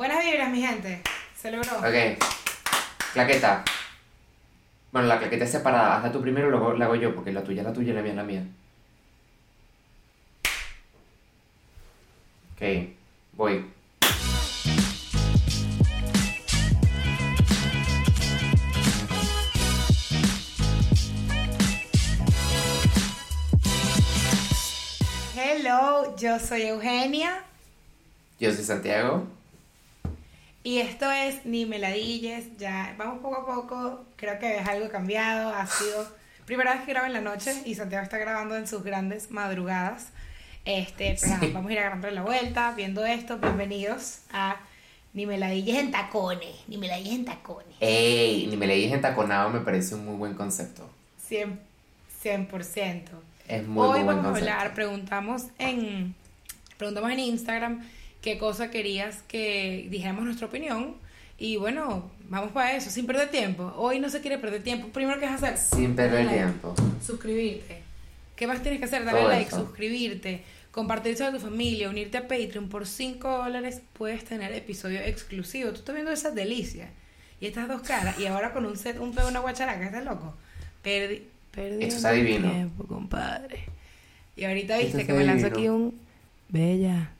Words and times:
Buenas 0.00 0.24
vibras, 0.24 0.50
mi 0.50 0.62
gente. 0.62 1.02
Se 1.36 1.50
logró. 1.50 1.76
Ok. 1.76 2.18
Claqueta. 3.12 3.62
Bueno, 4.92 5.06
la 5.06 5.18
claqueta 5.18 5.44
es 5.44 5.50
separada. 5.50 5.98
Hazla 5.98 6.10
tú 6.10 6.22
primero, 6.22 6.48
luego 6.48 6.72
la 6.72 6.86
hago 6.86 6.94
yo, 6.94 7.14
porque 7.14 7.32
la 7.32 7.44
tuya 7.44 7.60
es 7.60 7.66
la 7.68 7.74
tuya 7.74 7.92
y 7.92 7.94
la 7.94 8.00
mía 8.00 8.12
es 8.12 8.16
la 8.16 8.22
mía. 8.22 8.42
Ok, 12.54 12.62
voy. 13.34 13.66
Hello, 25.36 26.16
yo 26.16 26.38
soy 26.38 26.62
Eugenia 26.62 27.44
Yo 28.38 28.50
soy 28.50 28.64
Santiago. 28.64 29.39
Y 30.62 30.78
esto 30.78 31.10
es 31.10 31.44
Ni 31.46 31.66
Meladilles. 31.66 32.56
Ya 32.58 32.94
vamos 32.98 33.20
poco 33.20 33.36
a 33.36 33.46
poco. 33.46 34.04
Creo 34.16 34.38
que 34.38 34.58
es 34.58 34.68
algo 34.68 34.88
cambiado. 34.90 35.54
Ha 35.54 35.66
sido 35.66 36.06
primera 36.46 36.74
vez 36.74 36.82
que 36.82 36.92
grabo 36.92 37.06
en 37.06 37.12
la 37.14 37.20
noche 37.20 37.54
y 37.64 37.74
Santiago 37.74 38.02
está 38.04 38.18
grabando 38.18 38.56
en 38.56 38.66
sus 38.66 38.82
grandes 38.82 39.30
madrugadas. 39.30 40.08
Este, 40.64 41.16
pero 41.20 41.36
Sí. 41.40 41.50
vamos 41.54 41.70
a 41.70 41.72
ir 41.72 41.78
agarrando 41.78 42.10
la 42.10 42.22
vuelta, 42.22 42.72
viendo 42.76 43.04
esto. 43.06 43.38
Bienvenidos 43.38 44.20
a 44.32 44.56
Ni 45.14 45.24
Meladilles 45.26 45.76
en 45.78 45.90
tacones. 45.90 46.54
Ni 46.68 46.76
Meladilles 46.76 47.14
en 47.14 47.24
tacones. 47.24 47.74
Ey, 47.80 48.46
ni 48.46 48.56
me 48.56 48.66
leí 48.66 48.92
entaconado, 48.92 49.48
me 49.50 49.60
parece 49.60 49.94
un 49.94 50.04
muy 50.04 50.16
buen 50.16 50.34
concepto. 50.34 50.88
100%. 51.30 51.56
100%. 52.22 53.02
Es 53.48 53.66
muy, 53.66 53.82
Hoy 53.86 53.90
muy 54.00 54.04
buen 54.04 54.16
vamos 54.18 54.24
a 54.24 54.28
concepto. 54.32 54.52
hablar, 54.52 54.74
preguntamos 54.74 55.44
en, 55.58 56.14
preguntamos 56.76 57.10
en 57.10 57.18
Instagram 57.20 57.82
qué 58.22 58.38
cosa 58.38 58.70
querías 58.70 59.22
que 59.28 59.86
dijéramos 59.90 60.24
nuestra 60.24 60.46
opinión. 60.46 60.96
Y 61.38 61.56
bueno, 61.56 62.10
vamos 62.28 62.52
para 62.52 62.76
eso, 62.76 62.90
sin 62.90 63.06
perder 63.06 63.30
tiempo. 63.30 63.72
Hoy 63.76 63.98
no 63.98 64.10
se 64.10 64.20
quiere 64.20 64.36
perder 64.38 64.62
tiempo. 64.62 64.88
Primero 64.88 65.18
que 65.18 65.26
vas 65.26 65.42
a 65.42 65.48
hacer, 65.48 65.78
Sin 65.78 65.96
perder 65.96 66.24
Like. 66.26 66.36
tiempo. 66.38 66.74
suscribirte. 67.04 67.78
¿Qué 68.36 68.46
más 68.46 68.62
tienes 68.62 68.78
que 68.78 68.84
hacer? 68.86 69.04
Darle 69.04 69.20
Todo 69.20 69.28
like, 69.30 69.48
eso. 69.48 69.64
suscribirte, 69.64 70.42
compartirse 70.70 71.24
a 71.24 71.32
tu 71.32 71.38
familia, 71.40 71.88
unirte 71.88 72.18
a 72.18 72.22
Patreon. 72.28 72.68
Por 72.68 72.86
5 72.86 73.28
dólares 73.44 73.80
puedes 73.94 74.24
tener 74.24 74.52
episodio 74.52 75.00
exclusivo. 75.00 75.70
Tú 75.70 75.76
estás 75.76 75.94
viendo 75.94 76.12
esa 76.12 76.30
delicia. 76.30 76.88
Y 77.40 77.46
estas 77.46 77.68
dos 77.68 77.80
caras. 77.82 78.18
Y 78.18 78.26
ahora 78.26 78.52
con 78.52 78.66
un 78.66 78.76
set, 78.76 78.98
un 79.00 79.14
peo, 79.14 79.28
una 79.28 79.40
guacharaca. 79.40 79.86
¿Estás 79.86 80.04
loco? 80.04 80.34
Perdi, 80.82 81.22
perdiendo 81.52 81.86
Esto 81.86 81.96
está 81.96 82.12
divino. 82.12 82.50
tiempo, 82.50 82.84
compadre. 82.86 83.60
Y 84.36 84.44
ahorita 84.44 84.76
viste 84.78 85.06
que 85.06 85.12
me 85.14 85.24
lanzó 85.24 85.46
aquí 85.46 85.68
un... 85.68 85.98
Bella. 86.50 87.12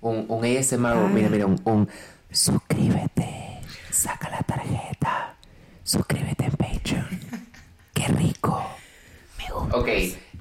Un, 0.00 0.26
un 0.28 0.44
ASMR, 0.44 0.92
Ah. 0.92 1.10
mira, 1.12 1.28
mira, 1.28 1.46
un, 1.46 1.60
un 1.64 1.88
suscríbete, 2.30 3.60
saca 3.90 4.28
la 4.30 4.42
tarjeta, 4.42 5.34
suscríbete 5.82 6.44
en 6.44 6.50
Patreon. 6.52 7.06
Qué 7.94 8.06
rico. 8.08 8.64
Me 9.38 9.52
gusta. 9.52 9.76
Ok, 9.76 9.88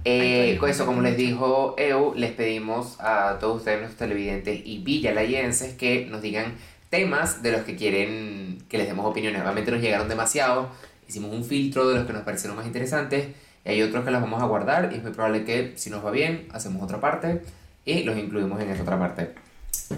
eh, 0.06 0.58
con 0.60 0.70
eso, 0.70 0.86
como 0.86 1.02
les 1.02 1.18
dijo 1.18 1.76
Eu, 1.78 2.14
les 2.16 2.32
pedimos 2.32 2.98
a 3.00 3.38
todos 3.40 3.58
ustedes, 3.58 3.80
nuestros 3.80 3.98
televidentes 3.98 4.62
y 4.64 4.80
villalayenses, 4.84 5.74
que 5.74 6.06
nos 6.06 6.22
digan 6.22 6.54
temas 6.90 7.42
de 7.42 7.52
los 7.52 7.62
que 7.62 7.76
quieren 7.76 8.60
que 8.70 8.78
les 8.78 8.88
demos 8.88 9.06
opiniones. 9.06 9.42
Obviamente 9.42 9.72
nos 9.72 9.82
llegaron 9.82 10.08
demasiados, 10.08 10.68
hicimos 11.08 11.32
un 11.34 11.44
filtro 11.44 11.88
de 11.90 11.96
los 11.96 12.06
que 12.06 12.14
nos 12.14 12.22
parecieron 12.24 12.56
más 12.58 12.66
interesantes 12.68 13.28
y 13.66 13.70
hay 13.70 13.82
otros 13.82 14.06
que 14.06 14.12
los 14.12 14.22
vamos 14.22 14.42
a 14.42 14.46
guardar 14.46 14.90
y 14.94 14.98
es 14.98 15.04
muy 15.04 15.12
probable 15.12 15.44
que 15.44 15.74
si 15.76 15.90
nos 15.90 16.06
va 16.06 16.12
bien, 16.12 16.48
hacemos 16.54 16.82
otra 16.84 17.02
parte 17.02 17.42
y 17.86 18.04
los 18.04 18.18
incluimos 18.18 18.62
en 18.62 18.70
esa 18.70 18.84
otra 18.84 18.98
parte. 19.00 19.34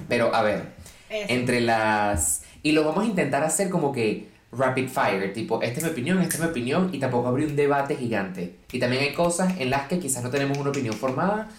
Pero 0.07 0.33
a 0.33 0.41
ver, 0.43 0.73
Eso. 1.09 1.25
entre 1.29 1.61
las... 1.61 2.43
Y 2.63 2.73
lo 2.73 2.83
vamos 2.83 3.05
a 3.05 3.07
intentar 3.07 3.43
hacer 3.43 3.69
como 3.69 3.91
que 3.91 4.27
rapid 4.51 4.89
fire, 4.89 5.31
tipo, 5.33 5.61
esta 5.61 5.79
es 5.79 5.83
mi 5.83 5.91
opinión, 5.91 6.19
esta 6.21 6.35
es 6.35 6.41
mi 6.41 6.47
opinión, 6.47 6.89
y 6.91 6.99
tampoco 6.99 7.27
abrir 7.27 7.47
un 7.47 7.55
debate 7.55 7.95
gigante. 7.95 8.55
Y 8.71 8.79
también 8.79 9.03
hay 9.03 9.13
cosas 9.13 9.59
en 9.59 9.69
las 9.69 9.87
que 9.87 9.99
quizás 9.99 10.23
no 10.23 10.29
tenemos 10.29 10.57
una 10.57 10.71
opinión 10.71 10.95
formada, 10.95 11.49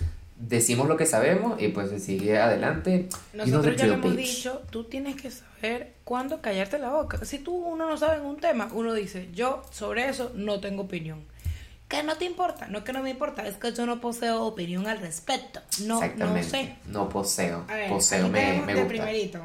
decimos 0.40 0.88
lo 0.88 0.96
que 0.96 1.06
sabemos 1.06 1.60
y 1.60 1.68
pues 1.68 1.90
se 1.90 2.00
sigue 2.00 2.38
adelante. 2.38 3.08
Nosotros 3.34 3.76
ya 3.76 3.86
lo 3.86 3.94
hemos 3.94 4.16
dicho, 4.16 4.62
tú 4.70 4.84
tienes 4.84 5.20
que 5.20 5.30
saber 5.30 5.92
cuándo 6.04 6.40
callarte 6.40 6.78
la 6.78 6.90
boca. 6.90 7.24
Si 7.24 7.38
tú 7.38 7.54
uno 7.54 7.88
no 7.88 7.96
sabe 7.96 8.16
en 8.16 8.24
un 8.24 8.38
tema, 8.38 8.68
uno 8.72 8.94
dice, 8.94 9.28
yo 9.32 9.62
sobre 9.70 10.08
eso 10.08 10.32
no 10.34 10.60
tengo 10.60 10.82
opinión. 10.82 11.24
¿Que 11.90 12.04
no 12.04 12.16
te 12.16 12.24
importa? 12.24 12.68
No 12.68 12.84
que 12.84 12.92
no 12.92 13.02
me 13.02 13.10
importa, 13.10 13.46
es 13.48 13.56
que 13.56 13.72
yo 13.72 13.84
no 13.84 14.00
poseo 14.00 14.44
opinión 14.44 14.86
al 14.86 15.00
respecto. 15.00 15.60
No, 15.84 16.00
no 16.16 16.42
sé. 16.44 16.76
No 16.86 17.08
poseo. 17.08 17.64
A 17.68 17.74
ver, 17.74 17.88
poseo 17.88 18.26
aquí 18.26 18.32
me, 18.32 18.74
gusta. 18.74 18.88
primerito. 18.88 19.40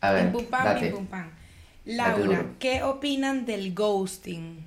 A 0.00 0.10
ver, 0.10 0.24
Pim, 0.24 0.32
pum, 0.32 0.44
pam, 0.46 0.64
date. 0.64 0.80
pim, 0.80 0.96
pum, 0.96 1.06
pam. 1.06 1.30
Date 1.84 2.24
Laura. 2.24 2.46
¿qué 2.58 2.82
opinan 2.82 3.46
del 3.46 3.74
ghosting? 3.74 4.58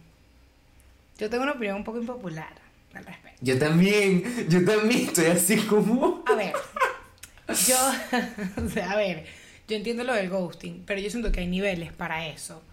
Yo 1.17 1.29
tengo 1.29 1.43
una 1.43 1.51
opinión 1.51 1.75
un 1.75 1.83
poco 1.83 1.99
impopular 1.99 2.53
al 2.93 3.05
respecto. 3.05 3.37
Yo 3.41 3.59
también, 3.59 4.47
yo 4.47 4.63
también 4.63 5.01
estoy 5.01 5.25
así 5.25 5.57
como... 5.57 6.23
A 6.27 6.35
ver, 6.35 6.53
yo, 7.67 7.77
o 8.65 8.69
sea, 8.69 8.91
a 8.91 8.95
ver, 8.95 9.25
yo 9.67 9.75
entiendo 9.75 10.05
lo 10.05 10.13
del 10.13 10.29
ghosting, 10.29 10.83
pero 10.85 11.01
yo 11.01 11.09
siento 11.09 11.29
que 11.33 11.41
hay 11.41 11.47
niveles 11.47 11.91
para 11.91 12.25
eso. 12.27 12.63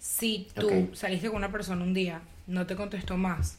Si 0.00 0.48
tú 0.52 0.90
saliste 0.94 1.28
con 1.28 1.36
una 1.36 1.52
persona 1.52 1.84
un 1.84 1.94
día, 1.94 2.22
no 2.46 2.66
te 2.66 2.76
contestó 2.76 3.16
más, 3.16 3.58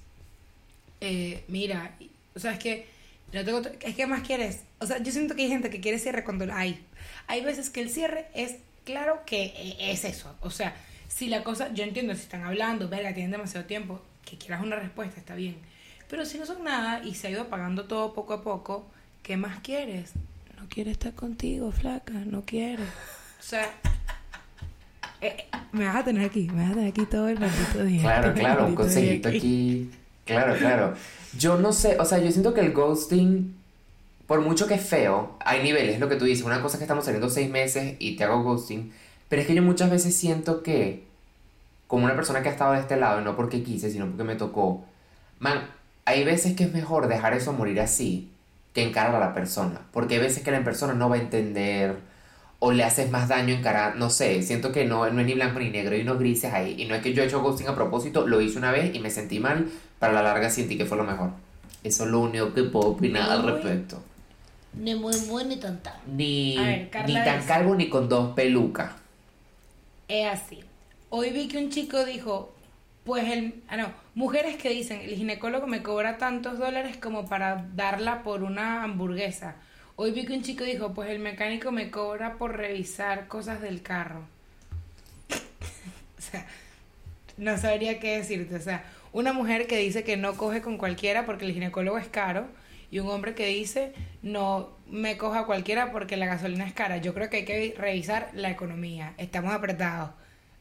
eh, 1.02 1.44
mira, 1.48 1.96
o 2.36 2.40
sea, 2.40 2.54
es 2.54 2.60
que, 2.60 2.88
no 3.34 3.62
te 3.62 3.88
es 3.88 3.96
que 3.96 4.08
más 4.08 4.22
quieres, 4.22 4.62
o 4.80 4.86
sea, 4.86 4.98
yo 5.00 5.12
siento 5.12 5.36
que 5.36 5.44
hay 5.44 5.50
gente 5.50 5.70
que 5.70 5.82
quiere 5.82 6.00
cierre 6.00 6.24
cuando 6.24 6.46
hay. 6.54 6.84
Hay 7.28 7.44
veces 7.44 7.70
que 7.70 7.82
el 7.82 7.90
cierre 7.90 8.28
es 8.34 8.56
claro 8.86 9.22
que 9.26 9.46
eh, 9.46 9.92
es 9.92 10.06
eso, 10.06 10.36
o 10.42 10.50
sea, 10.50 10.76
si 11.08 11.28
la 11.28 11.44
cosa, 11.44 11.74
yo 11.74 11.84
entiendo, 11.84 12.14
si 12.16 12.22
están 12.22 12.44
hablando, 12.44 12.90
verga, 12.90 13.14
tienen 13.14 13.32
demasiado 13.32 13.66
tiempo, 13.66 14.02
que 14.26 14.38
quieras 14.38 14.62
una 14.64 14.76
respuesta, 14.76 15.20
está 15.20 15.36
bien. 15.36 15.58
Pero 16.10 16.26
si 16.26 16.38
no 16.38 16.46
son 16.46 16.64
nada 16.64 17.04
y 17.04 17.16
se 17.16 17.28
ha 17.28 17.30
ido 17.32 17.44
apagando 17.44 17.86
todo 17.86 18.14
poco 18.14 18.34
a 18.34 18.44
poco, 18.44 18.88
¿qué 19.24 19.38
más 19.38 19.60
quieres? 19.60 20.14
No 20.58 20.68
quiere 20.70 20.92
estar 20.92 21.14
contigo, 21.14 21.72
flaca, 21.72 22.14
no 22.14 22.44
quiere. 22.44 22.84
O 22.84 23.44
sea, 23.44 23.70
eh, 25.22 25.46
me 25.72 25.86
vas 25.86 25.96
a 25.98 26.04
tener 26.04 26.26
aquí, 26.26 26.50
me 26.54 26.62
vas 26.62 26.72
a 26.72 26.74
tener 26.76 26.90
aquí 26.90 27.06
todo 27.06 27.28
el 27.28 27.40
maldito 27.40 27.84
día. 27.84 28.02
Claro, 28.02 28.34
claro, 28.36 28.68
un 28.68 28.76
consejito 28.76 29.30
aquí. 29.30 29.90
Claro, 30.26 30.56
claro. 30.58 30.94
Yo 31.38 31.58
no 31.58 31.74
sé, 31.74 31.98
o 32.00 32.06
sea, 32.06 32.20
yo 32.20 32.32
siento 32.32 32.54
que 32.54 32.62
el 32.62 32.74
ghosting, 32.74 33.56
por 34.28 34.42
mucho 34.42 34.68
que 34.68 34.76
es 34.76 34.82
feo, 34.82 35.38
hay 35.40 35.64
niveles, 35.64 35.96
es 35.96 36.00
lo 36.00 36.10
que 36.10 36.16
tú 36.16 36.26
dices. 36.26 36.46
Una 36.46 36.62
cosa 36.62 36.76
es 36.76 36.80
que 36.80 36.84
estamos 36.84 37.06
saliendo 37.06 37.30
seis 37.30 37.50
meses 37.50 37.96
y 38.00 38.16
te 38.16 38.24
hago 38.24 38.44
ghosting, 38.44 38.92
pero 39.30 39.42
es 39.42 39.48
que 39.48 39.56
yo 39.56 39.62
muchas 39.62 39.90
veces 39.90 40.16
siento 40.16 40.64
que, 40.64 41.06
como 41.88 42.06
una 42.06 42.16
persona 42.16 42.42
que 42.42 42.50
ha 42.50 42.52
estado 42.52 42.74
de 42.74 42.80
este 42.80 42.98
lado, 42.98 43.22
y 43.22 43.24
no 43.24 43.36
porque 43.36 43.64
quise, 43.64 43.90
sino 43.90 44.08
porque 44.08 44.24
me 44.24 44.36
tocó, 44.36 44.84
man, 45.40 45.70
hay 46.06 46.24
veces 46.24 46.56
que 46.56 46.66
es 46.66 46.74
mejor 46.74 47.08
dejar 47.08 47.34
eso 47.34 47.54
morir 47.54 47.80
así 47.80 48.32
que 48.74 48.84
encarar 48.84 49.16
a 49.16 49.20
la 49.20 49.34
persona, 49.34 49.82
porque 49.92 50.16
hay 50.16 50.22
veces 50.22 50.44
que 50.44 50.52
la 50.52 50.64
persona 50.64 50.94
no 50.94 51.10
va 51.10 51.16
a 51.16 51.20
entender 51.20 51.96
o 52.60 52.72
le 52.72 52.84
haces 52.84 53.12
más 53.12 53.28
daño 53.28 53.54
encarar, 53.54 53.96
no 53.98 54.10
sé, 54.10 54.42
siento 54.42 54.72
que 54.72 54.86
no, 54.86 55.08
no 55.10 55.22
es 55.22 55.28
ni 55.28 55.34
blanco 55.34 55.60
ni 55.60 55.70
negro, 55.70 55.96
hay 55.96 56.02
unos 56.02 56.18
grises 56.18 56.54
ahí, 56.54 56.76
y 56.78 56.86
no 56.86 56.96
es 56.96 57.02
que 57.04 57.14
yo 57.14 57.22
he 57.22 57.26
hecho 57.28 57.42
ghosting 57.42 57.68
a 57.68 57.76
propósito, 57.76 58.28
lo 58.28 58.42
hice 58.42 58.58
una 58.58 58.72
vez 58.72 58.96
y 58.96 59.00
me 59.00 59.12
sentí 59.12 59.40
mal, 59.40 59.68
para 60.00 60.14
la 60.14 60.24
larga 60.24 60.50
sentí 60.50 60.78
que 60.78 60.86
fue 60.86 60.98
lo 60.98 61.04
mejor. 61.04 61.32
Eso 61.84 62.06
es 62.06 62.10
lo 62.10 62.22
único 62.22 62.54
que 62.54 62.64
puedo 62.64 62.90
opinar 62.90 63.30
al 63.30 63.44
respecto. 63.44 64.02
Ni 64.74 64.96
muy 64.96 65.16
muy 65.22 65.44
ni 65.46 65.58
tan. 65.58 65.80
Ni, 66.06 66.58
ver, 66.58 66.90
ni 67.08 67.14
tan 67.14 67.44
calvo 67.46 67.76
ni 67.76 67.90
con 67.90 68.10
dos 68.10 68.34
pelucas. 68.34 68.92
Es 70.08 70.28
así. 70.28 70.60
Hoy 71.10 71.32
vi 71.32 71.48
que 71.48 71.58
un 71.58 71.70
chico 71.70 72.04
dijo, 72.06 72.54
pues 73.04 73.30
el, 73.32 73.64
ah 73.70 73.78
no, 73.78 73.88
mujeres 74.16 74.58
que 74.58 74.70
dicen, 74.70 75.02
el 75.02 75.16
ginecólogo 75.16 75.68
me 75.68 75.82
cobra 75.82 76.18
tantos 76.18 76.60
dólares 76.60 76.98
como 76.98 77.28
para 77.28 77.66
darla 77.76 78.24
por 78.24 78.44
una 78.44 78.84
hamburguesa. 78.84 79.56
Hoy 80.00 80.12
vi 80.12 80.28
que 80.28 80.34
un 80.34 80.44
chico 80.44 80.64
dijo, 80.64 80.94
pues 80.94 81.10
el 81.10 81.18
mecánico 81.18 81.72
me 81.72 81.90
cobra 81.90 82.36
por 82.38 82.56
revisar 82.56 83.28
cosas 83.28 83.62
del 83.62 83.82
carro. 83.82 84.20
o 86.20 86.22
sea, 86.22 86.46
no 87.38 87.58
sabría 87.58 88.00
qué 88.00 88.18
decirte. 88.18 88.56
O 88.56 88.62
sea, 88.62 88.86
una 89.12 89.34
mujer 89.34 89.66
que 89.66 89.80
dice 89.80 90.04
que 90.04 90.16
no 90.16 90.38
coge 90.38 90.62
con 90.62 90.78
cualquiera 90.78 91.26
porque 91.26 91.46
el 91.46 91.54
ginecólogo 91.54 91.98
es 91.98 92.08
caro 92.08 92.46
y 92.92 93.00
un 93.00 93.10
hombre 93.10 93.34
que 93.34 93.48
dice 93.48 93.92
no 94.22 94.70
me 94.88 95.18
coja 95.18 95.48
cualquiera 95.48 95.92
porque 95.92 96.16
la 96.16 96.28
gasolina 96.28 96.68
es 96.68 96.74
cara. 96.74 96.98
Yo 96.98 97.16
creo 97.16 97.32
que 97.32 97.38
hay 97.38 97.46
que 97.46 97.74
revisar 97.76 98.30
la 98.36 98.52
economía. 98.52 99.16
Estamos 99.18 99.52
apretados. 99.52 100.12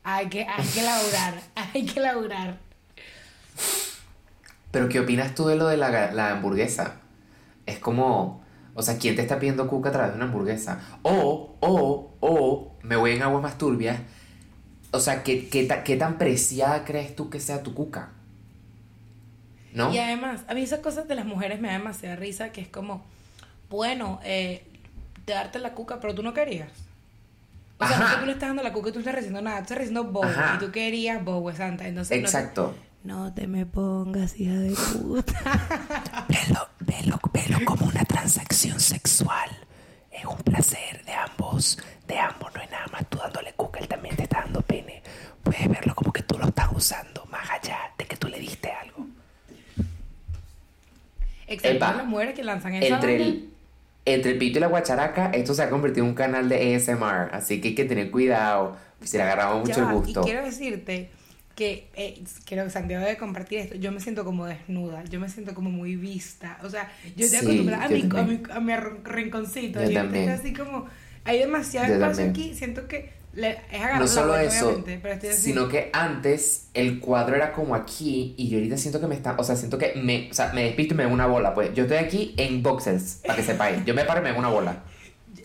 Hay 0.02 0.31
que, 0.31 0.46
hay 0.46 0.66
que 0.66 0.81
laburar, 0.81 1.34
hay 1.75 1.84
que 1.84 2.00
laburar. 2.00 2.56
Pero 4.70 4.88
¿qué 4.88 4.99
opinas 4.99 5.34
tú 5.34 5.46
de 5.46 5.56
lo 5.56 5.69
de 5.69 5.76
la, 5.76 6.10
la 6.12 6.31
hamburguesa? 6.31 7.02
Es 7.66 7.78
como, 7.78 8.45
o 8.76 8.82
sea, 8.82 8.99
¿quién 8.99 9.17
te 9.17 9.23
está 9.23 9.38
pidiendo 9.40 9.67
cuca 9.67 9.88
a 9.88 9.93
través 9.93 10.12
de 10.12 10.17
una 10.19 10.26
hamburguesa? 10.26 10.81
O, 11.02 11.56
o, 11.61 12.14
o, 12.20 12.76
me 12.82 12.94
voy 12.94 13.12
en 13.12 13.23
aguas 13.23 13.43
más 13.43 13.58
turbias. 13.58 13.99
O 14.93 15.00
sea, 15.00 15.23
¿qué, 15.25 15.49
qué, 15.49 15.64
ta- 15.64 15.82
qué 15.82 15.96
tan 15.96 16.17
preciada 16.19 16.84
crees 16.84 17.17
tú 17.17 17.28
que 17.31 17.40
sea 17.40 17.62
tu 17.64 17.75
cuca? 17.75 18.11
¿No? 19.73 19.93
Y 19.93 19.99
además, 19.99 20.43
a 20.49 20.55
mí 20.55 20.62
esas 20.62 20.81
cosas 20.81 21.06
de 21.08 21.14
las 21.14 21.26
mujeres 21.26 21.61
me 21.61 21.69
da 21.69 21.75
demasiada 21.75 22.17
risa, 22.17 22.50
que 22.50 22.61
es 22.62 22.69
como, 22.69 23.05
bueno, 23.69 24.20
eh, 24.25 24.64
darte 25.26 25.58
la 25.58 25.72
cuca, 25.75 26.00
pero 26.00 26.14
tú 26.14 26.22
no 26.22 26.32
querías. 26.32 26.70
O 27.79 27.87
sea, 27.87 27.99
no 27.99 28.20
tú 28.20 28.25
le 28.26 28.32
estás 28.32 28.49
dando 28.49 28.62
la 28.62 28.72
cuca 28.72 28.88
y 28.88 28.93
tú 28.93 28.99
no 28.99 29.00
estás 29.00 29.14
recibiendo 29.17 29.43
nada, 29.43 29.58
tú 29.58 29.62
estás 29.64 29.79
recibiendo 29.79 30.11
bobo. 30.11 30.29
Y 30.55 30.58
tú 30.58 30.70
querías 30.72 31.22
bobo, 31.22 31.52
santa. 31.52 31.87
Entonces, 31.87 32.17
no 32.17 32.22
te- 32.22 32.26
Exacto. 32.26 32.75
No 33.06 33.32
te 33.32 33.47
me 33.47 33.64
pongas, 33.64 34.37
hija 34.37 34.55
de 34.55 34.70
puta. 34.70 36.26
Velo, 36.29 36.67
velo, 36.81 37.20
velo 37.32 37.64
como 37.64 37.87
una 37.87 38.05
transacción 38.05 38.81
sexual. 38.81 39.49
Es 40.11 40.25
un 40.25 40.38
placer 40.38 41.05
de 41.05 41.12
ambos. 41.12 41.79
De 42.08 42.19
ambos, 42.19 42.53
no 42.53 42.61
es 42.61 42.69
nada 42.69 42.87
más 42.91 43.08
tú 43.08 43.19
dándole 43.19 43.53
cuca, 43.53 43.79
él 43.79 43.87
también 43.87 44.17
te 44.17 44.25
está 44.25 44.41
dando 44.41 44.61
pene. 44.61 45.05
Puedes 45.44 45.69
verlo 45.69 45.94
como 45.94 46.12
que 46.12 46.25
tú 46.25 46.37
lo 46.37 46.47
estás 46.47 46.69
usando, 46.75 47.25
más 47.26 47.49
allá 47.49 47.79
de 47.97 48.06
que 48.06 48.17
tú 48.17 48.26
le 48.26 48.41
diste 48.41 48.73
algo. 48.73 49.06
Excepto 51.47 51.76
Epa. 51.76 51.94
las 51.94 52.06
mujeres 52.06 52.35
que 52.35 52.43
lanzan 52.43 52.75
esa 52.75 52.97
Entre 52.97 53.17
el, 53.23 53.50
entre 54.05 54.32
el 54.32 54.38
pito 54.38 54.58
y 54.58 54.62
la 54.62 54.67
guacharaca, 54.67 55.31
esto 55.31 55.55
se 55.55 55.62
ha 55.62 55.70
convertido 55.70 56.03
en 56.03 56.11
un 56.11 56.17
canal 56.17 56.49
de 56.49 56.75
ASMR, 56.75 57.32
así 57.32 57.61
que 57.61 57.69
hay 57.69 57.75
que 57.76 57.85
tener 57.85 58.11
cuidado. 58.11 58.76
Si 59.00 59.17
le 59.17 59.23
agarramos 59.23 59.61
mucho 59.61 59.76
Ya 59.76 59.88
el 59.88 59.94
gusto. 59.94 60.23
Y 60.23 60.25
quiero 60.25 60.44
decirte 60.44 61.11
que 61.56 61.88
eh, 61.97 62.23
creo 62.44 62.64
que 62.64 62.70
Santiago 62.70 63.05
debe 63.05 63.17
compartir 63.19 63.58
esto. 63.61 63.75
Yo 63.76 63.91
me 63.93 64.00
siento 64.00 64.25
como 64.25 64.47
desnuda, 64.47 65.03
yo 65.05 65.19
me 65.20 65.29
siento 65.29 65.55
como 65.55 65.70
muy 65.70 65.97
vista. 65.97 66.58
O 66.62 66.70
sea, 66.70 66.93
yo 67.17 67.25
estoy 67.26 67.41
Sí, 67.41 67.47
acostumbrada 67.47 67.85
a 67.85 67.88
yo 67.88 67.97
mi, 67.97 68.03
a, 68.03 68.23
mi, 68.23 68.43
a 68.50 68.61
mi 68.61 68.76
rinconcito. 69.05 69.81
Yo 69.81 69.91
y 69.91 69.97
ahorita 69.97 70.03
también. 70.03 70.29
estoy 70.31 70.50
así 70.50 70.53
como. 70.55 70.87
Hay 71.25 71.41
demasiado 71.41 71.88
Yo 71.88 71.94
espacio 71.94 72.26
también. 72.26 72.31
aquí. 72.31 72.55
Siento 72.55 72.87
que 72.87 73.11
le- 73.35 73.58
es 73.73 73.81
agarrar 73.81 74.00
No 74.00 74.06
solo 74.06 74.37
eso, 74.37 74.82
pero 75.03 75.14
estoy 75.14 75.31
así. 75.31 75.43
sino 75.43 75.69
que 75.69 75.91
antes 75.93 76.69
el 76.75 77.00
cuadro 77.00 77.35
era 77.37 77.53
como 77.53 77.75
aquí 77.75 78.35
y 78.37 78.49
yo 78.49 78.58
ahorita 78.58 78.76
siento 78.79 79.00
que 79.00 79.06
me 79.08 79.14
está, 79.14 79.35
o 79.38 79.44
sea, 79.44 79.56
siento 79.56 79.79
que 79.79 79.94
me, 79.97 80.29
o 80.31 80.35
sea, 80.35 80.53
me 80.53 80.62
despisto 80.64 80.94
y 80.94 80.97
me 80.99 81.05
da 81.05 81.08
una 81.08 81.26
bola, 81.26 81.55
pues. 81.55 81.75
Yo 81.75 81.82
estoy 81.85 81.99
aquí 81.99 82.35
en 82.37 82.62
boxers, 82.62 83.20
para 83.26 83.37
que 83.37 83.43
sepáis. 83.43 83.85
Yo 83.85 83.94
me 83.94 84.05
paro 84.05 84.20
y 84.20 84.25
me 84.25 84.32
da 84.32 84.38
una 84.38 84.49
bola. 84.49 84.85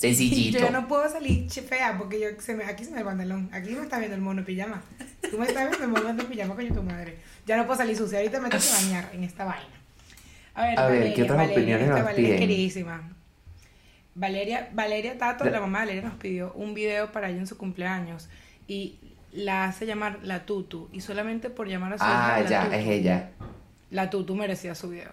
Sencillito. 0.02 0.60
Yo 0.60 0.72
no 0.72 0.88
puedo 0.88 1.08
salir 1.10 1.50
fea 1.50 1.96
porque 1.98 2.20
yo 2.20 2.28
se 2.40 2.56
me, 2.56 2.64
aquí 2.66 2.84
se 2.84 2.92
me 2.92 3.00
el 3.00 3.06
pantalón. 3.06 3.50
Aquí 3.54 3.70
me 3.70 3.82
está 3.84 4.00
viendo 4.00 4.16
el 4.16 4.22
mono 4.22 4.44
pijama. 4.44 4.82
Tú 5.30 5.38
me 5.38 5.46
estás 5.46 5.70
viendo 5.70 6.00
el 6.00 6.04
mono 6.06 6.24
pijama, 6.28 6.56
coño 6.56 6.74
tu 6.74 6.82
madre. 6.84 7.18
Ya 7.46 7.56
no 7.58 7.66
puedo 7.66 7.78
salir 7.78 7.96
sucia. 7.96 8.18
Ahorita 8.18 8.40
me 8.40 8.50
tengo 8.50 8.64
que 8.64 8.84
bañar 8.86 9.10
en 9.14 9.24
esta 9.24 9.46
vaina. 9.46 9.66
A 10.56 10.64
ver, 10.66 10.80
A 10.80 10.88
ver, 10.88 10.96
Valeria, 10.98 11.16
¿qué 11.16 11.24
otras 11.24 11.38
Valeria, 11.38 11.56
opiniones 11.58 11.84
esta 11.86 11.96
nos 11.98 12.06
Valeria 12.06 12.28
es 12.30 12.36
piden? 12.36 12.40
queridísima. 12.50 13.10
Valeria, 14.16 14.70
Valeria 14.74 15.18
Tato, 15.18 15.46
La- 15.46 15.52
la 15.52 15.60
mamá 15.62 15.80
de 15.82 15.86
Valeria 15.86 16.10
nos 16.10 16.18
pidió 16.20 16.52
un 16.54 16.74
video 16.74 17.12
para 17.12 17.30
ella 17.30 17.40
en 17.40 17.48
su 17.48 17.58
cumpleaños 17.58 18.28
y 18.68 18.96
la 19.32 19.66
hace 19.66 19.86
llamar 19.86 20.20
la 20.24 20.46
Tutu 20.46 20.90
y 20.92 21.00
solamente 21.02 21.50
por 21.50 21.68
llamar 21.68 21.94
a 21.94 21.98
su 21.98 22.04
Ah, 22.06 22.38
hija 22.40 22.44
la 22.44 22.50
ya, 22.50 22.64
Tutu, 22.66 22.76
es 22.76 22.88
ella. 22.88 23.30
La 23.92 24.10
Tutu 24.10 24.36
merecía 24.36 24.76
su 24.76 24.90
video. 24.90 25.12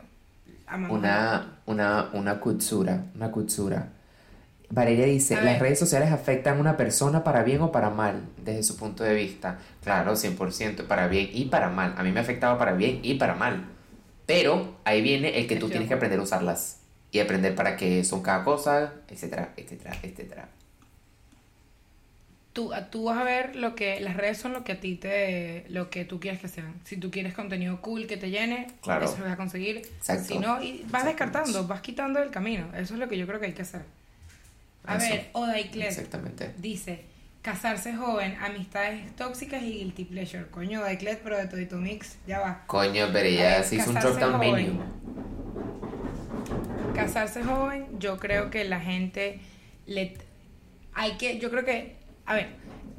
Amamos 0.67 0.99
Una, 0.99 1.59
una, 1.67 2.09
una 2.13 2.41
kutsura, 2.41 3.05
una 3.15 3.31
kutsura. 3.31 3.89
Valeria 4.71 5.07
dice, 5.07 5.41
las 5.41 5.59
redes 5.59 5.79
sociales 5.79 6.13
afectan 6.13 6.59
a 6.59 6.61
una 6.61 6.77
persona 6.77 7.25
para 7.25 7.43
bien 7.43 7.63
o 7.63 7.73
para 7.73 7.89
mal, 7.89 8.23
desde 8.45 8.63
su 8.63 8.77
punto 8.77 9.03
de 9.03 9.15
vista. 9.15 9.59
Claro, 9.83 10.13
100%, 10.15 10.87
para 10.87 11.09
bien 11.09 11.31
y 11.33 11.47
para 11.47 11.71
mal. 11.71 11.95
A 11.97 12.03
mí 12.03 12.13
me 12.13 12.21
afectaba 12.21 12.59
para 12.59 12.73
bien 12.73 13.01
y 13.03 13.15
para 13.15 13.35
mal. 13.35 13.65
Pero 14.27 14.77
ahí 14.85 15.01
viene 15.01 15.39
el 15.39 15.47
que 15.47 15.57
tú 15.57 15.71
tienes 15.71 15.89
que 15.89 15.95
aprender 15.95 16.19
a 16.21 16.23
usarlas. 16.23 16.81
Y 17.11 17.21
aprender 17.21 17.55
para 17.55 17.79
qué 17.79 18.05
son 18.05 18.23
cada 18.23 18.45
cosa, 18.45 18.93
etcétera, 19.09 19.55
etcétera, 19.57 19.97
etcétera. 20.03 20.49
Tú, 22.53 22.73
tú 22.91 23.05
vas 23.05 23.19
a 23.19 23.25
ver 23.25 23.57
lo 23.57 23.75
que 23.75 24.01
las 24.01 24.17
redes 24.17 24.37
son 24.37 24.53
lo 24.53 24.65
que 24.65 24.73
a 24.73 24.81
ti 24.81 24.97
te 24.97 25.65
lo 25.69 25.89
que 25.91 26.05
tú 26.05 26.21
quieres 26.21 26.41
que 26.41 26.49
sean. 26.49 26.75
Si 26.85 26.97
tú 26.97 27.11
quieres 27.11 27.33
contenido 27.33 27.81
cool 27.81 28.07
que 28.07 28.17
te 28.19 28.31
llene, 28.31 28.67
Claro. 28.83 29.07
eso 29.07 29.17
lo 29.19 29.25
vas 29.25 29.33
a 29.35 29.37
conseguir. 29.37 29.79
Exacto. 29.79 30.25
Si 30.25 30.39
no, 30.39 30.61
y 30.63 30.83
vas 30.91 31.05
Exacto. 31.05 31.07
descartando, 31.07 31.67
vas 31.67 31.81
quitando 31.81 32.21
del 32.21 32.31
camino. 32.31 32.67
Eso 32.77 32.95
es 32.95 33.01
lo 33.01 33.09
que 33.09 33.17
yo 33.17 33.27
creo 33.27 33.41
que 33.41 33.47
hay 33.47 33.53
que 33.53 33.63
hacer. 33.63 33.83
A 34.89 34.97
ver, 34.99 35.29
Oda 35.33 35.59
Exactamente. 35.59 36.55
dice, 36.59 37.05
casarse 37.43 37.95
joven, 37.95 38.37
amistades 38.41 39.15
tóxicas 39.17 39.63
y 39.63 39.73
guilty 39.79 40.05
pleasure. 40.05 40.47
Coño, 40.51 40.81
Oda 40.81 40.97
pero 41.23 41.37
de 41.37 41.47
todito 41.47 41.77
mix, 41.77 42.19
ya 42.27 42.41
va. 42.41 42.65
Coño, 42.67 43.09
pero 43.13 43.29
ya 43.29 43.63
se 43.63 43.77
hizo 43.77 43.91
un 43.91 43.97
drop 44.01 44.17
down 44.19 44.33
joven. 44.35 44.55
menu. 44.55 44.83
Casarse 46.95 47.45
joven, 47.45 47.87
yo 47.99 48.19
creo 48.19 48.51
que 48.51 48.65
la 48.65 48.81
gente 48.81 49.41
le 49.87 50.17
hay 50.95 51.13
que, 51.17 51.39
yo 51.39 51.49
creo 51.51 51.65
que, 51.65 51.97
a 52.27 52.35
ver, 52.35 52.49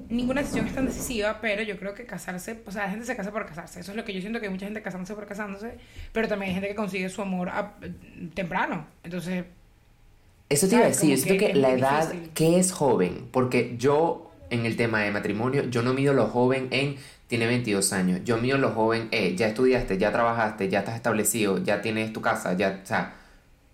ninguna 0.07 0.41
decisión 0.41 0.67
es 0.67 0.73
tan 0.73 0.85
decisiva, 0.85 1.39
pero 1.41 1.61
yo 1.63 1.77
creo 1.77 1.93
que 1.93 2.05
casarse, 2.05 2.61
o 2.65 2.71
sea, 2.71 2.83
la 2.85 2.91
gente 2.91 3.05
se 3.05 3.15
casa 3.15 3.31
por 3.31 3.45
casarse. 3.45 3.81
Eso 3.81 3.91
es 3.91 3.97
lo 3.97 4.05
que 4.05 4.13
yo 4.13 4.21
siento 4.21 4.39
que 4.39 4.45
hay 4.45 4.51
mucha 4.51 4.65
gente 4.65 4.81
casándose 4.81 5.15
por 5.15 5.27
casándose, 5.27 5.77
pero 6.13 6.27
también 6.29 6.49
hay 6.49 6.53
gente 6.55 6.69
que 6.69 6.75
consigue 6.75 7.09
su 7.09 7.21
amor 7.21 7.49
a- 7.49 7.73
temprano. 8.33 8.87
Entonces, 9.03 9.43
Eso 10.49 10.67
te 10.67 10.75
iba 10.75 10.85
a 10.85 10.87
decir, 10.87 11.11
yo 11.11 11.17
siento 11.17 11.45
que 11.45 11.53
la 11.53 11.69
edad 11.71 12.13
que 12.33 12.57
es 12.59 12.71
joven, 12.71 13.27
porque 13.31 13.75
yo 13.77 14.31
en 14.49 14.65
el 14.65 14.75
tema 14.75 15.01
de 15.01 15.11
matrimonio, 15.11 15.63
yo 15.69 15.83
no 15.83 15.93
mido 15.93 16.13
lo 16.13 16.25
joven 16.27 16.67
en 16.71 16.95
tiene 17.27 17.45
22 17.45 17.93
años, 17.93 18.21
yo 18.25 18.37
mido 18.37 18.57
lo 18.57 18.71
joven 18.71 19.07
eh, 19.11 19.35
ya 19.35 19.47
estudiaste, 19.47 19.99
ya 19.99 20.11
trabajaste, 20.11 20.67
ya 20.67 20.79
estás 20.79 20.95
establecido, 20.95 21.59
ya 21.63 21.81
tienes 21.83 22.11
tu 22.13 22.21
casa, 22.21 22.53
ya, 22.57 22.79
o 22.83 22.85
sea, 22.87 23.13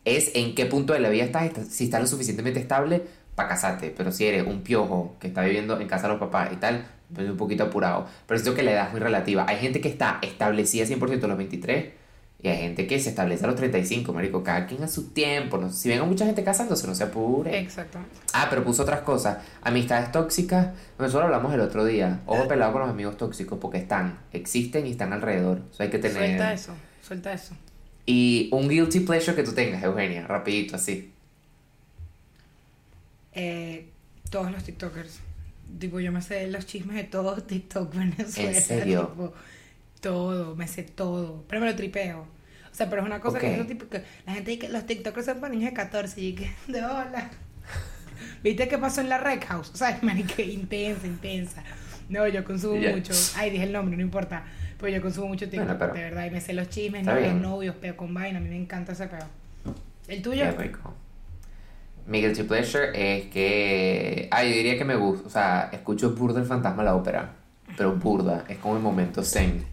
es 0.04 0.32
en 0.36 0.54
qué 0.54 0.66
punto 0.66 0.92
de 0.92 1.00
la 1.00 1.08
vida 1.10 1.24
estás, 1.24 1.46
estás- 1.46 1.68
si 1.70 1.86
estás 1.86 2.02
lo 2.02 2.08
suficientemente 2.08 2.60
estable 2.60 3.04
para 3.36 3.48
casarte, 3.50 3.94
pero 3.96 4.12
si 4.12 4.26
eres 4.26 4.46
un 4.46 4.62
piojo 4.62 5.16
que 5.22 5.28
está 5.28 5.44
viviendo 5.44 5.80
en 5.80 5.88
casa 5.88 6.04
de 6.08 6.14
los 6.14 6.20
papás 6.20 6.50
y 6.52 6.58
tal, 6.58 6.86
pues 7.14 7.30
un 7.30 7.38
poquito 7.38 7.64
apurado, 7.64 8.08
pero 8.28 8.38
siento 8.40 8.54
que 8.58 8.64
la 8.64 8.72
edad 8.74 8.88
es 8.88 8.92
muy 8.92 9.00
relativa, 9.00 9.46
hay 9.48 9.58
gente 9.58 9.80
que 9.80 9.88
está 9.88 10.20
establecida 10.22 10.86
100% 10.86 11.24
a 11.24 11.28
los 11.30 11.38
23 11.38 11.86
y 12.46 12.48
hay 12.48 12.58
gente 12.60 12.86
que 12.86 13.00
se 13.00 13.10
establece 13.10 13.44
a 13.44 13.48
los 13.48 13.56
35, 13.56 14.14
marico, 14.14 14.44
cada 14.44 14.68
quien 14.68 14.84
a 14.84 14.88
su 14.88 15.10
tiempo, 15.10 15.58
no, 15.58 15.72
si 15.72 15.90
ven 15.90 16.00
a 16.00 16.04
mucha 16.04 16.28
gente 16.28 16.44
casándose, 16.44 16.86
no 16.86 16.94
se 16.94 17.06
apure. 17.06 17.58
exactamente. 17.58 18.16
Ah, 18.34 18.46
pero 18.52 18.64
puso 18.64 18.84
otras 18.84 19.02
cosas. 19.02 19.40
Amistades 19.64 20.12
tóxicas. 20.12 20.68
Nosotros 21.00 21.24
hablamos 21.24 21.52
el 21.56 21.62
otro 21.62 21.84
día. 21.86 22.22
Ojo 22.28 22.48
pelado 22.48 22.72
con 22.72 22.82
los 22.82 22.92
amigos 22.92 23.18
tóxicos 23.18 23.58
porque 23.60 23.80
están, 23.80 24.20
existen 24.32 24.86
y 24.86 24.92
están 24.92 25.12
alrededor. 25.12 25.64
Eso 25.72 25.82
hay 25.82 25.90
que 25.90 25.98
tener. 25.98 26.18
Suelta 26.18 26.54
eso, 26.54 26.74
suelta 27.02 27.34
eso. 27.34 27.56
Y 28.06 28.50
un 28.52 28.70
guilty 28.70 29.00
pleasure 29.00 29.36
que 29.36 29.42
tú 29.42 29.54
tengas, 29.54 29.82
Eugenia, 29.84 30.28
rapidito 30.28 30.76
así. 30.76 31.12
Eh, 33.34 33.90
todos 34.30 34.52
los 34.52 34.64
TikTokers. 34.64 35.20
Tipo, 35.80 36.00
yo 36.00 36.12
me 36.12 36.22
sé 36.22 36.46
los 36.46 36.68
chismes 36.68 36.96
de 36.96 37.06
todos 37.06 37.48
TikTok 37.48 37.92
Venezuela. 37.96 38.52
¿En 38.52 38.62
serio? 38.62 39.08
tipo, 39.08 39.34
todo, 40.10 40.56
me 40.56 40.68
sé 40.68 40.84
todo. 40.84 41.44
Pero 41.48 41.62
me 41.62 41.68
lo 41.68 41.76
tripeo. 41.76 42.20
O 42.72 42.76
sea, 42.76 42.90
pero 42.90 43.02
es 43.02 43.08
una 43.08 43.20
cosa 43.20 43.40
que 43.40 43.60
es 43.60 43.68
típico. 43.68 43.98
La 44.28 44.34
gente 44.34 44.52
dice 44.52 44.68
que 44.68 44.70
los 44.72 44.86
TikTokers 44.86 45.26
son 45.26 45.40
para 45.40 45.52
niños 45.54 45.72
de 45.72 45.76
14 45.76 46.22
y 46.22 46.34
que 46.36 46.52
de 46.68 46.84
hola. 46.84 47.32
¿Viste 48.44 48.68
qué 48.68 48.78
pasó 48.78 49.02
en 49.02 49.10
la 49.10 49.18
Rec 49.18 49.46
House? 49.48 49.72
O 49.74 49.78
sea, 49.78 49.98
marica, 50.04 50.42
intensa, 50.44 51.08
intensa. 51.08 51.64
No, 52.08 52.28
yo 52.28 52.44
consumo 52.44 52.76
mucho. 52.76 53.14
Ay, 53.36 53.50
dije 53.50 53.64
el 53.64 53.72
nombre, 53.74 53.98
no 53.98 54.04
importa. 54.04 54.44
Pero 54.80 54.96
yo 54.96 55.02
consumo 55.02 55.28
mucho 55.30 55.50
TikTok, 55.50 55.66
Bueno, 55.66 55.80
pero- 55.80 55.94
de 55.94 56.02
verdad. 56.02 56.26
Y 56.26 56.30
me 56.30 56.40
sé 56.42 56.54
los 56.54 56.70
chismes, 56.70 57.04
¿no? 57.06 57.16
los 57.20 57.34
novios, 57.34 57.76
peo 57.78 57.98
con 57.98 58.14
vaina. 58.14 58.38
A 58.38 58.42
mí 58.42 58.50
me 58.50 58.58
encanta 58.58 58.92
ese 58.92 59.08
peo. 59.08 59.26
¿El 60.08 60.22
tuyo? 60.22 60.46
Rico. 60.52 60.94
Mi 62.06 62.22
guilty 62.22 62.44
pleasure 62.44 62.90
es 62.94 63.26
que. 63.32 64.28
Ah, 64.32 64.44
yo 64.44 64.52
diría 64.52 64.78
que 64.78 64.86
me 64.86 64.96
gusta. 64.96 65.26
O 65.26 65.30
sea, 65.32 65.70
escucho 65.74 66.12
burda 66.14 66.40
el 66.40 66.46
fantasma 66.46 66.84
de 66.84 66.90
la 66.90 66.96
ópera. 66.96 67.32
Pero 67.76 67.96
burda. 67.96 68.46
Es 68.48 68.60
como 68.60 68.76
el 68.76 68.84
momento 68.84 69.24
zen. 69.24 69.66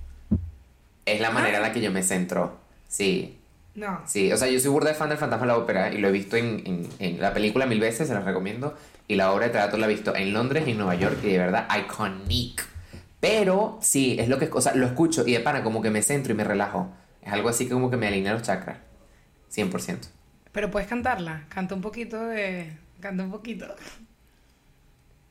Es 1.06 1.20
la 1.20 1.30
manera 1.30 1.56
en 1.56 1.62
la 1.62 1.72
que 1.72 1.80
yo 1.80 1.90
me 1.90 2.02
centro. 2.02 2.58
Sí. 2.88 3.38
No. 3.74 4.02
Sí, 4.06 4.30
o 4.32 4.36
sea, 4.36 4.48
yo 4.48 4.60
soy 4.60 4.70
burda 4.70 4.90
de 4.90 4.94
fan 4.94 5.08
del 5.08 5.18
Fantasma 5.18 5.46
de 5.46 5.52
la 5.52 5.58
Ópera 5.58 5.92
y 5.92 5.98
lo 5.98 6.08
he 6.08 6.12
visto 6.12 6.36
en, 6.36 6.62
en, 6.66 6.88
en 6.98 7.20
la 7.20 7.32
película 7.32 7.64
mil 7.66 7.80
veces, 7.80 8.06
se 8.08 8.14
la 8.14 8.20
recomiendo. 8.20 8.76
Y 9.08 9.16
la 9.16 9.32
obra 9.32 9.46
de 9.46 9.52
teatro 9.52 9.78
la 9.78 9.86
he 9.86 9.88
visto 9.88 10.14
en 10.14 10.32
Londres 10.32 10.64
y 10.66 10.72
en 10.72 10.76
Nueva 10.78 10.94
York 10.94 11.18
y 11.22 11.28
de 11.32 11.38
verdad, 11.38 11.66
iconic. 11.76 12.64
Pero 13.20 13.78
sí, 13.80 14.16
es 14.18 14.28
lo 14.28 14.38
que, 14.38 14.50
o 14.52 14.60
sea, 14.60 14.74
lo 14.74 14.86
escucho 14.86 15.26
y 15.26 15.32
de 15.32 15.40
pana 15.40 15.62
como 15.62 15.80
que 15.80 15.90
me 15.90 16.02
centro 16.02 16.32
y 16.32 16.36
me 16.36 16.44
relajo. 16.44 16.90
Es 17.22 17.32
algo 17.32 17.48
así 17.48 17.66
que 17.66 17.72
como 17.72 17.90
que 17.90 17.96
me 17.96 18.06
alinea 18.08 18.32
los 18.34 18.42
chakras. 18.42 18.78
100%. 19.54 19.98
Pero 20.52 20.70
puedes 20.70 20.88
cantarla. 20.88 21.44
Canta 21.48 21.74
un 21.74 21.80
poquito 21.80 22.20
de. 22.26 22.72
Canta 23.00 23.22
un 23.24 23.30
poquito. 23.30 23.66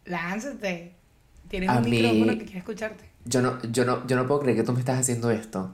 Lánzate. 0.06 0.94
Tienes 1.48 1.70
A 1.70 1.78
un 1.78 1.84
mí- 1.90 1.92
micrófono 2.02 2.38
que 2.38 2.46
quiere 2.46 2.60
escucharte. 2.60 3.06
Yo 3.26 3.42
no, 3.42 3.62
yo, 3.64 3.86
no, 3.86 4.06
yo 4.08 4.16
no 4.16 4.28
puedo 4.28 4.42
creer 4.42 4.58
que 4.58 4.64
tú 4.64 4.74
me 4.74 4.80
estás 4.80 5.00
haciendo 5.00 5.30
esto. 5.32 5.72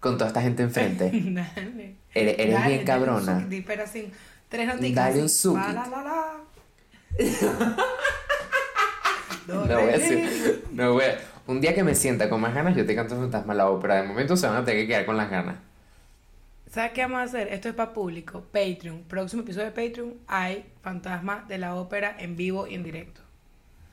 Con 0.00 0.16
toda 0.16 0.28
esta 0.28 0.42
gente 0.42 0.62
enfrente. 0.62 1.10
Dale. 1.12 1.96
Eres, 2.14 2.38
eres 2.38 2.54
Dale, 2.54 2.68
bien 2.74 2.84
cabrona. 2.86 3.20
dale 3.20 3.36
un 3.36 3.42
suquiti, 3.44 3.62
pero 3.62 3.82
así, 3.84 4.12
tres 4.48 4.66
noticas. 4.68 4.94
Dale 5.08 5.22
un 5.22 5.28
suquiti. 5.28 5.72
La, 5.72 5.86
la, 5.86 6.02
la, 6.02 6.34
No 9.48 9.64
re, 9.64 9.74
voy 9.74 9.84
a 9.84 9.98
decir, 9.98 10.64
no 10.72 10.92
voy 10.92 11.04
a- 11.04 11.18
Un 11.46 11.60
día 11.60 11.74
que 11.74 11.82
me 11.82 11.94
sienta 11.94 12.28
con 12.28 12.40
más 12.40 12.54
ganas, 12.54 12.76
yo 12.76 12.84
te 12.84 12.94
canto 12.94 13.16
Fantasma 13.16 13.54
de 13.54 13.58
la 13.58 13.70
Ópera. 13.70 14.02
De 14.02 14.08
momento 14.08 14.36
se 14.36 14.46
van 14.46 14.56
a 14.58 14.64
tener 14.64 14.82
que 14.82 14.88
quedar 14.88 15.06
con 15.06 15.16
las 15.16 15.30
ganas. 15.30 15.56
¿Sabes 16.70 16.92
qué 16.92 17.00
vamos 17.00 17.20
a 17.20 17.22
hacer? 17.22 17.48
Esto 17.48 17.70
es 17.70 17.74
para 17.74 17.94
público. 17.94 18.42
Patreon. 18.52 19.04
Próximo 19.08 19.42
episodio 19.42 19.66
de 19.66 19.72
Patreon 19.72 20.14
hay 20.26 20.66
Fantasma 20.82 21.46
de 21.48 21.56
la 21.56 21.74
Ópera 21.76 22.14
en 22.18 22.36
vivo 22.36 22.66
y 22.66 22.74
en 22.74 22.82
directo. 22.84 23.22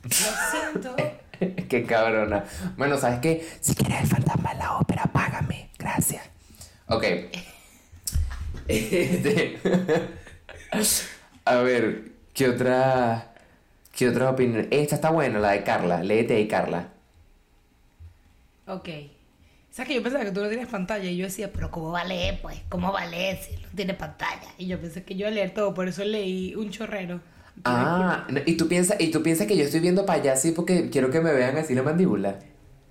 Lo 0.03 0.09
siento. 0.11 0.95
Qué 1.69 1.83
cabrona. 1.85 2.45
Bueno, 2.77 2.97
¿sabes 2.97 3.19
qué? 3.19 3.47
Si 3.61 3.75
quieres 3.75 4.01
el 4.01 4.07
fantasma 4.07 4.53
de 4.53 4.59
la 4.59 4.77
ópera, 4.77 5.03
págame. 5.11 5.69
Gracias. 5.77 6.23
Ok. 6.87 7.03
Este, 8.67 9.59
A 11.45 11.57
ver, 11.57 12.11
¿qué 12.33 12.49
otra. 12.49 13.31
¿Qué 13.91 14.09
otras 14.09 14.33
opiniones? 14.33 14.67
Esta 14.71 14.95
está 14.95 15.11
buena, 15.11 15.37
la 15.39 15.51
de 15.51 15.63
Carla. 15.63 16.03
Léete 16.03 16.35
ahí, 16.35 16.47
Carla. 16.47 16.89
Ok. 18.67 18.89
¿Sabes 19.69 19.89
que 19.89 19.95
yo 19.95 20.03
pensaba 20.03 20.25
que 20.25 20.31
tú 20.31 20.41
no 20.41 20.49
tienes 20.49 20.67
pantalla? 20.67 21.09
Y 21.09 21.17
yo 21.17 21.25
decía, 21.25 21.51
pero 21.51 21.69
¿cómo 21.69 21.91
va 21.91 22.01
a 22.01 22.05
leer, 22.05 22.41
pues? 22.41 22.61
¿Cómo 22.69 22.91
va 22.91 23.01
a 23.01 23.05
leer 23.05 23.37
si 23.37 23.55
no 23.57 23.67
tiene 23.75 23.93
pantalla? 23.93 24.47
Y 24.57 24.67
yo 24.67 24.79
pensé 24.79 25.03
que 25.03 25.15
yo 25.15 25.19
iba 25.21 25.29
a 25.29 25.31
leer 25.31 25.53
todo, 25.53 25.73
por 25.73 25.87
eso 25.87 26.03
leí 26.03 26.55
un 26.55 26.71
chorrero. 26.71 27.21
Ah, 27.63 28.27
no, 28.29 28.41
y 28.45 28.57
tú 28.57 28.67
piensas, 28.67 28.99
y 28.99 29.11
tú 29.11 29.23
piensas 29.23 29.47
que 29.47 29.57
yo 29.57 29.63
estoy 29.63 29.79
viendo 29.79 30.05
para 30.05 30.21
allá 30.21 30.33
así 30.33 30.51
porque 30.51 30.89
quiero 30.89 31.09
que 31.09 31.21
me 31.21 31.31
vean 31.33 31.57
así 31.57 31.73
la 31.73 31.83
mandíbula. 31.83 32.39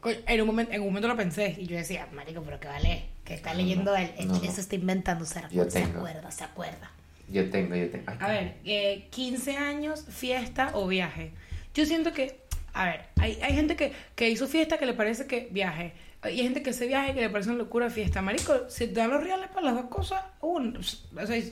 En 0.04 0.40
un, 0.40 0.46
momento, 0.46 0.72
en 0.72 0.80
un 0.82 0.88
momento 0.88 1.08
lo 1.08 1.16
pensé 1.16 1.56
y 1.58 1.66
yo 1.66 1.76
decía, 1.76 2.06
marico, 2.12 2.42
pero 2.42 2.60
¿qué 2.60 2.68
va 2.68 2.76
a 2.76 2.80
leer? 2.80 3.04
¿Qué 3.24 3.34
está 3.34 3.54
leyendo 3.54 3.96
él? 3.96 4.10
no, 4.26 4.34
no. 4.34 4.42
Eso 4.42 4.60
está 4.60 4.74
inventando, 4.74 5.24
se, 5.24 5.40
Yo 5.50 5.70
se 5.70 5.82
acuerda, 5.82 6.30
se 6.30 6.44
acuerda. 6.44 6.90
Yo 7.30 7.48
tengo, 7.48 7.74
yo 7.74 7.88
tengo. 7.90 8.04
Ay, 8.06 8.16
A 8.20 8.28
ver, 8.28 8.54
eh, 8.66 9.06
15 9.10 9.56
años, 9.56 10.04
fiesta 10.10 10.72
o 10.74 10.86
viaje. 10.86 11.32
Yo 11.74 11.86
siento 11.86 12.12
que, 12.12 12.38
a 12.74 12.84
ver, 12.84 13.06
hay, 13.16 13.38
hay 13.42 13.54
gente 13.54 13.76
que, 13.76 13.92
que 14.14 14.28
hizo 14.28 14.46
fiesta 14.46 14.76
que 14.76 14.84
le 14.84 14.92
parece 14.92 15.26
que 15.26 15.48
viaje. 15.50 15.94
Y 16.24 16.40
hay 16.40 16.42
gente 16.42 16.62
que 16.62 16.70
hace 16.70 16.86
viaje 16.86 17.14
que 17.14 17.20
le 17.20 17.30
parece 17.30 17.50
una 17.50 17.58
locura 17.58 17.90
fiesta. 17.90 18.22
Marico, 18.22 18.68
si 18.68 18.86
te 18.86 18.94
dan 18.94 19.10
los 19.10 19.22
reales 19.22 19.48
para 19.48 19.66
las 19.66 19.74
dos 19.74 19.86
cosas, 19.86 20.22
uno, 20.40 20.78
o 20.80 21.26
sea, 21.26 21.42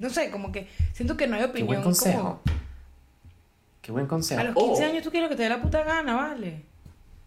no 0.00 0.10
sé, 0.10 0.30
como 0.30 0.50
que 0.50 0.66
siento 0.92 1.16
que 1.16 1.28
no 1.28 1.36
hay 1.36 1.42
Qué 1.42 1.46
opinión. 1.50 1.66
buen 1.68 1.78
como- 1.82 1.94
consejo. 1.94 2.40
Qué 3.82 3.92
buen 3.92 4.06
consejo. 4.06 4.40
a 4.40 4.44
los 4.44 4.54
15 4.54 4.84
Oh, 4.84 4.88
años 4.88 5.02
tú 5.04 5.10
quieres 5.10 5.30
lo 5.30 5.30
que 5.30 5.36
te 5.36 5.44
dé 5.44 5.48
la 5.48 5.62
puta 5.62 5.82
gana, 5.84 6.14
¿vale? 6.14 6.62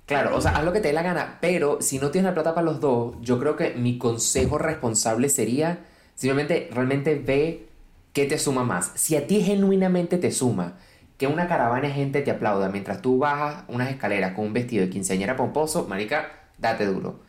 Claro, 0.06 0.36
o 0.36 0.42
sea, 0.42 0.52
haz 0.52 0.64
lo 0.66 0.74
que 0.74 0.82
te 0.82 0.90
dé 0.90 0.94
la 0.94 1.02
gana, 1.02 1.38
pero 1.42 1.82
si 1.82 1.98
no 1.98 2.12
tienes 2.12 2.30
la 2.30 2.34
plata 2.34 2.54
para 2.54 2.66
los 2.66 2.80
dos, 2.82 3.16
yo 3.22 3.40
creo 3.40 3.56
que 3.56 3.72
mi 3.76 3.98
consejo 3.98 4.58
responsable 4.58 5.30
sería 5.30 5.80
simplemente 6.16 6.70
realmente 6.72 7.16
ve 7.16 7.70
qué 8.12 8.26
te 8.26 8.38
suma 8.38 8.64
más. 8.64 8.92
Si 8.96 9.16
a 9.16 9.26
ti 9.26 9.42
genuinamente 9.42 10.18
te 10.18 10.32
suma 10.32 10.74
que 11.18 11.26
una 11.28 11.48
caravana 11.48 11.88
de 11.88 11.94
gente 11.94 12.22
te 12.22 12.32
aplauda 12.32 12.70
mientras 12.70 13.02
tú 13.02 13.18
bajas 13.18 13.64
unas 13.70 13.90
escaleras 13.90 14.34
con 14.34 14.46
un 14.46 14.54
vestido 14.54 14.84
de 14.84 14.90
quinceañera 14.92 15.36
pomposo, 15.38 15.88
marica, 15.88 16.32
date 16.58 16.86
duro. 16.86 17.22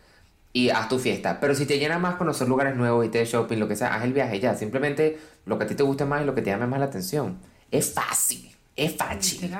Y 0.54 0.70
haz 0.70 0.88
tu 0.88 0.98
fiesta. 0.98 1.40
Pero 1.40 1.54
si 1.54 1.66
te 1.66 1.78
llena 1.78 1.98
más 1.98 2.14
conocer 2.14 2.48
lugares 2.48 2.76
nuevos 2.76 3.04
y 3.04 3.10
te 3.10 3.18
de 3.18 3.26
shopping, 3.26 3.58
lo 3.58 3.68
que 3.68 3.76
sea, 3.76 3.94
haz 3.94 4.04
el 4.04 4.14
viaje 4.14 4.40
ya. 4.40 4.54
Simplemente 4.54 5.18
lo 5.44 5.58
que 5.58 5.64
a 5.64 5.66
ti 5.66 5.74
te 5.74 5.82
guste 5.82 6.06
más 6.06 6.22
y 6.22 6.24
lo 6.24 6.34
que 6.34 6.40
te 6.40 6.50
llame 6.50 6.66
más 6.66 6.80
la 6.80 6.86
atención. 6.86 7.38
Es 7.70 7.92
fácil. 7.92 8.50
Es 8.76 8.96
fácil. 8.96 9.52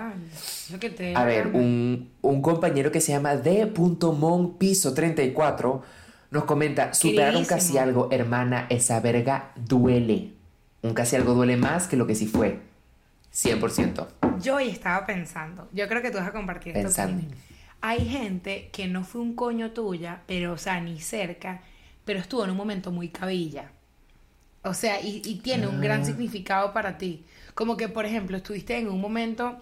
A 1.14 1.24
ver, 1.24 1.48
un, 1.48 2.10
un 2.22 2.42
compañero 2.42 2.90
que 2.90 3.00
se 3.00 3.12
llama 3.12 3.36
D.Mon 3.36 4.56
Piso 4.56 4.94
34 4.94 5.82
nos 6.30 6.44
comenta, 6.44 6.94
superaron 6.94 7.44
casi 7.44 7.78
algo, 7.78 8.08
hermana, 8.10 8.66
esa 8.68 8.98
verga 9.00 9.52
duele. 9.54 10.32
Un 10.82 10.92
casi 10.92 11.14
algo 11.16 11.34
duele 11.34 11.56
más 11.56 11.86
que 11.86 11.96
lo 11.96 12.06
que 12.06 12.16
sí 12.16 12.26
fue. 12.26 12.60
100%. 13.32 14.06
Yo 14.40 14.56
hoy 14.56 14.68
estaba 14.68 15.06
pensando, 15.06 15.68
yo 15.72 15.88
creo 15.88 16.02
que 16.02 16.10
tú 16.10 16.18
vas 16.18 16.28
a 16.28 16.32
compartir 16.32 16.76
esto 16.76 16.88
Pensando. 16.88 17.20
conmigo. 17.20 17.40
Hay 17.86 18.08
gente 18.08 18.70
que 18.72 18.88
no 18.88 19.04
fue 19.04 19.20
un 19.20 19.34
coño 19.34 19.72
tuya, 19.72 20.22
pero, 20.26 20.54
o 20.54 20.56
sea, 20.58 20.80
ni 20.80 20.98
cerca, 21.00 21.60
pero 22.06 22.18
estuvo 22.18 22.42
en 22.42 22.50
un 22.50 22.56
momento 22.56 22.90
muy 22.90 23.08
cabilla. 23.10 23.72
O 24.62 24.72
sea, 24.72 25.02
y, 25.02 25.20
y 25.22 25.34
tiene 25.40 25.66
un 25.66 25.82
gran 25.82 26.00
Ah. 26.00 26.04
significado 26.06 26.72
para 26.72 26.96
ti. 26.96 27.24
Como 27.54 27.76
que, 27.76 27.88
por 27.88 28.06
ejemplo, 28.06 28.38
estuviste 28.38 28.78
en 28.78 28.88
un 28.88 29.02
momento 29.02 29.60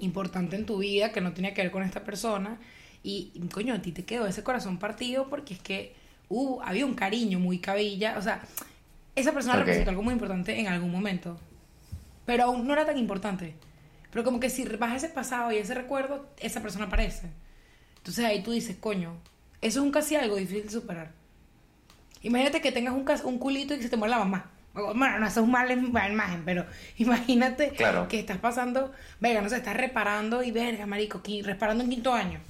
importante 0.00 0.56
en 0.56 0.66
tu 0.66 0.78
vida 0.78 1.12
que 1.12 1.22
no 1.22 1.32
tenía 1.32 1.54
que 1.54 1.62
ver 1.62 1.70
con 1.70 1.82
esta 1.82 2.04
persona 2.04 2.58
y, 3.02 3.32
coño, 3.54 3.72
a 3.74 3.80
ti 3.80 3.92
te 3.92 4.04
quedó 4.04 4.26
ese 4.26 4.42
corazón 4.42 4.78
partido 4.78 5.28
porque 5.30 5.54
es 5.54 5.60
que 5.60 5.94
uh, 6.28 6.60
había 6.62 6.84
un 6.84 6.94
cariño 6.94 7.38
muy 7.38 7.58
cabilla. 7.58 8.18
O 8.18 8.22
sea, 8.22 8.42
esa 9.16 9.32
persona 9.32 9.56
representó 9.56 9.88
algo 9.90 10.02
muy 10.02 10.12
importante 10.12 10.58
en 10.60 10.66
algún 10.68 10.90
momento 10.92 11.38
pero 12.26 12.44
aún 12.44 12.66
no 12.66 12.74
era 12.74 12.86
tan 12.86 12.96
importante. 12.98 13.54
Pero 14.10 14.24
como 14.24 14.40
que 14.40 14.50
si 14.50 14.64
vas 14.64 14.92
a 14.92 14.96
ese 14.96 15.08
pasado 15.08 15.52
y 15.52 15.56
ese 15.58 15.74
recuerdo, 15.74 16.28
esa 16.38 16.60
persona 16.62 16.86
aparece. 16.86 17.28
Entonces 17.98 18.24
ahí 18.24 18.42
tú 18.42 18.50
dices, 18.52 18.76
coño, 18.80 19.14
eso 19.60 19.80
es 19.80 19.84
un 19.84 19.92
casi 19.92 20.16
algo 20.16 20.36
difícil 20.36 20.64
de 20.64 20.70
superar. 20.70 21.12
Imagínate 22.22 22.60
que 22.60 22.72
tengas 22.72 22.94
un, 22.94 23.04
un 23.24 23.38
culito 23.38 23.74
y 23.74 23.78
que 23.78 23.82
se 23.84 23.88
te 23.88 23.96
muera 23.96 24.18
la 24.18 24.24
mamá. 24.24 24.50
Bueno, 24.72 25.18
no, 25.18 25.26
es 25.26 25.36
mal 25.48 25.70
en- 25.70 25.90
mala 25.90 26.12
imagen, 26.12 26.42
pero 26.44 26.64
imagínate 26.98 27.70
Claro. 27.70 28.08
que 28.08 28.18
estás 28.20 28.38
pasando, 28.38 28.92
verga, 29.20 29.40
no 29.40 29.48
sé, 29.48 29.56
estás 29.56 29.76
reparando 29.76 30.42
y 30.42 30.50
verga, 30.52 30.86
marico, 30.86 31.20
reparando 31.42 31.82
en 31.84 31.90
quinto 31.90 32.12
año. 32.12 32.40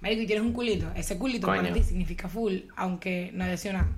Marico, 0.00 0.22
y 0.22 0.26
tienes 0.26 0.44
un 0.44 0.52
culito. 0.52 0.90
Ese 0.94 1.18
culito 1.18 1.46
para 1.46 1.72
ti 1.72 1.82
significa 1.82 2.28
full, 2.28 2.58
aunque 2.76 3.30
no 3.34 3.44
sido 3.56 3.74
nada. 3.74 3.88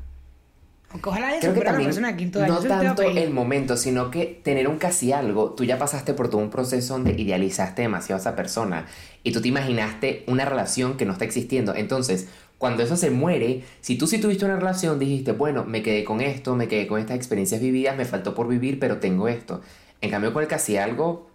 Aunque 0.90 1.08
ojalá 1.10 1.28
haya 1.28 1.40
Creo 1.40 1.52
que 1.52 1.60
a 1.60 1.64
también 1.64 1.88
persona 1.88 2.08
de 2.08 2.16
quinto 2.16 2.42
año. 2.42 2.54
no 2.54 2.60
tanto 2.60 3.02
pedir. 3.02 3.18
el 3.18 3.30
momento, 3.30 3.76
sino 3.76 4.10
que 4.10 4.40
tener 4.42 4.68
un 4.68 4.78
casi 4.78 5.12
algo, 5.12 5.50
tú 5.50 5.64
ya 5.64 5.78
pasaste 5.78 6.14
por 6.14 6.30
todo 6.30 6.40
un 6.40 6.48
proceso 6.48 6.94
donde 6.94 7.12
idealizaste 7.12 7.82
demasiado 7.82 8.18
a 8.18 8.20
esa 8.20 8.34
persona 8.34 8.86
y 9.22 9.32
tú 9.32 9.42
te 9.42 9.48
imaginaste 9.48 10.24
una 10.26 10.46
relación 10.46 10.96
que 10.96 11.04
no 11.04 11.12
está 11.12 11.26
existiendo. 11.26 11.74
Entonces, 11.74 12.28
cuando 12.56 12.82
eso 12.82 12.96
se 12.96 13.10
muere, 13.10 13.64
si 13.82 13.98
tú 13.98 14.06
sí 14.06 14.18
tuviste 14.18 14.46
una 14.46 14.56
relación, 14.56 14.98
dijiste, 14.98 15.32
bueno, 15.32 15.64
me 15.64 15.82
quedé 15.82 16.04
con 16.04 16.22
esto, 16.22 16.56
me 16.56 16.68
quedé 16.68 16.86
con 16.86 16.98
estas 16.98 17.16
experiencias 17.16 17.60
vividas, 17.60 17.96
me 17.96 18.06
faltó 18.06 18.34
por 18.34 18.48
vivir, 18.48 18.78
pero 18.78 18.96
tengo 18.98 19.28
esto. 19.28 19.60
En 20.00 20.10
cambio, 20.10 20.32
con 20.32 20.42
el 20.42 20.48
casi 20.48 20.78
algo, 20.78 21.28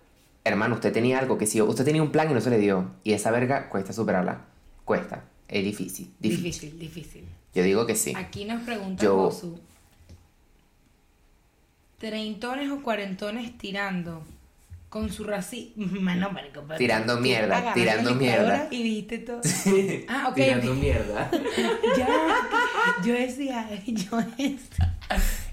hermano, 0.44 0.76
usted 0.76 0.92
tenía 0.92 1.20
algo 1.20 1.38
que 1.38 1.46
sí, 1.46 1.62
usted 1.62 1.86
tenía 1.86 2.02
un 2.02 2.12
plan 2.12 2.30
y 2.32 2.34
no 2.34 2.42
se 2.42 2.50
le 2.50 2.58
dio. 2.58 2.90
Y 3.04 3.14
esa 3.14 3.30
verga 3.30 3.70
cuesta 3.70 3.94
superarla. 3.94 4.46
Cuesta. 4.84 5.26
Es 5.48 5.64
difícil. 5.64 6.12
Difícil. 6.20 6.44
Difícil, 6.44 6.80
difícil. 6.80 7.43
Yo 7.54 7.64
digo 7.64 7.86
que 7.86 7.96
sí. 7.96 8.14
Aquí 8.16 8.46
nos 8.46 8.64
pregunta 8.64 9.04
Yo- 9.04 9.16
Josu. 9.18 9.60
Treintones 12.00 12.70
o 12.72 12.82
cuarentones 12.82 13.58
tirando 13.58 14.24
con 14.90 15.12
su 15.12 15.24
racismo. 15.24 15.86
No, 16.16 16.32
marico, 16.32 16.64
pero 16.68 16.78
Tirando 16.78 17.20
mierda, 17.20 17.74
tirando 17.74 18.14
mierda. 18.16 18.68
Y 18.72 18.84
dijiste 18.84 19.20
todo. 19.20 19.42
Ah, 20.08 20.28
ok. 20.30 20.36
Tirando 20.36 20.74
mierda. 20.76 21.32
Ya, 21.98 22.08
yo 23.06 23.14
decía, 23.14 23.70
yo 23.86 24.18
decía. 24.18 24.98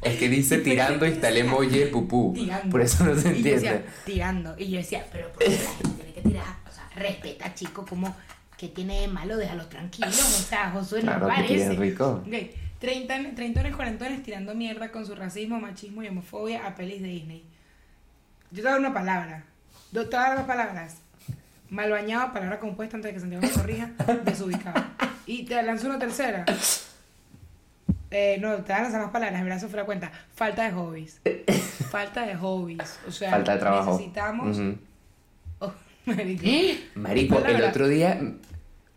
Es 0.03 0.19
que 0.19 0.29
dice 0.29 0.59
tirando 0.59 1.07
y 1.07 1.11
está 1.11 1.29
el 1.29 1.39
emoji 1.39 1.69
de 1.79 1.87
pupú. 1.89 2.33
Tirando. 2.35 2.71
Por 2.71 2.81
eso 2.81 3.05
no 3.05 3.15
se 3.15 3.37
Y 3.39 3.43
yo 3.43 3.51
decía, 3.55 3.71
entiende. 3.73 3.85
tirando. 4.07 4.55
Y 4.59 4.71
yo 4.71 4.79
decía, 4.79 5.07
pero 5.13 5.29
¿por 5.33 5.39
qué 5.45 5.51
la 5.51 5.57
gente 5.71 5.89
tiene 5.97 6.13
que 6.15 6.21
tirar? 6.23 6.57
O 6.69 6.73
sea, 6.73 6.89
respeta, 6.97 7.55
chico, 7.55 7.85
como 7.89 8.15
que 8.61 8.69
tiene 8.69 9.01
de 9.01 9.09
malo, 9.09 9.39
déjalo 9.39 9.65
tranquilo. 9.69 10.09
O 10.09 10.13
sea, 10.13 10.71
Josué 10.71 10.99
no 11.03 11.07
Claro, 11.13 11.29
que 11.29 11.33
parece. 11.35 11.55
quieren 11.55 11.81
rico. 11.81 12.23
Ok, 12.27 12.35
treinta- 12.79 13.35
treintones, 13.35 13.75
cuarentones 13.75 14.23
tirando 14.23 14.55
mierda 14.55 14.93
con 14.93 15.07
su 15.07 15.15
racismo, 15.15 15.59
machismo 15.59 16.03
y 16.03 16.09
homofobia 16.09 16.67
a 16.67 16.75
pelis 16.75 17.01
de 17.01 17.09
Disney. 17.09 17.45
Yo 18.51 18.57
te 18.57 18.63
voy 18.63 18.69
a 18.69 18.71
dar 18.73 18.81
una 18.81 18.93
palabra. 18.93 19.45
Do- 19.93 20.09
Te 20.11 20.17
voy 20.17 20.25
a 20.27 20.29
dar 20.29 20.37
dos 20.39 20.47
palabras. 20.47 20.99
Mal 21.71 21.91
bañado, 21.91 22.33
palabra 22.35 22.59
compuesta 22.61 22.97
antes 22.97 23.09
de 23.11 23.15
que 23.15 23.21
Santiago 23.21 23.47
me 23.47 23.51
corrija, 23.53 23.93
desubicado. 24.25 24.85
Y 25.25 25.45
te 25.45 25.63
lanzo 25.63 25.87
una 25.87 25.99
tercera. 25.99 26.45
Eh, 28.11 28.39
no, 28.41 28.57
te 28.57 28.73
van 28.73 28.81
a 28.81 28.83
lanzar 28.85 29.01
más 29.03 29.11
palabras, 29.11 29.39
en 29.39 29.45
verdad 29.45 29.59
eso 29.59 29.69
fue 29.69 29.79
la 29.79 29.87
cuenta. 29.87 30.11
Falta 30.35 30.65
de 30.65 30.73
hobbies. 30.73 31.21
Falta 31.91 32.27
de 32.27 32.35
hobbies. 32.35 32.99
O 33.07 33.13
sea, 33.13 33.31
Falta 33.31 33.53
de 33.55 33.59
trabajo. 33.59 33.93
necesitamos... 33.93 34.59
Oh, 35.61 35.73
marico. 36.07 36.45
Marico, 36.97 37.39
el 37.45 37.63
otro 37.63 37.87
día, 37.87 38.21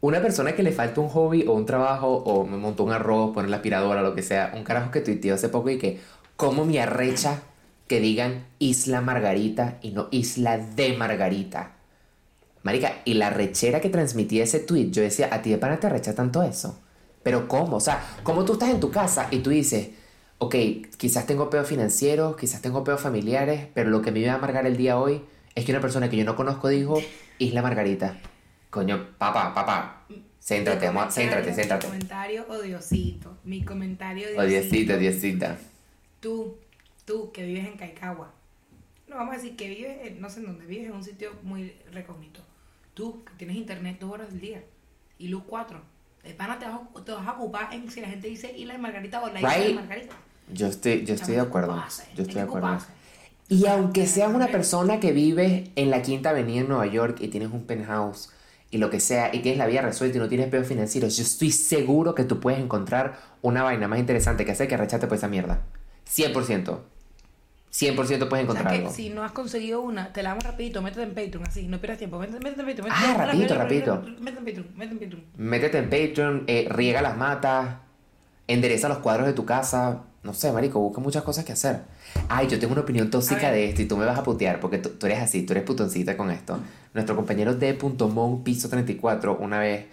una 0.04 0.22
persona 0.22 0.52
que 0.54 0.64
le 0.64 0.74
falta 0.74 1.00
un 1.00 1.08
hobby 1.08 1.46
o 1.48 1.54
un 1.54 1.66
trabajo 1.66 2.10
o 2.10 2.46
me 2.46 2.58
montó 2.58 2.84
un 2.84 2.92
arroz, 2.92 3.34
poner 3.34 3.50
la 3.50 3.56
aspiradora, 3.58 4.02
lo 4.02 4.14
que 4.14 4.22
sea, 4.22 4.52
un 4.54 4.66
carajo 4.66 4.92
que 4.92 5.00
tuiteó 5.00 5.34
hace 5.34 5.48
poco 5.48 5.70
y 5.70 5.78
que, 5.78 6.02
¿cómo 6.36 6.66
me 6.66 6.82
arrecha 6.82 7.44
que 7.88 8.02
digan 8.02 8.46
Isla 8.60 9.00
Margarita 9.00 9.78
y 9.82 9.92
no 9.92 10.10
Isla 10.12 10.58
de 10.58 10.98
Margarita? 10.98 11.78
Marica, 12.64 12.98
y 13.06 13.14
la 13.14 13.30
rechera 13.30 13.80
que 13.80 13.88
transmitía 13.88 14.44
ese 14.44 14.60
tweet, 14.60 14.92
yo 14.92 15.02
decía, 15.02 15.30
¿a 15.32 15.42
ti 15.42 15.52
de 15.52 15.58
pana 15.58 15.80
te 15.80 15.88
arrecha 15.88 16.14
tanto 16.14 16.44
eso? 16.44 16.78
Pero 17.24 17.48
¿cómo? 17.48 17.78
O 17.78 17.80
sea, 17.80 18.04
¿cómo 18.24 18.44
tú 18.44 18.54
estás 18.54 18.72
en 18.72 18.82
tu 18.82 18.92
casa 18.92 19.30
y 19.32 19.40
tú 19.40 19.52
dices, 19.52 19.92
ok, 20.38 20.56
quizás 20.98 21.26
tengo 21.26 21.50
peos 21.50 21.66
financieros, 21.66 22.36
quizás 22.36 22.62
tengo 22.62 22.84
peos 22.84 23.00
familiares, 23.00 23.68
pero 23.74 23.90
lo 23.90 24.02
que 24.02 24.12
me 24.12 24.20
iba 24.20 24.34
a 24.34 24.36
amargar 24.36 24.68
el 24.68 24.76
día 24.76 25.00
hoy 25.00 25.22
es 25.56 25.64
que 25.64 25.72
una 25.72 25.80
persona 25.80 26.10
que 26.10 26.18
yo 26.18 26.26
no 26.26 26.36
conozco 26.36 26.68
dijo 26.68 27.02
Isla 27.40 27.62
Margarita. 27.62 28.18
Coño, 28.74 29.06
papá, 29.20 29.54
papá, 29.54 30.02
céntrate, 30.40 30.88
amor, 30.88 31.12
céntrate, 31.12 31.54
céntrate. 31.54 31.86
Mi 31.86 31.92
comentario 31.92 32.46
odiosito. 32.50 33.38
Mi 33.44 33.64
comentario 33.64 34.26
odiosito. 34.30 34.42
Odiosita, 34.42 34.94
odiosita. 34.96 35.58
Tú, 36.20 36.58
tú 37.06 37.32
que 37.32 37.46
vives 37.46 37.68
en 37.68 37.78
Caicagua. 37.78 38.32
No, 39.08 39.18
vamos 39.18 39.36
a 39.36 39.38
decir 39.38 39.56
que 39.56 39.70
vives, 39.70 39.98
en- 40.08 40.20
no 40.20 40.28
sé 40.28 40.40
en 40.40 40.48
dónde, 40.48 40.66
vives 40.66 40.88
en 40.88 40.94
un 40.94 41.04
sitio 41.04 41.34
muy 41.44 41.72
recógnito. 41.92 42.40
Tú, 42.96 43.24
que 43.26 43.34
tienes 43.38 43.58
internet 43.58 43.98
dos 44.00 44.12
horas 44.12 44.32
del 44.32 44.42
día 44.42 44.64
y 45.20 45.28
luz 45.28 45.44
cuatro. 45.46 45.80
De 46.24 46.34
pana 46.34 46.58
te 46.58 46.66
vas, 46.66 46.80
a, 46.96 47.04
te 47.06 47.12
vas 47.12 47.28
a 47.28 47.34
ocupar 47.34 47.72
en 47.76 47.92
si 47.92 48.02
la 48.02 48.08
gente 48.08 48.28
dice 48.28 48.58
Isla 48.58 48.74
de 48.74 48.80
Margarita 48.80 49.22
o 49.22 49.28
la 49.30 49.38
Isla 49.40 49.54
de 49.56 49.66
Right. 49.68 49.76
Margarita. 49.76 50.16
Yo 50.52 50.66
estoy, 50.66 51.06
yo 51.06 51.14
estoy 51.14 51.36
de 51.36 51.42
acuerdo. 51.42 51.76
Yo 52.16 52.24
estoy 52.24 52.34
de 52.36 52.42
acuerdo. 52.42 52.80
Y 53.50 53.68
aunque 53.68 54.08
seas 54.08 54.34
una 54.34 54.48
persona 54.48 55.00
que 55.00 55.12
vive 55.12 55.70
en 55.76 55.92
la 55.92 56.02
Quinta 56.02 56.32
Avenida 56.32 56.62
en 56.62 56.70
Nueva 56.70 56.88
York 56.88 57.18
y 57.22 57.28
tienes 57.28 57.52
un 57.52 57.66
penthouse 57.68 58.32
y 58.74 58.80
lo 58.80 58.90
que 58.90 59.00
sea, 59.00 59.30
y 59.34 59.40
tienes 59.40 59.60
la 59.60 59.68
vida 59.68 59.82
resuelta 59.82 60.18
y 60.18 60.20
no 60.20 60.28
tienes 60.28 60.48
pedos 60.48 60.66
financieros, 60.68 61.16
yo 61.16 61.22
estoy 61.24 61.52
seguro 61.52 62.16
que 62.16 62.24
tú 62.24 62.40
puedes 62.40 62.60
encontrar 62.60 63.20
una 63.44 63.62
vaina 63.62 63.88
más 63.88 64.00
interesante 64.00 64.46
que 64.46 64.52
hacer 64.52 64.68
que 64.68 64.76
rechate 64.78 65.06
por 65.06 65.16
esa 65.18 65.28
mierda. 65.28 65.62
100%. 66.10 66.80
100% 67.72 67.96
puedes 67.96 68.22
O 68.22 68.28
sea, 68.30 68.40
encontrar 68.42 68.68
que 68.72 68.76
algo. 68.80 68.92
si 68.92 69.10
no 69.10 69.24
has 69.24 69.32
conseguido 69.32 69.82
una, 69.82 70.12
te 70.14 70.22
la 70.24 70.30
damos 70.30 70.44
rapidito, 70.44 70.82
métete 70.82 71.04
en 71.04 71.14
Patreon, 71.14 71.48
así, 71.48 71.68
no 71.68 71.80
pierdas 71.80 71.98
tiempo, 72.00 72.20
métete, 72.20 72.40
métete 72.40 72.62
en 72.62 72.68
Patreon. 72.68 72.88
métete- 72.90 73.14
Ah, 73.14 73.26
rapidito, 73.26 73.56
métete- 73.56 74.22
Métete 74.22 74.38
en 74.40 74.46
Patreon, 74.46 74.68
métete 74.76 74.94
en 74.94 75.00
Patreon. 75.00 75.24
Métete 75.38 75.78
en 75.78 75.90
Patreon, 75.90 76.44
eh, 76.48 76.68
riega 76.70 77.02
las 77.02 77.18
matas, 77.18 77.76
endereza 78.48 78.90
los 78.90 79.00
cuadros 79.00 79.28
de 79.28 79.34
tu 79.34 79.46
casa. 79.46 80.04
No 80.24 80.34
sé, 80.34 80.52
marico, 80.54 80.80
busca 80.80 81.02
muchas 81.02 81.24
cosas 81.24 81.44
que 81.44 81.52
hacer. 81.52 81.82
Ay, 82.30 82.48
yo 82.48 82.58
tengo 82.58 82.72
una 82.74 82.82
opinión 82.84 83.10
tóxica 83.10 83.52
de 83.52 83.68
esto 83.70 83.82
y 83.82 83.86
tú 83.86 83.98
me 83.98 84.06
vas 84.06 84.18
a 84.18 84.24
putear 84.24 84.60
porque 84.62 84.78
tú, 84.78 84.90
tú 84.92 85.06
eres 85.06 85.20
así, 85.20 85.44
tú 85.44 85.52
eres 85.54 85.64
putoncita 85.66 86.16
con 86.16 86.32
esto. 86.32 86.60
Nuestro 86.94 87.16
compañero 87.16 87.54
D.Mon 87.56 88.44
piso 88.44 88.70
34 88.70 89.38
una 89.42 89.60
vez, 89.60 89.86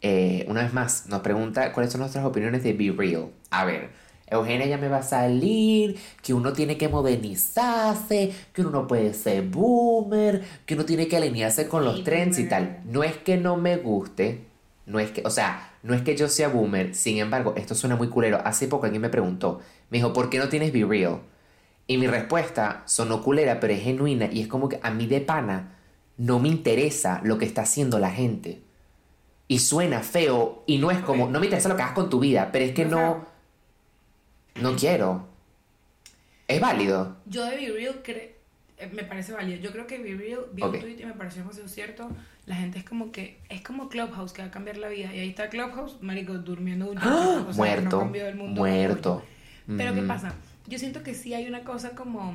eh, 0.00 0.44
una 0.48 0.62
vez 0.62 0.72
más 0.72 1.06
nos 1.08 1.20
pregunta 1.22 1.72
cuáles 1.72 1.90
son 1.90 2.00
nuestras 2.02 2.24
opiniones 2.24 2.62
de 2.62 2.74
Be 2.74 2.94
Real. 2.96 3.30
A 3.50 3.64
ver, 3.64 3.90
Eugenia 4.28 4.66
ya 4.66 4.78
me 4.78 4.88
va 4.88 4.98
a 4.98 5.02
salir, 5.02 5.98
que 6.22 6.32
uno 6.32 6.52
tiene 6.52 6.76
que 6.78 6.88
modernizarse, 6.88 8.32
que 8.52 8.60
uno 8.60 8.70
no 8.70 8.86
puede 8.86 9.14
ser 9.14 9.42
boomer, 9.48 10.42
que 10.66 10.74
uno 10.74 10.84
tiene 10.84 11.08
que 11.08 11.16
alinearse 11.16 11.66
con 11.68 11.84
los 11.84 11.96
Sí, 11.98 12.02
trends 12.04 12.38
y 12.38 12.42
boomer. 12.44 12.50
tal. 12.68 12.80
No 12.92 13.02
es 13.04 13.16
que 13.16 13.36
no 13.36 13.56
me 13.56 13.76
guste, 13.78 14.44
no 14.86 15.00
es 15.00 15.10
que, 15.10 15.22
o 15.24 15.30
sea, 15.30 15.71
no 15.82 15.94
es 15.94 16.02
que 16.02 16.16
yo 16.16 16.28
sea 16.28 16.48
boomer, 16.48 16.94
sin 16.94 17.18
embargo, 17.18 17.54
esto 17.56 17.74
suena 17.74 17.96
muy 17.96 18.08
culero. 18.08 18.40
Hace 18.44 18.68
poco 18.68 18.84
alguien 18.86 19.02
me 19.02 19.08
preguntó, 19.08 19.60
me 19.90 19.98
dijo, 19.98 20.12
¿por 20.12 20.30
qué 20.30 20.38
no 20.38 20.48
tienes 20.48 20.72
Be 20.72 20.84
Real? 20.84 21.20
Y 21.86 21.98
mi 21.98 22.06
respuesta 22.06 22.82
sonó 22.86 23.22
culera, 23.22 23.58
pero 23.60 23.72
es 23.72 23.82
genuina 23.82 24.28
y 24.30 24.40
es 24.42 24.46
como 24.48 24.68
que 24.68 24.78
a 24.82 24.90
mí 24.90 25.06
de 25.06 25.20
pana 25.20 25.76
no 26.16 26.38
me 26.38 26.48
interesa 26.48 27.20
lo 27.24 27.38
que 27.38 27.44
está 27.44 27.62
haciendo 27.62 27.98
la 27.98 28.10
gente. 28.10 28.62
Y 29.48 29.58
suena 29.58 30.00
feo 30.00 30.62
y 30.66 30.78
no 30.78 30.90
es 30.90 30.98
como, 31.00 31.28
no 31.28 31.40
me 31.40 31.46
interesa 31.46 31.68
lo 31.68 31.76
que 31.76 31.82
hagas 31.82 31.94
con 31.94 32.08
tu 32.08 32.20
vida, 32.20 32.50
pero 32.52 32.64
es 32.64 32.72
que 32.72 32.84
no, 32.84 33.26
no 34.60 34.76
quiero. 34.76 35.26
Es 36.48 36.60
válido. 36.60 37.16
Yo 37.26 37.44
de 37.44 37.56
Be 37.56 37.72
Real 37.72 38.02
cre- 38.02 38.14
eh, 38.16 38.36
me 38.88 39.04
parece 39.04 39.32
válido. 39.32 39.60
Yo 39.60 39.72
creo 39.72 39.86
que 39.86 39.98
Be 39.98 40.14
Real, 40.14 40.40
vi 40.52 40.62
Ok. 40.62 40.74
un 40.74 40.80
tweet 40.80 40.96
y 41.00 41.04
me 41.06 41.12
pareció 41.14 41.42
demasiado 41.42 41.68
cierto. 41.68 42.10
La 42.46 42.56
gente 42.56 42.78
es 42.78 42.84
como 42.84 43.12
que, 43.12 43.38
es 43.48 43.60
como 43.62 43.88
Clubhouse 43.88 44.32
que 44.32 44.42
va 44.42 44.48
a 44.48 44.50
cambiar 44.50 44.76
la 44.78 44.88
vida. 44.88 45.14
Y 45.14 45.20
ahí 45.20 45.28
está 45.28 45.48
Clubhouse, 45.48 45.98
marico, 46.02 46.34
durmiendo 46.34 46.90
un 46.90 46.98
¡Ah! 46.98 47.44
o 47.48 47.52
sea, 47.52 47.56
muerto, 47.56 48.04
no 48.10 48.14
el 48.14 48.34
mundo. 48.36 48.60
muerto. 48.60 49.24
Pero 49.76 49.94
¿qué 49.94 50.02
Mm. 50.02 50.08
pasa? 50.08 50.34
Yo 50.66 50.78
siento 50.78 51.02
que 51.02 51.14
sí 51.14 51.34
hay 51.34 51.46
una 51.46 51.60
cosa 51.64 51.90
como 51.94 52.34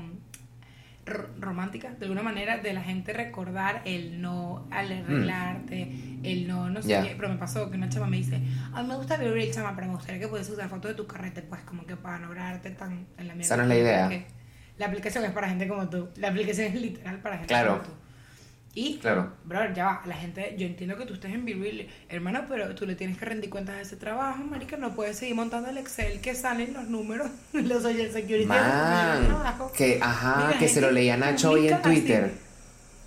romántica, 1.40 1.92
de 1.92 2.06
alguna 2.06 2.22
manera, 2.22 2.58
de 2.58 2.74
la 2.74 2.82
gente 2.82 3.14
recordar 3.14 3.82
el 3.86 4.22
no 4.22 4.68
al 4.72 4.92
arreglarte, 4.92 5.90
el 6.24 6.48
no, 6.48 6.70
no 6.70 6.82
sé 6.82 7.00
Mm. 7.00 7.04
Qué. 7.06 7.16
Pero 7.16 7.30
me 7.30 7.38
pasó 7.38 7.70
que 7.72 7.78
una 7.78 7.88
chama 7.88 8.08
me 8.08 8.18
dice, 8.18 8.42
a 8.74 8.82
mí 8.82 8.90
me 8.90 8.96
gusta 8.98 9.16
Be 9.16 9.30
Real, 9.32 9.50
chama, 9.52 9.74
pero 9.76 9.88
me 9.88 9.94
gustaría 9.96 10.20
que 10.20 10.28
puedes 10.28 10.50
usar 10.50 10.68
fotos 10.70 10.92
de 10.92 10.96
tu 10.96 11.08
carrete, 11.08 11.42
pues 11.44 11.62
como 11.62 11.86
que 11.86 11.96
para 11.96 12.20
no 12.20 12.34
tan 12.78 13.08
en 13.18 13.28
la 13.28 13.34
mierda. 13.36 13.42
Esa 13.42 13.56
no 13.58 13.64
es 13.64 13.70
la 13.70 13.76
idea. 13.78 14.10
La 14.78 14.86
aplicación 14.88 15.24
es 15.26 15.32
para 15.32 15.50
gente 15.50 15.68
como 15.68 15.88
tú. 15.90 16.08
La 16.18 16.30
aplicación 16.30 16.68
es 16.68 16.76
literal 16.82 17.20
para 17.20 17.36
gente 17.38 17.48
Claro. 17.48 17.72
como 17.80 17.84
tú. 17.84 17.90
Y, 18.76 19.00
Claro. 19.00 19.32
brother, 19.44 19.74
ya 19.74 19.86
va, 19.86 20.02
la 20.06 20.16
gente, 20.16 20.54
yo 20.56 20.68
entiendo 20.68 20.96
que 20.98 21.06
tú 21.08 21.16
estés 21.16 21.34
en 21.34 21.48
Real, 21.48 21.88
hermano, 22.10 22.44
pero 22.48 22.76
tú 22.76 22.86
le 22.86 22.94
tienes 22.94 23.18
que 23.18 23.26
rendir 23.26 23.50
cuentas 23.50 23.76
de 23.78 23.82
ese 23.82 23.96
trabajo, 23.96 24.44
marica, 24.44 24.78
no 24.78 24.94
puedes 24.94 25.18
seguir 25.18 25.34
montando 25.34 25.70
el 25.70 25.80
Excel 25.80 26.22
que 26.22 26.36
salen 26.36 26.74
los 26.74 26.84
números, 26.88 27.28
los 27.54 27.82
social 27.82 28.12
security. 28.12 28.46
Man, 28.46 29.26
trabajo. 29.26 29.72
que, 29.76 29.98
ajá, 30.00 30.44
Mira, 30.48 30.60
que 30.60 30.68
se 30.68 30.82
lo 30.82 30.92
leía 30.92 31.18
Nacho 31.18 31.52
hoy 31.52 31.68
en 31.70 31.74
así. 31.74 31.84
Twitter. 31.84 32.34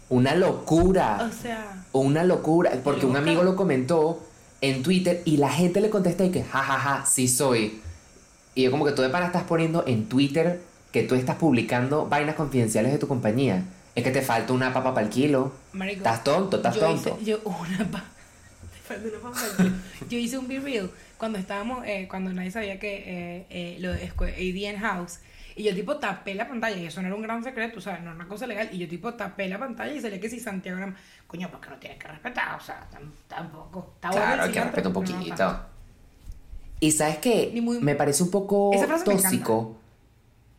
Una 0.09 0.35
locura. 0.35 1.19
O 1.31 1.33
sea, 1.33 1.85
Una 1.93 2.25
locura, 2.25 2.73
porque 2.83 3.07
un 3.07 3.17
amigo 3.17 3.45
lo 3.45 3.55
comentó 3.55 4.27
en 4.61 4.83
Twitter 4.83 5.23
y 5.25 5.37
la 5.37 5.51
gente 5.51 5.81
le 5.81 5.89
contesta 5.89 6.25
y 6.25 6.33
que, 6.33 6.43
jajaja, 6.43 7.07
sí 7.07 7.29
soy. 7.29 7.81
Y 8.57 8.63
yo 8.65 8.73
como 8.73 8.85
que 8.85 8.91
tú 8.93 9.03
de 9.03 9.09
pana 9.09 9.27
estás 9.27 9.45
poniendo 9.45 9.85
en 9.87 10.09
Twitter 10.09 10.61
que 10.93 11.03
tú 11.05 11.15
estás 11.15 11.37
publicando 11.37 12.07
vainas 12.09 12.35
confidenciales 12.35 12.93
de 12.93 12.99
tu 12.99 13.07
compañía. 13.09 13.63
Es 13.95 14.05
que 14.05 14.11
te 14.11 14.23
falta 14.23 14.53
una 14.53 14.73
papa 14.73 14.95
para 14.95 15.07
el 15.07 15.13
kilo. 15.13 15.53
marico. 15.73 15.99
Estás 15.99 16.23
tonto, 16.25 16.57
estás 16.59 16.75
yo 16.75 16.81
tonto. 16.81 17.19
Hice, 17.21 17.31
yo, 17.31 17.39
una 17.45 17.91
pa- 17.91 18.05
te 18.73 18.79
falta 18.95 19.09
una 19.09 19.19
papa. 19.31 19.41
Yo 20.09 20.19
hice 20.19 20.39
un 20.39 20.49
Be 20.49 20.61
Real 20.61 20.91
cuando 21.19 21.39
estábamos, 21.39 21.85
eh, 21.87 22.07
cuando 22.09 22.33
nadie 22.33 22.51
sabía 22.51 22.79
que 22.79 22.97
eh, 23.07 23.47
eh, 23.51 23.77
lo 23.81 23.93
de 23.93 24.11
ADN 24.17 24.81
House. 24.81 25.19
Y 25.57 25.65
yo 25.65 25.75
tipo 25.75 25.97
tapé 25.97 26.35
la 26.35 26.49
pantalla, 26.49 26.77
y 26.77 26.87
eso 26.87 27.03
no 27.03 27.09
era 27.09 27.17
un 27.17 27.23
gran 27.23 27.43
secreto, 27.45 27.79
o 27.79 27.83
sea, 27.83 27.99
no 27.99 28.05
era 28.05 28.15
una 28.15 28.29
cosa 28.29 28.47
legal. 28.47 28.69
Y 28.73 28.79
yo 28.79 28.89
tipo 28.89 29.13
tapé 29.15 29.49
la 29.49 29.59
pantalla 29.59 29.93
y 29.93 30.01
salía 30.01 30.19
que 30.21 30.31
si 30.31 30.41
Santiago 30.41 30.79
era, 30.79 30.95
coño, 31.27 31.51
porque 31.51 31.69
no 31.69 31.77
tienes 31.77 31.99
que 31.99 32.07
respetar, 32.09 32.57
o 32.59 32.61
sea, 32.65 32.89
tam- 32.91 33.11
tampoco. 33.29 33.93
Está 33.97 34.11
Claro, 34.11 34.43
hay 34.45 34.53
que 34.53 34.61
respetar 34.61 34.87
un 34.87 34.93
no 34.93 35.01
poquito. 35.01 35.61
y 36.79 36.93
sabes 36.93 37.19
qué, 37.19 37.53
muy- 37.61 37.81
me 37.81 37.95
parece 37.97 38.23
un 38.23 38.31
poco 38.31 38.71
tóxico. 39.05 39.77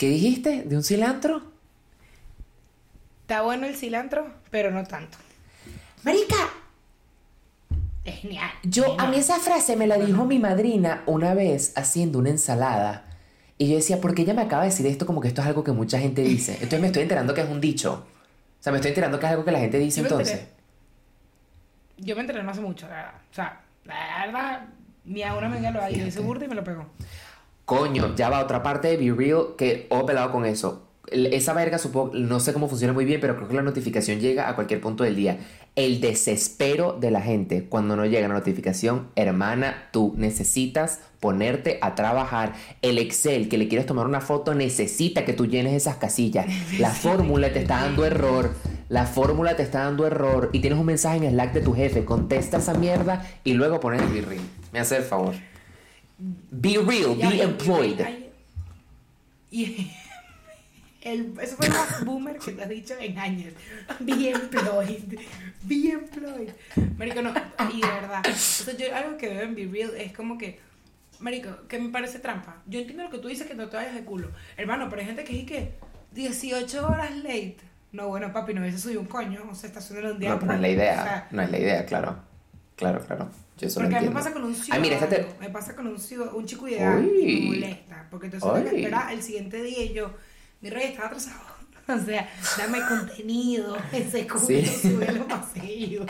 ¿Qué 0.01 0.09
dijiste? 0.09 0.63
¿De 0.63 0.75
un 0.75 0.83
cilantro? 0.83 1.43
Está 3.21 3.43
bueno 3.43 3.67
el 3.67 3.75
cilantro, 3.75 4.33
pero 4.49 4.71
no 4.71 4.83
tanto. 4.83 5.19
Marica, 6.01 6.37
Es 8.03 8.15
genial. 8.15 8.49
Yo, 8.63 8.99
a 8.99 9.05
mí 9.05 9.17
esa 9.17 9.37
frase 9.37 9.75
me 9.75 9.85
la 9.85 9.99
dijo 9.99 10.25
mi 10.25 10.39
madrina 10.39 11.03
una 11.05 11.35
vez 11.35 11.73
haciendo 11.75 12.17
una 12.17 12.31
ensalada. 12.31 13.05
Y 13.59 13.69
yo 13.69 13.75
decía, 13.75 14.01
¿por 14.01 14.15
qué 14.15 14.23
ella 14.23 14.33
me 14.33 14.41
acaba 14.41 14.63
de 14.63 14.69
decir 14.69 14.87
esto 14.87 15.05
como 15.05 15.21
que 15.21 15.27
esto 15.27 15.41
es 15.41 15.47
algo 15.47 15.63
que 15.63 15.71
mucha 15.71 15.99
gente 15.99 16.23
dice? 16.23 16.53
Entonces 16.53 16.81
me 16.81 16.87
estoy 16.87 17.03
enterando 17.03 17.35
que 17.35 17.41
es 17.41 17.47
un 17.47 17.61
dicho. 17.61 18.07
O 18.59 18.63
sea, 18.63 18.71
me 18.71 18.79
estoy 18.79 18.89
enterando 18.89 19.19
que 19.19 19.27
es 19.27 19.31
algo 19.33 19.45
que 19.45 19.51
la 19.51 19.59
gente 19.59 19.77
dice 19.77 19.99
Yo 20.01 20.07
entonces. 20.07 20.33
enteré. 20.33 20.51
Yo 21.97 22.15
me 22.15 22.21
enteré 22.21 22.41
no 22.41 22.49
hace 22.49 22.61
mucho, 22.61 22.87
la 22.87 22.95
verdad. 22.95 23.13
O 23.29 23.35
sea, 23.35 23.61
la 23.85 24.25
verdad, 24.25 24.65
mi 25.05 25.21
a 25.21 25.35
una 25.35 25.45
amiga 25.45 25.69
lo 25.69 25.85
ese 25.85 26.21
burda 26.21 26.45
y 26.45 26.47
me 26.47 26.55
lo 26.55 26.63
pegó. 26.63 26.87
Coño, 27.71 28.13
ya 28.17 28.29
va 28.29 28.43
otra 28.43 28.61
parte 28.61 28.89
de 28.89 28.97
Be 28.97 29.15
Real 29.15 29.55
que 29.57 29.87
he 29.89 30.03
pelado 30.03 30.29
con 30.33 30.45
eso. 30.45 30.89
Esa 31.09 31.53
verga 31.53 31.77
supongo, 31.77 32.13
no 32.15 32.41
sé 32.41 32.51
cómo 32.51 32.67
funciona 32.67 32.91
muy 32.91 33.05
bien, 33.05 33.21
pero 33.21 33.37
creo 33.37 33.47
que 33.47 33.53
la 33.53 33.61
notificación 33.61 34.19
llega 34.19 34.49
a 34.49 34.55
cualquier 34.55 34.81
punto 34.81 35.05
del 35.05 35.15
día. 35.15 35.39
El 35.77 36.01
desespero 36.01 36.97
de 36.99 37.11
la 37.11 37.21
gente 37.21 37.69
cuando 37.69 37.95
no 37.95 38.05
llega 38.05 38.27
la 38.27 38.33
notificación, 38.33 39.07
hermana, 39.15 39.87
tú 39.93 40.13
necesitas 40.17 40.99
ponerte 41.21 41.79
a 41.81 41.95
trabajar. 41.95 42.55
El 42.81 42.97
Excel 42.97 43.47
que 43.47 43.57
le 43.57 43.69
quieres 43.69 43.87
tomar 43.87 44.05
una 44.05 44.19
foto 44.19 44.53
necesita 44.53 45.23
que 45.23 45.31
tú 45.31 45.45
llenes 45.45 45.71
esas 45.71 45.95
casillas. 45.95 46.47
La 46.77 46.89
fórmula 46.89 47.53
te 47.53 47.59
está 47.59 47.83
dando 47.83 48.03
error. 48.05 48.53
La 48.89 49.05
fórmula 49.05 49.55
te 49.55 49.63
está 49.63 49.85
dando 49.85 50.05
error 50.05 50.49
y 50.51 50.59
tienes 50.59 50.77
un 50.77 50.87
mensaje 50.87 51.25
en 51.25 51.31
Slack 51.31 51.53
de 51.53 51.61
tu 51.61 51.73
jefe. 51.73 52.03
Contesta 52.03 52.57
esa 52.57 52.73
mierda 52.73 53.25
y 53.45 53.53
luego 53.53 53.79
pones 53.79 54.01
el 54.01 54.09
Be 54.09 54.21
Real. 54.23 54.43
Me 54.73 54.81
hace 54.81 54.97
el 54.97 55.03
favor. 55.03 55.35
Be 56.51 56.77
real, 56.77 57.15
be 57.15 57.37
ya, 57.37 57.43
employed. 57.45 57.99
ay, 58.01 58.29
Y 59.49 59.91
el, 61.01 61.33
eso 61.41 61.55
fue 61.57 61.67
más 61.69 62.05
boomer 62.05 62.37
que 62.37 62.51
te 62.51 62.61
has 62.61 62.69
dicho 62.69 62.93
en 62.99 63.17
años. 63.17 63.53
Be 63.99 64.29
employed. 64.29 65.19
Be 65.63 65.89
employed. 65.89 66.51
Marico, 66.97 67.21
no. 67.23 67.33
Y 67.73 67.81
de 67.81 67.87
verdad. 67.87 68.21
O 68.27 68.33
sea, 68.35 68.75
yo 68.77 68.95
algo 68.95 69.17
que 69.17 69.29
veo 69.29 69.41
en 69.41 69.55
Be 69.55 69.65
Real 69.71 69.91
es 69.97 70.13
como 70.13 70.37
que. 70.37 70.59
Marico, 71.19 71.67
que 71.67 71.79
me 71.79 71.89
parece 71.89 72.19
trampa. 72.19 72.61
Yo 72.67 72.79
entiendo 72.79 73.03
lo 73.03 73.09
que 73.09 73.17
tú 73.19 73.27
dices 73.27 73.47
que 73.47 73.53
no 73.55 73.67
te 73.69 73.77
vayas 73.77 73.93
de 73.95 74.03
culo. 74.03 74.29
Hermano, 74.57 74.87
pero 74.89 75.01
hay 75.01 75.07
gente 75.07 75.23
que 75.23 75.33
dice 75.33 75.45
que 75.45 75.71
18 76.13 76.87
horas 76.87 77.15
late. 77.17 77.57
No, 77.91 78.07
bueno, 78.07 78.31
papi, 78.31 78.53
no 78.53 78.61
hubiese 78.61 78.77
subido 78.79 79.01
un 79.01 79.07
coño. 79.07 79.43
O 79.51 79.55
sea, 79.55 79.67
está 79.69 79.81
subiendo 79.81 80.13
un 80.13 80.19
día. 80.19 80.29
No, 80.29 80.39
pero 80.39 80.47
no 80.51 80.53
es 80.55 80.61
la 80.61 80.67
O 80.67 80.71
idea. 80.71 81.03
sea, 81.03 81.27
No 81.31 81.41
es 81.41 81.49
la 81.51 81.59
idea, 81.59 81.85
claro. 81.85 82.23
Claro, 82.81 83.05
claro. 83.05 83.29
Yo 83.57 83.67
eso 83.67 83.79
lo 83.79 83.85
porque 83.85 83.97
a 83.97 84.01
mí 84.01 84.07
me 84.07 84.13
pasa 84.13 84.33
con 84.33 84.43
un 84.43 84.49
Ay, 84.53 84.55
ciudadano, 84.55 84.81
mira, 84.81 84.95
este 84.97 85.07
te- 85.15 85.39
me 85.39 85.49
pasa 85.49 85.75
con 85.75 85.87
un, 85.87 85.99
ciudad- 85.99 86.33
un 86.33 86.45
chico 86.45 86.67
y 86.67 86.73
Uy. 86.75 86.79
me 87.49 87.55
molesta, 87.55 88.07
porque 88.09 88.25
entonces 88.27 88.51
tengo 88.53 88.69
que 88.69 88.75
esperar 88.77 89.13
el 89.13 89.21
siguiente 89.23 89.61
día 89.61 89.83
y 89.83 89.93
yo, 89.93 90.11
mi 90.61 90.69
rey 90.69 90.87
estaba 90.91 91.07
atrasado. 91.07 91.39
O 91.87 91.97
sea, 92.05 92.29
dame 92.57 92.79
contenido, 92.87 93.75
ese 93.91 94.25
culo, 94.27 94.45
Sí. 94.45 94.65
súbelo 94.65 95.25
más 95.27 95.51
seguido. 95.51 96.05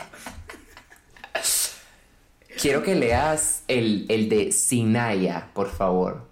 Quiero 2.60 2.82
que 2.82 2.94
leas 2.94 3.64
el, 3.68 4.06
el 4.08 4.28
de 4.28 4.52
Sinaya, 4.52 5.50
por 5.54 5.70
favor. 5.70 6.28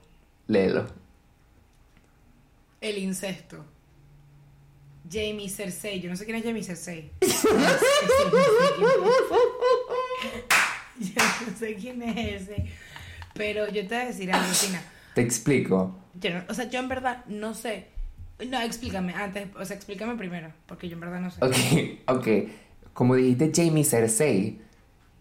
Léelo. 0.46 0.86
El 2.80 2.98
incesto. 2.98 3.64
Jamie 5.10 5.48
Cersei, 5.48 6.00
yo 6.00 6.08
no 6.10 6.14
sé 6.16 6.24
quién 6.24 6.36
es 6.36 6.44
Jamie 6.44 6.62
Cersei. 6.62 7.10
Sé 11.60 11.74
quién 11.76 12.02
es 12.02 12.42
ese. 12.42 12.66
Pero 13.34 13.66
yo 13.68 13.86
te 13.86 13.94
voy 13.94 14.04
a 14.04 14.06
decir 14.06 14.32
algo, 14.32 14.52
Tina. 14.60 14.82
Te 15.14 15.20
explico. 15.20 15.94
Yo 16.20 16.30
no- 16.30 16.42
o 16.48 16.54
sea, 16.54 16.68
yo 16.68 16.80
en 16.80 16.88
verdad 16.88 17.24
no 17.26 17.54
sé. 17.54 17.86
No, 18.46 18.60
explícame 18.60 19.14
antes, 19.14 19.48
o 19.58 19.64
sea, 19.64 19.76
explícame 19.76 20.16
primero, 20.16 20.52
porque 20.66 20.88
yo 20.88 20.94
en 20.94 21.00
verdad 21.00 21.20
no 21.20 21.30
sé. 21.30 21.44
Ok, 22.08 22.16
ok. 22.16 22.28
Como 22.94 23.14
dijiste 23.14 23.52
Jamie 23.54 23.84
Cersei, 23.84 24.60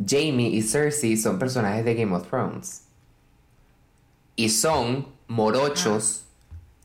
Jamie 0.03 0.47
y 0.49 0.61
Cersei 0.63 1.17
son 1.17 1.37
personajes 1.37 1.83
de 1.85 1.93
Game 1.95 2.15
of 2.15 2.27
Thrones. 2.29 2.83
Y 4.35 4.49
son 4.49 5.07
morochos 5.27 6.25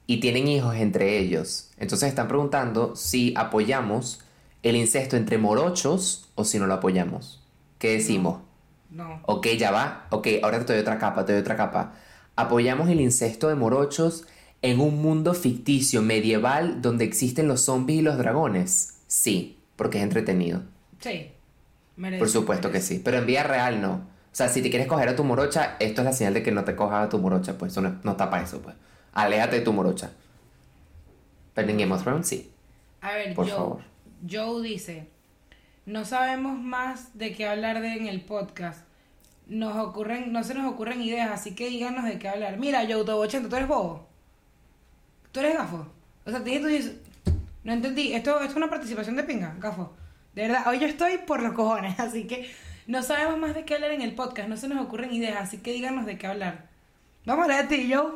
y 0.06 0.18
tienen 0.20 0.48
hijos 0.48 0.74
entre 0.76 1.18
ellos. 1.18 1.70
Entonces 1.78 2.08
están 2.08 2.26
preguntando 2.28 2.96
si 2.96 3.32
apoyamos 3.36 4.20
el 4.62 4.76
incesto 4.76 5.16
entre 5.16 5.38
morochos 5.38 6.28
o 6.34 6.44
si 6.44 6.58
no 6.58 6.66
lo 6.66 6.74
apoyamos. 6.74 7.42
¿Qué 7.78 7.92
decimos? 7.92 8.40
No. 8.94 9.20
Ok, 9.26 9.48
ya 9.58 9.70
va. 9.72 10.06
Ok, 10.10 10.28
ahora 10.42 10.64
te 10.64 10.72
doy 10.72 10.82
otra 10.82 10.98
capa, 10.98 11.24
te 11.24 11.32
doy 11.32 11.40
otra 11.42 11.56
capa. 11.56 11.94
Apoyamos 12.36 12.88
el 12.88 13.00
incesto 13.00 13.48
de 13.48 13.54
morochos 13.56 14.26
en 14.62 14.80
un 14.80 15.02
mundo 15.02 15.34
ficticio 15.34 16.00
medieval 16.00 16.80
donde 16.80 17.04
existen 17.04 17.48
los 17.48 17.62
zombies 17.62 18.00
y 18.00 18.02
los 18.02 18.18
dragones. 18.18 19.00
Sí, 19.08 19.58
porque 19.76 19.98
es 19.98 20.04
entretenido. 20.04 20.62
Sí. 21.00 21.32
merece, 21.96 22.18
Por 22.20 22.28
supuesto 22.28 22.70
que 22.70 22.80
sí. 22.80 23.00
Pero 23.04 23.18
en 23.18 23.26
vida 23.26 23.42
real 23.42 23.80
no. 23.82 23.92
O 23.94 24.36
sea, 24.36 24.48
si 24.48 24.62
te 24.62 24.70
quieres 24.70 24.86
coger 24.88 25.08
a 25.08 25.16
tu 25.16 25.24
morocha, 25.24 25.76
esto 25.80 26.00
es 26.00 26.04
la 26.04 26.12
señal 26.12 26.34
de 26.34 26.42
que 26.42 26.52
no 26.52 26.64
te 26.64 26.74
cojas 26.76 27.06
a 27.06 27.08
tu 27.08 27.18
morocha, 27.18 27.58
pues 27.58 27.72
eso 27.72 27.80
no, 27.80 27.98
no 28.02 28.12
está 28.12 28.30
para 28.30 28.44
eso, 28.44 28.60
pues. 28.62 28.76
Aléjate 29.12 29.56
de 29.56 29.62
tu 29.62 29.72
morocha. 29.72 30.12
Pero 31.54 31.68
en 31.70 31.78
Game 31.78 31.94
of 31.94 32.02
Thrones 32.02 32.26
sí. 32.26 32.50
A 33.00 33.12
ver, 33.14 33.34
Por 33.34 33.46
Joe, 33.46 33.54
favor. 33.56 33.82
Joe 34.28 34.62
dice, 34.62 35.08
no 35.86 36.04
sabemos 36.04 36.58
más 36.58 37.16
de 37.18 37.32
qué 37.34 37.46
hablar 37.48 37.80
de 37.80 37.94
en 37.94 38.06
el 38.06 38.20
podcast. 38.22 38.84
Nos 39.46 39.76
ocurren, 39.76 40.32
no 40.32 40.42
se 40.42 40.54
nos 40.54 40.72
ocurren 40.72 41.02
ideas, 41.02 41.30
así 41.30 41.54
que 41.54 41.68
díganos 41.68 42.04
de 42.04 42.18
qué 42.18 42.28
hablar. 42.28 42.56
Mira, 42.58 42.80
Joe, 42.88 43.04
todo 43.04 43.18
80, 43.18 43.48
tú 43.48 43.56
eres 43.56 43.68
bobo. 43.68 44.08
Tú 45.32 45.40
eres 45.40 45.54
gafo. 45.54 45.86
O 46.24 46.30
sea, 46.30 46.42
te 46.42 46.58
tú 46.60 46.66
dices, 46.66 46.94
no 47.62 47.72
entendí, 47.72 48.14
esto, 48.14 48.36
esto 48.40 48.50
es 48.50 48.56
una 48.56 48.70
participación 48.70 49.16
de 49.16 49.24
pinga, 49.24 49.54
gafo. 49.58 49.92
De 50.34 50.42
verdad, 50.42 50.66
hoy 50.66 50.78
yo 50.78 50.86
estoy 50.86 51.18
por 51.18 51.42
los 51.42 51.52
cojones, 51.52 51.98
así 52.00 52.26
que 52.26 52.50
no 52.86 53.02
sabemos 53.02 53.38
más 53.38 53.54
de 53.54 53.64
qué 53.64 53.74
hablar 53.74 53.90
en 53.90 54.00
el 54.02 54.14
podcast, 54.14 54.48
no 54.48 54.56
se 54.56 54.68
nos 54.68 54.82
ocurren 54.84 55.12
ideas, 55.12 55.36
así 55.40 55.58
que 55.58 55.72
díganos 55.72 56.06
de 56.06 56.16
qué 56.16 56.26
hablar. 56.26 56.66
Vamos 57.26 57.42
a 57.42 57.44
hablar 57.44 57.68
de 57.68 57.76
ti, 57.76 57.92
Joe. 57.92 58.12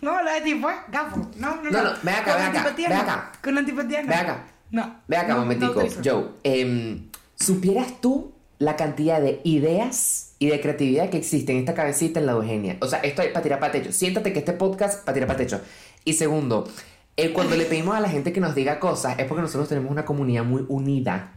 Vamos 0.00 0.16
a 0.16 0.18
hablar 0.20 0.34
de 0.36 0.40
ti, 0.42 0.54
pues, 0.54 0.76
gafo. 0.88 1.16
No, 1.36 1.56
no, 1.56 1.70
No, 1.70 1.82
no, 1.82 1.90
ven 2.02 2.14
acá, 2.14 2.36
ven 2.36 2.56
acá, 2.56 2.88
no. 2.88 2.96
acá. 2.96 3.32
Con 3.42 3.58
antipatía 3.58 4.02
no. 4.02 4.08
Ve 4.08 4.14
acá. 4.14 4.44
No. 4.70 5.00
Ve 5.08 5.16
acá, 5.16 5.34
no, 5.34 5.40
momentico. 5.40 5.82
no. 5.82 5.88
Joe, 6.04 6.24
em, 6.44 7.07
¿supieras 7.38 8.00
tú 8.00 8.32
la 8.58 8.76
cantidad 8.76 9.20
de 9.20 9.40
ideas 9.44 10.32
y 10.38 10.48
de 10.48 10.60
creatividad 10.60 11.10
que 11.10 11.18
existe 11.18 11.52
en 11.52 11.58
esta 11.58 11.74
cabecita 11.74 12.20
en 12.20 12.26
la 12.26 12.32
Eugenia? 12.32 12.76
O 12.80 12.86
sea, 12.86 13.00
esto 13.00 13.22
es 13.22 13.28
para 13.28 13.42
tirar 13.42 13.60
para 13.60 13.72
techo. 13.72 13.92
Siéntate 13.92 14.32
que 14.32 14.40
este 14.40 14.52
podcast 14.52 15.04
para 15.04 15.14
tirar 15.14 15.26
para 15.26 15.38
techo. 15.38 15.60
Y 16.04 16.14
segundo, 16.14 16.68
eh, 17.16 17.32
cuando 17.32 17.56
le 17.56 17.64
pedimos 17.64 17.96
a 17.96 18.00
la 18.00 18.08
gente 18.08 18.32
que 18.32 18.40
nos 18.40 18.54
diga 18.54 18.78
cosas 18.78 19.18
es 19.18 19.26
porque 19.26 19.42
nosotros 19.42 19.68
tenemos 19.68 19.90
una 19.90 20.04
comunidad 20.04 20.44
muy 20.44 20.64
unida. 20.68 21.32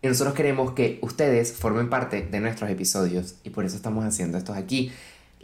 Y 0.00 0.06
nosotros 0.06 0.34
queremos 0.34 0.72
que 0.72 0.98
ustedes 1.02 1.52
formen 1.52 1.90
parte 1.90 2.22
de 2.22 2.40
nuestros 2.40 2.70
episodios. 2.70 3.34
Y 3.42 3.50
por 3.50 3.64
eso 3.64 3.76
estamos 3.76 4.04
haciendo 4.04 4.38
estos 4.38 4.56
aquí. 4.56 4.92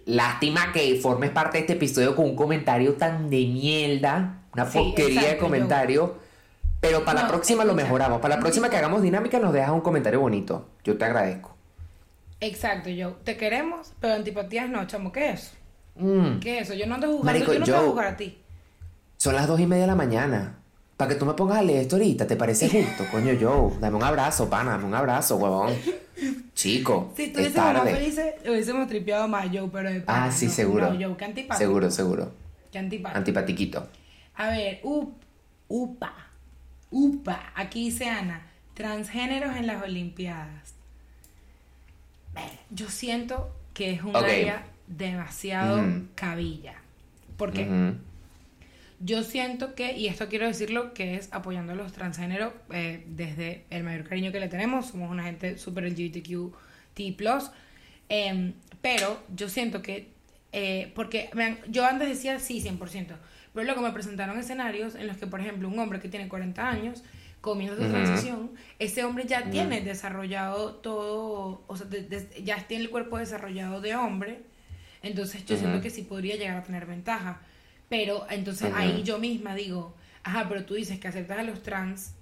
Lástima 0.06 0.72
que 0.72 0.98
formes 1.00 1.30
parte 1.30 1.58
de 1.58 1.62
este 1.62 1.72
episodio 1.74 2.14
con 2.14 2.26
un 2.26 2.36
comentario 2.36 2.94
tan 2.94 3.30
de 3.30 3.46
mierda. 3.46 4.42
Una 4.52 4.70
Sí, 4.70 4.78
porquería 4.78 5.30
de 5.30 5.38
comentario. 5.38 6.16
Pero 6.87 7.05
para 7.05 7.23
la 7.23 7.29
próxima 7.29 7.64
lo 7.64 7.75
mejoramos. 7.75 8.20
Para 8.20 8.37
la 8.37 8.40
próxima 8.40 8.68
que 8.68 8.77
hagamos 8.77 9.01
dinámica 9.01 9.38
nos 9.38 9.53
dejas 9.55 9.70
un 9.70 9.81
comentario 9.81 10.20
bonito. 10.20 10.68
Yo 10.85 10.99
te 10.99 11.05
agradezco. 11.07 11.57
Exacto, 12.40 12.90
Joe. 12.90 13.14
Te 13.25 13.37
queremos, 13.38 13.92
pero 14.01 14.14
antipatías 14.14 14.68
no, 14.68 14.87
chamo. 14.87 15.11
¿Qué 15.11 15.31
es 15.31 15.40
eso? 15.40 15.53
Mm, 15.97 16.40
¿Qué 16.40 16.59
es 16.59 16.68
eso? 16.68 16.75
Yo 16.75 16.87
no 16.87 16.97
ando 16.97 17.07
jugando, 17.07 17.25
Marico, 17.25 17.53
yo 17.55 17.61
no 17.61 17.64
te 17.64 17.70
voy 17.70 17.79
a 17.79 17.83
Joe. 17.83 17.90
jugar 17.90 18.07
a 18.09 18.16
ti. 18.18 18.38
Son 19.16 19.35
las 19.35 19.47
dos 19.47 19.59
y 19.61 19.66
media 19.66 19.83
de 19.85 19.87
la 19.88 19.94
mañana. 19.94 20.59
Para 20.99 21.09
que 21.09 21.14
tú 21.16 21.25
me 21.25 21.33
pongas 21.33 21.59
a 21.59 21.62
leer 21.62 21.81
esto 21.83 21.97
ahorita, 21.97 22.27
¿te 22.27 22.37
parece 22.37 22.68
justo? 22.68 23.05
Coño, 23.11 23.33
Joe. 23.40 23.79
Dame 23.81 23.97
un 23.97 24.03
abrazo, 24.05 24.51
pana. 24.51 24.73
Dame 24.73 24.85
un 24.85 24.94
abrazo, 24.94 25.37
huevón. 25.37 25.73
Chico. 26.55 27.12
Si 27.16 27.23
es 27.23 27.29
estuviésemos 27.29 27.75
más 27.75 27.90
felices, 27.90 28.35
hubiésemos 28.47 28.87
tripeado 28.88 29.27
más, 29.27 29.47
Joe, 29.53 29.68
pero 29.73 29.90
de 29.90 30.01
pana, 30.01 30.27
Ah, 30.27 30.31
sí, 30.33 30.47
no. 30.47 30.53
seguro. 30.53 30.92
No, 30.92 31.01
Joe, 31.07 31.16
qué 31.16 31.25
antipático. 31.25 31.59
Seguro, 31.59 31.90
seguro. 31.90 32.33
Qué 32.70 32.79
antipático. 32.79 33.18
Antipatiquito. 33.18 33.88
A 34.37 34.49
ver, 34.51 34.81
up, 34.83 35.14
upa, 35.68 36.12
upa. 36.94 37.52
Aquí 37.57 37.87
dice 37.87 38.09
Ana, 38.09 38.40
transgéneros 38.74 39.57
en 39.57 39.66
las 39.66 39.83
Olimpiadas. 39.83 40.74
Yo 42.70 42.88
siento 42.88 43.54
que 43.74 43.92
es 43.92 44.02
un 44.02 44.16
área 44.16 44.64
demasiado 44.87 45.83
cabilla. 46.14 46.74
Porque 47.37 47.64
Ujú. 47.64 47.98
yo 49.00 49.24
siento 49.24 49.74
que, 49.74 49.96
y 49.96 50.07
esto 50.07 50.28
quiero 50.28 50.46
decirlo, 50.46 50.94
que 50.94 51.16
es 51.16 51.33
apoyando 51.33 51.72
a 51.72 51.76
los 51.76 51.92
transgéneros 51.92 52.52
eh, 52.72 53.04
desde 53.09 53.64
el 53.70 53.83
mayor 53.83 54.04
cariño 54.04 54.30
que 54.30 54.38
le 54.38 54.48
tenemos. 54.48 54.87
Somos 54.87 55.11
una 55.11 55.24
gente 55.24 55.59
súper 55.59 55.85
LGBTQT+. 55.85 56.52
em, 58.09 58.52
pero 58.80 59.20
yo 59.35 59.48
siento 59.48 59.83
que, 59.83 60.09
eh, 60.52 60.92
porque 60.94 61.30
yo 61.68 61.85
antes 61.85 62.09
decía 62.09 62.38
sí, 62.38 62.61
100%. 62.61 63.16
Pero 63.54 63.64
luego 63.64 63.80
me 63.82 63.92
presentaron 63.92 64.38
escenarios 64.38 64.94
en 64.96 65.06
los 65.06 65.16
que, 65.16 65.26
por 65.26 65.40
ejemplo, 65.40 65.68
un 65.68 65.78
hombre 65.78 66.00
que 66.00 66.08
tiene 66.08 66.28
40 66.28 66.68
años, 66.68 67.02
comienza 67.40 67.76
su 67.76 67.82
transición, 67.90 68.50
ese 68.78 69.04
hombre 69.04 69.24
ya 69.26 69.50
tiene 69.50 69.80
desarrollado 69.82 70.74
todo, 70.76 71.62
o 71.66 71.76
sea, 71.76 71.86
de- 71.86 72.02
de- 72.02 72.42
ya 72.42 72.56
tiene 72.66 72.84
el 72.84 72.90
cuerpo 72.90 73.18
desarrollado 73.18 73.80
de 73.80 73.94
hombre. 73.94 74.40
Entonces 75.02 75.44
yo 75.44 75.56
siento 75.56 75.80
que 75.82 75.90
sí 75.90 76.02
podría 76.02 76.36
llegar 76.36 76.56
a 76.56 76.62
tener 76.62 76.86
ventaja. 76.86 77.40
Pero 77.88 78.26
entonces 78.30 78.72
ahí 78.74 79.02
yo 79.04 79.18
misma 79.18 79.54
digo, 79.54 79.94
ajá, 80.22 80.48
pero 80.48 80.64
tú 80.64 80.74
dices 80.74 80.98
que 80.98 81.06
aceptas 81.08 81.38
a 81.38 81.42
los 81.42 81.62
trans, 81.62 82.14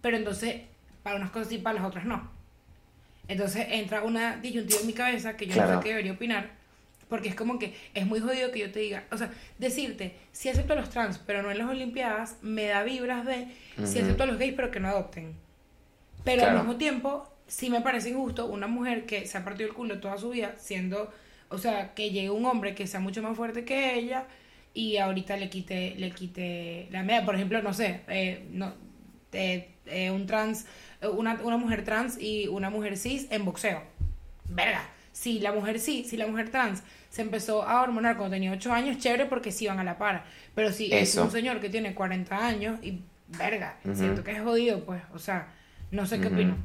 pero 0.00 0.16
entonces 0.16 0.62
para 1.02 1.16
unas 1.16 1.30
cosas 1.30 1.48
sí, 1.48 1.58
para 1.58 1.74
las 1.78 1.84
otras 1.86 2.06
no. 2.06 2.30
Entonces 3.28 3.66
entra 3.70 4.02
una 4.02 4.36
disyuntiva 4.38 4.80
en 4.80 4.86
mi 4.86 4.92
cabeza 4.94 5.36
que 5.36 5.46
yo 5.46 5.54
no 5.54 5.60
sé 5.78 5.84
qué 5.84 5.88
debería 5.90 6.12
opinar, 6.12 6.50
porque 7.08 7.28
es 7.28 7.34
como 7.34 7.58
que 7.58 7.74
es 7.94 8.06
muy 8.06 8.20
jodido 8.20 8.50
que 8.50 8.60
yo 8.60 8.72
te 8.72 8.80
diga, 8.80 9.04
o 9.10 9.16
sea, 9.18 9.30
decirte, 9.58 10.14
si 10.32 10.48
acepto 10.48 10.72
a 10.72 10.76
los 10.76 10.90
trans, 10.90 11.18
pero 11.18 11.42
no 11.42 11.50
en 11.50 11.58
las 11.58 11.68
Olimpiadas, 11.68 12.36
me 12.42 12.66
da 12.66 12.82
vibras 12.82 13.24
de 13.26 13.48
si 13.84 13.98
acepto 13.98 14.22
a 14.22 14.26
los 14.26 14.38
gays, 14.38 14.54
pero 14.54 14.70
que 14.70 14.80
no 14.80 14.88
adopten. 14.88 15.34
Pero 16.24 16.42
Claro. 16.42 16.58
al 16.58 16.64
mismo 16.64 16.78
tiempo, 16.78 17.30
sí 17.46 17.68
me 17.70 17.80
parece 17.82 18.10
injusto 18.10 18.46
una 18.46 18.66
mujer 18.66 19.04
que 19.06 19.26
se 19.26 19.36
ha 19.38 19.44
partido 19.44 19.68
el 19.68 19.74
culo 19.74 20.00
toda 20.00 20.16
su 20.18 20.30
vida, 20.30 20.54
siendo, 20.58 21.12
o 21.50 21.58
sea, 21.58 21.94
que 21.94 22.10
llegue 22.10 22.30
un 22.30 22.46
hombre 22.46 22.74
que 22.74 22.86
sea 22.86 23.00
mucho 23.00 23.22
más 23.22 23.36
fuerte 23.36 23.64
que 23.64 23.94
ella 23.96 24.26
y 24.72 24.96
ahorita 24.96 25.36
le 25.36 25.50
quite, 25.50 25.94
le 25.96 26.10
quite 26.12 26.88
la 26.90 27.02
medalla. 27.02 27.26
Por 27.26 27.34
ejemplo, 27.34 27.62
no 27.62 27.72
sé, 27.74 28.00
eh, 28.08 28.46
no, 28.50 28.72
eh, 29.32 29.68
eh, 29.86 30.10
un 30.10 30.26
trans, 30.26 30.66
una, 31.02 31.34
una 31.42 31.58
mujer 31.58 31.84
trans 31.84 32.18
y 32.20 32.48
una 32.48 32.70
mujer 32.70 32.96
cis 32.96 33.26
en 33.30 33.44
boxeo. 33.44 33.82
Verga. 34.48 34.88
Si 35.14 35.38
la 35.38 35.52
mujer 35.52 35.78
cis, 35.78 36.08
si 36.10 36.16
la 36.16 36.26
mujer 36.26 36.50
trans 36.50 36.82
se 37.08 37.22
empezó 37.22 37.62
a 37.62 37.80
hormonar 37.82 38.16
cuando 38.16 38.34
tenía 38.34 38.50
8 38.52 38.72
años, 38.72 38.98
chévere 38.98 39.26
porque 39.26 39.52
sí 39.52 39.66
van 39.68 39.78
a 39.78 39.84
la 39.84 39.96
par. 39.96 40.24
Pero 40.56 40.72
si 40.72 40.92
es 40.92 41.14
un 41.16 41.30
señor 41.30 41.60
que 41.60 41.70
tiene 41.70 41.94
40 41.94 42.44
años 42.46 42.80
y 42.82 43.00
verga, 43.28 43.76
siento 43.94 44.24
que 44.24 44.32
es 44.32 44.42
jodido, 44.42 44.84
pues, 44.84 45.00
o 45.14 45.18
sea, 45.20 45.46
no 45.92 46.04
sé 46.04 46.20
qué 46.20 46.26
Ujú. 46.26 46.34
opino. 46.34 46.56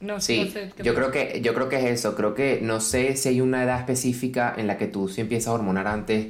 No, 0.00 0.20
Sí, 0.20 0.44
no 0.44 0.50
sé 0.50 0.72
yo 0.82 0.94
creo 0.94 1.10
que 1.12 1.40
yo 1.42 1.54
creo 1.54 1.68
que 1.68 1.76
es 1.76 1.84
eso. 1.84 2.14
Creo 2.16 2.34
que 2.34 2.60
no 2.60 2.80
sé 2.80 3.16
si 3.16 3.28
hay 3.30 3.40
una 3.40 3.62
edad 3.64 3.78
específica 3.78 4.52
en 4.56 4.66
la 4.66 4.76
que 4.76 4.86
tú 4.88 5.08
sí 5.08 5.20
empiezas 5.20 5.48
a 5.48 5.52
hormonar 5.52 5.86
antes, 5.86 6.26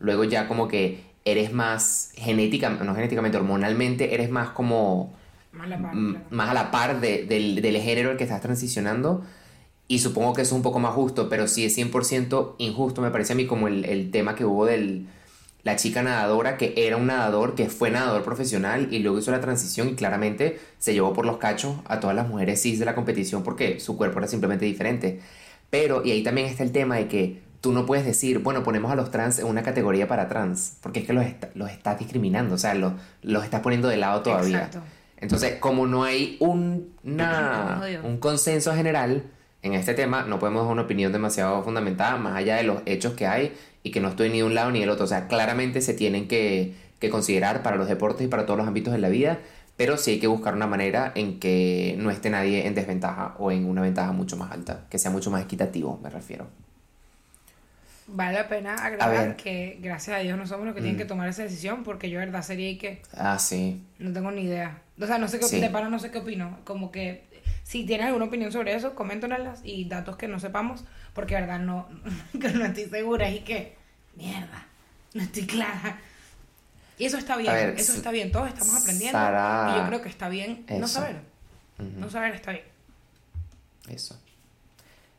luego 0.00 0.24
ya 0.24 0.48
como 0.48 0.68
que 0.68 1.02
eres 1.24 1.52
más 1.52 2.12
genéticamente, 2.16 2.84
no 2.84 2.94
genéticamente, 2.94 3.38
hormonalmente, 3.38 4.12
eres 4.12 4.28
más 4.28 4.50
como 4.50 5.14
Más 5.52 5.68
la 5.68 5.78
par, 5.80 5.92
claro. 5.92 6.20
más 6.30 6.50
a 6.50 6.54
la 6.54 6.70
par 6.72 7.00
de- 7.00 7.24
del, 7.24 7.62
del 7.62 7.76
género 7.80 8.10
al 8.10 8.16
que 8.16 8.24
estás 8.24 8.40
transicionando. 8.42 9.24
Y 9.92 9.98
supongo 9.98 10.32
que 10.32 10.42
eso 10.42 10.54
es 10.54 10.56
un 10.56 10.62
poco 10.62 10.78
más 10.78 10.94
justo, 10.94 11.28
pero 11.28 11.46
sí 11.46 11.64
es 11.66 11.76
100% 11.76 12.54
injusto, 12.58 13.02
me 13.02 13.10
parece 13.10 13.34
a 13.34 13.36
mí, 13.36 13.46
como 13.46 13.68
el, 13.68 13.84
el 13.84 14.10
tema 14.10 14.34
que 14.34 14.44
hubo 14.46 14.64
de 14.64 15.02
la 15.64 15.76
chica 15.76 16.02
nadadora, 16.02 16.56
que 16.56 16.72
era 16.76 16.96
un 16.96 17.06
nadador, 17.06 17.54
que 17.54 17.68
fue 17.68 17.90
nadador 17.90 18.22
profesional 18.24 18.88
y 18.90 19.00
luego 19.00 19.18
hizo 19.18 19.30
la 19.30 19.40
transición 19.40 19.90
y 19.90 19.94
claramente 19.94 20.58
se 20.78 20.94
llevó 20.94 21.12
por 21.12 21.26
los 21.26 21.36
cachos 21.36 21.76
a 21.84 22.00
todas 22.00 22.16
las 22.16 22.26
mujeres 22.26 22.62
cis 22.62 22.78
de 22.78 22.84
la 22.86 22.94
competición 22.94 23.42
porque 23.42 23.80
su 23.80 23.96
cuerpo 23.98 24.18
era 24.18 24.28
simplemente 24.28 24.64
diferente. 24.64 25.20
Pero, 25.70 26.02
y 26.04 26.10
ahí 26.10 26.22
también 26.22 26.46
está 26.48 26.62
el 26.62 26.72
tema 26.72 26.96
de 26.96 27.06
que 27.08 27.42
tú 27.60 27.72
no 27.72 27.84
puedes 27.86 28.04
decir, 28.06 28.38
bueno, 28.40 28.62
ponemos 28.62 28.90
a 28.90 28.96
los 28.96 29.10
trans 29.10 29.38
en 29.40 29.46
una 29.46 29.62
categoría 29.62 30.08
para 30.08 30.26
trans, 30.28 30.78
porque 30.82 31.00
es 31.00 31.06
que 31.06 31.12
los, 31.12 31.24
est- 31.24 31.44
los 31.54 31.70
estás 31.70 31.98
discriminando, 31.98 32.54
o 32.54 32.58
sea, 32.58 32.74
los, 32.74 32.94
los 33.22 33.44
estás 33.44 33.60
poniendo 33.60 33.88
de 33.88 33.98
lado 33.98 34.22
todavía. 34.22 34.56
Exacto. 34.64 34.80
Entonces, 35.18 35.56
como 35.60 35.86
no 35.86 36.02
hay 36.02 36.38
un, 36.40 36.94
una- 37.04 37.76
un 38.04 38.16
consenso 38.18 38.74
general 38.74 39.24
en 39.62 39.74
este 39.74 39.94
tema, 39.94 40.22
no 40.24 40.38
podemos 40.38 40.64
dar 40.64 40.72
una 40.72 40.82
opinión 40.82 41.12
demasiado 41.12 41.62
fundamentada, 41.62 42.16
más 42.16 42.36
allá 42.36 42.56
de 42.56 42.64
los 42.64 42.82
hechos 42.86 43.14
que 43.14 43.26
hay 43.26 43.52
y 43.82 43.90
que 43.92 44.00
no 44.00 44.08
estoy 44.08 44.28
ni 44.28 44.38
de 44.38 44.44
un 44.44 44.54
lado 44.54 44.70
ni 44.70 44.80
del 44.80 44.90
otro. 44.90 45.04
O 45.04 45.08
sea, 45.08 45.28
claramente 45.28 45.80
se 45.80 45.94
tienen 45.94 46.26
que, 46.28 46.74
que 46.98 47.10
considerar 47.10 47.62
para 47.62 47.76
los 47.76 47.88
deportes 47.88 48.26
y 48.26 48.28
para 48.28 48.44
todos 48.44 48.58
los 48.58 48.66
ámbitos 48.66 48.92
de 48.92 48.98
la 48.98 49.08
vida, 49.08 49.38
pero 49.76 49.96
sí 49.96 50.12
hay 50.12 50.20
que 50.20 50.26
buscar 50.26 50.54
una 50.54 50.66
manera 50.66 51.12
en 51.14 51.38
que 51.40 51.94
no 51.98 52.10
esté 52.10 52.28
nadie 52.30 52.66
en 52.66 52.74
desventaja 52.74 53.34
o 53.38 53.50
en 53.50 53.64
una 53.64 53.82
ventaja 53.82 54.12
mucho 54.12 54.36
más 54.36 54.50
alta, 54.52 54.84
que 54.90 54.98
sea 54.98 55.10
mucho 55.10 55.30
más 55.30 55.42
equitativo, 55.44 55.98
me 56.02 56.10
refiero. 56.10 56.46
Vale 58.08 58.34
la 58.38 58.48
pena 58.48 58.74
agregar 58.74 59.36
que 59.36 59.78
gracias 59.80 60.16
a 60.16 60.20
Dios 60.20 60.36
no 60.36 60.46
somos 60.46 60.66
los 60.66 60.74
que 60.74 60.80
tienen 60.80 60.96
Mm. 60.96 60.98
que 60.98 61.04
tomar 61.06 61.28
esa 61.28 61.44
decisión 61.44 61.84
porque 61.84 62.10
yo 62.10 62.18
de 62.18 62.26
verdad 62.26 62.42
sería 62.42 62.68
y 62.68 62.76
que 62.76 63.00
Ah, 63.16 63.38
sí. 63.38 63.80
no 63.98 64.12
tengo 64.12 64.30
ni 64.32 64.42
idea. 64.42 64.82
O 65.00 65.06
sea, 65.06 65.18
no 65.18 65.28
sé 65.28 65.38
qué 65.38 65.46
Sí. 65.46 65.60
de 65.60 65.70
pana 65.70 65.88
no 65.88 65.98
sé 65.98 66.10
qué 66.10 66.18
opino. 66.18 66.58
Como 66.64 66.90
que 66.90 67.24
si 67.72 67.84
tienes 67.86 68.06
alguna 68.08 68.26
opinión 68.26 68.52
sobre 68.52 68.74
eso, 68.74 68.94
coméntanoslas 68.94 69.60
y 69.64 69.86
datos 69.86 70.16
que 70.18 70.28
no 70.28 70.38
sepamos 70.38 70.84
porque 71.14 71.34
verdad 71.36 71.58
no, 71.58 71.88
que 72.38 72.48
no 72.50 72.66
estoy 72.66 72.84
segura 72.84 73.30
y 73.30 73.40
que 73.40 73.74
mierda, 74.14 74.66
no 75.14 75.22
estoy 75.22 75.46
clara. 75.46 75.98
Y 76.98 77.06
eso 77.06 77.16
está 77.16 77.38
bien, 77.38 77.50
ver, 77.50 77.70
eso 77.78 77.94
está 77.94 78.10
bien, 78.10 78.30
todos 78.30 78.48
estamos 78.48 78.74
aprendiendo 78.74 79.18
Sara- 79.18 79.72
y 79.74 79.80
yo 79.80 79.86
creo 79.86 80.02
que 80.02 80.10
está 80.10 80.28
bien 80.28 80.66
no 80.68 80.84
Eso. 80.84 80.88
saber. 80.88 81.16
Ujú. 81.78 81.98
No 81.98 82.10
saber 82.10 82.34
está 82.34 82.52
bien. 82.52 82.64
Eso. 83.88 84.20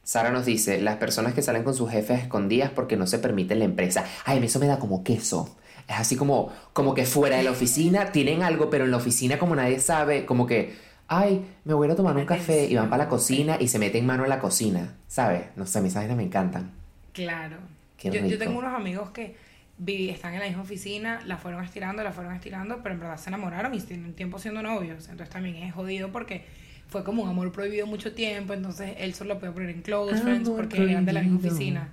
Sara 0.03 0.29
nos 0.29 0.45
dice, 0.45 0.79
las 0.79 0.97
personas 0.97 1.33
que 1.33 1.41
salen 1.41 1.63
con 1.63 1.73
sus 1.73 1.89
jefes 1.89 2.21
escondidas 2.21 2.69
porque 2.69 2.97
no 2.97 3.07
se 3.07 3.17
permite 3.17 3.53
en 3.53 3.59
la 3.59 3.65
empresa. 3.65 4.05
Ay, 4.25 4.43
eso 4.45 4.59
me 4.59 4.67
da 4.67 4.77
como 4.77 5.03
queso. 5.03 5.57
Es 5.87 5.95
así 5.97 6.15
como, 6.15 6.53
como 6.73 6.93
que 6.93 7.05
fuera 7.07 7.37
de 7.37 7.43
la 7.43 7.51
oficina 7.51 8.11
tienen 8.11 8.43
algo, 8.43 8.69
pero 8.69 8.85
en 8.85 8.91
la 8.91 8.97
oficina 8.97 9.39
como 9.39 9.55
nadie 9.55 9.79
sabe, 9.79 10.25
como 10.25 10.45
que, 10.45 10.77
ay, 11.07 11.45
me 11.65 11.73
voy 11.73 11.89
a 11.89 11.95
tomar 11.95 12.15
un 12.15 12.25
café 12.25 12.65
y 12.65 12.75
van 12.75 12.89
para 12.89 13.05
la 13.05 13.09
cocina 13.09 13.57
y 13.59 13.67
se 13.67 13.79
meten 13.79 14.05
mano 14.05 14.23
en 14.23 14.29
la 14.29 14.39
cocina, 14.39 14.95
¿sabes? 15.07 15.43
No 15.55 15.65
sé, 15.65 15.81
mis 15.81 15.93
vainas 15.93 16.17
me 16.17 16.23
encantan. 16.23 16.71
Claro. 17.13 17.57
Yo, 18.01 18.13
yo 18.13 18.37
tengo 18.37 18.59
unos 18.59 18.73
amigos 18.73 19.11
que 19.11 19.35
viví, 19.77 20.09
están 20.09 20.33
en 20.33 20.39
la 20.39 20.47
misma 20.47 20.63
oficina, 20.63 21.21
la 21.25 21.37
fueron 21.37 21.63
estirando, 21.63 22.03
la 22.03 22.11
fueron 22.11 22.33
estirando, 22.33 22.81
pero 22.83 22.95
en 22.95 23.01
verdad 23.01 23.17
se 23.17 23.29
enamoraron 23.29 23.73
y 23.73 23.79
tienen 23.79 24.13
tiempo 24.13 24.39
siendo 24.39 24.61
novios. 24.61 25.07
Entonces 25.09 25.29
también 25.29 25.57
es 25.57 25.73
jodido 25.73 26.11
porque 26.11 26.45
fue 26.87 27.03
como 27.03 27.23
un 27.23 27.29
amor 27.29 27.51
prohibido 27.51 27.87
mucho 27.87 28.13
tiempo, 28.13 28.53
entonces 28.53 28.91
él 28.99 29.13
solo 29.13 29.39
puede 29.39 29.51
poner 29.51 29.69
en 29.69 29.81
close 29.81 30.17
friends 30.21 30.47
Amor 30.47 30.61
porque 30.61 30.83
eran 30.83 31.05
de 31.05 31.13
la 31.13 31.21
misma 31.21 31.39
prohibido. 31.39 31.55
oficina. 31.55 31.89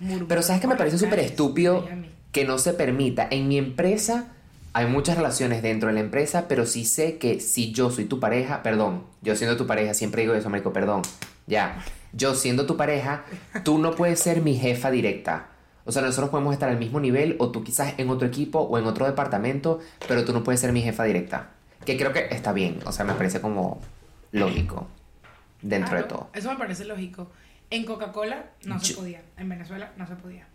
Murmur 0.00 0.28
Pero 0.28 0.42
sabes 0.42 0.60
que 0.60 0.68
me 0.68 0.76
parece 0.76 0.98
súper 0.98 1.20
estúpido 1.20 1.88
que 2.32 2.44
no 2.44 2.58
se 2.58 2.74
permita. 2.74 3.28
En 3.30 3.48
mi 3.48 3.56
empresa 3.58 4.33
hay 4.74 4.86
muchas 4.86 5.16
relaciones 5.16 5.62
dentro 5.62 5.88
de 5.88 5.94
la 5.94 6.00
empresa, 6.00 6.46
pero 6.48 6.66
sí 6.66 6.84
sé 6.84 7.16
que 7.16 7.38
si 7.38 7.72
yo 7.72 7.90
soy 7.90 8.06
tu 8.06 8.18
pareja, 8.18 8.62
perdón, 8.64 9.04
yo 9.22 9.36
siendo 9.36 9.56
tu 9.56 9.68
pareja, 9.68 9.94
siempre 9.94 10.22
digo 10.22 10.34
eso, 10.34 10.50
Marico, 10.50 10.72
perdón, 10.72 11.02
ya, 11.46 11.82
yo 12.12 12.34
siendo 12.34 12.66
tu 12.66 12.76
pareja, 12.76 13.24
tú 13.62 13.78
no 13.78 13.94
puedes 13.94 14.18
ser 14.18 14.42
mi 14.42 14.56
jefa 14.56 14.90
directa. 14.90 15.46
O 15.84 15.92
sea, 15.92 16.02
nosotros 16.02 16.30
podemos 16.30 16.52
estar 16.52 16.68
al 16.68 16.78
mismo 16.78 16.98
nivel 16.98 17.36
o 17.38 17.50
tú 17.52 17.62
quizás 17.62 17.94
en 17.98 18.10
otro 18.10 18.26
equipo 18.26 18.60
o 18.60 18.76
en 18.76 18.86
otro 18.86 19.06
departamento, 19.06 19.78
pero 20.08 20.24
tú 20.24 20.32
no 20.32 20.42
puedes 20.42 20.60
ser 20.60 20.72
mi 20.72 20.82
jefa 20.82 21.04
directa. 21.04 21.50
Que 21.84 21.96
creo 21.96 22.12
que 22.12 22.26
está 22.30 22.52
bien, 22.52 22.80
o 22.84 22.90
sea, 22.90 23.04
me 23.04 23.14
parece 23.14 23.40
como 23.40 23.80
lógico 24.32 24.88
dentro 25.62 25.96
de 25.96 26.02
Claro, 26.02 26.14
todo. 26.14 26.30
Eso 26.34 26.50
me 26.50 26.56
parece 26.56 26.84
lógico. 26.84 27.30
En 27.70 27.84
Coca-Cola 27.84 28.46
no 28.64 28.80
se 28.80 28.94
podía, 28.94 29.22
en 29.36 29.48
Venezuela 29.48 29.92
no 29.96 30.06
se 30.06 30.16
podía. 30.16 30.48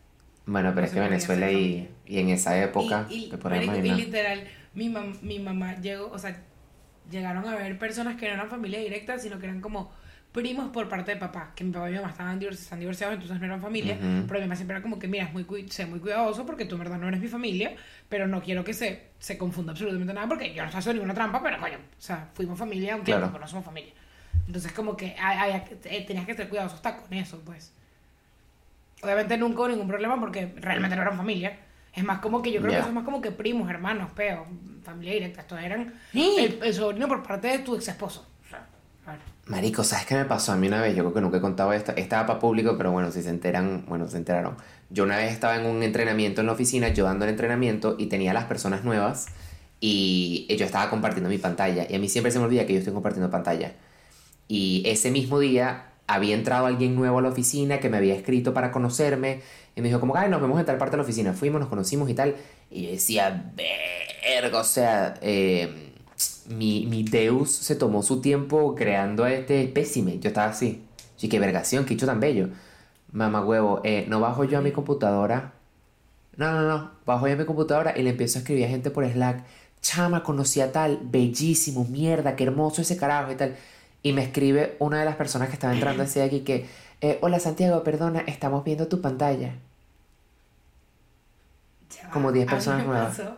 Bueno, 0.49 0.71
pero 0.73 0.88
es 0.88 0.93
que 0.93 0.99
Venezuela 0.99 1.51
y, 1.51 1.89
y 2.05 2.19
en 2.19 2.29
esa 2.29 2.62
época, 2.62 3.05
Y, 3.09 3.25
y, 3.25 3.29
te 3.29 3.38
marico, 3.38 3.75
y 3.77 3.91
literal, 3.91 4.47
mi, 4.73 4.89
mam- 4.89 5.21
mi 5.21 5.38
mamá 5.39 5.75
llegó, 5.75 6.07
o 6.12 6.17
sea, 6.17 6.41
llegaron 7.12 7.47
a 7.47 7.55
ver 7.55 7.77
personas 7.77 8.15
que 8.17 8.27
no 8.27 8.33
eran 8.33 8.49
familia 8.49 8.79
directa, 8.79 9.19
sino 9.19 9.38
que 9.39 9.45
eran 9.45 9.62
como 9.62 9.91
primos 10.31 10.69
por 10.71 10.88
parte 10.89 11.12
de 11.13 11.17
papá, 11.17 11.53
que 11.55 11.63
mi 11.63 11.71
papá 11.71 11.89
y 11.89 11.93
mi 11.93 11.97
mamá 11.99 12.12
estaban 12.12 12.39
divor- 12.39 12.53
están 12.53 12.79
divorciados, 12.79 13.13
entonces 13.15 13.39
no 13.39 13.45
eran 13.45 13.62
familia, 13.62 13.95
Ujú. 13.95 14.25
pero 14.27 14.39
mi 14.39 14.45
mamá 14.45 14.55
siempre 14.55 14.75
era 14.77 14.81
como 14.83 14.97
que, 14.99 15.07
mira, 15.07 15.25
es 15.25 15.33
muy, 15.33 15.45
sé 15.69 15.85
muy 15.85 15.99
cuidadoso 15.99 16.45
porque 16.45 16.65
tú 16.65 16.75
en 16.75 16.79
verdad 16.81 16.97
no 16.97 17.07
eres 17.07 17.19
mi 17.19 17.27
familia, 17.27 17.75
pero 18.09 18.27
no 18.27 18.41
quiero 18.41 18.63
que 18.63 18.73
se, 18.73 19.09
se 19.19 19.38
confunda 19.38 19.71
absolutamente 19.73 20.13
nada 20.13 20.27
porque 20.27 20.53
yo 20.53 20.62
no 20.63 20.65
estoy 20.65 20.79
haciendo 20.79 21.01
ninguna 21.01 21.13
trampa, 21.13 21.41
pero 21.43 21.59
coño, 21.59 21.77
o 21.77 22.01
sea, 22.01 22.29
fuimos 22.33 22.57
familia 22.57 22.95
un 22.95 23.03
tiempo, 23.03 23.27
Claro. 23.27 23.39
no 23.39 23.47
somos 23.47 23.65
familia. 23.65 23.93
Entonces 24.47 24.71
como 24.71 24.97
que 24.97 25.15
había 25.19 25.65
eh, 25.85 26.03
tenías 26.07 26.25
que 26.25 26.33
ser 26.35 26.49
cuidadoso 26.49 26.75
hasta 26.75 26.97
con 26.97 27.13
eso, 27.13 27.39
pues. 27.45 27.73
Obviamente 29.01 29.38
nunca 29.38 29.59
hubo 29.59 29.67
ningún 29.69 29.88
problema 29.88 30.19
porque 30.19 30.53
realmente 30.57 30.95
no 30.95 31.01
eran 31.01 31.17
familia. 31.17 31.57
Es 31.93 32.03
más 32.03 32.19
como 32.19 32.41
que 32.41 32.51
yo 32.51 32.59
creo 32.59 32.71
Ya. 32.71 32.77
que 32.77 32.81
eso 32.81 32.89
es 32.89 32.95
más 32.95 33.03
como 33.05 33.21
que 33.21 33.31
primos, 33.31 33.69
hermanos, 33.69 34.12
peos, 34.12 34.47
familia 34.83 35.13
directa. 35.13 35.41
Estos 35.41 35.59
eran 35.59 35.93
Sí. 36.12 36.35
el, 36.38 36.59
el 36.63 36.73
sobrino 36.73 37.07
por 37.07 37.23
parte 37.23 37.47
de 37.47 37.59
tu 37.59 37.75
ex 37.75 37.88
esposo. 37.88 38.25
Marico, 39.47 39.83
¿sabes 39.83 40.05
qué 40.05 40.13
me 40.13 40.25
pasó 40.25 40.51
a 40.51 40.55
mí 40.57 40.67
una 40.67 40.79
vez? 40.79 40.95
Yo 40.95 41.01
creo 41.01 41.13
que 41.15 41.21
nunca 41.21 41.38
he 41.38 41.41
contado 41.41 41.73
esto. 41.73 41.91
Estaba 41.95 42.27
para 42.27 42.38
público, 42.39 42.77
pero 42.77 42.91
bueno, 42.91 43.12
si 43.12 43.23
se 43.23 43.29
enteran, 43.31 43.83
bueno, 43.88 44.07
se 44.07 44.17
enteraron. 44.17 44.55
Yo 44.91 45.05
una 45.05 45.17
vez 45.17 45.31
estaba 45.33 45.55
en 45.55 45.65
un 45.65 45.81
entrenamiento 45.81 46.41
en 46.41 46.47
la 46.47 46.53
oficina, 46.53 46.89
yo 46.89 47.05
dando 47.05 47.25
el 47.25 47.31
entrenamiento 47.31 47.95
y 47.97 48.05
tenía 48.05 48.29
a 48.29 48.33
las 48.35 48.43
personas 48.45 48.83
nuevas 48.83 49.25
y 49.79 50.45
yo 50.55 50.65
estaba 50.65 50.91
compartiendo 50.91 51.29
mi 51.31 51.39
pantalla. 51.39 51.88
Y 51.89 51.95
a 51.95 51.99
mí 51.99 52.07
siempre 52.09 52.31
se 52.31 52.38
me 52.38 52.45
olvida 52.45 52.67
que 52.67 52.73
yo 52.73 52.79
estoy 52.79 52.93
compartiendo 52.93 53.31
pantalla. 53.31 53.71
Y 54.47 54.83
ese 54.85 55.09
mismo 55.09 55.39
día 55.39 55.85
había 56.09 56.33
entrado 56.33 56.65
alguien 56.65 56.95
nuevo 56.95 57.19
a 57.19 57.21
la 57.21 57.29
oficina 57.29 57.79
que 57.79 57.87
me 57.87 57.97
había 57.97 58.15
escrito 58.15 58.51
para 58.51 58.71
conocerme 58.71 59.41
y 59.75 59.81
me 59.81 59.89
dijo 59.89 59.99
como, 59.99 60.15
ay, 60.15 60.27
nos 60.27 60.41
vemos 60.41 60.59
en 60.59 60.65
tal 60.65 60.77
parte 60.79 60.93
de 60.93 60.97
la 60.97 61.03
oficina. 61.03 61.33
Fuimos, 61.33 61.59
nos 61.59 61.69
conocimos 61.69 62.09
y 62.09 62.15
tal. 62.15 62.35
Y 62.71 62.85
yo 62.85 62.91
decía, 62.91 63.53
verga, 63.55 64.59
o 64.59 64.63
sea, 64.63 65.13
eh, 65.21 65.93
mi, 66.47 66.87
mi 66.87 67.03
Deus 67.03 67.51
se 67.51 67.75
tomó 67.75 68.01
su 68.01 68.21
tiempo 68.21 68.73
creando 68.73 69.23
a 69.23 69.31
este 69.31 69.61
espécimen. 69.61 70.19
Yo 70.19 70.29
estaba 70.29 70.49
así. 70.49 70.83
Sí, 71.15 71.29
qué 71.29 71.39
vergación, 71.39 71.85
qué 71.85 71.93
hecho 71.93 72.07
tan 72.07 72.19
bello. 72.19 72.49
Mamá 73.11 73.45
huevo, 73.45 73.81
eh, 73.83 74.05
no 74.07 74.19
bajo 74.19 74.43
yo 74.45 74.57
a 74.57 74.61
mi 74.61 74.71
computadora. 74.71 75.53
No, 76.37 76.51
no, 76.51 76.67
no. 76.67 76.91
Bajo 77.05 77.27
yo 77.27 77.33
a 77.35 77.37
mi 77.37 77.45
computadora 77.45 77.93
y 77.95 78.01
le 78.01 78.09
empiezo 78.09 78.39
a 78.39 78.41
escribir 78.41 78.65
a 78.65 78.69
gente 78.69 78.89
por 78.89 79.07
Slack. 79.07 79.45
Chama, 79.81 80.23
conocí 80.23 80.59
a 80.59 80.71
tal, 80.71 80.99
bellísimo, 81.03 81.85
mierda, 81.85 82.35
qué 82.35 82.45
hermoso 82.45 82.81
ese 82.81 82.97
carajo 82.97 83.31
y 83.31 83.35
tal. 83.35 83.55
Y 84.01 84.13
me 84.13 84.23
escribe 84.23 84.75
una 84.79 84.99
de 84.99 85.05
las 85.05 85.15
personas 85.15 85.49
que 85.49 85.55
estaba 85.55 85.73
entrando 85.73 86.03
hacia 86.03 86.23
aquí 86.23 86.41
que, 86.41 86.67
eh, 87.01 87.17
hola 87.21 87.39
Santiago, 87.39 87.83
perdona, 87.83 88.21
estamos 88.21 88.63
viendo 88.63 88.88
tu 88.88 89.01
pantalla. 89.01 89.53
Ya. 91.95 92.09
Como 92.12 92.31
10 92.31 92.47
A 92.47 92.51
mí 92.51 92.55
personas 92.55 92.81
me 92.81 92.88
nuevas. 92.88 93.17
pasó- 93.17 93.38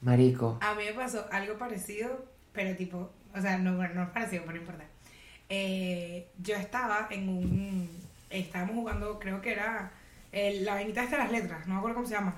Marico. 0.00 0.58
A 0.60 0.74
mí 0.74 0.84
me 0.84 0.92
pasó 0.94 1.24
algo 1.30 1.56
parecido, 1.58 2.24
pero 2.52 2.74
tipo, 2.76 3.10
o 3.36 3.40
sea, 3.40 3.58
no, 3.58 3.72
no 3.72 4.02
es 4.02 4.08
parecido, 4.10 4.42
pero 4.46 4.56
no 4.56 4.60
importa. 4.62 4.84
Eh, 5.48 6.26
yo 6.42 6.54
estaba 6.56 7.06
en 7.10 7.28
un. 7.28 7.88
Estábamos 8.30 8.74
jugando, 8.76 9.18
creo 9.18 9.40
que 9.40 9.52
era. 9.52 9.92
el- 10.32 10.64
la 10.64 10.74
vainita 10.74 11.04
de 11.06 11.18
las 11.18 11.30
letras, 11.30 11.66
no 11.66 11.74
me 11.74 11.78
acuerdo 11.80 11.96
cómo 11.96 12.08
se 12.08 12.14
llama. 12.14 12.34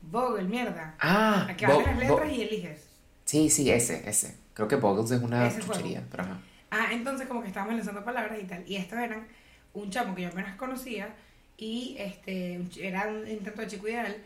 Vogel, 0.00 0.48
mierda. 0.48 0.94
Ah, 0.98 1.46
Aquí 1.50 1.64
abres 1.66 1.86
las 1.86 2.08
Bo- 2.08 2.18
letras 2.20 2.32
y 2.32 2.42
eliges. 2.42 2.84
Sí, 3.26 3.50
sí, 3.50 3.70
ese, 3.70 4.08
ese. 4.08 4.34
Creo 4.54 4.66
que 4.66 4.76
Boggles 4.76 5.10
es 5.10 5.22
una 5.22 5.48
chuchería, 5.56 6.02
pero 6.10 6.22
ajá. 6.24 6.38
Ah, 6.74 6.88
entonces 6.90 7.28
como 7.28 7.42
que 7.42 7.48
estábamos 7.48 7.74
lanzando 7.74 8.02
palabras 8.02 8.38
y 8.40 8.44
tal. 8.44 8.64
Y 8.66 8.76
estos 8.76 8.98
eran 8.98 9.28
un 9.74 9.90
chamo 9.90 10.14
que 10.14 10.22
yo 10.22 10.28
apenas 10.28 10.56
conocía 10.56 11.14
y 11.58 11.96
este 11.98 12.62
era 12.80 13.08
un 13.08 13.28
intento 13.28 13.60
de 13.60 13.68
chico 13.68 13.88
ideal, 13.88 14.16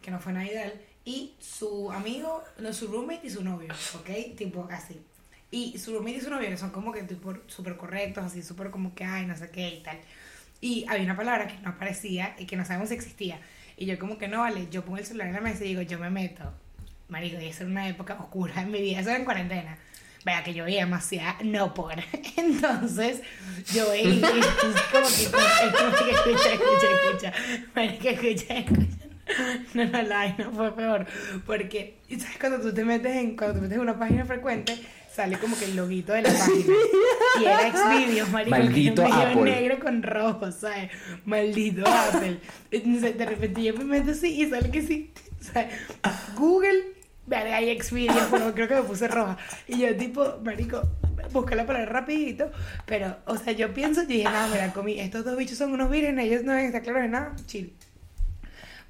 que 0.00 0.10
no 0.10 0.18
fue 0.18 0.32
nada 0.32 0.46
ideal, 0.46 0.72
y 1.04 1.34
su 1.38 1.92
amigo, 1.92 2.42
no, 2.58 2.72
su 2.72 2.86
roommate 2.86 3.26
y 3.26 3.30
su 3.30 3.44
novio, 3.44 3.68
¿ok? 3.96 4.34
Tipo 4.34 4.66
así. 4.70 4.98
Y 5.50 5.76
su 5.76 5.92
roommate 5.92 6.16
y 6.16 6.20
su 6.22 6.30
novio 6.30 6.56
son 6.56 6.70
como 6.70 6.90
que 6.90 7.02
tipo 7.02 7.34
súper 7.46 7.76
correctos, 7.76 8.24
así 8.24 8.42
súper 8.42 8.70
como 8.70 8.94
que, 8.94 9.04
ay, 9.04 9.26
no 9.26 9.36
sé 9.36 9.50
qué 9.50 9.68
y 9.68 9.82
tal. 9.82 9.98
Y 10.62 10.86
había 10.88 11.04
una 11.04 11.16
palabra 11.16 11.48
que 11.48 11.58
no 11.58 11.68
aparecía 11.68 12.34
y 12.38 12.46
que 12.46 12.56
no 12.56 12.64
sabemos 12.64 12.88
si 12.88 12.94
existía. 12.94 13.40
Y 13.76 13.84
yo 13.84 13.98
como 13.98 14.16
que 14.16 14.26
no, 14.26 14.40
vale, 14.40 14.68
yo 14.70 14.86
pongo 14.86 14.96
el 14.96 15.04
celular 15.04 15.28
en 15.28 15.34
la 15.34 15.40
mesa 15.42 15.66
y 15.66 15.68
digo, 15.68 15.82
yo 15.82 15.98
me 15.98 16.08
meto. 16.08 16.50
Marico, 17.08 17.38
y 17.42 17.48
esa 17.48 17.64
era 17.64 17.70
una 17.72 17.88
época 17.88 18.14
oscura 18.14 18.62
en 18.62 18.70
mi 18.70 18.80
vida, 18.80 19.00
eso 19.00 19.10
era 19.10 19.18
en 19.18 19.24
cuarentena. 19.26 19.76
Vea 20.24 20.44
que 20.44 20.52
yo 20.52 20.64
veía 20.64 20.84
demasiada 20.84 21.36
no 21.44 21.72
por. 21.72 21.94
Entonces, 22.36 23.22
yo 23.72 23.90
veía 23.90 24.20
como 24.92 25.06
que 25.06 25.22
escucha, 25.22 25.64
escucha, 25.64 26.52
escucha, 26.52 26.88
escucha. 26.94 27.32
Escucha, 27.76 28.54
escucha. 28.54 28.86
No, 29.74 29.84
no, 29.84 30.02
la 30.02 30.16
vaina 30.16 30.50
fue 30.52 30.74
peor. 30.74 31.06
Porque, 31.46 31.98
¿sabes? 32.10 32.36
Cuando 32.38 32.60
tú 32.60 32.74
te 32.74 32.84
metes 32.84 33.14
en, 33.16 33.36
cuando 33.36 33.54
te 33.56 33.60
metes 33.62 33.76
en 33.76 33.82
una 33.82 33.98
página 33.98 34.24
frecuente, 34.24 34.76
sale 35.14 35.38
como 35.38 35.56
que 35.58 35.66
el 35.66 35.76
loguito 35.76 36.12
de 36.12 36.22
la 36.22 36.30
página. 36.38 36.74
Y 37.40 37.44
era 37.44 37.70
Xvideos, 37.70 38.28
marico. 38.30 38.50
Maldito 38.50 39.02
medio 39.02 39.14
Apple. 39.14 39.42
negro 39.42 39.78
con 39.80 40.02
rojo, 40.02 40.50
¿sabes? 40.52 40.90
Maldito 41.24 41.86
Apple. 41.86 42.40
Entonces, 42.70 43.16
de 43.16 43.26
repente 43.26 43.62
yo 43.62 43.74
me 43.74 43.84
meto 43.84 44.10
así 44.10 44.42
y 44.42 44.50
sale 44.50 44.70
que 44.70 44.82
sí. 44.82 45.12
¿sabes? 45.40 45.72
Google, 46.36 46.94
vale, 47.30 47.54
hay 47.54 47.80
Xvideos, 47.80 48.28
bueno, 48.28 48.52
creo 48.54 48.68
que 48.68 48.74
me 48.74 48.82
puse 48.82 49.08
roja. 49.08 49.38
Y 49.68 49.78
yo, 49.78 49.96
tipo, 49.96 50.38
marico, 50.42 50.82
busqué 51.32 51.54
la 51.54 51.64
palabra 51.64 51.90
rapidito. 51.90 52.50
Pero, 52.84 53.16
o 53.24 53.36
sea, 53.36 53.52
yo 53.52 53.72
pienso, 53.72 54.02
yo 54.02 54.08
dije, 54.08 54.24
nada, 54.24 54.48
mira, 54.48 54.72
comí, 54.72 54.98
estos 54.98 55.24
dos 55.24 55.36
bichos 55.36 55.56
son 55.56 55.72
unos 55.72 55.90
vírgenes, 55.90 56.26
ellos 56.26 56.42
no 56.42 56.52
deben 56.52 56.66
estar 56.66 56.82
claros 56.82 57.02
de 57.02 57.08
nada, 57.08 57.36
chill. 57.46 57.72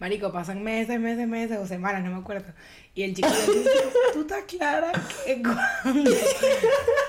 Marico, 0.00 0.32
pasan 0.32 0.64
meses, 0.64 0.98
meses, 0.98 1.28
meses 1.28 1.58
o 1.58 1.66
semanas, 1.66 2.02
no 2.02 2.10
me 2.10 2.20
acuerdo. 2.20 2.52
Y 2.94 3.02
el 3.02 3.14
chico 3.14 3.28
le 3.28 3.58
dice, 3.58 3.70
tú 4.14 4.22
estás 4.22 4.44
clara 4.44 4.90
que 5.26 5.42
cuando 5.42 6.10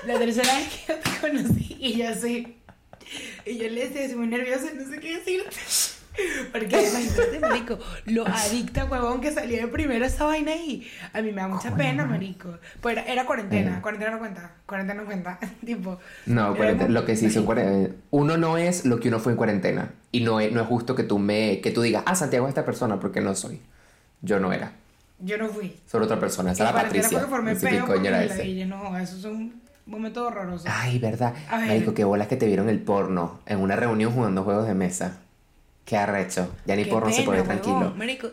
la 0.06 0.20
tercera 0.20 0.54
vez 0.58 0.67
que 0.67 0.94
yo 0.94 1.00
te 1.00 1.10
conocí 1.22 1.78
y 1.80 1.98
yo 1.98 2.10
así. 2.10 2.58
Y 3.46 3.58
yo 3.58 3.70
le 3.70 3.88
decía, 3.88 4.15
muy 4.17 4.28
nerviosa, 4.28 4.65
no 4.74 4.89
sé 4.89 5.00
qué 5.00 5.17
decirte. 5.17 5.56
Porque 6.52 6.65
imagínate, 6.89 7.39
marico, 7.39 7.80
lo 8.06 8.28
adicta, 8.28 8.86
huevón, 8.86 9.21
que 9.21 9.32
salió 9.32 9.58
de 9.62 9.67
primero 9.67 10.06
esa 10.06 10.26
vaina 10.26 10.52
ahí. 10.52 10.86
A 11.13 11.21
mí 11.21 11.32
me 11.32 11.41
da 11.41 11.47
mucha 11.47 11.74
pena, 11.76 12.06
marico. 12.06 12.58
Pues 12.82 12.97
era, 12.97 13.06
era 13.08 13.26
cuarentena, 13.26 13.78
Eh. 13.78 13.82
cuarentena 13.82 14.12
no 14.12 14.19
cuenta, 14.19 14.52
cuarentena 14.65 15.02
no 15.02 15.06
cuenta. 15.06 15.39
tipo, 15.65 16.00
No, 16.26 16.56
cuarentena- 16.56 16.89
lo 16.89 17.06
que 17.06 17.15
sí 17.15 17.30
son 17.30 17.45
cuarentena. 17.45 17.95
Uno 18.10 18.38
no 18.38 18.58
es 18.58 18.86
lo 18.86 19.00
que 19.00 19.08
uno 19.08 19.19
fue 19.19 19.32
en 19.34 19.38
cuarentena. 19.38 19.91
Y 20.12 20.21
no 20.21 20.39
es, 20.41 20.52
no 20.52 20.62
es 20.62 20.67
justo 20.67 20.95
que 20.95 21.04
tú 21.04 21.17
me, 21.19 21.62
que 21.62 21.71
tú 21.71 21.82
digas, 21.82 22.04
ah, 22.06 22.15
Santiago 22.15 22.45
es 22.47 22.50
esta 22.50 22.65
persona, 22.65 23.00
porque 23.00 23.21
no 23.21 23.34
soy. 23.36 23.62
Yo 24.21 24.39
no 24.39 24.52
era. 24.52 24.74
Yo 25.19 25.38
no 25.38 25.47
fui. 25.50 25.78
Soy 25.86 26.02
otra 26.04 26.19
persona. 26.19 26.52
Esa 26.52 26.71
cuarentena 26.71 27.04
Patricia. 27.04 27.10
fue 27.19 27.28
que 27.28 27.32
formé 27.34 27.54
No 27.54 27.60
sé 27.60 27.67
peo 27.69 27.86
coño 27.86 28.08
era 28.10 28.17
la 28.17 28.26
ese. 28.26 28.65
no, 28.65 28.97
eso 28.97 29.17
es 29.17 29.26
un 29.26 29.62
momento 29.86 30.26
horroroso. 30.28 30.65
Ay, 30.69 31.00
verdad. 31.00 31.34
Marico, 31.50 31.93
qué 31.93 32.04
bolas 32.04 32.28
que 32.28 32.36
te 32.36 32.45
vieron 32.47 32.67
el 32.69 32.80
porno 32.80 33.39
en 33.45 33.60
una 33.60 33.76
reunión 33.76 34.12
jugando 34.12 34.43
juegos 34.43 34.67
de 34.67 34.74
mesa. 34.74 35.19
Qué 35.86 35.98
arrecho. 35.98 36.50
Ya 36.65 36.76
ni 36.76 36.84
Qué 36.86 36.89
porno 36.89 37.10
se 37.12 37.17
pena, 37.24 37.32
huevón, 37.32 37.48
tranquilo. 37.48 37.94
Marico, 37.96 38.30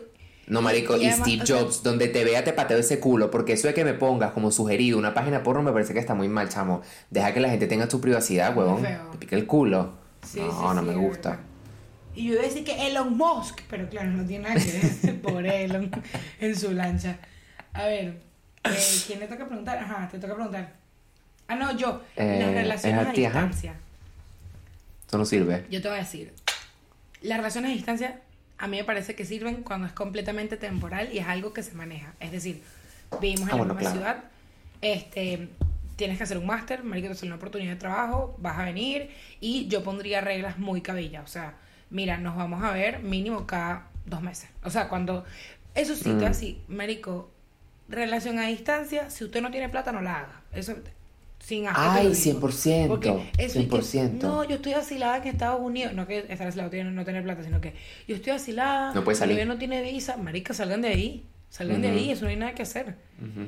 No, 0.47 0.61
marico, 0.61 0.95
Y 0.97 1.01
y, 1.03 1.07
además, 1.07 1.27
Steve 1.27 1.43
o 1.43 1.45
sea- 1.45 1.59
Jobs, 1.59 1.83
donde 1.83 2.07
te 2.07 2.23
vea 2.23 2.43
te 2.43 2.53
pateo 2.53 2.77
ese 2.77 2.99
culo, 2.99 3.29
porque 3.31 3.53
eso 3.53 3.67
de 3.67 3.73
que 3.73 3.83
me 3.85 3.93
pongas 3.93 4.31
como 4.31 4.51
sugerido 4.51 4.97
una 4.97 5.13
página 5.13 5.43
porno 5.43 5.61
me 5.63 5.71
parece 5.71 5.93
que 5.93 5.99
está 5.99 6.15
muy 6.15 6.27
mal, 6.27 6.49
chamo. 6.49 6.81
Deja 7.09 7.33
que 7.33 7.39
la 7.39 7.49
gente 7.49 7.67
tenga 7.67 7.89
su 7.89 7.99
privacidad, 8.01 8.55
huevón. 8.57 8.81
Te 9.11 9.17
pica 9.17 9.35
el 9.35 9.45
culo. 9.45 9.93
Sí, 10.25 10.39
no, 10.39 10.51
sí, 10.51 10.57
no 10.75 10.79
sí, 10.81 10.87
me 10.87 10.95
gusta. 10.95 11.29
verdad. 11.31 11.43
Y 12.15 12.25
yo 12.27 12.33
iba 12.33 12.41
a 12.41 12.45
decir 12.45 12.63
que 12.63 12.87
Elon 12.87 13.15
Musk, 13.15 13.61
pero 13.69 13.87
claro, 13.89 14.09
no 14.09 14.25
tiene 14.25 14.49
nada 14.49 14.59
que 14.59 14.71
ver. 15.05 15.21
Pobre 15.21 15.63
Elon 15.65 15.91
en 16.39 16.55
su 16.55 16.71
lancha. 16.73 17.17
A 17.73 17.83
ver, 17.85 18.19
eh, 18.63 18.77
¿quién 19.07 19.19
le 19.19 19.27
toca 19.27 19.45
preguntar? 19.47 19.77
Ajá, 19.77 20.09
te 20.11 20.17
toca 20.19 20.33
preguntar. 20.33 20.73
Ah, 21.47 21.55
no, 21.55 21.75
yo. 21.77 22.01
Eh, 22.15 22.37
Las 22.41 22.53
relaciones 22.53 23.01
es 23.01 23.07
a 23.07 23.09
a 23.09 23.13
ti, 23.13 23.25
ajá. 23.25 23.39
distancia. 23.41 23.73
Eso 25.07 25.17
no 25.17 25.25
sirve. 25.25 25.65
Yo 25.69 25.81
te 25.81 25.87
voy 25.87 25.97
a 25.97 26.01
decir. 26.01 26.33
Las 27.21 27.37
relaciones 27.37 27.71
a 27.71 27.73
distancia 27.73 28.21
a 28.57 28.67
mí 28.67 28.77
me 28.77 28.83
parece 28.83 29.15
que 29.15 29.25
sirven 29.25 29.63
cuando 29.63 29.87
es 29.87 29.93
completamente 29.93 30.57
temporal 30.57 31.09
y 31.13 31.19
es 31.19 31.27
algo 31.27 31.53
que 31.53 31.63
se 31.63 31.73
maneja. 31.73 32.13
Es 32.19 32.31
decir, 32.31 32.61
vivimos 33.21 33.47
en 33.49 33.55
Ah, 33.55 33.57
la 33.57 33.57
bueno, 33.57 33.73
misma 33.75 33.91
claro. 33.91 33.95
ciudad, 34.19 34.23
este, 34.81 35.49
tienes 35.95 36.17
que 36.17 36.23
hacer 36.23 36.37
un 36.37 36.45
máster, 36.45 36.83
marico, 36.83 37.07
te 37.09 37.15
sale 37.15 37.27
una 37.27 37.35
oportunidad 37.37 37.71
de 37.73 37.79
trabajo, 37.79 38.35
vas 38.39 38.57
a 38.59 38.63
venir 38.65 39.09
y 39.39 39.67
yo 39.67 39.83
pondría 39.83 40.21
reglas 40.21 40.57
muy 40.57 40.81
cabilla. 40.81 41.21
O 41.21 41.27
sea, 41.27 41.55
mira, 41.89 42.17
nos 42.17 42.35
vamos 42.35 42.63
a 42.63 42.71
ver 42.71 42.99
mínimo 42.99 43.45
cada 43.47 43.87
dos 44.05 44.21
meses. 44.21 44.49
O 44.63 44.69
sea, 44.69 44.87
cuando... 44.89 45.25
Eso 45.75 45.95
sí, 45.95 46.09
Mm. 46.09 46.19
decir, 46.19 46.61
marico, 46.67 47.31
relación 47.87 48.39
a 48.39 48.47
distancia, 48.47 49.09
si 49.09 49.23
usted 49.23 49.41
no 49.41 49.51
tiene 49.51 49.69
plata, 49.69 49.91
no 49.91 50.01
la 50.01 50.17
haga. 50.19 50.41
Eso, 50.51 50.75
sin 51.39 51.65
Ay, 51.67 52.09
digo. 52.09 52.39
100%. 52.47 52.87
Porque 52.87 53.31
eso 53.37 53.59
y 53.59 53.65
que, 53.67 53.77
100%. 53.77 54.11
no, 54.21 54.43
yo 54.43 54.55
estoy 54.55 54.73
asilada 54.73 55.17
en 55.17 55.27
Estados 55.27 55.61
Unidos. 55.61 55.93
No 55.93 56.05
que 56.05 56.19
estar 56.19 56.47
asilado 56.47 56.69
tiene 56.69 56.91
no 56.91 57.05
tener 57.05 57.23
plata, 57.23 57.43
sino 57.43 57.59
que 57.61 57.73
yo 58.07 58.15
estoy 58.15 58.33
asilada. 58.33 58.93
No 58.93 59.03
puede 59.03 59.17
salir. 59.17 59.37
Mi 59.37 59.45
no 59.45 59.57
tiene 59.57 59.81
visa. 59.81 60.17
Marica, 60.17 60.53
salgan 60.53 60.81
de 60.81 60.89
ahí. 60.89 61.25
Salgan 61.49 61.81
de 61.81 61.87
ahí, 61.87 62.11
eso 62.11 62.25
no 62.25 62.29
hay 62.29 62.35
nada 62.35 62.53
que 62.53 62.61
hacer. 62.61 62.95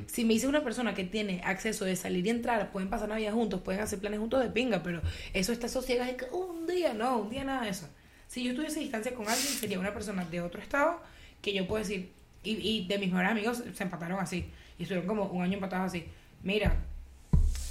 Si 0.08 0.24
me 0.24 0.32
dice 0.34 0.48
una 0.48 0.64
persona 0.64 0.92
que 0.92 1.04
tiene 1.04 1.40
acceso 1.44 1.84
de 1.84 1.94
salir 1.94 2.26
y 2.26 2.30
entrar, 2.30 2.72
pueden 2.72 2.90
pasar 2.90 3.08
Navidad 3.08 3.32
juntos, 3.32 3.60
pueden 3.60 3.80
hacer 3.80 4.00
planes 4.00 4.18
juntos 4.18 4.42
de 4.42 4.50
pinga, 4.50 4.82
pero 4.82 5.00
eso 5.32 5.52
está 5.52 5.66
asociado 5.66 6.02
en 6.10 6.16
que 6.16 6.24
un 6.32 6.66
día, 6.66 6.94
no, 6.94 7.18
un 7.18 7.30
día 7.30 7.44
nada 7.44 7.62
de 7.62 7.70
eso. 7.70 7.88
Si 8.26 8.42
yo 8.42 8.50
estuviese 8.50 8.80
a 8.80 8.82
distancia 8.82 9.14
con 9.14 9.28
alguien, 9.28 9.46
sería 9.54 9.78
una 9.78 9.94
persona 9.94 10.24
de 10.24 10.40
otro 10.40 10.60
estado 10.60 11.00
que 11.40 11.54
yo 11.54 11.68
puedo 11.68 11.80
decir, 11.80 12.10
y, 12.42 12.54
y 12.54 12.86
de 12.88 12.98
mis 12.98 13.08
mejores 13.08 13.30
amigos 13.30 13.62
se 13.72 13.82
empataron 13.84 14.18
así, 14.18 14.50
y 14.80 14.82
estuvieron 14.82 15.06
como 15.06 15.26
un 15.26 15.44
año 15.44 15.54
empatados 15.54 15.86
así. 15.86 16.06
Mira, 16.42 16.74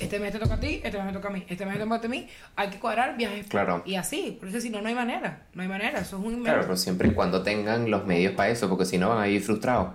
este 0.02 0.20
mes 0.20 0.32
te 0.32 0.40
toca 0.40 0.56
a 0.56 0.60
ti, 0.60 0.82
este 0.84 0.98
mes 0.98 1.06
me 1.06 1.14
toca 1.14 1.28
a 1.28 1.32
mí, 1.32 1.46
este 1.48 1.66
mes 1.66 1.78
te 1.78 1.84
toca 1.84 2.06
a 2.06 2.10
mí, 2.10 2.28
hay 2.56 2.70
que 2.70 2.80
cuadrar 2.80 3.16
viajes. 3.16 3.48
Claro. 3.48 3.84
Y 3.86 3.96
así, 3.96 4.38
porque 4.40 4.60
si 4.60 4.70
no, 4.70 4.82
no 4.82 4.88
hay 4.88 4.96
manera, 4.96 5.44
no 5.54 5.62
hay 5.62 5.68
manera, 5.68 6.00
eso 6.00 6.18
es 6.18 6.24
un 6.26 6.34
invento. 6.34 6.44
Claro, 6.44 6.62
pero 6.64 6.78
siempre 6.78 7.10
y 7.10 7.14
cuando 7.14 7.44
tengan 7.44 7.90
los 7.90 8.06
medios 8.06 8.34
para 8.34 8.50
eso, 8.50 8.68
porque 8.68 8.86
si 8.86 8.98
no 8.98 9.10
van 9.10 9.20
a 9.20 9.26
vivir 9.26 9.42
frustrados. 9.42 9.94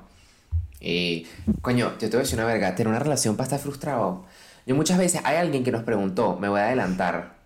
Y, 0.80 1.26
coño, 1.62 1.92
yo 1.92 1.98
te 1.98 2.08
voy 2.08 2.18
a 2.18 2.20
decir 2.20 2.38
una 2.38 2.46
verga, 2.46 2.74
tener 2.74 2.88
una 2.88 2.98
relación 2.98 3.36
para 3.36 3.44
estar 3.44 3.58
frustrado. 3.58 4.24
Yo 4.66 4.74
muchas 4.74 4.98
veces, 4.98 5.20
hay 5.24 5.36
alguien 5.36 5.64
que 5.64 5.72
nos 5.72 5.82
preguntó, 5.82 6.36
me 6.38 6.48
voy 6.48 6.60
a 6.60 6.66
adelantar, 6.66 7.36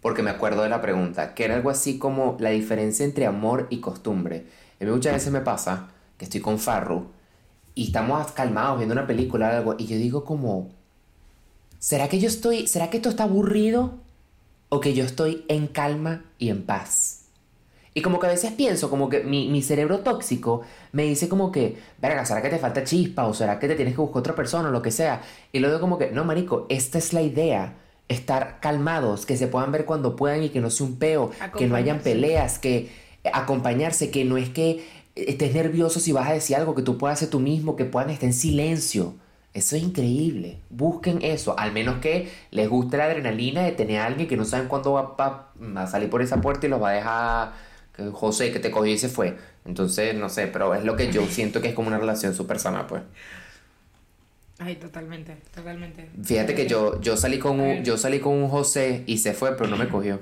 porque 0.00 0.22
me 0.22 0.30
acuerdo 0.30 0.62
de 0.62 0.68
la 0.68 0.82
pregunta, 0.82 1.34
que 1.34 1.44
era 1.44 1.54
algo 1.54 1.70
así 1.70 1.98
como 1.98 2.36
la 2.40 2.50
diferencia 2.50 3.04
entre 3.04 3.26
amor 3.26 3.68
y 3.70 3.80
costumbre. 3.80 4.46
Y 4.80 4.84
muchas 4.84 5.14
veces 5.14 5.32
me 5.32 5.40
pasa 5.40 5.88
que 6.18 6.24
estoy 6.24 6.40
con 6.40 6.58
Farru 6.58 7.10
y 7.74 7.86
estamos 7.86 8.32
calmados 8.32 8.78
viendo 8.78 8.92
una 8.92 9.06
película 9.06 9.48
o 9.48 9.56
algo, 9.56 9.74
y 9.78 9.86
yo 9.86 9.96
digo 9.96 10.24
como, 10.24 10.70
¿será 11.82 12.08
que 12.08 12.20
yo 12.20 12.28
estoy, 12.28 12.68
será 12.68 12.90
que 12.90 12.98
esto 12.98 13.08
está 13.08 13.24
aburrido? 13.24 13.94
¿O 14.68 14.78
que 14.78 14.94
yo 14.94 15.04
estoy 15.04 15.44
en 15.48 15.66
calma 15.66 16.24
y 16.38 16.48
en 16.48 16.62
paz? 16.62 17.24
Y 17.92 18.02
como 18.02 18.20
que 18.20 18.26
a 18.28 18.30
veces 18.30 18.52
pienso, 18.52 18.88
como 18.88 19.08
que 19.08 19.24
mi, 19.24 19.48
mi 19.48 19.62
cerebro 19.62 19.98
tóxico 19.98 20.62
me 20.92 21.02
dice 21.02 21.28
como 21.28 21.50
que, 21.50 21.76
verga, 22.00 22.24
¿será 22.24 22.40
que 22.40 22.48
te 22.48 22.58
falta 22.58 22.84
chispa? 22.84 23.26
¿O 23.26 23.34
será 23.34 23.58
que 23.58 23.66
te 23.66 23.74
tienes 23.74 23.94
que 23.94 24.00
buscar 24.00 24.20
otra 24.20 24.34
persona 24.36 24.68
o 24.68 24.72
lo 24.72 24.80
que 24.80 24.92
sea? 24.92 25.22
Y 25.50 25.58
luego 25.58 25.80
como 25.80 25.98
que, 25.98 26.12
no, 26.12 26.24
marico, 26.24 26.66
esta 26.70 26.98
es 26.98 27.12
la 27.12 27.20
idea. 27.20 27.74
Estar 28.08 28.60
calmados, 28.60 29.26
que 29.26 29.36
se 29.36 29.48
puedan 29.48 29.72
ver 29.72 29.84
cuando 29.84 30.14
puedan 30.14 30.44
y 30.44 30.50
que 30.50 30.60
no 30.60 30.70
sea 30.70 30.86
un 30.86 30.96
peo, 30.96 31.32
que 31.58 31.66
no 31.66 31.74
hayan 31.74 31.98
peleas, 31.98 32.58
que 32.58 32.90
eh, 33.24 33.30
acompañarse, 33.32 34.10
que 34.10 34.24
no 34.24 34.36
es 34.36 34.50
que 34.50 34.86
estés 35.16 35.52
nervioso 35.52 35.98
si 35.98 36.12
vas 36.12 36.30
a 36.30 36.32
decir 36.32 36.56
algo, 36.56 36.74
que 36.74 36.82
tú 36.82 36.96
puedas 36.96 37.18
ser 37.18 37.28
tú 37.28 37.40
mismo, 37.40 37.74
que 37.74 37.84
puedan 37.84 38.10
estar 38.10 38.28
en 38.28 38.34
silencio. 38.34 39.14
Eso 39.54 39.76
es 39.76 39.82
increíble. 39.82 40.58
Busquen 40.70 41.20
eso. 41.22 41.58
Al 41.58 41.72
menos 41.72 41.98
que 41.98 42.32
les 42.50 42.68
guste 42.68 42.96
la 42.96 43.04
adrenalina 43.04 43.62
de 43.62 43.72
tener 43.72 44.00
a 44.00 44.06
alguien 44.06 44.28
que 44.28 44.36
no 44.36 44.44
saben 44.44 44.68
cuándo 44.68 44.92
va, 44.92 45.16
va 45.16 45.82
a 45.82 45.86
salir 45.86 46.08
por 46.08 46.22
esa 46.22 46.40
puerta 46.40 46.66
y 46.66 46.70
los 46.70 46.82
va 46.82 46.90
a 46.90 46.92
dejar. 46.92 47.52
Que 47.94 48.10
José 48.10 48.52
que 48.52 48.58
te 48.58 48.70
cogió 48.70 48.92
y 48.92 48.98
se 48.98 49.10
fue. 49.10 49.36
Entonces, 49.66 50.14
no 50.14 50.28
sé, 50.30 50.46
pero 50.46 50.74
es 50.74 50.84
lo 50.84 50.96
que 50.96 51.12
yo 51.12 51.26
siento 51.26 51.60
que 51.60 51.68
es 51.68 51.74
como 51.74 51.88
una 51.88 51.98
relación 51.98 52.34
súper 52.34 52.58
sana, 52.58 52.86
pues. 52.86 53.02
Ay, 54.58 54.76
totalmente, 54.76 55.36
totalmente. 55.54 56.08
Fíjate 56.22 56.54
que 56.54 56.66
yo, 56.66 57.00
yo 57.00 57.16
salí 57.16 57.38
con 57.38 57.60
un, 57.60 57.84
yo 57.84 57.98
salí 57.98 58.20
con 58.20 58.32
un 58.34 58.48
José 58.48 59.02
y 59.06 59.18
se 59.18 59.34
fue, 59.34 59.56
pero 59.56 59.68
no 59.68 59.76
me 59.76 59.88
cogió. 59.88 60.20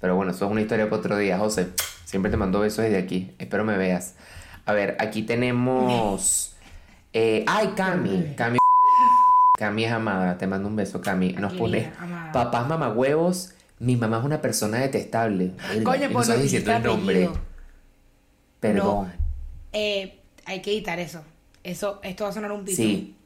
Pero 0.00 0.16
bueno, 0.16 0.32
eso 0.32 0.46
es 0.46 0.50
una 0.50 0.62
historia 0.62 0.86
para 0.86 0.96
otro 0.96 1.16
día, 1.16 1.38
José. 1.38 1.68
Siempre 2.04 2.30
te 2.30 2.36
mando 2.36 2.60
besos 2.60 2.84
desde 2.84 2.98
aquí. 2.98 3.32
Espero 3.38 3.64
me 3.64 3.76
veas. 3.76 4.14
A 4.64 4.72
ver, 4.72 4.96
aquí 4.98 5.22
tenemos. 5.22 6.49
Eh, 7.12 7.44
ay, 7.46 7.68
Cami. 7.76 8.34
Cami. 8.36 8.58
Cami 9.58 9.84
es 9.84 9.92
amada. 9.92 10.38
Te 10.38 10.46
mando 10.46 10.68
un 10.68 10.76
beso, 10.76 11.00
Cami. 11.00 11.32
Nos 11.34 11.52
pone 11.54 11.92
papás 12.32 12.68
mamagüevos. 12.68 13.52
Mi 13.78 13.96
mamá 13.96 14.18
es 14.18 14.24
una 14.24 14.40
persona 14.40 14.78
detestable. 14.78 15.52
Coño, 15.84 16.04
y 16.04 16.08
no 16.08 16.12
pues 16.12 16.42
diciendo 16.42 16.72
el 16.72 16.82
nombre. 16.82 17.30
Perdón. 18.60 19.06
No, 19.06 19.12
eh, 19.72 20.20
hay 20.44 20.60
que 20.60 20.70
editar 20.70 20.98
eso. 20.98 21.22
Eso, 21.64 22.00
esto 22.02 22.24
va 22.24 22.30
a 22.30 22.32
sonar 22.32 22.52
un 22.52 22.64
pito. 22.64 22.76
Sí. 22.76 23.16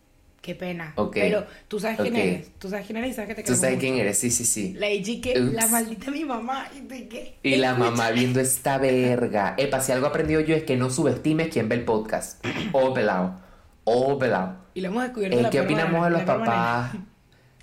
Qué 0.44 0.55
pena. 0.55 0.92
Ok. 0.97 1.14
Pero 1.14 1.47
tú 1.68 1.81
sabes 1.81 1.99
quién 1.99 2.14
eres. 2.16 2.51
Tú 2.59 2.68
sabes 2.68 2.85
quién 2.85 2.99
eres 2.99 3.12
y 3.12 3.14
sabes 3.14 3.29
que 3.29 3.35
te 3.37 3.42
Tú 3.44 3.55
sabes 3.55 3.77
mucho. 3.77 3.81
quién 3.81 3.94
eres. 3.94 4.18
Sí, 4.18 4.31
sí, 4.31 4.44
sí. 4.44 4.75
La 4.75 4.88
que 4.88 5.35
la 5.37 5.66
maldita 5.68 6.11
mi 6.11 6.25
mamá. 6.25 6.68
Y, 6.77 6.81
de 6.83 7.09
que, 7.09 7.38
Y 7.42 7.57
la 7.57 7.70
escucha. 7.70 7.90
mamá 7.90 8.11
viendo 8.11 8.40
esta 8.40 8.77
verga. 8.77 9.55
Epa, 9.57 9.81
si 9.81 9.92
algo 9.92 10.07
aprendido 10.07 10.42
yo 10.42 10.55
es 10.55 10.64
que 10.64 10.77
no 10.77 10.90
subestimes 10.90 11.49
quien 11.49 11.70
ve 11.70 11.77
el 11.77 11.85
podcast. 11.85 12.44
O 12.73 12.92
pelado. 12.92 13.40
O 13.85 14.18
pelado. 14.18 14.57
Y 14.75 14.81
lo 14.81 14.88
hemos 14.88 15.03
descubierto. 15.03 15.38
Eh, 15.38 15.49
¿Qué 15.51 15.61
opinamos 15.61 15.92
manera, 15.92 16.07
de 16.07 16.11
los 16.11 16.27
manera. 16.27 16.57
papás? 16.57 16.92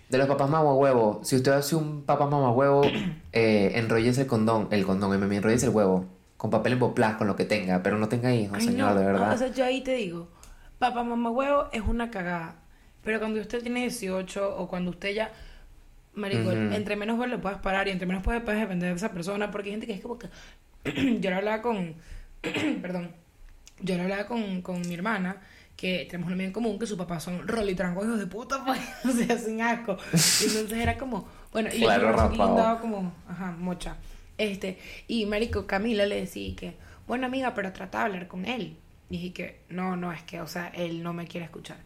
De 0.09 0.17
los 0.17 0.27
papás 0.27 0.49
mamahuevo. 0.49 1.21
Si 1.23 1.35
usted 1.35 1.51
hace 1.51 1.75
un 1.75 2.03
papá 2.03 2.27
mamahuevo, 2.27 2.83
eh, 3.33 3.71
enróllese 3.75 4.21
el 4.21 4.27
condón. 4.27 4.67
El 4.71 4.85
condón, 4.85 5.19
me 5.19 5.35
enróllese 5.35 5.67
el 5.67 5.71
huevo. 5.71 6.05
Con 6.37 6.49
papel 6.49 6.73
emboplado, 6.73 7.17
con 7.19 7.27
lo 7.27 7.35
que 7.35 7.45
tenga. 7.45 7.81
Pero 7.83 7.97
no 7.97 8.07
tenga 8.09 8.33
hijos, 8.33 8.57
Ay, 8.59 8.65
señor, 8.65 8.93
no, 8.93 8.99
de 8.99 9.05
verdad. 9.05 9.27
no, 9.27 9.33
o 9.33 9.37
sea, 9.37 9.47
yo 9.49 9.65
ahí 9.65 9.81
te 9.81 9.93
digo, 9.93 10.27
papá, 10.79 11.03
mamá, 11.03 11.29
huevo 11.29 11.65
es 11.71 11.81
una 11.81 12.09
cagada. 12.11 12.55
Pero 13.03 13.19
cuando 13.19 13.39
usted 13.39 13.61
tiene 13.61 13.81
18 13.81 14.57
o 14.57 14.67
cuando 14.67 14.91
usted 14.91 15.13
ya, 15.13 15.31
marico, 16.13 16.51
entre 16.51 16.95
menos 16.95 17.17
vuelo 17.17 17.35
le 17.37 17.41
puedas 17.41 17.59
parar 17.59 17.87
y 17.87 17.91
entre 17.91 18.05
menos 18.05 18.23
puedes, 18.23 18.43
puedes 18.43 18.59
depender 18.59 18.89
de 18.89 18.95
esa 18.95 19.11
persona, 19.11 19.49
porque 19.49 19.69
hay 19.69 19.73
gente 19.73 19.87
que 19.87 19.93
es 19.93 20.01
como 20.01 20.17
que... 20.19 20.29
yo 21.19 21.29
lo 21.29 21.35
hablaba 21.37 21.61
con... 21.61 21.95
perdón. 22.81 23.11
Yo 23.79 23.95
lo 23.97 24.03
hablaba 24.03 24.27
con, 24.27 24.61
con 24.61 24.81
mi 24.81 24.93
hermana, 24.93 25.41
que 25.81 26.05
tenemos 26.05 26.27
un 26.27 26.33
amigo 26.33 26.47
en 26.49 26.53
común, 26.53 26.77
que 26.77 26.85
sus 26.85 26.95
papás 26.97 27.23
son 27.23 27.47
rolitrancos 27.47 28.05
hijos 28.05 28.19
de 28.19 28.27
puta, 28.27 28.63
pues, 28.65 28.79
o 29.03 29.11
sea, 29.11 29.35
sin 29.39 29.61
asco. 29.63 29.97
Y 30.13 30.45
entonces 30.45 30.77
era 30.77 30.95
como... 30.95 31.27
Bueno, 31.51 31.69
y 31.73 31.79
Claro, 31.79 32.11
le 32.11 32.11
rapado. 32.11 32.55
daba 32.55 32.79
como... 32.79 33.11
Ajá, 33.27 33.51
mocha. 33.57 33.97
Este, 34.37 34.77
y 35.07 35.25
marico, 35.25 35.65
Camila 35.65 36.05
le 36.05 36.21
decía 36.21 36.55
que, 36.55 36.75
bueno 37.07 37.25
amiga, 37.25 37.53
pero 37.55 37.73
trata 37.73 37.97
de 37.99 38.03
hablar 38.05 38.27
con 38.27 38.45
él. 38.45 38.77
Y 39.09 39.17
dije 39.17 39.33
que, 39.33 39.61
no, 39.69 39.95
no, 39.97 40.11
es 40.13 40.21
que, 40.21 40.39
o 40.39 40.47
sea, 40.47 40.67
él 40.67 41.01
no 41.01 41.13
me 41.13 41.25
quiere 41.27 41.45
escuchar. 41.45 41.77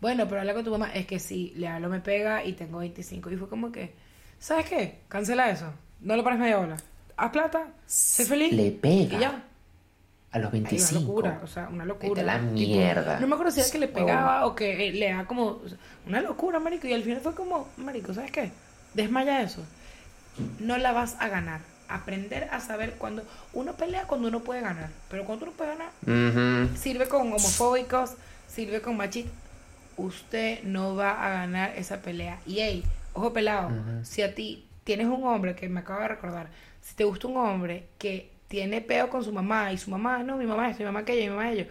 Bueno, 0.00 0.26
pero 0.28 0.40
habla 0.40 0.52
con 0.52 0.64
tu 0.64 0.70
mamá, 0.72 0.90
es 0.92 1.06
que 1.06 1.20
sí, 1.20 1.52
le 1.56 1.68
hablo, 1.68 1.88
me 1.88 2.00
pega 2.00 2.44
y 2.44 2.54
tengo 2.54 2.78
25. 2.78 3.30
Y 3.30 3.36
fue 3.36 3.48
como 3.48 3.70
que, 3.70 3.94
¿sabes 4.38 4.66
qué? 4.66 4.98
Cancela 5.08 5.48
eso. 5.50 5.72
No 6.00 6.16
le 6.16 6.22
pares 6.24 6.40
media 6.40 6.58
bola. 6.58 6.76
Haz 7.16 7.30
plata, 7.30 7.68
sé 7.86 8.24
feliz. 8.26 8.52
Le 8.52 8.72
pega. 8.72 9.16
Y 9.16 9.20
ya. 9.20 9.44
A 10.34 10.38
los 10.40 10.52
Ay, 10.52 10.60
25. 10.62 10.98
una 10.98 11.06
locura, 11.06 11.40
o 11.44 11.46
sea, 11.46 11.68
una 11.68 11.84
locura. 11.84 12.08
Vete 12.08 12.20
a 12.20 12.24
la 12.24 12.38
Tipo, 12.40 12.52
mierda. 12.52 13.20
no 13.20 13.26
me 13.28 13.34
acuerdo 13.34 13.52
si 13.52 13.60
era 13.60 13.70
que 13.70 13.78
le 13.78 13.86
Huevón. 13.86 14.04
pegaba 14.06 14.46
o 14.46 14.54
que 14.56 14.88
eh, 14.88 14.92
le 14.92 15.12
da 15.12 15.24
como 15.26 15.60
una 16.08 16.20
locura, 16.20 16.58
marico. 16.58 16.86
Y 16.88 16.92
al 16.92 17.02
final 17.04 17.20
fue 17.20 17.34
como, 17.34 17.68
marico, 17.76 18.12
¿sabes 18.12 18.32
qué? 18.32 18.50
Desmaya 18.94 19.40
eso. 19.42 19.62
No 20.58 20.76
la 20.76 20.92
vas 20.92 21.16
a 21.20 21.28
ganar. 21.28 21.60
Aprender 21.88 22.48
a 22.50 22.58
saber 22.60 22.94
cuando 22.94 23.22
uno 23.52 23.74
pelea 23.74 24.04
cuando 24.08 24.26
uno 24.28 24.40
puede 24.40 24.60
ganar. 24.60 24.88
Pero 25.08 25.24
cuando 25.24 25.44
uno 25.44 25.54
puede 25.54 25.70
ganar, 25.76 26.68
sirve 26.76 27.06
con 27.06 27.20
homofóbicos, 27.28 28.14
sirve 28.48 28.80
con 28.80 28.96
machistas. 28.96 29.32
Usted 29.96 30.64
no 30.64 30.96
va 30.96 31.24
a 31.24 31.28
ganar 31.30 31.74
esa 31.76 32.00
pelea. 32.02 32.40
Y 32.46 32.58
hey, 32.58 32.84
ojo 33.12 33.32
pelado, 33.32 33.70
si 34.02 34.22
a 34.22 34.34
ti 34.34 34.66
tienes 34.82 35.06
un 35.06 35.22
hombre 35.24 35.54
que 35.54 35.68
me 35.68 35.80
acabo 35.80 36.00
de 36.00 36.08
recordar, 36.08 36.48
si 36.82 36.96
te 36.96 37.04
gusta 37.04 37.28
un 37.28 37.36
hombre 37.36 37.86
que 37.98 38.33
tiene 38.48 38.80
peo 38.80 39.08
con 39.08 39.24
su 39.24 39.32
mamá 39.32 39.72
y 39.72 39.78
su 39.78 39.90
mamá, 39.90 40.22
no, 40.22 40.36
mi 40.36 40.46
mamá 40.46 40.70
esto, 40.70 40.82
mi 40.82 40.86
mamá 40.86 41.00
aquello, 41.00 41.22
mi 41.22 41.30
mamá 41.30 41.50
ello, 41.50 41.66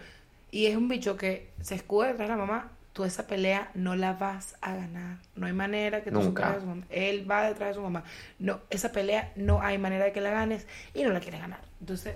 y 0.50 0.66
es 0.66 0.76
un 0.76 0.88
bicho 0.88 1.16
que 1.16 1.50
se 1.60 1.74
escuda 1.74 2.08
detrás 2.08 2.28
de 2.28 2.36
la 2.36 2.40
mamá, 2.44 2.70
tú 2.92 3.04
esa 3.04 3.26
pelea 3.26 3.70
no 3.74 3.96
la 3.96 4.12
vas 4.14 4.54
a 4.60 4.74
ganar. 4.76 5.18
No 5.34 5.46
hay 5.46 5.52
manera 5.52 6.02
que 6.02 6.12
tú 6.12 6.20
Nunca. 6.20 6.52
a 6.52 6.60
su 6.60 6.66
mamá. 6.66 6.84
Él 6.90 7.28
va 7.28 7.42
detrás 7.48 7.70
de 7.70 7.74
su 7.74 7.80
mamá. 7.80 8.04
No, 8.38 8.60
esa 8.70 8.92
pelea 8.92 9.32
no 9.34 9.60
hay 9.60 9.78
manera 9.78 10.04
de 10.04 10.12
que 10.12 10.20
la 10.20 10.30
ganes 10.30 10.66
y 10.94 11.02
no 11.02 11.10
la 11.10 11.18
quieres 11.18 11.40
ganar. 11.40 11.60
Entonces, 11.80 12.14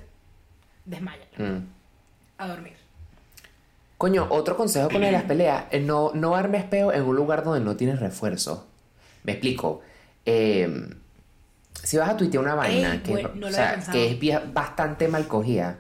desmayala. 0.85 1.27
Mm. 1.37 1.67
A 2.39 2.47
dormir. 2.47 2.75
Coño, 3.99 4.29
otro 4.31 4.57
consejo 4.57 4.89
con 4.89 5.01
de 5.01 5.11
las 5.11 5.25
peleas, 5.25 5.65
eh, 5.73 5.81
no, 5.81 6.13
no 6.15 6.37
armes 6.37 6.63
peo 6.63 6.93
en 6.93 7.03
un 7.03 7.17
lugar 7.17 7.43
donde 7.43 7.59
no 7.59 7.77
tienes 7.77 7.99
refuerzo. 7.99 8.69
Me 9.25 9.33
explico. 9.33 9.81
Eh, 10.25 10.95
si 11.85 11.97
vas 11.97 12.11
a 12.11 12.16
tuitear 12.16 12.43
una 12.43 12.55
vaina 12.55 12.95
Ey, 12.95 13.01
que, 13.01 13.11
bueno, 13.12 13.31
no 13.35 13.47
o 13.47 13.51
lo 13.51 13.55
sea, 13.55 13.70
había 13.70 13.74
pensado. 13.76 13.99
que 13.99 14.35
es 14.35 14.55
bastante 14.55 15.09
mal 15.09 15.26
cogida 15.29 15.79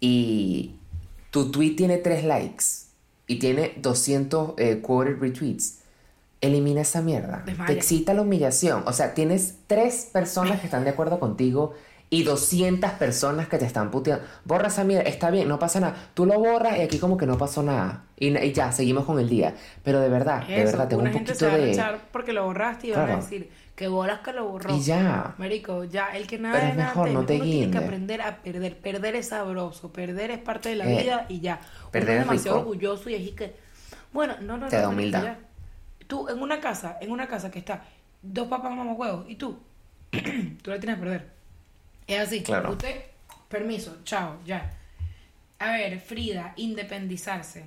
y 0.00 0.76
tu 1.30 1.50
tweet 1.50 1.76
tiene 1.76 1.98
3 1.98 2.24
likes 2.24 2.64
y 3.26 3.38
tiene 3.38 3.74
200 3.76 4.54
eh, 4.56 4.80
quoted 4.80 5.18
retweets, 5.20 5.80
elimina 6.40 6.80
esa 6.80 7.02
mierda. 7.02 7.44
Te 7.66 7.72
excita 7.72 8.14
la 8.14 8.22
humillación. 8.22 8.84
O 8.86 8.92
sea, 8.92 9.12
tienes 9.14 9.56
3 9.66 10.10
personas 10.12 10.60
que 10.60 10.66
están 10.66 10.84
de 10.84 10.90
acuerdo 10.90 11.20
contigo 11.20 11.74
y 12.10 12.22
200 12.22 12.92
personas 12.92 13.48
que 13.48 13.58
te 13.58 13.66
están 13.66 13.90
puteando. 13.90 14.24
Borra 14.44 14.68
esa 14.68 14.84
mierda, 14.84 15.08
está 15.08 15.30
bien, 15.30 15.48
no 15.48 15.58
pasa 15.58 15.80
nada. 15.80 16.10
Tú 16.14 16.26
lo 16.26 16.38
borras 16.38 16.78
y 16.78 16.82
aquí 16.82 16.98
como 16.98 17.16
que 17.16 17.26
no 17.26 17.36
pasó 17.38 17.62
nada. 17.62 18.04
Y, 18.18 18.36
y 18.36 18.52
ya, 18.52 18.72
seguimos 18.72 19.04
con 19.04 19.18
el 19.18 19.28
día. 19.28 19.54
Pero 19.84 20.00
de 20.00 20.08
verdad, 20.08 20.52
de 20.54 20.64
Eso, 20.64 20.64
verdad, 20.64 20.88
tengo 20.88 21.02
una 21.02 21.10
un 21.10 21.12
gente 21.12 21.34
poquito 21.34 21.34
se 21.34 21.46
va 21.46 21.54
a 21.54 21.58
de... 21.58 21.64
echar 21.64 22.08
porque 22.10 22.32
lo 22.32 22.44
borraste 22.44 22.86
y 22.88 22.92
van 22.92 23.06
a 23.08 23.10
Claro. 23.10 23.16
decir 23.16 23.50
que 23.76 23.88
bolas 23.88 24.20
que 24.20 24.32
lo 24.32 24.46
borró. 24.48 24.74
Y 24.74 24.82
ya. 24.82 25.34
Marico, 25.36 25.84
ya, 25.84 26.08
el 26.16 26.26
que 26.26 26.38
nada 26.38 26.60
Pero 26.60 26.66
de 26.66 26.72
es 26.72 26.76
nada 26.76 26.96
mejor, 26.96 27.10
no 27.10 27.24
te 27.26 27.36
Uno 27.36 27.46
tiene 27.46 27.70
que 27.70 27.78
aprender 27.78 28.22
a 28.22 28.42
perder. 28.42 28.78
Perder 28.80 29.14
es 29.16 29.28
sabroso, 29.28 29.92
perder 29.92 30.30
es 30.30 30.38
parte 30.38 30.68
de 30.70 30.76
la 30.76 30.86
Eh, 30.86 30.88
vida 30.88 31.26
y 31.28 31.40
ya. 31.40 31.60
perder 31.90 32.10
Uno 32.10 32.16
es 32.16 32.18
es 32.20 32.26
demasiado 32.26 32.58
rico. 32.58 32.58
orgulloso 32.58 33.10
y 33.10 33.14
así 33.16 33.32
que, 33.32 33.54
bueno, 34.12 34.36
no, 34.40 34.56
no, 34.58 34.70
Te 34.70 34.76
no, 34.76 34.80
da 34.80 34.88
humildad. 34.88 35.24
ya. 35.24 35.38
Tú, 36.08 36.28
en 36.28 36.40
una 36.42 36.60
casa, 36.60 36.98
en 37.00 37.10
una 37.12 37.28
casa 37.28 37.50
que 37.50 37.58
está 37.60 37.84
dos 38.22 38.48
papás 38.48 38.72
mamá 38.74 38.92
huevos 38.94 39.26
y 39.28 39.36
tú, 39.36 39.58
tú 40.62 40.70
la 40.70 40.80
tienes 40.80 40.96
que 40.96 41.02
perder. 41.02 41.37
Es 42.08 42.18
así. 42.20 42.42
Claro. 42.42 42.72
Usted, 42.72 43.02
permiso, 43.48 43.98
chao, 44.04 44.38
ya. 44.44 44.72
A 45.60 45.72
ver, 45.72 46.00
Frida, 46.00 46.54
independizarse. 46.56 47.64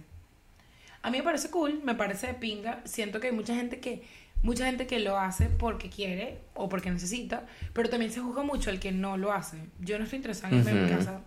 A 1.03 1.09
mí 1.09 1.17
me 1.19 1.23
parece 1.23 1.49
cool, 1.49 1.81
me 1.83 1.95
parece 1.95 2.27
de 2.27 2.33
pinga. 2.33 2.81
Siento 2.83 3.19
que 3.19 3.27
hay 3.27 3.33
mucha 3.33 3.55
gente 3.55 3.79
que 3.79 4.03
mucha 4.43 4.65
gente 4.65 4.87
que 4.87 4.99
lo 4.99 5.17
hace 5.17 5.45
porque 5.45 5.89
quiere 5.89 6.39
o 6.55 6.67
porque 6.67 6.89
necesita, 6.89 7.45
pero 7.73 7.89
también 7.89 8.11
se 8.11 8.19
juzga 8.19 8.43
mucho 8.43 8.69
al 8.69 8.79
que 8.79 8.91
no 8.91 9.17
lo 9.17 9.31
hace. 9.31 9.57
Yo 9.79 9.97
no 9.97 10.03
estoy 10.03 10.17
interesada 10.17 10.53
en 10.53 10.59
irme 10.59 10.73
de 10.73 10.81
mi 10.81 10.89
casa 10.89 11.21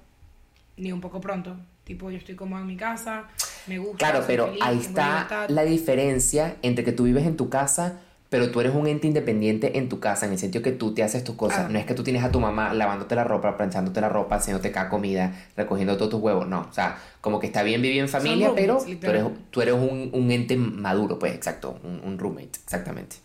ni 0.77 0.93
un 0.93 1.01
poco 1.01 1.21
pronto. 1.21 1.57
Tipo, 1.85 2.11
yo 2.11 2.17
estoy 2.17 2.35
cómoda 2.35 2.63
en 2.63 2.67
mi 2.67 2.77
casa, 2.77 3.29
me 3.67 3.79
gusta. 3.79 3.99
Claro, 3.99 4.25
pero 4.27 4.47
feliz, 4.47 4.63
ahí 4.63 4.79
está 4.79 5.47
la 5.49 5.65
diferencia 5.65 6.57
entre 6.63 6.83
que 6.83 6.93
tú 6.93 7.05
vives 7.05 7.27
en 7.27 7.37
tu 7.37 7.51
casa, 7.51 8.01
pero 8.29 8.51
tú 8.51 8.61
eres 8.61 8.75
un 8.75 8.87
ente 8.87 9.07
independiente 9.07 9.79
en 9.79 9.89
tu 9.89 10.01
casa, 10.01 10.27
en 10.27 10.33
el 10.33 10.39
sentido 10.39 10.63
que 10.63 10.73
tú 10.73 10.93
te 10.93 11.03
haces 11.03 11.23
tus 11.23 11.37
cosas. 11.37 11.67
Ah. 11.67 11.69
No 11.69 11.79
es 11.79 11.87
que 11.87 11.95
tú 11.95 12.03
tienes 12.03 12.25
a 12.25 12.33
tu 12.33 12.41
mamá 12.41 12.75
lavándote 12.75 13.15
la 13.15 13.25
ropa, 13.25 13.57
planchándote 13.57 14.01
la 14.01 14.09
ropa, 14.09 14.37
haciéndote 14.37 14.73
cada 14.73 14.89
comida, 14.89 15.33
recogiendo 15.57 15.97
todos 15.97 16.11
tus 16.11 16.21
huevos. 16.21 16.49
No, 16.49 16.67
o 16.69 16.73
sea, 16.73 16.99
como 17.21 17.39
que 17.39 17.47
está 17.47 17.63
bien 17.63 17.81
vivir 17.81 18.01
en 18.01 18.09
familia, 18.09 18.53
pero 18.55 18.79
tú 18.79 19.07
eres, 19.09 19.25
tú 19.51 19.63
eres 19.63 19.75
un, 19.75 20.11
un 20.13 20.31
ente 20.31 20.57
maduro, 20.57 21.19
pues, 21.19 21.35
exacto, 21.35 21.79
un, 21.85 22.01
un 22.05 22.19
roommate, 22.19 22.59
exactamente. 22.65 23.17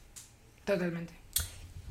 Totalmente. 0.63 1.13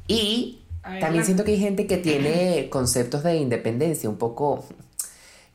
Y 0.07 0.63
ver, 0.89 1.01
también 1.01 1.25
siento 1.25 1.45
que 1.45 1.53
hay 1.53 1.59
gente 1.59 1.87
que 1.87 1.97
tiene 1.99 2.69
conceptos 2.71 3.23
de 3.23 3.37
independencia 3.37 4.09
un 4.09 4.17
poco... 4.17 4.65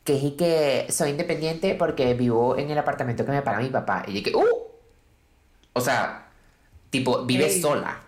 Que 0.04 0.18
es 0.18 0.22
y 0.22 0.30
que 0.32 0.84
soy 0.90 1.08
independiente 1.08 1.74
porque 1.74 2.12
vivo 2.12 2.58
en 2.58 2.70
el 2.70 2.76
apartamento 2.76 3.24
que 3.24 3.32
me 3.32 3.40
paga 3.40 3.60
mi 3.60 3.70
papá. 3.70 4.04
Y 4.06 4.22
que, 4.22 4.36
¡uh! 4.36 4.44
O 5.72 5.80
sea, 5.80 6.23
tipo, 6.94 7.24
vive 7.24 7.46
Ey. 7.46 7.60
sola. 7.60 8.02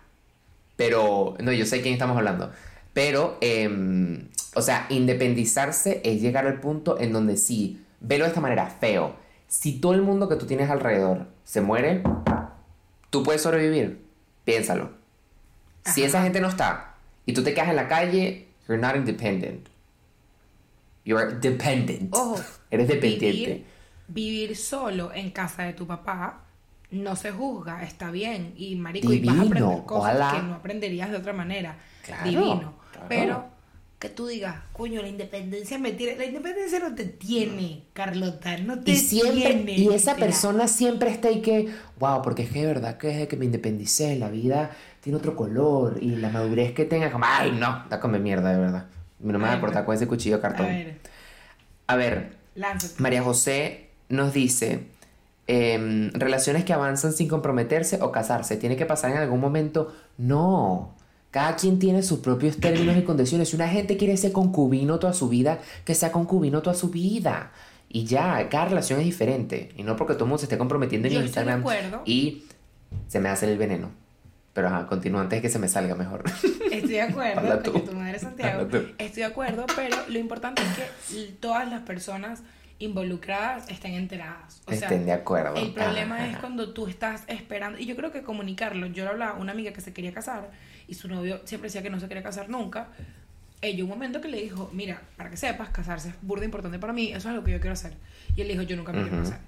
Pero, 0.77 1.35
no, 1.41 1.51
yo 1.51 1.67
sé 1.67 1.77
de 1.77 1.83
quién 1.83 1.95
estamos 1.95 2.17
hablando. 2.17 2.53
Pero, 2.93 3.37
em, 3.41 4.29
o 4.55 4.63
sea, 4.63 4.87
independizarse 4.91 6.01
es 6.05 6.21
llegar 6.23 6.47
al 6.47 6.61
punto 6.61 7.01
en 7.01 7.13
donde 7.13 7.37
sí, 7.37 7.83
velo 8.01 8.25
de 8.25 8.29
esta 8.29 8.41
manera, 8.41 8.67
feo. 8.67 9.17
Si 9.49 9.81
todo 9.81 9.95
el 9.95 10.03
mundo 10.03 10.29
que 10.29 10.37
tú 10.37 10.47
tienes 10.47 10.71
alrededor 10.71 11.27
se 11.43 11.61
muere, 11.61 12.05
tú 13.11 13.25
puedes 13.25 13.43
sobrevivir. 13.43 14.05
Piénsalo. 14.45 14.91
Si 15.85 16.05
esa 16.05 16.23
gente 16.23 16.41
no 16.41 16.49
está 16.49 16.95
y 17.27 17.33
tú 17.33 17.43
te 17.43 17.55
quedas 17.55 17.71
en 17.71 17.77
la 17.77 17.89
calle, 17.89 18.47
you're 18.69 18.81
not 18.81 18.95
independent. 18.95 19.69
You're 21.05 21.35
dependent. 21.41 22.15
Ojo, 22.15 22.41
Eres 22.71 22.87
dependiente. 22.87 23.65
Vivir, 24.09 24.47
vivir 24.47 24.57
solo 24.57 25.13
en 25.13 25.31
casa 25.31 25.65
de 25.65 25.73
tu 25.73 25.87
papá 25.87 26.46
no 26.97 27.17
se 27.17 27.33
juzga, 27.33 27.83
está 27.85 28.11
bien. 28.11 28.55
Y 28.57 28.77
marico, 28.77 29.13
y 29.13 29.21
vas 29.21 29.41
a 29.41 29.45
Divino, 29.45 29.45
aprender 29.45 29.85
cosas 29.85 30.19
ojalá. 30.19 30.31
que 30.31 30.43
no 30.43 30.55
aprenderías 30.55 31.11
de 31.11 31.17
otra 31.17 31.33
manera. 31.33 31.79
Claro, 32.03 32.25
Divino. 32.25 32.75
claro. 32.93 33.07
Pero 33.09 33.47
que 33.99 34.11
tú 34.11 34.27
digas, 34.27 34.57
coño, 34.73 35.01
la 35.03 35.09
independencia 35.09 35.79
me 35.79 35.93
tiene. 35.93 36.17
La 36.17 36.27
independencia 36.27 36.79
no 36.81 36.95
te 36.95 37.05
tiene, 37.05 37.85
Carlota. 37.93 38.59
No 38.59 38.81
te 38.81 38.93
Y 38.93 38.97
siempre, 38.97 39.55
tiene. 39.55 39.73
y 39.73 39.89
esa 39.95 40.19
persona 40.19 40.69
siempre 40.69 41.11
está 41.11 41.29
ahí 41.29 41.41
que, 41.43 41.69
wow, 41.99 42.23
porque 42.23 42.43
es 42.43 42.51
que 42.51 42.61
de 42.61 42.67
verdad 42.67 42.99
que 42.99 43.09
desde 43.09 43.29
que 43.29 43.37
me 43.37 43.47
independicé, 43.47 44.17
la 44.17 44.29
vida 44.31 44.71
tiene 45.01 45.19
otro 45.19 45.35
color 45.37 45.99
y 46.03 46.17
la 46.17 46.29
madurez 46.31 46.73
que 46.73 46.85
tenga, 46.85 47.11
como, 47.11 47.25
ay, 47.27 47.53
no, 47.53 47.85
da 47.89 48.01
come 48.01 48.19
mierda, 48.19 48.53
de 48.53 48.59
verdad. 48.59 48.87
No 49.21 49.39
me 49.39 49.47
vas 49.47 49.57
a 49.57 49.61
cortar 49.61 49.85
con 49.87 49.95
ese 49.95 50.07
cuchillo 50.07 50.37
de 50.39 50.47
A 50.47 50.51
cartón. 50.51 50.67
ver, 50.67 51.01
A 51.87 51.97
ver. 51.97 52.37
María 52.99 53.23
José 53.23 53.91
nos 54.09 54.33
dice, 54.33 54.87
em, 55.47 56.11
relaciones 56.13 56.65
que 56.65 56.73
avanzan 56.73 57.13
sin 57.13 57.29
comprometerse 57.29 57.99
o 58.03 58.11
casarse, 58.13 58.57
¿tiene 58.57 58.77
que 58.77 58.87
pasar 58.87 59.11
en 59.13 59.19
algún 59.19 59.41
momento? 59.41 59.93
No. 60.19 60.95
Cada 61.31 61.57
quien 61.57 61.79
tiene 61.79 62.03
sus 62.03 62.21
propios 62.21 62.57
términos 62.59 62.97
y 62.97 63.03
condiciones. 63.03 63.51
Si 63.51 63.57
una 63.57 63.69
gente 63.69 63.97
quiere 63.97 64.17
ser 64.17 64.33
concubino 64.33 64.99
toda 64.99 65.13
su 65.13 65.29
vida, 65.29 65.59
que 65.85 65.95
sea 65.95 66.11
concubino 66.11 66.63
toda 66.63 66.75
su 66.75 66.89
vida. 66.89 67.53
Y 67.89 68.05
ya, 68.05 68.49
cada 68.49 68.67
relación 68.67 68.99
es 69.01 69.05
diferente. 69.05 69.71
Y 69.77 69.83
no 69.83 69.97
porque 69.97 70.15
todo 70.15 70.25
el 70.25 70.29
mundo 70.31 70.39
se 70.39 70.47
esté 70.47 70.59
comprometiendo 70.59 71.09
en 71.09 71.15
Yo 71.15 71.21
estoy 71.21 71.27
Instagram. 71.29 71.61
acuerdo. 71.61 72.03
Y 72.07 72.45
se 73.07 73.21
me 73.21 73.29
hace 73.29 73.51
el 73.51 73.59
veneno. 73.59 73.91
Pero 74.55 74.69
ajá, 74.69 74.87
continúa 74.87 75.21
antes 75.21 75.37
de 75.39 75.43
que 75.43 75.51
se 75.51 75.59
me 75.59 75.69
salga 75.69 75.95
mejor. 75.95 76.25
Estoy 76.73 76.93
de 76.93 77.03
acuerdo 77.11 77.59
tú. 77.59 77.93
madre 77.93 78.17
es 78.17 78.23
Santiago. 78.23 78.67
Tú. 78.67 78.79
Estoy 78.97 79.21
de 79.21 79.25
acuerdo, 79.27 79.67
pero 79.77 79.97
lo 80.09 80.19
importante 80.19 80.63
es 80.63 81.15
que 81.15 81.33
todas 81.41 81.69
las 81.69 81.83
personas 81.83 82.43
involucradas 82.79 83.69
estén 83.71 83.95
enteradas. 83.95 84.61
O 84.67 84.71
sea, 84.73 84.81
Estén 84.89 85.07
de 85.07 85.13
acuerdo. 85.13 85.57
el 85.57 85.73
problema 85.73 86.17
Ajá, 86.17 86.25
es 86.27 86.33
ajá. 86.33 86.41
cuando 86.41 86.73
tú 86.73 86.87
estás 86.87 87.23
esperando, 87.27 87.79
y 87.79 87.87
yo 87.87 87.97
creo 87.97 88.13
que 88.13 88.23
comunicarlo, 88.23 88.87
yo 88.89 89.05
lo 89.05 89.11
hablaba, 89.11 89.35
una 89.39 89.53
amiga 89.53 89.73
que 89.73 89.81
se 89.81 89.93
quería 89.93 90.13
casar 90.13 90.51
y 90.89 90.95
su 90.95 91.09
novio 91.09 91.41
siempre 91.45 91.69
decía 91.69 91.83
que 91.83 91.91
no 91.91 91.99
se 92.01 92.09
quería 92.09 92.23
casar 92.23 92.49
nunca. 92.49 92.89
Ella 93.63 93.83
un 93.85 93.89
momento 93.91 94.21
que 94.21 94.29
le 94.29 94.41
dijo, 94.43 94.71
mira, 94.75 95.01
para 95.17 95.31
que 95.31 95.37
sepas, 95.39 95.71
casarse 95.71 96.11
es 96.11 96.15
burda 96.21 96.45
importante 96.45 96.79
para 96.79 96.93
mí, 96.93 97.13
eso 97.13 97.31
es 97.31 97.35
lo 97.35 97.43
que 97.43 97.53
yo 97.53 97.59
quiero 97.61 97.73
hacer. 97.73 97.95
Y 98.37 98.43
él 98.43 98.49
dijo, 98.49 98.63
yo 98.63 98.77
nunca 98.77 98.93
me 98.93 99.03
quiero 99.03 99.23
casar. 99.23 99.41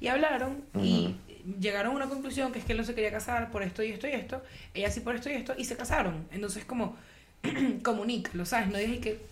Y 0.00 0.08
hablaron 0.08 0.62
y 0.82 1.16
llegaron 1.60 1.92
a 1.92 1.96
una 1.96 2.08
conclusión 2.08 2.52
que 2.52 2.58
es 2.58 2.64
que 2.66 2.72
él 2.72 2.78
no 2.78 2.84
se 2.84 2.94
quería 2.94 3.10
casar 3.10 3.50
por 3.50 3.62
esto 3.62 3.82
y 3.82 3.90
esto 3.92 4.06
y 4.06 4.10
esto, 4.12 4.42
ella 4.74 4.90
sí 4.90 5.00
por 5.00 5.14
esto 5.14 5.30
y 5.30 5.32
esto, 5.32 5.54
y 5.56 5.64
se 5.64 5.76
casaron. 5.76 6.26
Entonces 6.30 6.66
como, 6.66 6.96
comunícalo, 7.82 8.44
¿sabes? 8.44 8.68
No 8.68 8.76
dije 8.78 9.00
que, 9.00 9.22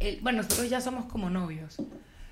el- 0.00 0.20
bueno, 0.20 0.42
nosotros 0.42 0.68
ya 0.68 0.80
somos 0.82 1.06
como 1.06 1.30
novios. 1.30 1.76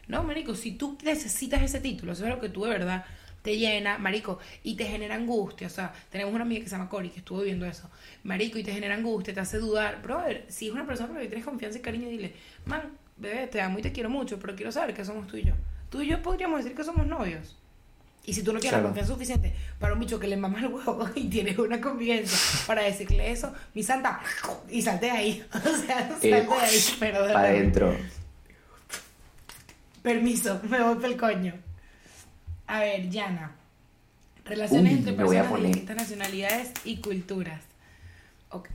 No, 0.09 0.23
marico, 0.25 0.55
si 0.55 0.73
tú 0.73 0.97
necesitas 1.05 1.63
ese 1.63 1.81
título, 1.81 2.13
eso 2.13 2.25
es 2.25 2.31
lo 2.31 2.41
que 2.41 2.49
tú 2.49 2.65
de 2.65 2.71
verdad 2.71 3.05
te 3.43 3.57
llena, 3.57 3.99
marico, 3.99 4.39
y 4.65 4.75
te 4.75 4.85
genera 4.85 5.15
angustia. 5.15 5.67
O 5.69 5.71
sea, 5.71 5.93
tenemos 6.11 6.35
una 6.35 6.43
amiga 6.45 6.63
que 6.65 6.69
se 6.69 6.77
llama 6.77 6.89
Cori 6.89 7.11
que 7.11 7.19
estuvo 7.21 7.41
viendo 7.43 7.67
eso. 7.67 7.89
Marico, 8.25 8.59
y 8.59 8.65
te 8.65 8.73
genera 8.73 8.95
angustia, 8.95 9.33
te 9.33 9.41
hace 9.41 9.59
dudar. 9.59 10.03
Brother, 10.03 10.45
si 10.49 10.67
es 10.69 10.73
una 10.73 10.87
persona 10.87 11.09
con 11.09 11.17
la 11.17 11.23
que 11.23 11.29
tienes 11.29 11.45
confianza 11.47 11.79
y 11.79 11.83
cariño, 11.83 12.09
dile, 12.09 12.33
man, 12.67 12.83
bebé, 13.17 13.47
te 13.47 13.61
amo 13.61 13.79
y 13.79 13.83
te 13.83 13.93
quiero 13.93 14.11
mucho, 14.11 14.39
pero 14.39 14.55
quiero 14.57 14.73
saber 14.73 14.95
que 14.95 15.05
somos 15.05 15.27
tú 15.29 15.37
y 15.37 15.45
yo. 15.45 15.53
Tú 15.91 16.03
y 16.03 16.09
yo 16.09 16.21
podríamos 16.23 16.59
decir 16.63 16.77
que 16.77 16.85
somos 16.85 17.07
novios. 17.07 17.57
Y 18.27 18.35
si 18.35 18.43
tú 18.43 18.53
no 18.53 18.59
tienes 18.61 18.73
Claro. 18.75 18.83
la 18.83 18.89
confianza 18.91 19.13
suficiente 19.15 19.55
para 19.79 19.95
un 19.95 20.01
bicho 20.01 20.19
que 20.21 20.27
le 20.27 20.37
mama 20.37 20.59
el 20.61 20.67
huevo 20.67 21.09
y 21.15 21.29
tienes 21.29 21.57
una 21.59 21.81
convivencia 21.81 22.37
para 22.67 22.83
decirle 22.83 23.31
eso, 23.31 23.55
mi 23.73 23.83
santa, 23.83 24.21
y 24.69 24.83
salte 24.83 25.07
de 25.07 25.13
ahí. 25.13 25.45
O 25.55 25.59
sea, 25.61 26.09
salte 26.09 26.29
Eh, 26.29 26.43
de 26.43 26.53
ahí, 26.53 26.79
perdóname. 27.01 27.33
Para 27.33 27.49
adentro. 27.49 27.97
Permiso, 30.09 30.59
me 30.71 30.83
voy 30.83 30.97
pel 30.97 31.17
coño. 31.19 31.53
A 32.67 32.81
ver, 32.81 33.11
Yana. 33.11 33.53
Relaciones 34.47 34.93
Uy, 34.95 34.99
entre 35.01 35.13
personas 35.13 35.53
de 35.61 35.67
distintas 35.67 35.97
nacionalidades 35.97 36.73
y 36.85 36.97
culturas. 36.97 37.63
Ok. 38.51 38.71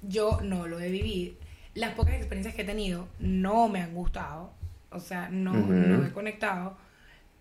Yo 0.00 0.40
no 0.42 0.66
lo 0.66 0.80
he 0.80 0.90
vivido. 0.90 1.34
Las 1.74 1.92
pocas 1.92 2.14
experiencias 2.14 2.54
que 2.54 2.62
he 2.62 2.64
tenido 2.64 3.06
no 3.18 3.68
me 3.68 3.82
han 3.82 3.92
gustado. 3.94 4.50
O 4.90 4.98
sea, 5.00 5.28
no, 5.28 5.52
Ujú. 5.52 5.70
no 5.72 6.06
he 6.06 6.10
conectado. 6.10 6.78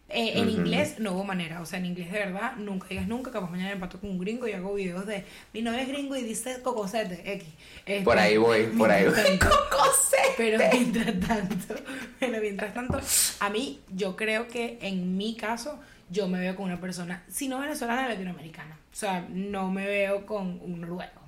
Eh, 0.10 0.40
en 0.40 0.50
inglés 0.50 1.00
no 1.00 1.12
hubo 1.12 1.24
manera. 1.26 1.62
O 1.62 1.66
sea, 1.66 1.80
en 1.80 1.86
inglés 1.86 2.12
de 2.12 2.20
verdad, 2.20 2.56
nunca 2.56 2.88
digas 2.88 3.08
nunca. 3.08 3.32
Capaz 3.32 3.50
mañana 3.50 3.72
empato 3.72 4.00
con 4.00 4.10
un 4.10 4.20
gringo 4.20 4.48
y 4.48 4.54
hago 4.54 4.74
videos 4.74 5.06
de 5.06 5.26
mi 5.54 5.62
novio 5.62 5.80
es 5.80 5.88
gringo 5.88 6.16
y 6.16 6.24
dice 6.24 6.62
cocosete. 6.62 7.34
X. 7.34 7.48
Este, 7.86 8.04
Por 8.04 8.18
ahí 8.18 8.38
voy, 8.38 8.68
por 8.68 8.90
ahí 8.90 9.06
voy. 9.06 9.16
Cocosete. 9.40 10.34
pero 10.38 10.60
mientras 10.72 11.20
tanto, 11.28 11.76
pero 12.20 12.42
mientras 12.42 12.74
tanto, 12.74 13.00
a 13.40 13.50
mí, 13.50 13.82
yo 13.94 14.16
creo 14.16 14.48
que 14.48 14.78
en 14.82 15.18
mi 15.18 15.36
caso, 15.36 15.80
yo 16.10 16.28
me 16.28 16.40
veo 16.40 16.56
con 16.56 16.66
una 16.66 16.80
persona, 16.80 17.24
si 17.28 17.50
no 17.50 17.60
venezolana, 17.60 18.08
latinoamericana. 18.08 18.78
O 18.92 18.96
sea, 18.96 19.28
no 19.30 19.70
me 19.72 19.86
veo 19.86 20.26
con 20.26 20.60
un 20.62 20.82
noruego. 20.82 21.27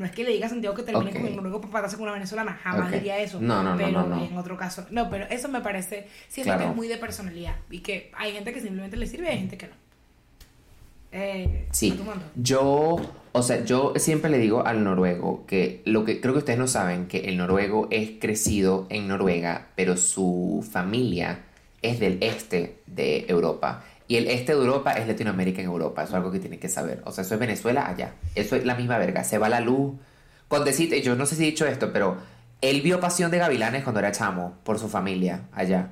No 0.00 0.06
es 0.06 0.12
que 0.12 0.24
le 0.24 0.30
diga 0.32 0.46
a 0.46 0.48
Santiago 0.48 0.74
que 0.74 0.82
termine 0.82 1.12
con 1.12 1.22
un 1.24 1.36
noruego 1.36 1.60
para 1.60 1.72
patarse 1.72 1.96
con 1.96 2.04
una 2.04 2.12
venezolana, 2.14 2.58
jamás 2.62 2.90
diría 2.90 3.18
eso. 3.18 3.38
No, 3.40 3.62
no, 3.62 3.72
no, 3.72 3.76
pero 3.76 3.90
no, 3.92 4.06
no. 4.06 4.24
en 4.24 4.36
otro 4.38 4.56
caso. 4.56 4.86
No, 4.90 5.10
pero 5.10 5.26
eso 5.30 5.48
me 5.48 5.60
parece, 5.60 6.08
siento 6.28 6.48
Claro. 6.48 6.64
que 6.64 6.70
es 6.70 6.76
muy 6.76 6.88
de 6.88 6.96
personalidad. 6.96 7.54
Y 7.70 7.80
que 7.80 8.10
hay 8.16 8.32
gente 8.32 8.52
que 8.52 8.60
simplemente 8.60 8.96
le 8.96 9.06
sirve 9.06 9.26
y 9.26 9.28
hay 9.28 9.38
gente 9.40 9.58
que 9.58 9.66
no. 9.68 9.74
Eh, 11.12 11.66
Sí, 11.72 11.98
yo 12.36 12.96
O 13.32 13.42
sea, 13.42 13.64
yo 13.64 13.92
siempre 13.96 14.30
le 14.30 14.38
digo 14.38 14.64
al 14.66 14.82
noruego 14.82 15.44
que 15.46 15.82
lo 15.84 16.04
que 16.04 16.20
creo 16.20 16.32
que 16.32 16.38
ustedes 16.38 16.58
no 16.58 16.66
saben, 16.66 17.06
que 17.06 17.28
el 17.28 17.36
noruego 17.36 17.86
es 17.90 18.12
crecido 18.20 18.86
en 18.90 19.06
Noruega, 19.06 19.68
pero 19.76 19.96
su 19.96 20.66
familia 20.72 21.40
es 21.82 22.00
del 22.00 22.18
este 22.22 22.78
de 22.86 23.26
Europa. 23.28 23.84
Y 24.10 24.16
el 24.16 24.26
este 24.26 24.56
de 24.56 24.58
Europa 24.58 24.90
es 24.94 25.06
Latinoamérica 25.06 25.62
en 25.62 25.68
Europa. 25.68 26.02
Eso 26.02 26.10
es 26.10 26.16
algo 26.16 26.32
que 26.32 26.40
tienen 26.40 26.58
que 26.58 26.68
saber. 26.68 27.00
O 27.04 27.12
sea, 27.12 27.22
eso 27.22 27.34
es 27.34 27.38
Venezuela 27.38 27.86
allá. 27.86 28.14
Eso 28.34 28.56
es 28.56 28.64
la 28.64 28.74
misma 28.74 28.98
verga. 28.98 29.22
Se 29.22 29.38
va 29.38 29.48
la 29.48 29.60
luz. 29.60 29.92
Con 30.48 30.64
decirte, 30.64 31.00
yo 31.00 31.14
no 31.14 31.26
sé 31.26 31.36
si 31.36 31.44
he 31.44 31.46
dicho 31.46 31.64
esto, 31.64 31.92
pero 31.92 32.16
él 32.60 32.80
vio 32.80 32.98
Pasión 32.98 33.30
de 33.30 33.38
Gavilanes 33.38 33.84
cuando 33.84 34.00
era 34.00 34.10
chamo 34.10 34.54
por 34.64 34.80
su 34.80 34.88
familia 34.88 35.42
allá. 35.52 35.90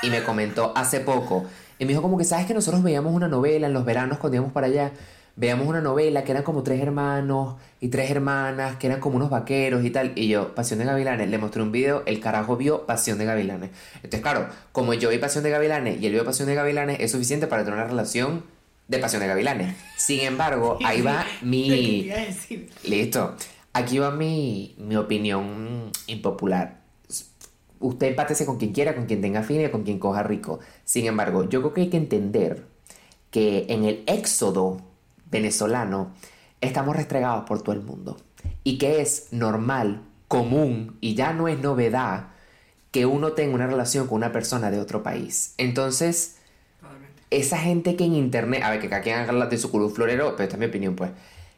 Y 0.00 0.08
me 0.08 0.22
comentó 0.22 0.72
hace 0.76 1.00
poco. 1.00 1.44
Y 1.78 1.84
me 1.84 1.90
dijo 1.90 2.00
como 2.00 2.16
que, 2.16 2.24
¿sabes 2.24 2.46
que 2.46 2.54
nosotros 2.54 2.82
veíamos 2.82 3.12
una 3.12 3.28
novela 3.28 3.66
en 3.66 3.74
los 3.74 3.84
veranos 3.84 4.16
cuando 4.16 4.36
íbamos 4.36 4.54
para 4.54 4.68
allá? 4.68 4.92
Veíamos 5.38 5.68
una 5.68 5.80
novela 5.80 6.24
que 6.24 6.32
eran 6.32 6.42
como 6.42 6.64
tres 6.64 6.82
hermanos 6.82 7.54
y 7.80 7.90
tres 7.90 8.10
hermanas, 8.10 8.74
que 8.74 8.88
eran 8.88 8.98
como 8.98 9.14
unos 9.14 9.30
vaqueros 9.30 9.84
y 9.84 9.90
tal. 9.90 10.10
Y 10.16 10.26
yo, 10.26 10.52
Pasión 10.52 10.80
de 10.80 10.84
Gavilanes, 10.84 11.30
le 11.30 11.38
mostré 11.38 11.62
un 11.62 11.70
video, 11.70 12.02
el 12.06 12.18
carajo 12.18 12.56
vio 12.56 12.86
Pasión 12.86 13.18
de 13.18 13.24
Gavilanes. 13.24 13.70
Entonces, 13.94 14.20
claro, 14.20 14.48
como 14.72 14.94
yo 14.94 15.10
vi 15.10 15.18
Pasión 15.18 15.44
de 15.44 15.50
Gavilanes 15.50 16.02
y 16.02 16.06
él 16.06 16.12
vio 16.12 16.24
Pasión 16.24 16.48
de 16.48 16.56
Gavilanes, 16.56 16.98
es 16.98 17.12
suficiente 17.12 17.46
para 17.46 17.62
tener 17.62 17.78
una 17.78 17.86
relación 17.86 18.42
de 18.88 18.98
Pasión 18.98 19.22
de 19.22 19.28
Gavilanes. 19.28 19.76
Sin 19.96 20.22
embargo, 20.22 20.76
ahí 20.84 21.02
va 21.02 21.24
¿Qué 21.38 21.46
mi... 21.46 22.10
Listo. 22.82 23.36
Aquí 23.74 24.00
va 24.00 24.10
mi, 24.10 24.74
mi 24.76 24.96
opinión 24.96 25.92
impopular. 26.08 26.80
Usted 27.78 28.08
empátese 28.08 28.44
con 28.44 28.58
quien 28.58 28.72
quiera, 28.72 28.96
con 28.96 29.06
quien 29.06 29.20
tenga 29.20 29.44
fin 29.44 29.60
y 29.60 29.68
con 29.68 29.84
quien 29.84 30.00
coja 30.00 30.24
rico. 30.24 30.58
Sin 30.82 31.06
embargo, 31.06 31.48
yo 31.48 31.60
creo 31.60 31.74
que 31.74 31.80
hay 31.82 31.90
que 31.90 31.96
entender 31.96 32.64
que 33.30 33.66
en 33.68 33.84
el 33.84 34.02
éxodo 34.08 34.87
venezolano 35.30 36.12
estamos 36.60 36.96
restregados 36.96 37.44
por 37.44 37.62
todo 37.62 37.74
el 37.74 37.82
mundo. 37.82 38.16
Y 38.64 38.78
que 38.78 39.00
es 39.00 39.28
normal, 39.30 40.02
común 40.28 40.96
y 41.00 41.14
ya 41.14 41.32
no 41.32 41.48
es 41.48 41.58
novedad 41.58 42.28
que 42.90 43.06
uno 43.06 43.32
tenga 43.32 43.54
una 43.54 43.66
relación 43.66 44.06
con 44.06 44.16
una 44.16 44.32
persona 44.32 44.70
de 44.70 44.78
otro 44.78 45.02
país. 45.02 45.54
Entonces, 45.58 46.36
esa 47.30 47.58
gente 47.58 47.96
que 47.96 48.04
en 48.04 48.14
internet, 48.14 48.62
a 48.62 48.70
ver, 48.70 48.80
que 48.80 48.88
cada 48.88 49.02
quien 49.02 49.18
haga 49.18 49.46
de 49.46 49.58
su 49.58 49.70
culo 49.70 49.90
florero, 49.90 50.32
pero 50.36 50.44
esta 50.44 50.56
es 50.56 50.60
mi 50.60 50.66
opinión, 50.66 50.94
pues. 50.94 51.10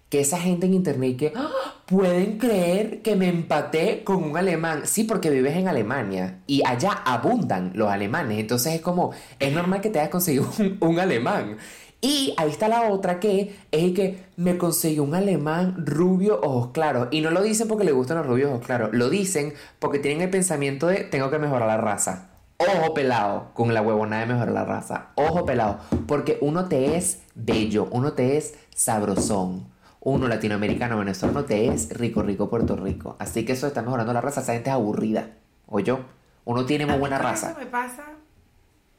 Que 0.08 0.20
esa 0.20 0.40
gente 0.40 0.66
en 0.66 0.74
internet 0.74 1.16
que 1.16 1.32
¡Ah! 1.36 1.50
pueden 1.86 2.38
creer 2.38 3.00
que 3.02 3.14
me 3.14 3.28
empaté 3.28 4.02
con 4.02 4.24
un 4.24 4.36
alemán. 4.36 4.82
Sí, 4.84 5.04
porque 5.04 5.30
vives 5.30 5.56
en 5.56 5.68
Alemania 5.68 6.40
y 6.48 6.62
allá 6.66 6.90
abundan 7.04 7.70
los 7.74 7.88
alemanes. 7.88 8.40
Entonces 8.40 8.74
es 8.74 8.80
como, 8.80 9.12
es 9.38 9.52
normal 9.52 9.80
que 9.80 9.90
te 9.90 10.00
hayas 10.00 10.10
conseguido 10.10 10.50
un, 10.58 10.78
un 10.80 10.98
alemán. 10.98 11.58
Y 12.00 12.34
ahí 12.38 12.50
está 12.50 12.68
la 12.68 12.90
otra 12.90 13.20
que 13.20 13.40
es 13.72 13.82
el 13.82 13.94
que 13.94 14.24
me 14.36 14.56
consiguió 14.56 15.02
un 15.02 15.14
alemán 15.14 15.84
rubio, 15.86 16.40
ojos 16.42 16.70
claros. 16.72 17.08
Y 17.10 17.20
no 17.20 17.30
lo 17.30 17.42
dicen 17.42 17.68
porque 17.68 17.84
le 17.84 17.92
gustan 17.92 18.16
los 18.18 18.26
rubios 18.26 18.50
ojos 18.50 18.64
claros. 18.64 18.90
Lo 18.92 19.10
dicen 19.10 19.52
porque 19.78 19.98
tienen 19.98 20.22
el 20.22 20.30
pensamiento 20.30 20.86
de 20.86 21.04
tengo 21.04 21.30
que 21.30 21.38
mejorar 21.38 21.68
la 21.68 21.76
raza. 21.76 22.30
Ojo 22.56 22.94
pelado 22.94 23.50
con 23.54 23.72
la 23.72 23.82
huevona 23.82 24.20
de 24.20 24.26
mejorar 24.26 24.52
la 24.52 24.64
raza. 24.64 25.08
Ojo 25.14 25.44
pelado. 25.44 25.78
Porque 26.06 26.38
uno 26.40 26.68
te 26.68 26.96
es 26.96 27.22
bello, 27.34 27.88
uno 27.90 28.12
te 28.12 28.36
es 28.36 28.54
sabrosón. 28.74 29.68
Uno 30.00 30.28
latinoamericano, 30.28 30.98
venezolano 30.98 31.44
te 31.44 31.68
es 31.68 31.90
rico, 31.90 32.22
rico 32.22 32.48
Puerto 32.48 32.76
Rico. 32.76 33.16
Así 33.18 33.44
que 33.44 33.52
eso 33.52 33.66
está 33.66 33.82
mejorando 33.82 34.14
la 34.14 34.22
raza. 34.22 34.40
Esa 34.40 34.54
gente 34.54 34.70
es 34.70 34.74
aburrida. 34.74 35.28
O 35.66 35.80
yo. 35.80 36.00
Uno 36.46 36.64
tiene 36.64 36.86
muy 36.86 36.96
buena 36.96 37.18
raza. 37.18 37.50
Eso 37.50 37.60
me 37.60 37.66
pasa, 37.66 38.04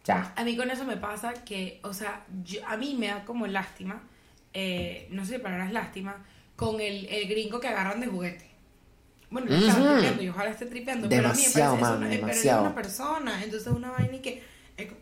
Ya. 0.05 0.33
a 0.35 0.43
mí 0.43 0.55
con 0.57 0.69
eso 0.71 0.83
me 0.85 0.97
pasa 0.97 1.33
que, 1.45 1.79
o 1.83 1.93
sea, 1.93 2.25
yo- 2.43 2.65
a 2.67 2.75
mí 2.77 2.95
me 2.97 3.07
da 3.07 3.23
como 3.25 3.45
lástima, 3.47 4.01
eh, 4.53 5.07
no 5.11 5.25
sé 5.25 5.35
si 5.35 5.39
palabras 5.41 5.71
lástima, 5.71 6.25
con 6.55 6.81
el, 6.81 7.05
el 7.07 7.27
gringo 7.27 7.59
que 7.59 7.67
agarran 7.67 7.99
de 8.01 8.07
juguete. 8.07 8.49
Bueno, 9.29 9.47
yo 9.49 9.55
estaba 9.55 9.79
Ujú. 9.79 9.93
tripeando 9.93 10.23
y 10.23 10.29
ojalá 10.29 10.49
esté 10.51 10.65
tripeando, 10.65 11.07
pero 11.07 11.29
a 11.29 11.33
mí 11.33 11.37
me 11.37 11.43
Demasiado, 11.45 11.75
parece, 11.75 11.91
es 11.93 11.97
una, 11.97 12.05
eh, 12.07 12.09
pero 12.09 12.31
es 12.31 12.37
demasiado. 12.37 12.61
una 12.61 12.75
persona, 12.75 13.43
entonces 13.43 13.67
es 13.67 13.73
una 13.73 13.91
vaina 13.91 14.15
y 14.15 14.19
que 14.19 14.43
es, 14.75 14.87
co- 14.87 14.97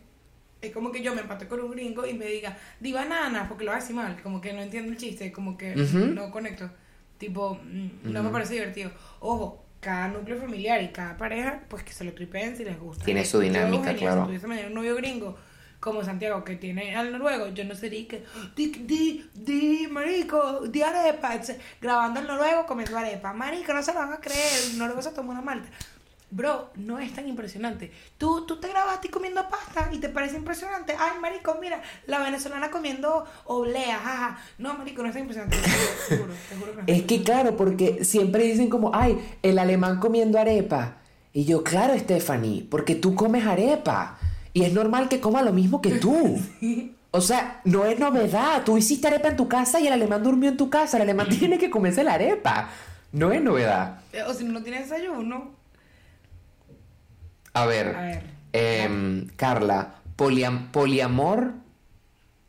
es 0.62 0.72
como 0.72 0.92
que 0.92 1.02
yo 1.02 1.14
me 1.14 1.22
empaté 1.22 1.48
con 1.48 1.60
un 1.60 1.70
gringo 1.72 2.06
y 2.06 2.14
me 2.14 2.26
diga, 2.26 2.56
di 2.78 2.92
banana, 2.92 3.48
porque 3.48 3.64
lo 3.64 3.72
decir 3.74 3.96
mal, 3.96 4.20
como 4.22 4.40
que 4.40 4.52
no 4.52 4.60
entiendo 4.62 4.92
el 4.92 4.98
chiste, 4.98 5.32
como 5.32 5.56
que 5.56 5.74
Ujú. 5.74 5.98
no 6.14 6.30
conecto, 6.30 6.70
tipo, 7.18 7.54
mm, 7.54 8.12
no 8.12 8.20
me 8.22 8.28
Ujú. 8.28 8.32
parece 8.32 8.54
divertido. 8.54 8.90
Ojo, 9.20 9.64
cada 9.80 10.08
núcleo 10.08 10.38
familiar 10.38 10.82
y 10.82 10.88
cada 10.88 11.16
pareja, 11.16 11.60
pues 11.68 11.82
que 11.82 11.92
se 11.92 12.04
lo 12.04 12.12
tripeen 12.12 12.56
si 12.56 12.64
les 12.64 12.78
gusta. 12.78 13.04
Tiene 13.04 13.24
su 13.24 13.38
yo, 13.38 13.44
dinámica, 13.44 13.90
Eugenia, 13.90 13.98
claro. 13.98 14.20
Si 14.22 14.26
tuviese 14.26 14.46
mañana 14.46 14.68
un 14.68 14.74
novio 14.74 14.94
gringo 14.96 15.38
como 15.80 16.04
Santiago 16.04 16.44
que 16.44 16.56
tiene 16.56 16.94
al 16.94 17.10
noruego, 17.10 17.48
yo 17.48 17.64
no 17.64 17.74
sería 17.74 18.06
que 18.06 18.24
di, 18.54 18.66
di, 18.66 19.30
di, 19.34 19.88
marico, 19.90 20.66
di 20.66 20.82
arepa, 20.82 21.40
grabando 21.80 22.20
el 22.20 22.26
noruego 22.26 22.66
comiendo 22.66 22.98
arepa, 22.98 23.32
marico, 23.32 23.72
no 23.72 23.82
se 23.82 23.94
lo 23.94 24.00
van 24.00 24.12
a 24.12 24.20
creer, 24.20 24.70
el 24.70 24.78
noruego 24.78 25.00
se 25.00 25.10
tomó 25.12 25.32
una 25.32 25.40
malta. 25.40 25.68
Bro, 26.32 26.70
no 26.76 26.98
es 27.00 27.12
tan 27.12 27.28
impresionante. 27.28 27.90
Tú, 28.16 28.46
tú 28.46 28.60
te 28.60 28.68
grabaste 28.68 29.10
comiendo 29.10 29.42
pasta 29.48 29.90
y 29.92 29.98
te 29.98 30.08
parece 30.08 30.36
impresionante. 30.36 30.94
Ay, 30.98 31.18
marico, 31.20 31.56
mira, 31.60 31.82
la 32.06 32.20
venezolana 32.20 32.70
comiendo 32.70 33.24
oblea, 33.46 33.98
jaja. 33.98 34.38
No, 34.58 34.74
marico, 34.74 35.02
no 35.02 35.08
es 35.08 35.14
tan 35.14 35.22
impresionante. 35.22 35.56
Te 36.08 36.16
juro, 36.16 36.32
te 36.48 36.56
juro, 36.56 36.72
que 36.76 36.82
no 36.82 36.84
Es 36.86 37.02
que 37.02 37.22
claro, 37.24 37.56
porque 37.56 38.04
siempre 38.04 38.44
dicen 38.44 38.70
como, 38.70 38.92
ay, 38.94 39.18
el 39.42 39.58
alemán 39.58 39.98
comiendo 39.98 40.38
arepa. 40.38 40.98
Y 41.32 41.44
yo, 41.44 41.64
claro, 41.64 41.98
Stephanie, 41.98 42.66
porque 42.70 42.94
tú 42.94 43.14
comes 43.16 43.44
arepa. 43.46 44.16
Y 44.52 44.62
es 44.64 44.72
normal 44.72 45.08
que 45.08 45.20
coma 45.20 45.42
lo 45.42 45.52
mismo 45.52 45.80
que 45.80 45.92
tú. 45.92 46.38
O 47.12 47.20
sea, 47.20 47.60
no 47.64 47.86
es 47.86 47.98
novedad. 47.98 48.62
Tú 48.64 48.78
hiciste 48.78 49.08
arepa 49.08 49.26
en 49.30 49.36
tu 49.36 49.48
casa 49.48 49.80
y 49.80 49.86
el 49.88 49.92
alemán 49.92 50.22
durmió 50.22 50.48
en 50.48 50.56
tu 50.56 50.70
casa. 50.70 50.96
El 50.96 51.02
alemán 51.02 51.28
tiene 51.40 51.58
que 51.58 51.68
comerse 51.68 52.04
la 52.04 52.14
arepa. 52.14 52.68
No 53.10 53.32
es 53.32 53.42
novedad. 53.42 53.98
Eh, 54.12 54.22
O 54.22 54.32
si 54.32 54.44
no 54.44 54.62
tienes 54.62 54.88
desayuno. 54.88 55.50
A 57.52 57.66
ver, 57.66 57.96
A 57.96 58.00
ver. 58.02 58.22
em, 58.52 59.26
Carla, 59.36 59.94
poliam- 60.16 60.70
poliamor, 60.70 61.52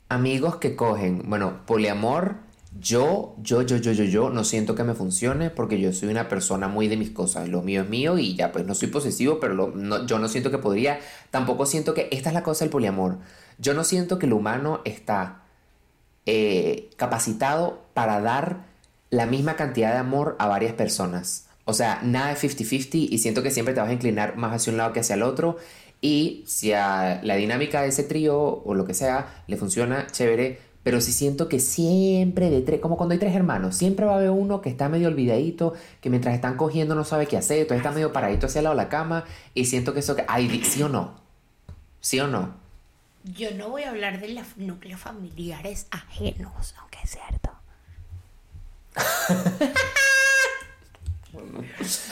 amigos 0.09 0.57
que 0.57 0.75
cogen. 0.75 1.23
Bueno, 1.27 1.61
poliamor, 1.65 2.35
yo, 2.79 3.35
yo, 3.41 3.63
yo, 3.63 3.77
yo, 3.77 3.91
yo, 3.91 4.03
yo, 4.05 4.29
no 4.29 4.43
siento 4.43 4.75
que 4.75 4.83
me 4.83 4.93
funcione 4.93 5.49
porque 5.49 5.79
yo 5.79 5.91
soy 5.91 6.09
una 6.09 6.27
persona 6.29 6.67
muy 6.67 6.87
de 6.87 6.97
mis 6.97 7.09
cosas. 7.11 7.49
Lo 7.49 7.61
mío 7.61 7.81
es 7.81 7.89
mío 7.89 8.17
y 8.17 8.35
ya, 8.35 8.51
pues 8.51 8.65
no 8.65 8.75
soy 8.75 8.87
posesivo, 8.89 9.39
pero 9.39 9.53
lo- 9.53 9.71
no- 9.75 10.05
yo 10.05 10.19
no 10.19 10.27
siento 10.27 10.51
que 10.51 10.57
podría. 10.57 10.99
Tampoco 11.31 11.65
siento 11.65 11.93
que. 11.93 12.07
Esta 12.11 12.29
es 12.29 12.33
la 12.35 12.43
cosa 12.43 12.63
del 12.65 12.71
poliamor. 12.71 13.17
Yo 13.57 13.73
no 13.73 13.83
siento 13.83 14.19
que 14.19 14.25
el 14.25 14.33
humano 14.33 14.81
está 14.85 15.39
eh, 16.27 16.89
capacitado 16.97 17.81
para 17.93 18.21
dar 18.21 18.65
la 19.09 19.25
misma 19.25 19.55
cantidad 19.55 19.91
de 19.91 19.97
amor 19.97 20.35
a 20.39 20.47
varias 20.47 20.73
personas. 20.73 21.47
O 21.65 21.73
sea, 21.73 22.01
nada 22.03 22.29
de 22.29 22.35
50-50 22.35 23.07
y 23.09 23.17
siento 23.19 23.43
que 23.43 23.51
siempre 23.51 23.73
te 23.73 23.81
vas 23.81 23.89
a 23.89 23.93
inclinar 23.93 24.35
más 24.35 24.53
hacia 24.53 24.71
un 24.71 24.77
lado 24.77 24.93
que 24.93 25.01
hacia 25.01 25.15
el 25.15 25.23
otro. 25.23 25.57
Y 26.01 26.43
si 26.47 26.73
a 26.73 27.21
la 27.23 27.35
dinámica 27.35 27.83
de 27.83 27.89
ese 27.89 28.03
trío 28.03 28.37
o 28.37 28.73
lo 28.73 28.85
que 28.85 28.93
sea 28.93 29.43
le 29.47 29.57
funciona, 29.57 30.07
chévere. 30.07 30.59
Pero 30.83 30.99
sí 30.99 31.11
siento 31.11 31.47
que 31.47 31.59
siempre, 31.59 32.49
de 32.49 32.61
tres, 32.61 32.79
como 32.79 32.97
cuando 32.97 33.13
hay 33.13 33.19
tres 33.19 33.35
hermanos, 33.35 33.77
siempre 33.77 34.07
va 34.07 34.13
a 34.13 34.15
haber 34.15 34.31
uno 34.31 34.61
que 34.61 34.69
está 34.69 34.89
medio 34.89 35.09
olvidadito, 35.09 35.75
que 36.01 36.09
mientras 36.09 36.33
están 36.33 36.57
cogiendo 36.57 36.95
no 36.95 37.03
sabe 37.03 37.27
qué 37.27 37.37
hacer, 37.37 37.59
entonces 37.59 37.85
está 37.85 37.91
medio 37.91 38.11
paradito 38.11 38.47
hacia 38.47 38.59
el 38.59 38.63
lado 38.63 38.75
de 38.75 38.81
la 38.81 38.89
cama. 38.89 39.25
Y 39.53 39.65
siento 39.65 39.93
que 39.93 39.99
eso 39.99 40.15
que. 40.15 40.25
Ay, 40.27 40.63
¿sí 40.63 40.81
o 40.81 40.89
no? 40.89 41.21
¿Sí 41.99 42.19
o 42.19 42.27
no? 42.27 42.55
Yo 43.23 43.51
no 43.51 43.69
voy 43.69 43.83
a 43.83 43.91
hablar 43.91 44.19
de 44.19 44.29
los 44.29 44.57
núcleos 44.57 44.99
familiares 44.99 45.85
ajenos, 45.91 46.73
aunque 46.79 46.97
es 47.03 47.11
cierto. 47.11 47.51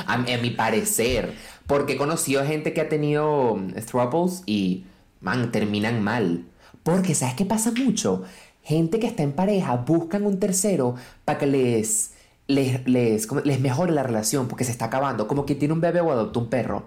A, 0.08 0.14
a 0.14 0.38
mi 0.38 0.50
parecer. 0.52 1.34
Porque 1.68 1.94
he 1.94 1.98
conocido 1.98 2.46
gente 2.46 2.74
que 2.74 2.82
ha 2.82 2.90
tenido 2.90 3.56
mm, 3.56 3.74
throuples 3.86 4.44
y, 4.46 4.86
man, 5.22 5.52
terminan 5.52 6.02
mal. 6.04 6.46
Porque, 6.84 7.14
¿sabes 7.16 7.36
qué 7.36 7.46
pasa 7.46 7.72
mucho? 7.72 8.24
Gente 8.64 9.00
que 9.00 9.08
está 9.08 9.24
en 9.24 9.34
pareja 9.34 9.76
buscan 9.76 10.26
un 10.26 10.40
tercero 10.40 10.96
para 11.26 11.38
que 11.40 11.48
les, 11.48 12.14
les, 12.48 12.88
les, 12.88 13.28
les 13.46 13.60
mejore 13.60 13.92
la 13.92 14.04
relación 14.04 14.48
porque 14.48 14.64
se 14.64 14.72
está 14.72 14.86
acabando. 14.86 15.28
Como 15.28 15.46
que 15.46 15.56
tiene 15.56 15.74
un 15.74 15.82
bebé 15.82 16.02
o 16.02 16.12
adopta 16.12 16.40
un 16.40 16.50
perro. 16.50 16.86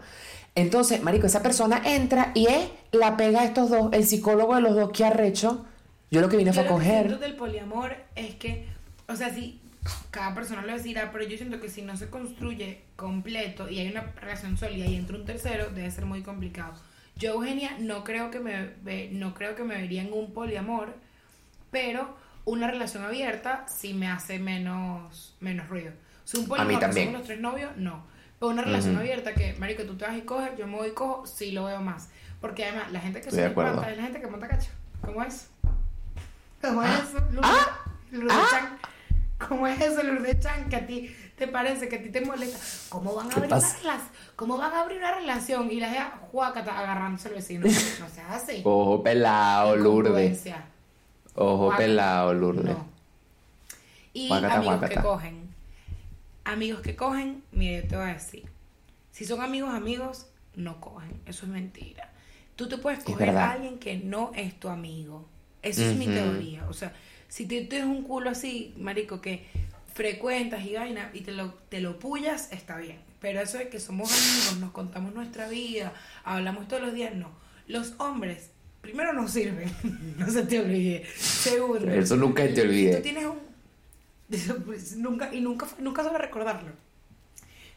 Entonces, 0.55 1.03
marico, 1.03 1.27
esa 1.27 1.43
persona 1.43 1.83
entra 1.85 2.33
y 2.35 2.47
es 2.47 2.69
la 2.93 3.17
pega 3.17 3.41
a 3.43 3.45
estos 3.45 3.71
dos. 3.71 3.89
El 3.93 4.05
psicólogo 4.07 4.55
de 4.55 4.61
los 4.63 4.75
dos 4.75 4.91
que 4.93 5.05
arrecho. 5.05 5.65
Yo 6.11 6.21
lo 6.21 6.29
que 6.29 6.37
vine 6.37 6.53
fue 6.53 6.65
Yo 6.65 6.69
a 6.69 6.73
lo 6.73 6.79
que 6.79 6.85
coger. 6.85 7.07
siento 7.07 7.19
del 7.19 7.37
poliamor 7.37 7.97
es 8.17 8.35
que, 8.37 8.67
o 9.09 9.17
sea, 9.17 9.33
sí, 9.35 9.62
cada 10.11 10.35
persona 10.35 10.63
lo 10.63 10.73
decirá, 10.73 11.11
pero 11.13 11.25
yo 11.25 11.37
siento 11.37 11.61
que 11.61 11.69
si 11.69 11.83
no 11.83 11.97
se 11.97 12.09
construye 12.11 12.83
completo 12.97 13.69
y 13.69 13.79
hay 13.81 13.89
una 13.91 14.03
relación 14.21 14.57
sólida 14.57 14.87
y 14.87 14.97
entra 14.97 15.17
un 15.17 15.25
tercero, 15.25 15.71
debe 15.71 15.91
ser 15.91 16.05
muy 16.05 16.23
complicado. 16.23 16.75
Yo, 17.17 17.33
Eugenia, 17.35 17.77
no 17.79 18.05
creo 18.05 18.31
que 18.31 18.41
me, 18.41 18.71
ve- 18.83 19.11
no 19.13 19.35
creo 19.35 19.55
que 19.55 19.65
me 19.65 19.75
vería 19.77 20.03
en 20.03 20.13
un 20.13 20.33
poliamor, 20.33 20.95
pero 21.71 22.17
una 22.45 22.69
relación 22.71 23.05
abierta 23.05 23.67
sí 23.69 23.95
me 23.95 24.09
hace 24.09 24.39
menos, 24.39 25.37
menos 25.41 25.69
ruido. 25.69 25.93
Si 26.25 26.39
un 26.39 26.47
poliamor 26.47 26.75
que 26.75 26.81
también. 26.87 27.07
somos 27.09 27.21
los 27.21 27.27
tres 27.27 27.41
novios, 27.41 27.77
no. 27.77 28.05
Pero 28.39 28.51
una 28.53 28.63
relación 28.63 28.97
abierta 28.97 29.35
que, 29.35 29.55
marico, 29.55 29.85
tú 29.85 29.97
te 29.97 30.05
vas 30.05 30.17
y 30.17 30.23
coges, 30.23 30.51
yo 30.59 30.67
me 30.67 30.77
voy 30.77 30.89
y 30.89 30.93
cojo, 30.93 31.27
sí 31.27 31.53
lo 31.53 31.65
veo 31.65 31.81
más. 31.81 32.09
Porque 32.41 32.65
además, 32.65 32.91
la 32.93 33.01
gente 33.01 33.21
que 33.21 33.31
se 33.31 33.37
es 33.91 33.97
la 33.97 34.03
gente 34.03 34.21
que 34.21 34.27
monta 34.27 34.49
cacho. 34.49 34.71
¿Cómo 35.01 35.23
es? 35.23 35.49
¿Cómo 36.61 36.83
es? 36.83 36.91
Ah. 37.43 37.79
¿Cómo 39.49 39.67
es 39.67 39.81
eso, 39.81 40.03
Lourdes 40.03 40.41
Chan, 40.41 40.69
que 40.69 40.77
a 40.77 40.87
ti 40.87 41.15
te 41.37 41.49
parece, 41.49 41.89
que 41.89 41.97
a 41.97 42.03
ti 42.03 42.11
te 42.11 42.21
molesta? 42.21 42.59
¿Cómo 42.89 43.15
van 43.15 43.27
a 43.27 43.31
¿Qué 43.31 43.37
abrir 43.37 43.53
una 43.53 43.61
relación? 43.61 44.09
¿Cómo 44.37 44.59
van 44.59 44.73
a 44.73 44.81
abrir 44.81 44.99
una 44.99 45.15
relación? 45.15 45.71
Y 45.71 45.81
la 45.81 45.89
gente, 45.89 46.17
juácata, 46.31 46.79
agarrándose 46.79 47.29
al 47.29 47.35
vecino. 47.35 47.67
No 47.67 48.09
seas 48.09 48.31
así. 48.31 48.63
Ojo 48.65 49.03
pelado, 49.03 49.77
Lourdes. 49.77 50.45
Ojo 51.35 51.77
pelado, 51.77 52.35
Lourdes. 52.35 52.77
No. 52.77 52.87
Y 54.13 54.33
amigos 54.33 54.89
que 54.89 54.97
cogen. 54.97 55.55
Amigos 56.45 56.81
que 56.81 56.97
cogen, 56.97 57.45
mire, 57.53 57.83
yo 57.83 57.89
te 57.89 57.97
voy 57.97 58.11
a 58.11 58.15
decir. 58.15 58.45
Si 59.11 59.25
son 59.25 59.41
amigos, 59.41 59.73
amigos, 59.73 60.27
no 60.55 60.81
cogen. 60.81 61.21
Eso 61.27 61.47
es 61.47 61.53
mentira. 61.53 62.11
Tú 62.57 62.69
te 62.69 62.79
puedes 62.79 63.05
coger 63.05 63.31
a 63.31 63.53
alguien 63.53 63.79
que 63.79 63.97
no 63.97 64.33
es 64.35 64.59
tu 64.59 64.69
amigo. 64.69 65.29
Esa 65.63 65.85
es 65.85 65.97
mi 65.97 66.07
teoría. 66.07 66.67
O 66.69 66.73
sea, 66.73 66.93
si 67.33 67.47
tú 67.47 67.55
tienes 67.67 67.85
un 67.87 68.03
culo 68.03 68.29
así, 68.29 68.75
marico, 68.77 69.23
que 69.23 69.47
frecuentas 69.95 70.67
y 70.67 70.75
vaina 70.75 71.11
y 71.15 71.23
te 71.23 71.33
lo, 71.33 71.55
te 71.71 71.81
lo 71.81 71.99
pullas, 71.99 72.53
está 72.53 72.77
bien. 72.77 72.99
Pero 73.23 73.41
eso 73.41 73.57
de 73.57 73.71
que 73.71 73.81
somos 73.81 74.11
amigos, 74.13 74.59
nos 74.61 74.73
contamos 74.73 75.15
nuestra 75.15 75.49
vida, 75.49 75.95
hablamos 76.25 76.69
todos 76.69 76.83
los 76.83 76.93
días, 76.93 77.15
no. 77.15 77.31
Los 77.69 77.95
hombres, 77.97 78.51
primero 78.83 79.15
no 79.15 79.29
sirven, 79.29 79.73
no 80.19 80.31
se 80.31 80.43
te 80.43 80.61
olvide. 80.61 81.07
Segundo, 81.17 81.91
Eso 81.91 82.17
nunca 82.17 82.43
te 82.43 82.51
si 82.51 82.55
tú 82.57 82.61
olvide. 82.69 82.97
tienes 83.01 83.25
un... 83.25 83.39
eso, 84.31 84.59
pues, 84.67 84.99
nunca, 84.99 85.35
y 85.35 85.41
nunca, 85.41 85.67
nunca 85.79 86.03
recordarlo. 86.19 86.73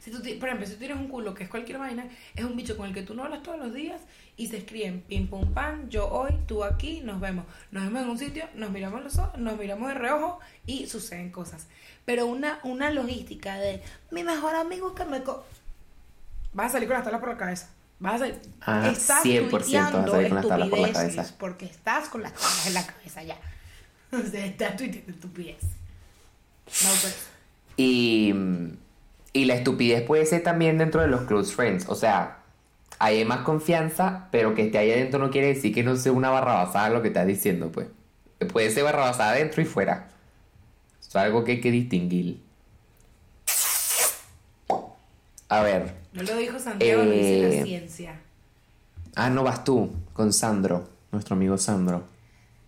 Si 0.06 0.12
tú, 0.12 0.20
por 0.38 0.50
ejemplo, 0.50 0.68
si 0.68 0.74
tú 0.74 0.78
tienes 0.78 0.98
un 0.98 1.08
culo 1.08 1.34
que 1.34 1.46
es 1.46 1.50
cualquier 1.50 1.80
vaina, 1.80 2.08
es 2.36 2.46
un 2.46 2.56
bicho 2.56 2.78
con 2.78 2.88
el 2.88 2.94
que 2.94 3.02
tú 3.02 3.16
no 3.16 3.24
hablas 3.24 3.42
todos 3.42 3.58
los 3.58 3.74
días 3.74 4.00
y 4.38 4.46
se 4.46 4.58
escriben 4.58 5.02
pim 5.02 5.28
pum 5.28 5.52
pam, 5.52 5.90
yo 5.90 6.08
hoy, 6.08 6.30
tú 6.46 6.64
aquí, 6.64 7.02
nos 7.02 7.20
vemos. 7.20 7.46
Nos 7.72 7.86
vemos 7.86 8.04
en 8.04 8.10
un 8.10 8.20
sitio, 8.20 8.48
nos 8.54 8.70
miramos 8.70 9.04
los 9.04 9.18
ojos, 9.18 9.40
nos 9.40 9.58
miramos 9.58 9.88
de 9.88 9.96
reojo 9.96 10.40
y 10.68 10.86
suceden 10.86 11.32
cosas. 11.32 11.66
Pero 12.06 12.28
una, 12.28 12.60
una 12.62 12.92
logística 12.92 13.58
de 13.58 13.82
mi 14.12 14.24
mejor 14.24 14.54
amigo 14.54 14.94
que 14.94 15.06
me... 15.06 15.24
Co 15.24 15.44
vas 16.54 16.68
a 16.68 16.74
salir 16.74 16.88
con 16.88 16.98
las 16.98 17.04
tablas 17.04 17.22
por 17.22 17.30
la 17.30 17.38
cabeza. 17.38 17.70
Vas 17.98 18.14
a 18.14 18.20
salir... 18.20 18.40
Ah, 18.62 18.88
estás 18.88 19.26
100% 19.26 19.50
vas 19.50 19.74
a 19.74 20.08
salir 20.08 20.30
con 20.30 20.36
las 20.36 20.48
tablas 20.48 20.70
por 20.70 20.80
la 20.82 20.94
cabeza. 20.94 21.36
Porque 21.40 21.66
estás 21.66 22.10
con 22.10 22.22
las 22.22 22.34
tablas 22.34 22.68
en 22.68 22.74
la 22.76 22.86
cabeza 22.86 23.24
ya. 23.24 23.40
O 24.12 24.22
sea, 24.22 24.46
estás 24.46 24.78
tuiteando 24.78 25.12
estupidez. 25.12 25.64
No, 26.84 26.90
pues... 27.02 27.28
Y, 27.76 28.34
y 29.36 29.44
la 29.44 29.56
estupidez 29.56 30.02
puede 30.04 30.26
ser 30.26 30.44
también 30.44 30.78
dentro 30.78 31.02
de 31.02 31.10
los 31.10 31.24
close 31.24 31.54
friends. 31.54 31.90
O 31.90 31.96
sea, 31.96 32.38
hay 33.00 33.26
más 33.26 33.40
confianza, 33.40 34.30
pero 34.32 34.56
que 34.56 34.68
esté 34.68 34.78
ahí 34.78 34.90
adentro 34.92 35.20
no 35.20 35.30
quiere 35.30 35.48
decir 35.48 35.74
que 35.74 35.84
no 35.84 35.98
sea 35.98 36.14
una 36.14 36.30
barra 36.30 36.54
basada 36.54 36.90
lo 36.90 37.02
que 37.02 37.10
estás 37.10 37.28
diciendo, 37.28 37.70
pues. 37.70 37.88
Puede 38.54 38.72
ser 38.72 38.86
barra 38.86 39.02
basada 39.02 39.32
adentro 39.32 39.62
y 39.62 39.66
fuera. 39.66 40.08
Es 41.02 41.14
algo 41.18 41.44
que 41.44 41.52
hay 41.52 41.62
que 41.62 41.70
distinguir. 41.70 42.40
A 45.50 45.62
ver. 45.64 45.94
No 46.14 46.24
lo 46.24 46.38
dijo 46.38 46.58
Santiago, 46.58 47.04
lo 47.04 47.12
dice 47.12 47.40
Eh, 47.40 47.58
la 47.60 47.66
ciencia. 47.66 48.22
Ah, 49.16 49.30
no 49.30 49.44
vas 49.44 49.66
tú, 49.66 49.92
con 50.14 50.32
Sandro, 50.32 50.90
nuestro 51.12 51.36
amigo 51.36 51.58
Sandro. 51.58 52.04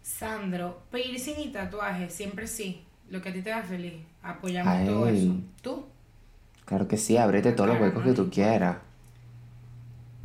Sandro, 0.01 0.81
piercing 0.91 1.39
y 1.39 1.47
tatuaje, 1.53 2.09
siempre 2.09 2.45
sí. 2.45 2.83
Lo 3.09 3.21
que 3.21 3.29
a 3.29 3.33
ti 3.33 3.41
te 3.41 3.53
haga 3.53 3.63
feliz. 3.63 3.93
Apoyamos 4.21 4.73
Ay. 4.73 4.85
todo 4.85 5.07
eso. 5.07 5.35
¿Tú? 5.61 5.85
Claro 6.67 6.87
que 6.87 6.97
sí, 6.97 7.17
ábrete 7.17 7.53
todos 7.53 7.69
los 7.69 7.79
huecos 7.81 8.03
que 8.03 8.11
tú 8.11 8.29
quieras. 8.29 8.77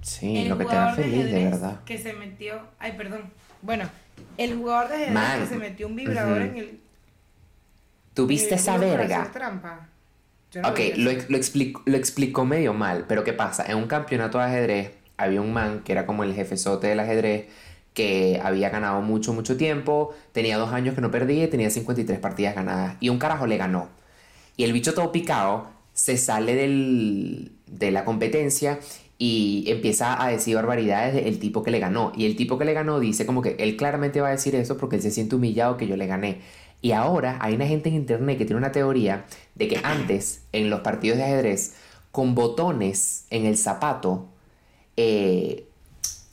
Sí, 0.03 0.39
el 0.39 0.49
lo 0.49 0.59
que 0.59 0.65
te 0.65 0.73
haga 0.77 0.97
de 0.97 1.03
feliz, 1.05 1.25
de 1.25 1.31
ajedrez 1.31 1.51
verdad. 1.53 1.81
Que 1.85 1.99
se 1.99 2.13
metió. 2.15 2.61
Ay, 2.81 2.93
perdón. 2.97 3.31
Bueno, 3.63 3.85
el 4.37 4.57
jugador 4.57 4.89
de 4.89 4.95
ajedrez 4.97 5.15
Man. 5.15 5.41
que 5.41 5.47
se 5.47 5.57
metió 5.57 5.87
un 5.87 5.95
vibrador 5.95 6.43
en 6.43 6.57
el. 6.57 6.81
¿Tuviste 8.13 8.57
esa 8.57 8.77
verga? 8.77 9.31
trampa. 9.33 9.89
No 10.57 10.69
Ok, 10.69 10.81
lo, 10.97 11.13
lo, 11.29 11.37
explicó, 11.37 11.81
lo 11.87 11.97
explicó 11.97 12.45
medio 12.45 12.75
mal, 12.75 13.05
pero 13.07 13.23
¿qué 13.25 13.33
pasa? 13.33 13.65
En 13.71 13.77
un 13.77 13.87
campeonato 13.87 14.39
de 14.39 14.45
ajedrez 14.45 14.91
había 15.17 15.41
un 15.41 15.53
man 15.53 15.83
que 15.85 15.93
era 15.93 16.05
como 16.05 16.25
el 16.25 16.35
jefezote 16.35 16.89
del 16.89 17.01
ajedrez 17.01 17.47
que 17.95 18.41
había 18.43 18.69
ganado 18.69 19.01
mucho, 19.01 19.33
mucho 19.33 19.57
tiempo, 19.57 20.15
tenía 20.33 20.59
dos 20.59 20.73
años 20.73 20.95
que 20.95 21.01
no 21.01 21.11
perdía 21.11 21.45
y 21.45 21.49
tenía 21.49 21.71
53 21.71 22.19
partidas 22.19 22.55
ganadas. 22.55 22.97
Y 23.01 23.09
un 23.11 23.19
carajo 23.19 23.47
le 23.47 23.57
ganó. 23.57 23.89
Y 24.57 24.65
el 24.65 24.73
bicho 24.73 24.93
todo 24.93 25.13
picado 25.13 25.69
se 25.95 26.17
sale 26.17 26.55
del, 26.55 27.53
de 27.67 27.91
la 27.91 28.05
competencia 28.05 28.81
y 29.19 29.65
empieza 29.69 30.21
a 30.23 30.29
decir 30.29 30.57
barbaridades 30.57 31.15
del 31.15 31.39
tipo 31.39 31.63
que 31.63 31.71
le 31.71 31.79
ganó. 31.79 32.13
Y 32.17 32.27
el 32.27 32.37
tipo 32.37 32.59
que 32.59 32.65
le 32.65 32.73
ganó 32.73 32.99
dice 32.99 33.27
como 33.27 33.41
que 33.41 33.57
él 33.59 33.77
claramente 33.77 34.21
va 34.21 34.29
a 34.29 34.33
decir 34.33 34.55
eso 34.57 34.77
porque 34.77 34.97
él 34.97 35.03
se 35.03 35.11
siente 35.11 35.37
humillado 35.37 35.77
que 35.77 35.87
yo 35.87 35.97
le 35.97 36.07
gané. 36.07 36.41
Y 36.81 36.93
ahora 36.93 37.39
hay 37.41 37.55
una 37.55 37.67
gente 37.67 37.89
en 37.89 37.95
internet 37.95 38.37
que 38.37 38.45
tiene 38.45 38.59
una 38.59 38.73
teoría 38.73 39.27
de 39.55 39.69
que 39.69 39.81
antes, 39.85 40.43
en 40.51 40.71
los 40.71 40.81
partidos 40.81 41.19
de 41.19 41.25
ajedrez, 41.25 41.75
con 42.11 42.35
botones 42.35 43.27
en 43.31 43.47
el 43.47 43.57
zapato, 43.57 44.27
eh, 44.97 45.67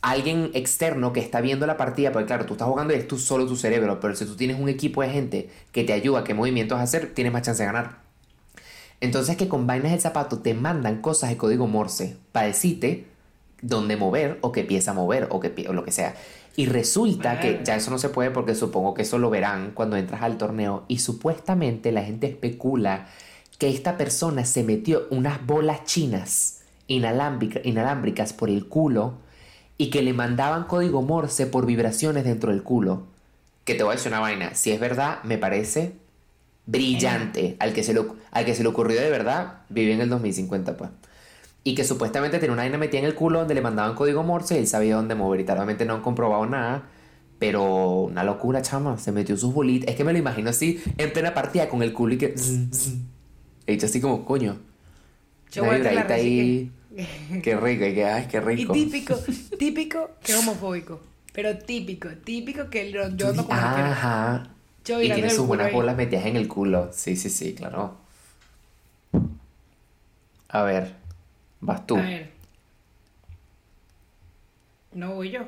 alguien 0.01 0.49
externo 0.55 1.14
que 1.14 1.20
está 1.20 1.41
viendo 1.41 1.68
la 1.68 1.78
partida, 1.78 2.12
porque 2.12 2.26
claro, 2.28 2.45
tú 2.47 2.53
estás 2.53 2.68
jugando 2.68 2.93
y 2.93 2.97
es 2.97 3.07
tú 3.07 3.20
solo 3.20 3.45
tu 3.45 3.55
cerebro, 3.55 3.99
pero 3.99 4.16
si 4.16 4.26
tú 4.26 4.36
tienes 4.36 4.60
un 4.60 4.70
equipo 4.70 5.03
de 5.03 5.10
gente 5.10 5.49
que 5.72 5.84
te 5.84 5.93
ayuda 5.93 6.24
qué 6.24 6.34
movimientos 6.34 6.80
hacer, 6.80 7.14
tienes 7.14 7.34
más 7.34 7.43
chance 7.43 7.62
de 7.62 7.68
ganar. 7.68 8.09
Entonces 9.01 9.37
que 9.37 9.47
con 9.47 9.65
vainas 9.67 9.91
del 9.91 10.01
zapato 10.01 10.39
te 10.39 10.53
mandan 10.53 11.01
cosas 11.01 11.29
de 11.29 11.37
código 11.37 11.67
Morse 11.67 12.17
para 12.31 12.47
decirte 12.47 13.05
dónde 13.61 13.97
mover 13.97 14.37
o 14.41 14.51
qué 14.51 14.63
pieza 14.63 14.93
mover 14.93 15.27
o, 15.31 15.39
qué 15.39 15.53
pie- 15.55 15.69
o 15.69 15.73
lo 15.73 15.83
que 15.83 15.91
sea. 15.91 16.15
Y 16.55 16.65
resulta 16.65 17.39
que 17.39 17.61
ya 17.63 17.75
eso 17.77 17.91
no 17.91 17.97
se 17.97 18.09
puede 18.09 18.31
porque 18.31 18.55
supongo 18.55 18.93
que 18.93 19.03
eso 19.03 19.17
lo 19.17 19.29
verán 19.29 19.71
cuando 19.73 19.95
entras 19.95 20.21
al 20.21 20.37
torneo 20.37 20.83
y 20.89 20.99
supuestamente 20.99 21.91
la 21.93 22.03
gente 22.03 22.27
especula 22.27 23.07
que 23.57 23.69
esta 23.69 23.97
persona 23.97 24.43
se 24.45 24.63
metió 24.63 25.07
unas 25.09 25.45
bolas 25.45 25.85
chinas 25.85 26.61
inalámbrica- 26.87 27.61
inalámbricas 27.63 28.33
por 28.33 28.49
el 28.49 28.67
culo 28.67 29.13
y 29.77 29.89
que 29.89 30.01
le 30.01 30.11
mandaban 30.13 30.65
código 30.65 31.01
Morse 31.01 31.45
por 31.45 31.65
vibraciones 31.65 32.25
dentro 32.25 32.51
del 32.51 32.63
culo. 32.63 33.03
Que 33.63 33.75
te 33.75 33.83
voy 33.83 33.93
a 33.93 33.95
decir 33.95 34.11
una 34.11 34.19
vaina, 34.19 34.55
si 34.55 34.71
es 34.71 34.79
verdad, 34.79 35.23
me 35.23 35.37
parece 35.37 35.93
brillante. 36.72 37.55
Al 37.59 37.74
que 37.74 37.84
se 37.84 37.93
le, 37.93 38.01
al 38.32 38.45
que 38.45 38.55
se 38.55 38.63
le 38.63 38.70
ocurrió 38.70 38.99
de 39.01 39.09
verdad, 39.09 39.61
vive 39.70 39.93
en 39.93 40.01
el 40.01 40.09
2050, 40.09 40.78
pues. 40.78 40.89
Y 41.63 41.76
que 41.76 41.84
supuestamente 41.84 42.39
tenía 42.39 42.53
una 42.53 42.61
vaina 42.63 42.78
metida 42.78 42.99
en 43.01 43.05
el 43.05 43.15
culo 43.15 43.39
donde 43.39 43.53
le 43.53 43.61
mandaban 43.61 43.95
código 43.95 44.24
Morse 44.24 44.55
y 44.55 44.59
él 44.59 44.67
sabía 44.67 44.95
dónde 44.95 45.15
mover. 45.15 45.41
Y 45.41 45.43
tal, 45.43 45.57
obviamente 45.57 45.86
no 45.86 45.93
han 45.95 46.01
comprobado 46.01 46.45
nada. 46.45 46.84
Pero 47.38 48.01
una 48.01 48.24
locura, 48.24 48.61
chama. 48.61 48.97
Se 48.97 49.11
metió 49.11 49.36
sus 49.38 49.53
bolitas. 49.53 49.89
Es 49.89 49.95
que 49.95 50.03
me 50.03 50.11
lo 50.13 50.20
imagino 50.20 50.49
así, 50.49 50.82
en 50.97 51.11
plena 51.13 51.34
partida 51.34 51.70
con 51.70 51.82
el 51.84 51.93
culo 51.93 52.13
y 52.13 52.17
que. 52.17 52.36
He 53.67 53.74
dicho 53.74 53.86
así 53.86 54.01
como, 54.01 54.26
coño. 54.26 54.57
Yo 55.51 55.63
una 55.63 55.74
vibradita 55.76 56.13
ahí. 56.13 56.72
Qué 57.43 57.55
rico, 57.55 57.86
y 57.86 57.93
que, 57.93 58.05
ay, 58.05 58.28
qué 58.30 58.38
Y 58.38 58.39
rico. 58.41 58.74
típico, 58.74 59.15
típico 59.59 60.09
que 60.24 60.36
homofóbico. 60.36 60.99
Pero 61.34 61.57
típico, 61.57 62.09
típico 62.26 62.70
que 62.70 62.89
lo- 62.89 63.15
yo 63.15 63.32
no. 63.34 63.45
Ajá. 63.49 64.49
Yo 64.89 64.99
Y 65.01 65.05
tiene 65.13 65.27
el 65.29 65.35
sus 65.35 65.45
buenas 65.45 65.71
bolas 65.71 65.95
metidas 65.95 66.25
en 66.25 66.35
el 66.35 66.47
culo. 66.47 66.89
Sí, 66.91 67.15
sí, 67.15 67.29
sí, 67.29 67.53
claro. 67.53 67.95
A 70.47 70.63
ver, 70.63 70.95
vas 71.61 71.85
tú. 71.85 71.95
A 71.95 72.01
ver. 72.01 72.31
No 74.93 75.13
voy 75.13 75.29
yo. 75.29 75.41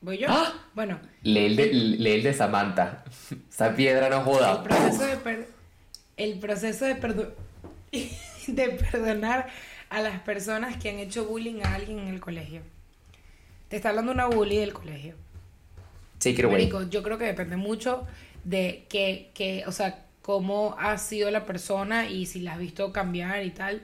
¿Voy 0.00 0.16
yo? 0.18 0.28
¡Ah! 0.30 0.54
Bueno, 0.74 0.98
Lee 1.22 1.44
el, 1.46 1.56
de, 1.56 1.66
lee 1.74 2.12
el 2.12 2.22
de 2.22 2.32
Samantha. 2.32 3.04
Esa 3.50 3.74
piedra 3.74 4.08
no 4.08 4.18
el 4.18 4.22
joda. 4.22 4.62
proceso 4.62 5.04
de 5.04 5.16
per- 5.16 5.48
el 6.16 6.38
proceso 6.38 6.84
de 6.86 6.94
perdo- 6.96 7.34
de 8.46 8.68
perdonar 8.70 9.48
a 9.90 10.00
las 10.00 10.20
personas 10.20 10.76
que 10.78 10.88
han 10.88 10.98
hecho 11.00 11.26
bullying 11.26 11.60
a 11.64 11.74
alguien 11.74 11.98
en 11.98 12.08
el 12.08 12.20
colegio. 12.20 12.62
Te 13.68 13.76
está 13.76 13.90
hablando 13.90 14.12
una 14.12 14.26
bully 14.26 14.56
del 14.56 14.72
colegio. 14.72 15.14
Sí, 16.18 16.34
creo. 16.34 16.50
Marico, 16.50 16.82
yo 16.88 17.02
creo 17.02 17.18
que 17.18 17.24
depende 17.26 17.56
mucho 17.56 18.06
de 18.48 18.84
que, 18.88 19.30
que, 19.34 19.64
o 19.66 19.72
sea, 19.72 20.06
cómo 20.22 20.74
ha 20.78 20.96
sido 20.98 21.30
la 21.30 21.44
persona 21.46 22.08
y 22.08 22.26
si 22.26 22.40
la 22.40 22.52
has 22.54 22.58
visto 22.58 22.92
cambiar 22.92 23.44
y 23.44 23.50
tal. 23.50 23.82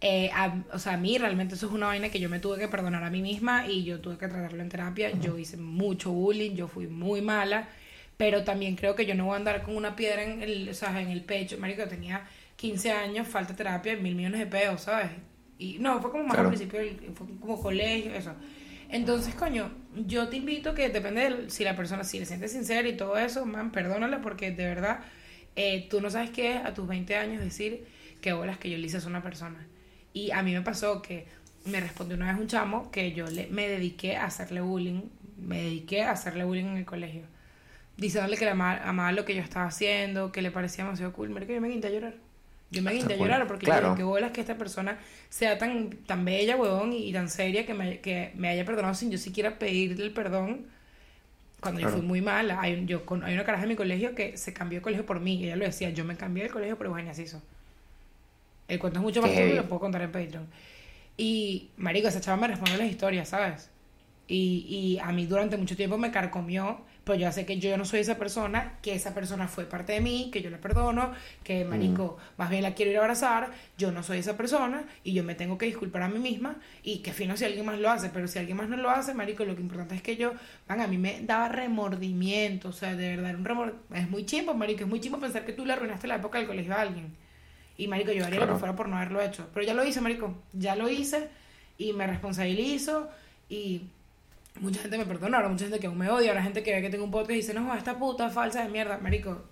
Eh, 0.00 0.30
a- 0.32 0.62
o 0.72 0.78
sea, 0.78 0.94
a 0.94 0.96
mí 0.96 1.18
realmente 1.18 1.54
eso 1.56 1.66
es 1.66 1.72
una 1.72 1.86
vaina 1.88 2.08
que 2.10 2.20
yo 2.20 2.28
me 2.28 2.38
tuve 2.38 2.58
que 2.58 2.68
perdonar 2.68 3.02
a 3.04 3.10
mí 3.10 3.20
misma 3.22 3.66
y 3.66 3.84
yo 3.84 4.00
tuve 4.00 4.16
que 4.18 4.28
tratarlo 4.28 4.62
en 4.62 4.68
terapia. 4.68 5.10
Yo 5.20 5.38
hice 5.38 5.56
mucho 5.56 6.12
bullying, 6.12 6.52
yo 6.54 6.68
fui 6.68 6.86
muy 6.86 7.20
mala, 7.22 7.68
pero 8.16 8.44
también 8.44 8.76
creo 8.76 8.94
que 8.94 9.06
yo 9.06 9.14
no 9.14 9.24
voy 9.26 9.34
a 9.34 9.36
andar 9.38 9.62
con 9.62 9.76
una 9.76 9.96
piedra 9.96 10.22
en 10.22 10.42
el, 10.42 10.68
o 10.68 10.74
sea, 10.74 11.00
en 11.00 11.08
el 11.10 11.22
pecho. 11.24 11.58
Marico, 11.58 11.84
tenía 11.88 12.26
15 12.56 12.92
años, 12.92 13.26
falta 13.28 13.54
terapia, 13.56 13.96
mil 13.96 14.14
millones 14.14 14.40
de 14.40 14.46
pesos, 14.46 14.82
¿sabes? 14.82 15.10
Y 15.58 15.78
no, 15.80 16.00
fue 16.00 16.10
como 16.12 16.24
más 16.24 16.34
Claro. 16.34 16.48
al 16.50 16.54
principio, 16.54 16.80
fue 17.14 17.26
como 17.40 17.60
colegio, 17.60 18.14
eso. 18.14 18.32
Entonces, 18.88 19.34
coño, 19.34 19.70
yo 19.94 20.28
te 20.28 20.36
invito 20.36 20.74
que 20.74 20.88
depende 20.88 21.28
de 21.30 21.50
si 21.50 21.64
la 21.64 21.76
persona, 21.76 22.04
si 22.04 22.18
le 22.18 22.24
sientes 22.26 22.52
sincera 22.52 22.88
y 22.88 22.96
todo 22.96 23.18
eso, 23.18 23.44
man, 23.44 23.70
perdónala 23.70 24.20
porque 24.22 24.50
de 24.50 24.64
verdad 24.64 25.00
eh, 25.56 25.86
tú 25.90 26.00
no 26.00 26.10
sabes 26.10 26.30
qué 26.30 26.56
es 26.56 26.64
a 26.64 26.72
tus 26.74 26.86
20 26.88 27.16
años 27.16 27.42
decir 27.42 27.86
que 28.22 28.32
bolas 28.32 28.58
que 28.58 28.70
yo 28.70 28.78
le 28.78 28.86
hice 28.86 28.98
a 28.98 29.06
una 29.06 29.22
persona. 29.22 29.66
Y 30.14 30.30
a 30.30 30.42
mí 30.42 30.52
me 30.54 30.62
pasó 30.62 31.02
que 31.02 31.26
me 31.66 31.80
respondió 31.80 32.16
una 32.16 32.32
vez 32.32 32.40
un 32.40 32.46
chamo 32.48 32.90
que 32.90 33.12
yo 33.12 33.26
le, 33.28 33.46
me 33.48 33.68
dediqué 33.68 34.16
a 34.16 34.24
hacerle 34.26 34.60
bullying, 34.62 35.02
me 35.36 35.62
dediqué 35.62 36.02
a 36.04 36.12
hacerle 36.12 36.44
bullying 36.44 36.64
en 36.66 36.76
el 36.78 36.84
colegio. 36.86 37.22
diciéndole 37.98 38.36
que 38.38 38.44
le 38.46 38.52
ama- 38.52 38.78
amaba 38.84 39.12
lo 39.12 39.24
que 39.26 39.34
yo 39.36 39.42
estaba 39.42 39.66
haciendo, 39.66 40.32
que 40.32 40.42
le 40.42 40.50
parecía 40.52 40.84
demasiado 40.84 41.12
cool. 41.14 41.30
Marico, 41.30 41.52
yo 41.54 41.60
me 41.62 41.68
guinté 41.68 41.88
a 41.88 41.90
llorar. 41.92 42.14
Yo 42.70 42.82
me 42.82 42.92
guinté 42.92 43.14
a 43.14 43.16
llorar 43.16 43.46
porque 43.46 43.64
yo 43.66 43.72
Claro. 43.72 43.86
digo, 43.88 43.96
qué 43.96 44.02
bolas 44.02 44.30
que 44.32 44.40
esta 44.42 44.58
persona 44.58 44.98
sea 45.30 45.56
tan, 45.56 45.88
tan 45.90 46.24
bella, 46.24 46.56
huevón, 46.56 46.92
y, 46.92 47.12
tan 47.12 47.28
seria 47.30 47.64
que 47.64 47.72
me, 47.74 48.00
que 48.00 48.32
me 48.36 48.48
haya 48.50 48.64
perdonado 48.66 48.94
sin 48.94 49.10
yo 49.10 49.16
siquiera 49.18 49.58
pedirle 49.58 50.04
el 50.04 50.12
perdón 50.12 50.66
cuando 51.60 51.80
yo 51.80 51.86
Claro. 51.86 51.98
fui 51.98 52.06
muy 52.06 52.20
mala. 52.20 52.60
Hay, 52.60 52.74
un- 52.74 52.86
yo, 52.86 53.06
con- 53.06 53.24
hay 53.24 53.34
una 53.34 53.44
caraja 53.44 53.62
en 53.64 53.70
mi 53.70 53.76
colegio 53.76 54.14
que 54.14 54.36
se 54.36 54.52
cambió 54.52 54.78
de 54.80 54.82
colegio 54.82 55.06
por 55.06 55.18
mí. 55.20 55.36
y 55.40 55.44
Ella 55.46 55.56
lo 55.56 55.64
decía, 55.64 55.90
yo 55.90 56.04
me 56.04 56.16
cambié 56.16 56.44
de 56.44 56.50
colegio 56.50 56.76
por 56.76 56.86
Eugenia 56.86 57.14
Ciso. 57.14 57.42
El 58.68 58.78
cuento 58.78 58.98
es 58.98 59.02
mucho 59.02 59.22
más 59.22 59.30
heavy. 59.30 59.54
lo 59.54 59.64
puedo 59.64 59.80
contar 59.80 60.02
en 60.02 60.12
Patreon. 60.12 60.46
Y, 61.16 61.70
marico, 61.78 62.08
esa 62.08 62.20
chava 62.20 62.36
me 62.36 62.48
responde 62.48 62.76
las 62.76 62.88
historias, 62.88 63.28
¿sabes? 63.30 63.70
Y, 64.28 64.66
y 64.68 64.98
a 65.02 65.10
mí 65.10 65.24
durante 65.26 65.56
mucho 65.56 65.74
tiempo 65.74 65.96
me 65.96 66.10
carcomió, 66.12 66.82
pero 67.08 67.18
yo 67.18 67.32
sé 67.32 67.46
que 67.46 67.58
yo 67.58 67.74
no 67.78 67.86
soy 67.86 68.00
esa 68.00 68.18
persona, 68.18 68.74
que 68.82 68.94
esa 68.94 69.14
persona 69.14 69.48
fue 69.48 69.64
parte 69.64 69.94
de 69.94 70.02
mí, 70.02 70.28
que 70.30 70.42
yo 70.42 70.50
le 70.50 70.58
perdono, 70.58 71.12
que, 71.42 71.64
marico, 71.64 72.18
más 72.36 72.50
bien 72.50 72.62
la 72.62 72.74
quiero 72.74 72.90
ir 72.90 72.98
a 72.98 73.00
abrazar, 73.00 73.48
yo 73.78 73.92
no 73.92 74.02
soy 74.02 74.18
esa 74.18 74.36
persona 74.36 74.84
y 75.04 75.14
yo 75.14 75.24
me 75.24 75.34
tengo 75.34 75.56
que 75.56 75.64
disculpar 75.64 76.02
a 76.02 76.08
mí 76.10 76.18
misma 76.18 76.56
y 76.82 76.98
que 76.98 77.14
fino 77.14 77.34
si 77.38 77.46
alguien 77.46 77.64
más 77.64 77.78
lo 77.78 77.88
hace, 77.88 78.10
pero 78.10 78.28
si 78.28 78.38
alguien 78.38 78.58
más 78.58 78.68
no 78.68 78.76
lo 78.76 78.90
hace, 78.90 79.14
marico, 79.14 79.46
lo 79.46 79.56
que 79.56 79.62
importante 79.62 79.94
es 79.94 80.02
que 80.02 80.16
yo, 80.16 80.34
van, 80.68 80.82
a 80.82 80.86
mí 80.86 80.98
me 80.98 81.22
daba 81.22 81.48
remordimiento, 81.48 82.68
o 82.68 82.72
sea, 82.72 82.94
de 82.94 83.16
verdad, 83.16 83.34
un 83.36 83.46
remor 83.46 83.74
es 83.94 84.10
muy 84.10 84.26
chimbo, 84.26 84.52
marico, 84.52 84.82
es 84.82 84.88
muy 84.88 85.00
chimbo 85.00 85.18
pensar 85.18 85.46
que 85.46 85.54
tú 85.54 85.64
le 85.64 85.72
arruinaste 85.72 86.08
la 86.08 86.16
época 86.16 86.36
del 86.36 86.46
colegio 86.46 86.74
a 86.74 86.82
alguien. 86.82 87.16
Y 87.78 87.88
marico, 87.88 88.12
yo 88.12 88.26
haría 88.26 88.40
lo 88.40 88.48
que 88.48 88.58
fuera 88.58 88.76
por 88.76 88.86
no 88.86 88.96
haberlo 88.96 89.22
hecho. 89.22 89.48
Pero 89.54 89.64
ya 89.64 89.72
lo 89.72 89.82
hice, 89.82 90.02
marico. 90.02 90.34
Ya 90.52 90.74
lo 90.74 90.90
hice 90.90 91.28
y 91.78 91.92
me 91.92 92.06
responsabilizo 92.08 93.08
y 93.48 93.82
mucha 94.60 94.80
gente 94.80 94.98
me 94.98 95.04
perdona, 95.04 95.38
ahora 95.38 95.48
mucha 95.48 95.64
gente 95.64 95.78
que 95.78 95.86
aún 95.86 95.98
me 95.98 96.10
odia, 96.10 96.30
ahora 96.30 96.42
gente 96.42 96.62
que 96.62 96.74
ve 96.74 96.82
que 96.82 96.90
tengo 96.90 97.04
un 97.04 97.10
podcast 97.10 97.32
y 97.32 97.36
dice, 97.36 97.54
no, 97.54 97.74
esta 97.74 97.98
puta 97.98 98.30
falsa 98.30 98.62
de 98.62 98.68
mierda, 98.68 98.98
marico. 98.98 99.42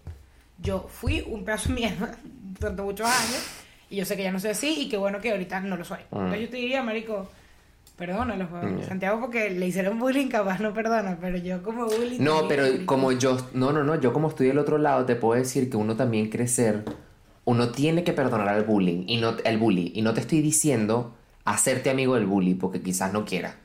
Yo 0.59 0.86
fui 0.88 1.24
un 1.28 1.44
pedazo 1.44 1.68
de 1.68 1.74
mierda 1.74 2.18
durante 2.61 2.82
muchos 2.82 3.07
años 3.07 3.46
y 3.90 3.96
yo 3.96 4.04
sé 4.04 4.16
que 4.16 4.22
ya 4.22 4.32
no 4.32 4.40
soy 4.40 4.50
así 4.50 4.82
y 4.82 4.88
qué 4.88 4.96
bueno 4.96 5.20
que 5.20 5.30
ahorita 5.30 5.61
no 5.61 5.76
lo 5.76 5.84
soy. 5.84 5.98
Mm. 6.11 6.16
Entonces 6.16 6.40
yo 6.40 6.48
te 6.48 6.57
diría, 6.57 6.82
marico, 6.82 7.28
perdónalo, 7.96 8.46
joder. 8.46 8.80
Ya. 8.80 8.86
Santiago 8.86 9.20
porque 9.20 9.50
le 9.50 9.66
hicieron 9.66 9.98
bullying, 9.98 10.28
capaz 10.28 10.61
no 10.61 10.72
perdona, 10.72 11.18
pero 11.20 11.38
yo 11.38 11.62
como 11.62 11.86
bullying... 11.86 12.20
No, 12.20 12.48
pero 12.48 12.64
como 12.86 13.12
yo, 13.12 13.36
no, 13.54 13.72
no, 13.72 13.84
no, 13.84 14.00
yo 14.00 14.12
como 14.12 14.28
estoy 14.28 14.48
del 14.48 14.59
otro 14.59 14.78
lado, 14.78 15.04
te 15.04 15.16
puedo 15.16 15.38
decir 15.38 15.70
que 15.70 15.76
uno 15.76 15.96
también 15.96 16.30
crecer, 16.30 16.84
uno 17.44 17.70
tiene 17.70 18.04
que 18.04 18.12
perdonar 18.12 18.48
al 18.48 18.64
bullying 18.64 19.04
y 19.07 19.18
no 19.18 19.36
el 19.44 19.59
bully 19.59 19.92
y 19.94 20.02
no 20.02 20.14
te 20.14 20.20
estoy 20.20 20.40
diciendo 20.42 21.14
hacerte 21.44 21.90
amigo 21.90 22.14
del 22.16 22.26
bully 22.26 22.54
porque 22.54 22.82
quizás 22.82 23.12
no 23.12 23.24
quiera. 23.24 23.57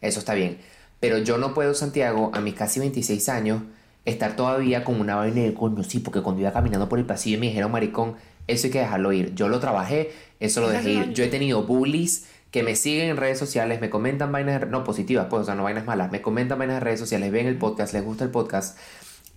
Eso 0.00 0.18
está 0.18 0.34
bien, 0.34 0.58
pero 1.00 1.18
yo 1.18 1.38
no 1.38 1.54
puedo, 1.54 1.74
Santiago, 1.74 2.30
a 2.34 2.40
mis 2.40 2.54
casi 2.54 2.80
26 2.80 3.28
años 3.28 3.62
estar 4.04 4.36
todavía 4.36 4.84
con 4.84 5.00
una 5.00 5.16
vaina 5.16 5.42
de 5.42 5.54
coño, 5.54 5.82
sí, 5.84 5.98
porque 5.98 6.22
cuando 6.22 6.40
iba 6.40 6.52
caminando 6.52 6.88
por 6.88 6.98
el 6.98 7.04
pasillo 7.04 7.38
me 7.38 7.46
dijeron 7.46 7.70
maricón, 7.70 8.16
eso 8.46 8.66
hay 8.66 8.72
que 8.72 8.78
dejarlo 8.80 9.12
ir. 9.12 9.34
Yo 9.34 9.48
lo 9.48 9.60
trabajé, 9.60 10.12
eso 10.40 10.60
lo 10.60 10.68
dejé 10.68 10.92
ir. 10.92 11.12
Yo 11.12 11.24
he 11.24 11.28
tenido 11.28 11.64
bullies 11.64 12.26
que 12.50 12.62
me 12.62 12.74
siguen 12.74 13.10
en 13.10 13.16
redes 13.16 13.38
sociales, 13.38 13.80
me 13.80 13.90
comentan 13.90 14.32
vainas, 14.32 14.68
no 14.68 14.82
positivas, 14.82 15.26
pues, 15.30 15.42
o 15.42 15.44
sea, 15.44 15.54
no 15.54 15.62
vainas 15.62 15.84
malas, 15.84 16.10
me 16.10 16.20
comentan 16.20 16.58
vainas 16.58 16.78
en 16.78 16.82
redes 16.82 16.98
sociales, 16.98 17.30
ven 17.30 17.46
el 17.46 17.56
podcast, 17.56 17.94
les 17.94 18.04
gusta 18.04 18.24
el 18.24 18.30
podcast. 18.30 18.76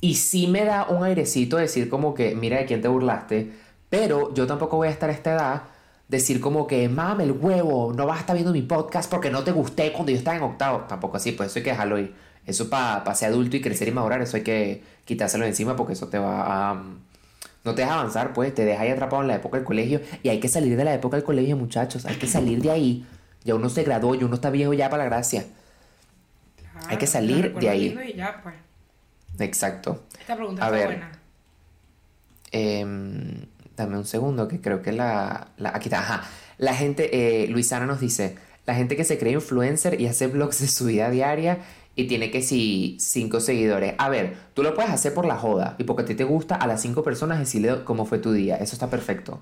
Y 0.01 0.15
sí 0.15 0.47
me 0.47 0.65
da 0.65 0.87
un 0.89 1.03
airecito 1.03 1.57
decir 1.57 1.89
como 1.89 2.13
que, 2.13 2.35
mira 2.35 2.57
de 2.57 2.65
quién 2.65 2.81
te 2.81 2.87
burlaste, 2.87 3.51
pero 3.89 4.33
yo 4.33 4.47
tampoco 4.47 4.77
voy 4.77 4.87
a 4.87 4.91
estar 4.91 5.09
a 5.09 5.13
esta 5.13 5.33
edad 5.33 5.61
decir 6.13 6.39
como 6.39 6.65
que, 6.67 6.87
mame 6.87 7.25
el 7.25 7.33
huevo, 7.33 7.91
no 7.93 8.05
vas 8.05 8.17
a 8.17 8.19
estar 8.21 8.35
viendo 8.35 8.53
mi 8.53 8.61
podcast 8.61 9.09
porque 9.09 9.29
no 9.29 9.43
te 9.43 9.51
gusté 9.51 9.91
cuando 9.91 10.11
yo 10.11 10.17
estaba 10.17 10.37
en 10.37 10.43
octavo. 10.43 10.85
Tampoco 10.87 11.17
así, 11.17 11.33
pues 11.33 11.49
eso 11.49 11.59
hay 11.59 11.63
que 11.63 11.71
dejarlo 11.71 11.99
ir. 11.99 12.13
Eso 12.45 12.69
para 12.69 13.13
ser 13.15 13.29
adulto 13.29 13.57
y 13.57 13.61
crecer 13.61 13.87
y 13.87 13.91
madurar, 13.91 14.21
eso 14.21 14.37
hay 14.37 14.43
que 14.43 14.83
quitárselo 15.05 15.43
de 15.43 15.49
encima 15.49 15.75
porque 15.75 15.93
eso 15.93 16.07
te 16.07 16.17
va 16.19 16.69
a... 16.69 16.73
mm, 16.75 16.99
no 17.65 17.75
te 17.75 17.81
deja 17.81 17.93
avanzar, 17.93 18.33
pues, 18.33 18.53
te 18.53 18.65
deja 18.65 18.81
ahí 18.83 18.89
atrapado 18.89 19.21
en 19.21 19.29
la 19.29 19.35
época 19.35 19.57
del 19.57 19.65
colegio 19.65 20.01
y 20.21 20.29
hay 20.29 20.39
que 20.39 20.49
salir 20.49 20.75
de 20.75 20.83
la 20.83 20.93
época 20.93 21.15
del 21.15 21.23
colegio, 21.25 21.55
muchachos, 21.55 22.05
hay 22.05 22.15
que 22.15 22.27
salir 22.27 22.61
de 22.61 22.71
ahí. 22.71 23.05
Ya 23.45 23.55
uno 23.55 23.69
se 23.69 23.83
graduó, 23.83 24.15
ya 24.15 24.25
uno 24.25 24.35
está 24.35 24.49
viejo 24.49 24.73
ya 24.73 24.89
para 24.89 25.03
la 25.03 25.09
gracia. 25.09 25.45
Claro, 26.57 26.87
hay 26.89 26.97
que 26.97 27.07
salir 27.07 27.53
de 27.55 27.69
ahí. 27.69 27.97
Y 28.13 28.17
ya, 28.17 28.41
pues. 28.43 28.55
Exacto. 29.39 30.03
Esta 30.19 30.35
pregunta 30.35 30.63
A 30.63 30.65
está 30.67 30.77
ver. 30.77 30.87
buena. 30.87 31.11
Em, 32.51 33.45
dame 33.75 33.97
un 33.97 34.05
segundo, 34.05 34.47
que 34.47 34.61
creo 34.61 34.81
que 34.81 34.91
la, 34.91 35.49
la- 35.57 35.69
aquí 35.75 35.89
está, 35.89 35.99
ajá. 35.99 36.23
La 36.57 36.73
gente, 36.75 37.43
eh, 37.43 37.47
Luisana 37.47 37.85
nos 37.85 37.99
dice, 37.99 38.35
la 38.65 38.75
gente 38.75 38.95
que 38.95 39.03
se 39.03 39.17
cree 39.17 39.33
influencer 39.33 39.99
y 39.99 40.07
hace 40.07 40.27
vlogs 40.27 40.59
de 40.61 40.67
su 40.67 40.85
vida 40.85 41.09
diaria 41.09 41.59
y 41.95 42.07
tiene 42.07 42.31
que 42.31 42.41
si 42.41 42.97
cinco 42.99 43.39
seguidores. 43.39 43.95
A 43.97 44.09
ver, 44.09 44.35
tú 44.53 44.63
lo 44.63 44.73
puedes 44.75 44.91
hacer 44.91 45.13
por 45.13 45.25
la 45.25 45.37
joda 45.37 45.75
y 45.77 45.83
porque 45.83 46.03
a 46.03 46.05
ti 46.05 46.15
te 46.15 46.23
gusta 46.23 46.55
a 46.55 46.67
las 46.67 46.81
cinco 46.81 47.03
personas 47.03 47.39
decirle 47.39 47.83
cómo 47.83 48.05
fue 48.05 48.19
tu 48.19 48.31
día. 48.31 48.55
Eso 48.57 48.75
está 48.75 48.89
perfecto. 48.89 49.41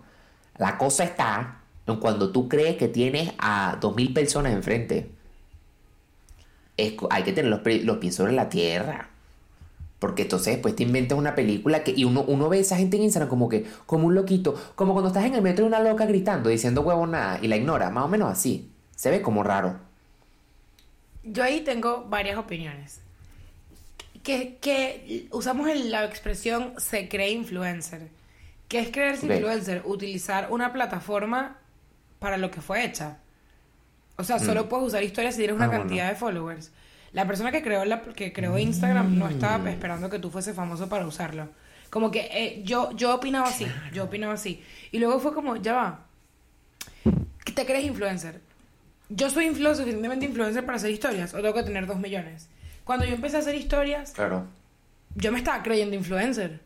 La 0.58 0.78
cosa 0.78 1.04
está 1.06 1.62
en 1.88 1.98
cuando 1.98 2.32
tú 2.32 2.50
crees 2.50 2.78
que 2.78 2.88
tienes 2.88 3.34
a 3.40 3.78
dos 3.82 3.96
mil 3.96 4.14
personas 4.14 4.54
enfrente. 4.54 5.12
Es 6.78 6.96
hay 7.10 7.24
que 7.24 7.32
tener 7.34 7.50
los, 7.52 7.62
los 7.86 7.98
pies 8.00 8.16
sobre 8.16 8.34
la 8.34 8.50
tierra. 8.50 9.11
Porque 10.02 10.24
entonces 10.24 10.56
después 10.56 10.76
te 10.76 10.82
inventas 10.82 11.16
una 11.16 11.36
película 11.36 11.84
que, 11.84 11.94
y 11.96 12.06
uno, 12.06 12.24
uno 12.28 12.50
ve 12.50 12.58
a 12.58 12.62
esa 12.62 12.76
gente 12.76 12.98
en 12.98 13.04
Instagram 13.04 13.30
como 13.30 13.48
que, 13.48 13.66
como 13.86 14.08
un 14.08 14.16
loquito, 14.16 14.56
como 14.74 14.94
cuando 14.94 15.10
estás 15.10 15.26
en 15.26 15.36
el 15.36 15.44
metro 15.44 15.64
y 15.64 15.68
una 15.68 15.80
loca 15.80 16.08
gritando, 16.08 16.50
diciendo 16.50 16.82
huevo 16.82 17.06
nada, 17.06 17.38
y 17.40 17.48
la 17.48 17.56
ignora, 17.56 17.92
más 17.92 18.06
o 18.06 18.08
menos 18.08 18.32
así. 18.32 18.72
Se 18.96 19.12
ve 19.12 19.22
como 19.22 19.44
raro. 19.44 19.80
Yo 21.24 21.44
ahí 21.44 21.62
tengo 21.62 22.06
varias 22.10 22.38
opiniones. 22.40 23.00
Que, 24.24 24.58
que 24.60 25.28
usamos 25.32 25.70
el- 25.70 25.92
la 25.92 26.04
expresión 26.06 26.74
se 26.78 27.08
cree 27.08 27.30
influencer. 27.32 28.10
¿Qué 28.68 28.80
es 28.80 28.90
creerse 28.90 29.28
influencer? 29.28 29.84
Utilizar 29.86 30.48
una 30.52 30.74
plataforma 30.74 31.58
para 32.20 32.38
lo 32.38 32.50
que 32.52 32.62
fue 32.62 32.86
hecha. 32.86 33.18
O 34.18 34.24
sea, 34.24 34.40
solo 34.40 34.68
puedes 34.70 34.88
usar 34.88 35.04
historias 35.04 35.36
si 35.36 35.42
tienes 35.42 35.56
una 35.56 35.66
Mm. 35.68 35.70
Ah, 35.70 35.72
bueno. 35.74 35.84
cantidad 35.90 36.10
de 36.10 36.16
followers. 36.16 36.72
La 37.14 37.28
persona 37.28 37.52
que 37.52 37.62
creó 37.62 37.84
la, 37.86 38.02
que 38.02 38.32
creó 38.32 38.58
Instagram 38.58 39.18
no 39.18 39.28
estaba 39.28 39.70
esperando 39.70 40.10
que 40.10 40.20
tú 40.20 40.30
fuese 40.30 40.54
famoso 40.54 40.88
para 40.88 41.06
usarlo. 41.06 41.50
Como 41.90 42.10
que 42.10 42.30
eh, 42.32 42.62
yo, 42.64 42.92
yo 42.96 43.14
opinaba 43.14 43.48
así, 43.50 43.68
yo 43.94 44.06
opinaba 44.06 44.34
así. 44.34 44.64
Y 44.92 45.00
luego 45.00 45.20
fue 45.20 45.34
como, 45.34 45.58
ya 45.58 45.74
va, 45.74 46.06
¿qué 47.44 47.52
te 47.52 47.66
crees 47.66 47.86
influencer? 47.86 48.40
Yo 49.10 49.30
soy 49.30 49.48
influ- 49.50 49.76
suficientemente 49.76 50.26
influencer 50.26 50.66
para 50.66 50.78
hacer 50.78 50.92
historias, 50.92 51.34
o 51.34 51.42
tengo 51.42 51.54
que 51.54 51.64
tener 51.64 51.86
dos 51.86 52.00
millones. 52.00 52.48
Cuando 52.86 53.06
yo 53.06 53.14
empecé 53.14 53.36
a 53.38 53.40
hacer 53.40 53.56
historias, 53.56 54.12
Claro. 54.14 54.48
yo 55.16 55.32
me 55.34 55.40
estaba 55.40 55.62
creyendo 55.64 55.96
influencer. 55.96 56.62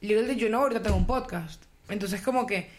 Little 0.00 0.26
did 0.32 0.36
you 0.38 0.48
know, 0.48 0.62
ahorita 0.62 0.82
tengo 0.82 0.96
un 0.96 1.06
podcast. 1.06 1.62
Entonces, 1.88 2.22
como 2.22 2.46
que, 2.46 2.70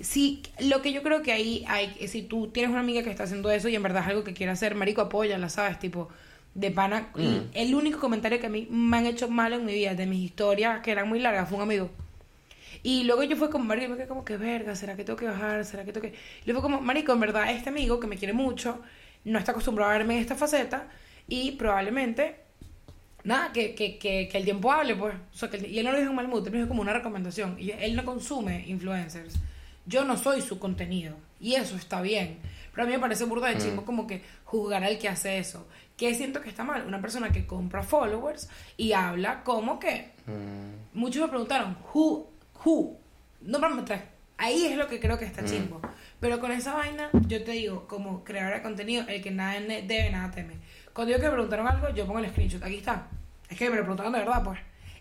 sí, 0.00 0.42
lo 0.60 0.82
que 0.82 0.92
yo 0.92 1.02
creo 1.02 1.22
que 1.22 1.32
ahí 1.32 1.64
hay, 1.68 1.94
si 2.08 2.22
tú 2.22 2.48
tienes 2.48 2.70
una 2.70 2.80
amiga 2.80 3.02
que 3.02 3.10
está 3.10 3.24
haciendo 3.24 3.50
eso 3.50 3.68
y 3.68 3.74
en 3.74 3.82
verdad 3.82 4.02
es 4.02 4.08
algo 4.08 4.24
que 4.24 4.34
quiere 4.34 4.52
hacer, 4.52 4.74
marico, 4.74 5.00
apóyala, 5.02 5.48
¿sabes? 5.48 5.78
Tipo, 5.78 6.08
de 6.54 6.70
pana. 6.70 7.08
y 7.16 7.22
Mm. 7.26 7.50
el 7.54 7.74
único 7.74 7.98
comentario 8.00 8.40
que 8.40 8.46
a 8.46 8.50
mí 8.50 8.66
me 8.70 8.96
han 8.96 9.06
hecho 9.06 9.28
mal 9.28 9.52
en 9.52 9.64
mi 9.64 9.74
vida, 9.74 9.94
de 9.94 10.06
mis 10.06 10.22
historias, 10.24 10.80
que 10.80 10.90
eran 10.90 11.08
muy 11.08 11.18
largas, 11.20 11.48
fue 11.48 11.56
un 11.58 11.62
amigo. 11.64 11.90
Y 12.82 13.04
luego 13.04 13.22
yo 13.24 13.36
fue 13.36 13.50
como, 13.50 13.64
marico, 13.64 13.90
me 13.90 13.96
quedé 13.96 14.06
como 14.06 14.24
que 14.24 14.36
verga, 14.36 14.74
¿será 14.76 14.96
que 14.96 15.04
tengo 15.04 15.18
que 15.18 15.26
bajar? 15.26 15.64
¿Será 15.64 15.84
que 15.84 15.92
tengo 15.92 16.06
que...? 16.08 16.14
Y 16.14 16.46
luego 16.46 16.60
fue 16.60 16.70
como, 16.70 16.80
marico, 16.80 17.12
en 17.12 17.20
verdad, 17.20 17.50
este 17.50 17.68
amigo 17.70 17.98
que 18.00 18.06
me 18.06 18.16
quiere 18.16 18.32
mucho, 18.32 18.80
no 19.24 19.38
está 19.38 19.52
acostumbrado 19.52 19.90
a 19.90 19.98
verme 19.98 20.14
en 20.14 20.20
esta 20.20 20.34
faceta 20.36 20.86
y 21.28 21.52
probablemente, 21.52 22.36
nada, 23.24 23.52
que, 23.52 23.74
que, 23.74 23.98
que, 23.98 24.28
que 24.30 24.38
el 24.38 24.44
tiempo 24.44 24.70
hable, 24.70 24.94
pues. 24.94 25.14
O 25.34 25.36
sea, 25.36 25.50
que 25.50 25.56
el- 25.56 25.66
y 25.66 25.78
él 25.78 25.84
no 25.84 25.92
lo 25.92 25.98
dijo 25.98 26.10
en 26.10 26.16
mal 26.16 26.28
mood, 26.28 26.46
él 26.46 26.52
lo 26.52 26.58
dijo 26.58 26.68
como 26.68 26.82
una 26.82 26.92
recomendación. 26.92 27.56
Y 27.58 27.72
él 27.72 27.96
no 27.96 28.04
consume 28.04 28.64
influencers. 28.68 29.34
Yo 29.86 30.04
no 30.04 30.16
soy 30.16 30.42
su 30.42 30.58
contenido. 30.58 31.16
Y 31.40 31.54
eso 31.54 31.76
está 31.76 32.00
bien. 32.00 32.38
Pero 32.72 32.84
a 32.84 32.86
mí 32.86 32.92
me 32.92 32.98
parece 32.98 33.24
burda 33.24 33.48
de 33.48 33.58
chingo 33.58 33.84
como 33.84 34.06
que 34.06 34.22
juzgar 34.44 34.84
al 34.84 34.98
que 34.98 35.08
hace 35.08 35.38
eso. 35.38 35.66
Que 35.96 36.14
siento 36.14 36.40
que 36.40 36.50
está 36.50 36.64
mal. 36.64 36.86
Una 36.86 37.00
persona 37.00 37.30
que 37.30 37.46
compra 37.46 37.82
followers 37.82 38.48
y 38.76 38.92
habla 38.92 39.42
como 39.44 39.78
que 39.78 40.16
Mm, 40.26 40.98
muchos 40.98 41.22
me 41.22 41.28
preguntaron, 41.28 41.76
who, 41.94 42.28
who, 42.64 42.98
no 43.42 43.58
me 43.58 43.82
traes. 43.82 44.02
Ahí 44.38 44.66
es 44.66 44.76
lo 44.76 44.86
que 44.86 45.00
creo 45.00 45.18
que 45.18 45.24
está 45.24 45.44
chimbo. 45.44 45.80
Pero 46.20 46.40
con 46.40 46.52
esa 46.52 46.74
vaina, 46.74 47.08
yo 47.26 47.42
te 47.42 47.52
digo, 47.52 47.86
como 47.86 48.22
creadora 48.22 48.56
de 48.56 48.62
contenido, 48.62 49.04
el 49.08 49.22
que 49.22 49.30
nada 49.30 49.58
debe, 49.60 50.10
nada 50.10 50.30
teme. 50.30 50.54
Cuando 50.92 51.12
yo 51.12 51.18
que 51.18 51.26
me 51.26 51.32
preguntaron 51.32 51.66
algo, 51.66 51.88
yo 51.94 52.06
pongo 52.06 52.18
el 52.18 52.28
screenshot. 52.28 52.62
Aquí 52.62 52.76
está. 52.76 53.08
Es 53.48 53.56
que 53.56 53.70
me 53.70 53.76
lo 53.76 53.82
preguntaron 53.82 54.12
de 54.12 54.18
verdad, 54.18 54.42
pues. 54.44 54.58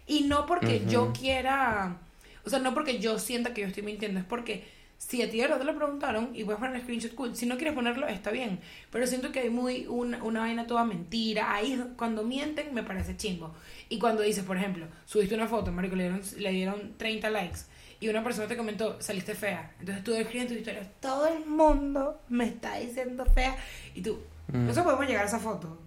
Y 0.07 0.21
no 0.21 0.45
porque 0.45 0.85
yo 0.87 1.11
quiera, 1.11 1.97
o 2.45 2.49
sea, 2.49 2.59
no 2.59 2.73
porque 2.73 2.99
yo 2.99 3.17
sienta 3.17 3.53
que 3.53 3.61
yo 3.61 3.67
estoy 3.67 3.83
mintiendo, 3.83 4.19
es 4.19 4.25
porque 4.25 4.63
si 5.07 5.21
a 5.21 5.29
ti 5.29 5.37
de 5.37 5.43
verdad 5.43 5.59
te 5.59 5.65
lo 5.65 5.75
preguntaron 5.75 6.31
y 6.33 6.43
puedes 6.43 6.59
poner 6.59 6.75
el 6.77 6.81
screenshot, 6.81 7.13
cool. 7.13 7.35
Si 7.35 7.45
no 7.45 7.57
quieres 7.57 7.75
ponerlo, 7.75 8.07
está 8.07 8.31
bien. 8.31 8.59
Pero 8.91 9.05
siento 9.05 9.31
que 9.31 9.41
hay 9.41 9.49
muy 9.51 9.85
una, 9.87 10.23
una 10.23 10.39
vaina 10.39 10.65
toda 10.65 10.83
mentira. 10.83 11.53
Ahí 11.53 11.79
cuando 11.95 12.23
mienten 12.23 12.73
me 12.73 12.81
parece 12.81 13.15
chimbo. 13.15 13.53
Y 13.87 13.99
cuando 13.99 14.23
dices, 14.23 14.43
por 14.43 14.57
ejemplo, 14.57 14.87
subiste 15.05 15.35
una 15.35 15.47
foto, 15.47 15.71
marico, 15.71 15.95
le 15.95 16.03
dieron, 16.05 16.21
le 16.39 16.51
dieron 16.51 16.93
30 16.97 17.29
likes 17.29 17.59
y 17.99 18.09
una 18.09 18.23
persona 18.23 18.47
te 18.47 18.57
comentó, 18.57 18.99
saliste 19.01 19.35
fea. 19.35 19.73
Entonces 19.79 20.03
tú 20.03 20.13
escribiendo 20.15 20.53
tu 20.53 20.59
historia, 20.59 20.89
todo 20.99 21.27
el 21.27 21.45
mundo 21.45 22.19
me 22.29 22.45
está 22.45 22.75
diciendo 22.77 23.25
fea. 23.25 23.55
Y 23.93 24.01
tú, 24.01 24.19
Mm. 24.47 24.61
nosotros 24.67 24.85
podemos 24.85 25.07
llegar 25.07 25.23
a 25.23 25.27
esa 25.27 25.39
foto. 25.39 25.79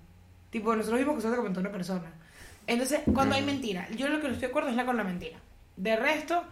Tipo, 0.50 0.74
nosotros 0.74 0.98
vimos 0.98 1.14
que 1.16 1.20
solo 1.22 1.34
te 1.34 1.38
comentó 1.38 1.60
una 1.60 1.70
persona. 1.70 2.12
Entonces, 2.66 3.00
cuando 3.14 3.34
hay 3.36 3.42
mentira, 3.44 3.88
yo 3.96 4.08
lo 4.08 4.20
que 4.20 4.26
no 4.28 4.32
estoy 4.34 4.46
de 4.46 4.50
acuerdo 4.50 4.68
es 4.70 4.76
la 4.76 4.84
con 4.84 4.96
la 4.96 5.04
mentira. 5.04 5.38
De 5.76 5.94
resto, 5.96 6.42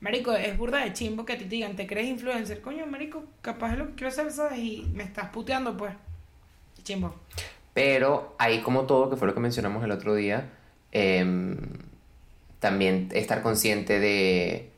marico, 0.00 0.32
es 0.32 0.56
burda 0.56 0.84
de 0.84 0.92
chimbo 0.92 1.24
que 1.24 1.36
te 1.36 1.44
digan, 1.44 1.76
te 1.76 1.86
crees 1.86 2.08
influencer. 2.08 2.60
Coño, 2.60 2.86
marico, 2.86 3.24
capaz 3.40 3.72
es 3.72 3.78
lo 3.78 3.88
que 3.88 3.94
quiero 3.94 4.08
hacer, 4.08 4.30
¿sabes? 4.30 4.58
Y 4.58 4.90
me 4.94 5.04
estás 5.04 5.30
puteando, 5.30 5.76
pues. 5.76 5.92
Chimbo. 6.82 7.14
Pero 7.74 8.34
ahí 8.38 8.60
como 8.60 8.86
todo, 8.86 9.10
que 9.10 9.16
fue 9.16 9.28
lo 9.28 9.34
que 9.34 9.40
mencionamos 9.40 9.84
el 9.84 9.90
otro 9.90 10.14
día, 10.14 10.50
em, 10.92 11.56
también 12.60 13.08
estar 13.12 13.42
consciente 13.42 14.00
de, 14.00 14.70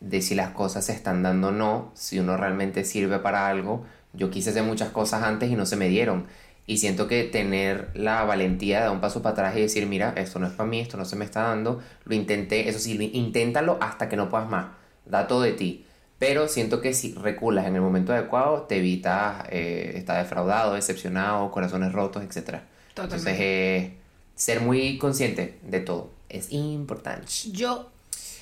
de 0.00 0.22
si 0.22 0.34
las 0.34 0.50
cosas 0.50 0.86
se 0.86 0.92
están 0.92 1.22
dando 1.22 1.48
o 1.48 1.52
no, 1.52 1.92
si 1.94 2.18
uno 2.18 2.36
realmente 2.36 2.84
sirve 2.84 3.18
para 3.18 3.48
algo. 3.48 3.84
Yo 4.12 4.30
quise 4.30 4.50
hacer 4.50 4.62
muchas 4.64 4.90
cosas 4.90 5.22
antes 5.22 5.50
y 5.50 5.54
no 5.56 5.66
se 5.66 5.76
me 5.76 5.88
dieron. 5.88 6.26
Y 6.66 6.78
siento 6.78 7.08
que 7.08 7.24
tener 7.24 7.90
la 7.94 8.24
valentía 8.24 8.78
de 8.78 8.84
dar 8.84 8.92
un 8.92 9.00
paso 9.00 9.20
para 9.20 9.32
atrás 9.32 9.56
y 9.56 9.60
decir, 9.62 9.86
mira, 9.86 10.14
esto 10.16 10.38
no 10.38 10.46
es 10.46 10.52
para 10.52 10.68
mí, 10.68 10.80
esto 10.80 10.96
no 10.96 11.04
se 11.04 11.16
me 11.16 11.24
está 11.24 11.42
dando, 11.42 11.82
lo 12.04 12.14
intenté, 12.14 12.68
eso 12.68 12.78
sí, 12.78 13.10
inténtalo 13.14 13.78
hasta 13.80 14.08
que 14.08 14.16
no 14.16 14.28
puedas 14.28 14.48
más, 14.48 14.66
da 15.04 15.26
todo 15.26 15.42
de 15.42 15.52
ti. 15.52 15.84
Pero 16.18 16.46
siento 16.46 16.80
que 16.80 16.94
si 16.94 17.14
reculas 17.14 17.66
en 17.66 17.74
el 17.74 17.80
momento 17.80 18.12
adecuado, 18.12 18.62
te 18.62 18.76
evitas 18.76 19.44
eh, 19.50 19.94
estar 19.96 20.22
defraudado, 20.22 20.74
decepcionado, 20.74 21.50
corazones 21.50 21.92
rotos, 21.92 22.22
etc. 22.22 22.60
Entonces, 22.90 23.36
eh, 23.40 23.96
ser 24.36 24.60
muy 24.60 24.98
consciente 24.98 25.58
de 25.62 25.80
todo 25.80 26.10
es 26.28 26.52
importante. 26.52 27.26
Yo, 27.50 27.90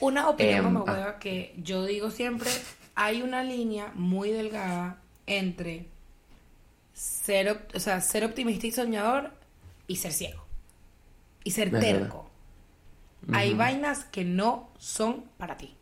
una 0.01 0.29
opinión 0.29 0.67
Em, 0.67 0.75
como 0.75 0.85
ah. 0.89 1.17
que 1.19 1.55
yo 1.63 1.85
digo 1.85 2.11
siempre, 2.11 2.51
hay 2.95 3.23
una 3.23 3.43
línea 3.43 3.93
muy 3.95 4.31
delgada 4.31 4.99
entre 5.27 5.87
ser, 7.01 7.67
o 7.75 7.81
sea, 7.81 8.03
ser 8.03 8.25
optimista 8.25 8.67
y 8.67 8.73
soñador 8.73 9.31
y 9.87 9.97
ser 9.97 10.13
ciego. 10.13 10.45
Y 11.45 11.53
ser 11.53 11.75
Es 11.75 11.81
terco. 11.81 12.31
Hay 13.33 13.55
vainas 13.55 14.05
que 14.05 14.25
no 14.25 14.71
son 14.79 15.25
para 15.39 15.57
ti. 15.57 15.77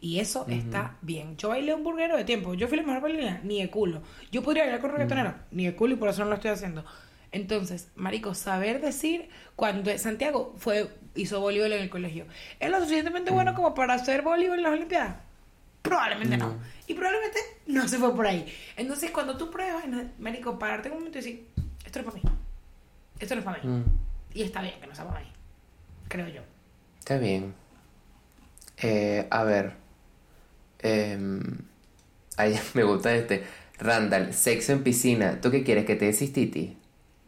Y 0.00 0.18
eso 0.18 0.44
está 0.48 0.96
bien. 1.02 1.36
Yo 1.36 1.50
bailé 1.50 1.72
un 1.72 1.84
burguero 1.84 2.16
de 2.16 2.24
tiempo. 2.24 2.54
Yo 2.54 2.66
fui 2.66 2.76
la 2.76 2.82
mejor 2.82 3.02
bailarina, 3.02 3.40
ni 3.44 3.60
de 3.60 3.70
culo. 3.70 4.02
Yo 4.32 4.42
podría 4.42 4.64
bailar 4.64 4.80
con 4.80 4.90
reggaetonero, 4.90 5.34
ni 5.52 5.66
de 5.66 5.76
culo, 5.76 5.94
y 5.94 5.96
por 5.96 6.08
eso 6.08 6.24
no 6.24 6.30
lo 6.30 6.34
estoy 6.34 6.50
haciendo. 6.50 6.84
Entonces, 7.30 7.90
marico, 7.94 8.34
saber 8.34 8.80
decir 8.80 9.28
cuando 9.54 9.96
Santiago 9.98 10.54
fue 10.58 10.90
hizo 11.14 11.40
voleibol 11.40 11.72
en 11.72 11.82
el 11.82 11.90
colegio, 11.90 12.26
¿es 12.58 12.70
lo 12.70 12.78
suficientemente 12.80 13.30
bueno 13.30 13.54
como 13.54 13.74
para 13.74 13.94
hacer 13.94 14.22
voleibol 14.22 14.58
en 14.58 14.64
las 14.64 14.72
Olimpiadas? 14.72 15.16
Probablemente 15.88 16.36
no. 16.36 16.54
Y 16.86 16.94
probablemente 16.94 17.38
no 17.66 17.88
se 17.88 17.98
fue 17.98 18.14
por 18.14 18.26
ahí. 18.26 18.46
Entonces, 18.76 19.10
cuando 19.10 19.36
tú 19.36 19.50
pruebas, 19.50 19.84
marico, 20.18 20.58
pararte 20.58 20.88
un 20.90 20.98
momento 20.98 21.18
y 21.18 21.22
decir, 21.22 21.48
esto 21.84 22.02
no 22.02 22.08
es 22.08 22.14
para 22.14 22.22
mí. 22.24 22.38
Esto 23.18 23.34
no 23.34 23.38
es 23.40 23.44
para 23.44 23.62
mí. 23.62 23.68
Mm, 23.68 23.84
Y 24.34 24.42
está 24.42 24.62
bien 24.62 24.74
que 24.80 24.86
no 24.86 24.94
sea 24.94 25.06
para 25.06 25.20
mí. 25.20 25.26
Creo 26.08 26.28
yo. 26.28 26.42
está 26.98 27.18
bien. 27.18 27.54
Eh, 28.78 29.26
a 29.30 29.44
ver. 29.44 29.72
Em, 30.80 31.40
ay, 32.36 32.58
me 32.74 32.84
gusta 32.84 33.14
este. 33.14 33.44
Randall, 33.78 34.32
sexo 34.32 34.72
en 34.72 34.82
piscina. 34.82 35.40
¿Tú 35.40 35.50
qué 35.50 35.62
quieres? 35.62 35.84
¿Que 35.84 35.96
te 35.96 36.06
des 36.06 36.18
Titi? 36.32 36.78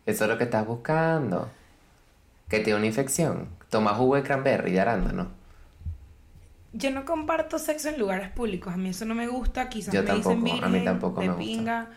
Eso 0.07 0.25
es 0.25 0.31
lo 0.31 0.39
que 0.39 0.45
estás 0.45 0.67
buscando. 0.67 1.51
Que 2.49 2.61
te 2.61 2.71
dé 2.71 2.77
una 2.77 2.87
infección. 2.87 3.49
Toma 3.69 3.95
jugo 3.95 4.17
de 4.17 4.23
cranberry 4.23 4.73
de 4.73 4.81
arándano. 4.81 5.38
Yo 6.79 6.91
no 6.91 7.05
comparto 7.05 7.59
sexo 7.59 7.89
en 7.89 7.99
lugares 7.99 8.31
públicos. 8.31 8.73
A 8.73 8.77
mí 8.77 8.89
eso 8.91 9.05
no 9.05 9.15
me 9.15 9.27
gusta. 9.27 9.69
Quizás 9.69 9.93
Yo 9.95 10.03
me 10.03 10.15
dicen 10.15 10.23
tampoco, 10.23 10.65
a 10.65 10.69
mí 10.69 10.73
virgen, 10.75 10.85
tampoco 10.85 11.21
de 11.21 11.27
me 11.29 11.35
gusta. 11.35 11.47
pinga. 11.47 11.91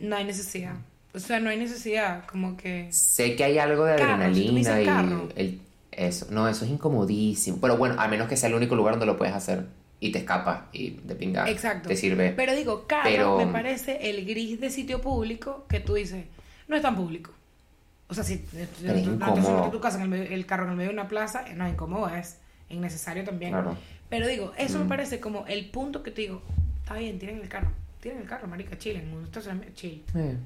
No 0.00 0.16
hay 0.16 0.24
necesidad. 0.24 0.74
O 1.14 1.18
sea, 1.18 1.40
no 1.40 1.50
hay 1.50 1.58
necesidad. 1.58 2.24
Como 2.26 2.56
que... 2.56 2.88
Sé 2.92 3.36
que 3.36 3.44
hay 3.44 3.58
algo 3.58 3.84
de 3.84 3.96
Carro, 3.96 4.06
si 4.08 4.12
adrenalina 4.14 4.58
dices 4.58 4.82
y 4.82 4.84
carro. 4.86 5.28
el, 5.36 5.60
eso. 5.90 6.26
No, 6.30 6.48
eso 6.48 6.64
es 6.64 6.70
incomodísimo. 6.70 7.58
Pero 7.60 7.76
bueno, 7.76 7.96
a 8.00 8.08
menos 8.08 8.28
que 8.28 8.36
sea 8.36 8.48
el 8.48 8.54
único 8.54 8.74
lugar 8.76 8.94
donde 8.94 9.06
lo 9.06 9.16
puedes 9.18 9.34
hacer 9.34 9.66
y 10.00 10.10
te 10.10 10.18
escapas 10.20 10.62
y 10.72 10.90
de 11.04 11.14
pinga 11.14 11.48
Exacto. 11.48 11.88
te 11.88 11.96
sirve. 11.96 12.32
Pero 12.34 12.54
digo, 12.56 12.86
carro 12.86 13.02
Pero- 13.10 13.38
me 13.38 13.46
parece 13.52 14.08
el 14.10 14.24
gris 14.24 14.58
de 14.60 14.70
sitio 14.70 15.00
público 15.00 15.64
que 15.68 15.80
tú 15.80 15.94
dices, 15.94 16.24
no 16.68 16.76
es 16.76 16.82
tan 16.82 16.96
público. 16.96 17.30
O 18.08 18.14
sea, 18.14 18.24
si 18.24 18.38
si- 18.38 18.44
tú- 19.04 19.70
tu 19.70 19.80
casa 19.80 20.02
en 20.02 20.12
el, 20.12 20.32
el 20.32 20.44
carro 20.46 20.64
en 20.64 20.70
el 20.70 20.76
medio 20.76 20.90
de 20.90 20.94
una 20.94 21.08
plaza, 21.08 21.44
eh, 21.48 21.54
no 21.54 21.66
es 21.66 21.72
incómodo, 21.74 22.08
es 22.08 22.38
innecesario 22.68 23.22
también. 23.24 23.52
Claro. 23.52 23.76
Pero 24.12 24.26
digo, 24.26 24.52
eso 24.58 24.78
me 24.78 24.84
Mm. 24.84 24.88
parece 24.88 25.20
como 25.20 25.46
el 25.46 25.70
punto 25.70 26.02
que 26.02 26.10
te 26.10 26.20
digo, 26.20 26.42
está 26.82 26.96
bien, 26.96 27.18
tienen 27.18 27.40
el 27.40 27.48
carro, 27.48 27.70
tienen 27.98 28.20
el 28.20 28.28
carro, 28.28 28.46
marica, 28.46 28.76
chill, 28.76 28.96
en 28.96 29.10
un 29.10 29.24
estacionamiento, 29.24 29.74
chill. 29.74 30.02
Eh. 30.14 30.36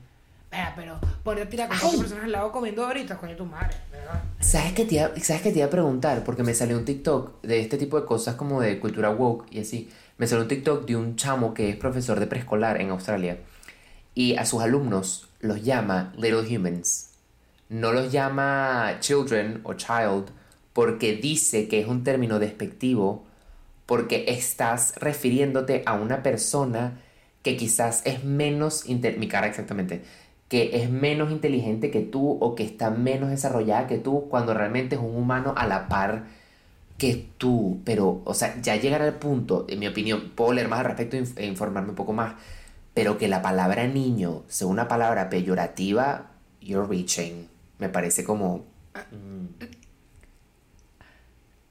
Vea, 0.52 0.72
pero 0.76 1.00
ponerte 1.24 1.48
a 1.48 1.50
tirar 1.50 1.68
con 1.70 1.78
cuatro 1.80 1.98
personas 1.98 2.24
al 2.26 2.30
lado 2.30 2.52
comiendo 2.52 2.86
ahorita, 2.86 3.18
coño 3.18 3.34
tu 3.34 3.44
madre, 3.44 3.76
¿verdad? 3.90 4.22
¿Sabes 4.38 4.72
qué, 4.72 4.84
te 4.84 4.94
iba, 4.94 5.08
¿Sabes 5.20 5.42
qué 5.42 5.50
te 5.50 5.58
iba 5.58 5.66
a 5.66 5.70
preguntar? 5.70 6.22
Porque 6.22 6.44
me 6.44 6.54
salió 6.54 6.78
un 6.78 6.84
TikTok 6.84 7.42
de 7.42 7.58
este 7.58 7.76
tipo 7.76 8.00
de 8.00 8.06
cosas 8.06 8.36
como 8.36 8.60
de 8.60 8.78
cultura 8.78 9.10
woke 9.10 9.46
y 9.50 9.58
así. 9.58 9.90
Me 10.18 10.28
salió 10.28 10.42
un 10.44 10.48
TikTok 10.48 10.86
de 10.86 10.94
un 10.94 11.16
chamo 11.16 11.52
que 11.52 11.68
es 11.68 11.74
profesor 11.76 12.20
de 12.20 12.28
preescolar 12.28 12.80
en 12.80 12.90
Australia 12.90 13.38
y 14.14 14.36
a 14.36 14.46
sus 14.46 14.62
alumnos 14.62 15.28
los 15.40 15.64
llama 15.64 16.12
little 16.16 16.42
humans. 16.56 17.10
No 17.68 17.90
los 17.92 18.12
llama 18.12 18.98
children 19.00 19.60
o 19.64 19.74
child 19.74 20.26
porque 20.72 21.16
dice 21.16 21.66
que 21.66 21.80
es 21.80 21.88
un 21.88 22.04
término 22.04 22.38
despectivo 22.38 23.25
porque 23.86 24.24
estás 24.28 24.94
refiriéndote 24.96 25.82
a 25.86 25.94
una 25.94 26.22
persona 26.22 27.00
que 27.42 27.56
quizás 27.56 28.02
es 28.06 28.24
menos, 28.24 28.84
mi 28.88 29.28
cara 29.28 29.46
exactamente, 29.46 30.02
que 30.48 30.82
es 30.82 30.90
menos 30.90 31.30
inteligente 31.32 31.90
que 31.90 32.00
tú 32.02 32.38
o 32.40 32.54
que 32.54 32.64
está 32.64 32.90
menos 32.90 33.30
desarrollada 33.30 33.86
que 33.86 33.98
tú 33.98 34.28
cuando 34.28 34.54
realmente 34.54 34.96
es 34.96 35.00
un 35.00 35.16
humano 35.16 35.54
a 35.56 35.66
la 35.66 35.88
par 35.88 36.24
que 36.98 37.28
tú. 37.38 37.80
Pero, 37.84 38.22
o 38.24 38.34
sea, 38.34 38.60
ya 38.62 38.76
llegar 38.76 39.02
al 39.02 39.14
punto, 39.18 39.66
en 39.68 39.78
mi 39.80 39.86
opinión, 39.88 40.32
puedo 40.34 40.52
leer 40.52 40.68
más 40.68 40.80
al 40.80 40.86
respecto 40.86 41.16
e 41.16 41.24
e 41.36 41.46
informarme 41.46 41.90
un 41.90 41.96
poco 41.96 42.12
más, 42.12 42.34
pero 42.94 43.18
que 43.18 43.28
la 43.28 43.42
palabra 43.42 43.86
niño 43.86 44.44
sea 44.48 44.66
una 44.68 44.88
palabra 44.88 45.28
peyorativa, 45.30 46.30
you're 46.60 46.86
reaching. 46.88 47.48
Me 47.78 47.88
parece 47.88 48.24
como... 48.24 48.64
mm, 49.12 49.85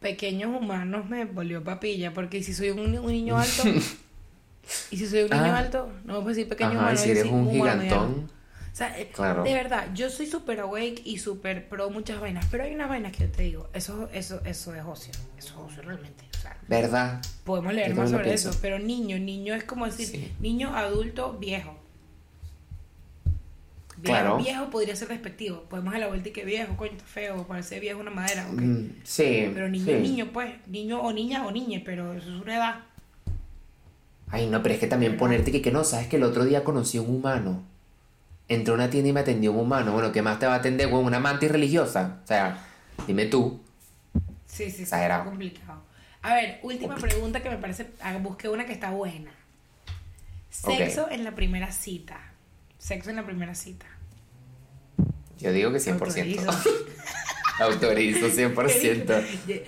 Pequeños 0.06 0.56
humanos 0.56 1.10
me 1.10 1.26
volvió 1.26 1.64
papilla, 1.64 2.14
porque 2.14 2.44
si 2.44 2.54
soy 2.54 2.70
un, 2.70 2.80
un 2.80 3.08
niño 3.08 3.40
alto, 3.40 3.64
y 4.92 4.98
si 4.98 5.08
soy 5.08 5.24
un 5.24 5.30
niño 5.32 5.46
Ah. 5.54 5.58
alto, 5.58 5.92
no 6.04 6.14
me 6.14 6.20
puedo 6.20 6.28
decir 6.36 6.48
pequeño 6.48 6.70
Ajá, 6.72 6.80
humano, 6.80 6.94
y 6.94 6.98
si 6.98 7.04
voy 7.04 7.10
a 7.10 7.12
eres 7.12 7.24
decir 7.24 7.34
un 7.40 7.48
humano 7.48 7.82
gigantón... 7.82 8.32
O 8.72 8.78
sea, 8.78 9.00
eh, 9.00 9.10
Claro. 9.12 9.44
de 9.44 9.54
verdad, 9.54 9.88
yo 9.96 10.10
soy 10.12 10.26
súper 10.28 10.60
awake 10.60 11.02
y 11.06 11.18
súper 11.18 11.68
pro 11.70 11.90
muchas 11.90 12.20
vainas, 12.20 12.46
pero 12.52 12.66
hay 12.66 12.76
unas 12.76 12.88
vainas 12.90 13.14
que 13.14 13.24
yo 13.26 13.32
te 13.32 13.42
digo, 13.44 13.70
eso, 13.74 14.10
eso, 14.14 14.42
eso 14.46 14.76
es 14.76 14.84
ocio, 14.86 15.12
eso 15.40 15.48
es 15.48 15.72
ocio 15.72 15.82
realmente. 15.82 16.24
O 16.38 16.42
sea, 16.42 16.58
¿Verdad? 16.68 17.22
podemos 17.46 17.74
leer 17.74 17.96
más 17.96 18.12
sobre 18.12 18.32
eso, 18.34 18.52
pero 18.62 18.78
niño, 18.78 19.18
niño 19.18 19.56
es 19.56 19.64
como 19.64 19.86
decir, 19.86 20.06
Sí. 20.08 20.32
niño, 20.40 20.76
adulto, 20.76 21.38
viejo. 21.40 21.76
Viejo, 24.06 24.20
Claro. 24.22 24.38
viejo 24.38 24.70
podría 24.70 24.96
ser 24.96 25.08
despectivo. 25.08 25.64
Podemos 25.64 25.92
dar 25.94 26.02
la 26.02 26.08
vuelta 26.08 26.30
y 26.30 26.32
que 26.32 26.46
viejo, 26.46 26.78
coño, 26.78 26.92
está 26.92 27.06
feo, 27.06 27.46
parece 27.48 27.80
viejo 27.80 28.00
una 28.00 28.12
madera, 28.12 28.48
ok. 28.52 28.62
Mm, 28.62 28.86
sí. 29.04 29.50
Pero 29.54 29.68
niño, 29.68 29.86
sí. 29.86 29.94
niño, 29.94 30.30
pues, 30.32 30.54
niño 30.68 31.02
o 31.02 31.12
niña 31.12 31.46
o 31.46 31.52
niñe, 31.52 31.82
pero 31.84 32.14
eso 32.14 32.30
es 32.36 32.42
una 32.42 32.56
edad. 32.56 32.76
Ay, 34.30 34.48
no, 34.48 34.62
pero 34.62 34.76
es 34.76 34.80
que 34.80 34.88
también 34.88 35.18
ponerte 35.18 35.52
que, 35.52 35.62
que 35.62 35.72
no, 35.72 35.84
sabes 35.84 36.08
que 36.08 36.18
el 36.18 36.24
otro 36.24 36.46
día 36.46 36.64
conocí 36.64 36.98
a 36.98 37.02
un 37.02 37.16
humano. 37.16 37.64
Entré 38.48 38.72
a 38.72 38.76
una 38.76 38.90
tienda 38.90 39.10
y 39.10 39.14
me 39.14 39.20
atendió 39.22 39.52
un 39.52 39.60
humano. 39.60 39.94
Bueno, 39.94 40.12
¿qué 40.12 40.22
más 40.22 40.40
te 40.40 40.46
va 40.46 40.54
a 40.54 40.58
atender? 40.58 40.88
Bueno, 40.88 41.08
una 41.08 41.20
mantis 41.20 41.52
religiosa. 41.52 42.20
O 42.24 42.28
sea, 42.28 42.64
dime 43.08 43.26
tú. 43.26 43.60
Sí, 44.46 44.70
sí, 44.72 44.86
sí, 44.86 44.96
complicado. 45.24 45.82
A 46.22 46.34
ver, 46.34 46.60
última 46.64 46.96
pregunta 46.96 47.42
que 47.42 47.50
me 47.50 47.58
parece, 47.58 47.88
ah, 48.02 48.18
busqué 48.18 48.50
una 48.50 48.66
que 48.66 48.74
está 48.74 48.92
buena. 48.92 49.32
Sexo 50.50 51.10
en 51.12 51.24
la 51.24 51.36
primera 51.36 51.72
cita. 51.72 52.20
Sexo 52.78 53.10
en 53.10 53.18
la 53.18 53.26
primera 53.26 53.54
cita. 53.54 53.86
Yo 55.40 55.52
digo 55.52 55.72
que 55.72 55.80
100%. 55.80 55.94
Autorizo. 55.94 56.52
Autorizo 57.60 58.28
100%. 58.28 59.64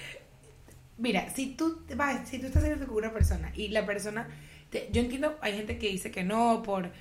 Mira, 0.97 1.29
si 1.33 1.47
tú 1.55 1.83
vas, 1.95 2.27
si 2.27 2.39
tú 2.39 2.47
estás 2.47 2.63
saliendo 2.63 2.87
con 2.87 2.97
una 2.97 3.13
persona 3.13 3.51
y 3.55 3.67
la 3.67 3.85
persona, 3.85 4.27
te- 4.71 4.89
yo 4.91 5.01
entiendo, 5.01 5.37
hay 5.41 5.53
gente 5.53 5.77
que 5.77 5.87
dice 5.89 6.11
que 6.11 6.23
no 6.23 6.63
por 6.63 6.91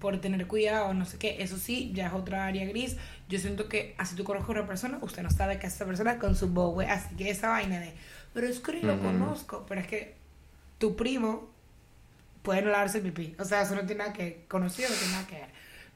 por 0.00 0.20
tener 0.20 0.46
cuidado, 0.46 0.92
no 0.92 1.06
sé 1.06 1.16
qué, 1.16 1.36
eso 1.42 1.56
sí, 1.56 1.90
ya 1.94 2.08
es 2.08 2.12
otra 2.12 2.44
área 2.46 2.66
gris. 2.66 2.96
Yo 3.30 3.38
siento 3.38 3.70
que 3.70 3.94
así 3.96 4.14
tú 4.14 4.22
conozco 4.24 4.52
a 4.52 4.56
una 4.56 4.66
persona, 4.66 4.98
usted 5.00 5.22
no 5.22 5.30
sabe 5.30 5.58
que 5.58 5.66
es 5.66 5.74
esa 5.74 5.86
persona 5.86 6.18
con 6.18 6.36
su 6.36 6.48
bowe, 6.48 6.84
así 6.90 7.14
que 7.16 7.30
esa 7.30 7.48
vaina 7.48 7.80
de, 7.80 7.90
pero 8.34 8.46
es 8.46 8.60
que 8.60 8.74
lo 8.82 9.00
conozco, 9.00 9.64
pero 9.66 9.80
es 9.80 9.86
que 9.86 10.14
tu 10.76 10.94
primo 10.94 11.48
puede 12.42 12.60
no 12.60 12.70
lavarse 12.70 12.98
el 12.98 13.04
pipí, 13.04 13.34
o 13.38 13.46
sea, 13.46 13.62
eso 13.62 13.74
no 13.74 13.80
tiene 13.86 14.00
nada 14.04 14.12
que 14.12 14.44
conocido, 14.46 14.90
no 14.90 14.94
tiene 14.96 15.12
nada 15.12 15.26
que 15.26 15.34
ver. 15.36 15.48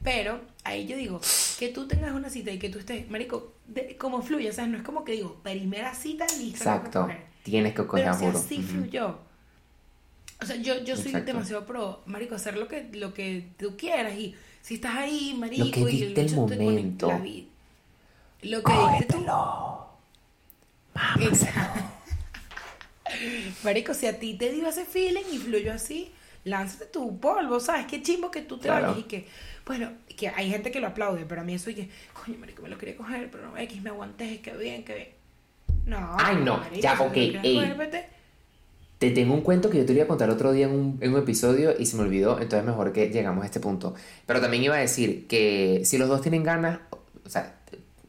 Pero 0.03 0.41
ahí 0.63 0.87
yo 0.87 0.95
digo, 0.97 1.19
que 1.57 1.69
tú 1.69 1.87
tengas 1.87 2.13
una 2.13 2.29
cita 2.29 2.51
y 2.51 2.59
que 2.59 2.69
tú 2.69 2.79
estés, 2.79 3.09
marico, 3.09 3.53
de, 3.67 3.97
como 3.97 4.21
fluye, 4.21 4.49
o 4.49 4.53
sea, 4.53 4.65
no 4.67 4.77
es 4.77 4.83
como 4.83 5.03
que 5.03 5.13
digo, 5.13 5.41
primera 5.43 5.93
cita, 5.93 6.25
que 6.27 6.45
Exacto. 6.49 7.07
Tienes 7.43 7.73
que 7.73 7.85
coger 7.87 8.05
Pero 8.05 8.09
a 8.09 8.13
si 8.13 8.25
juro. 8.25 8.39
así 8.39 8.61
Ujú. 8.61 8.63
fluyó. 8.63 9.19
O 10.41 10.45
sea, 10.45 10.55
yo, 10.55 10.83
yo 10.83 10.95
soy 10.95 11.11
Exacto. 11.11 11.25
demasiado 11.25 11.65
pro, 11.65 12.01
marico, 12.05 12.35
hacer 12.35 12.57
lo 12.57 12.67
que, 12.67 12.89
lo 12.93 13.13
que 13.13 13.49
tú 13.57 13.75
quieras 13.77 14.13
y 14.17 14.35
si 14.61 14.75
estás 14.75 14.95
ahí, 14.95 15.33
marico, 15.37 15.57
Lo 15.65 15.71
que 15.71 15.89
y 15.91 16.03
el 16.03 16.13
conecta 16.15 16.35
momento. 16.35 17.07
la 17.07 17.19
vida. 17.19 17.47
Lo 18.43 18.63
que 18.65 18.77
dicte 18.77 19.05
tú. 19.07 19.25
Marico, 23.61 23.93
si 23.93 24.07
a 24.07 24.19
ti 24.19 24.35
te 24.37 24.51
dio 24.51 24.67
ese 24.67 24.85
feeling 24.85 25.25
y 25.31 25.37
fluyó 25.39 25.73
así, 25.73 26.11
lánzate 26.43 26.85
tu 26.87 27.19
polvo, 27.19 27.59
¿sabes? 27.59 27.85
Qué 27.87 28.01
chimbo 28.01 28.31
que 28.31 28.41
tú 28.41 28.57
te 28.59 28.69
Claro. 28.69 28.69
vayas 28.69 28.97
y 28.97 29.03
que, 29.03 29.27
bueno, 29.69 29.91
que 30.17 30.29
hay 30.29 30.49
gente 30.49 30.71
que 30.71 30.79
lo 30.79 30.87
aplaude, 30.87 31.25
pero 31.29 31.41
a 31.41 31.43
mí 31.43 31.53
eso 31.53 31.65
que, 31.65 31.87
coño, 32.11 32.39
marico, 32.39 32.63
me 32.63 32.69
lo 32.69 32.77
quería 32.79 32.97
coger, 32.97 33.29
pero 33.29 33.43
no, 33.45 33.55
X, 33.55 33.83
me 33.83 33.91
aguanté, 33.91 34.41
qué 34.41 34.51
bien, 34.57 34.83
qué 34.83 34.95
bien. 34.95 35.07
No. 35.85 36.17
Ay, 36.17 36.37
no, 36.43 36.59
ya, 36.73 36.93
te 36.93 36.97
lo 36.97 37.03
ok, 37.03 37.17
ey. 37.17 37.55
coger. 37.77 38.05
Te 38.97 39.11
tengo 39.11 39.35
un 39.35 39.41
cuento 39.41 39.69
que 39.69 39.77
yo 39.77 39.85
te 39.85 39.93
iba 39.93 40.05
a 40.05 40.07
contar 40.07 40.31
otro 40.31 40.53
día 40.53 40.65
en 40.65 40.71
un, 40.71 40.97
en 41.01 41.13
un 41.13 41.19
episodio 41.19 41.75
y 41.77 41.85
se 41.85 41.97
me 41.97 42.01
olvidó, 42.01 42.41
entonces 42.41 42.65
mejor 42.65 42.91
que 42.93 43.09
llegamos 43.11 43.43
a 43.43 43.45
este 43.45 43.59
punto. 43.59 43.93
Pero 44.25 44.41
también 44.41 44.63
iba 44.63 44.73
a 44.75 44.79
decir 44.79 45.27
que 45.27 45.81
si 45.85 45.99
los 45.99 46.09
dos 46.09 46.21
tienen 46.21 46.41
ganas, 46.43 46.79
o 47.23 47.29
sea, 47.29 47.53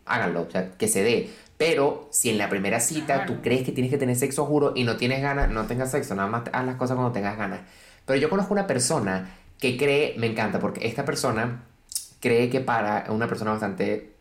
háganlo, 0.06 0.46
o 0.48 0.50
sea, 0.50 0.70
que 0.78 0.88
se 0.88 1.02
dé. 1.02 1.28
Pero 1.58 2.08
si 2.10 2.30
en 2.30 2.38
la 2.38 2.48
primera 2.48 2.80
cita 2.80 3.16
Claro. 3.16 3.34
tú 3.34 3.42
crees 3.42 3.64
que 3.64 3.72
tienes 3.72 3.90
que 3.92 3.98
tener 3.98 4.16
sexo, 4.16 4.46
juro, 4.46 4.72
y 4.74 4.84
no 4.84 4.96
tienes 4.96 5.20
ganas, 5.20 5.50
no 5.50 5.66
tengas 5.66 5.90
sexo, 5.90 6.14
nada 6.14 6.30
más 6.30 6.44
haz 6.54 6.64
las 6.64 6.76
cosas 6.76 6.94
cuando 6.96 7.12
tengas 7.12 7.36
ganas. 7.36 7.60
Pero 8.06 8.18
yo 8.18 8.30
conozco 8.30 8.54
una 8.54 8.66
persona 8.66 9.36
que 9.60 9.76
cree, 9.76 10.14
me 10.18 10.26
encanta, 10.26 10.58
porque 10.58 10.86
esta 10.86 11.04
persona 11.04 11.64
cree 12.20 12.50
que 12.50 12.60
para 12.60 13.06
una 13.08 13.28
persona 13.28 13.52
bastante 13.52 14.14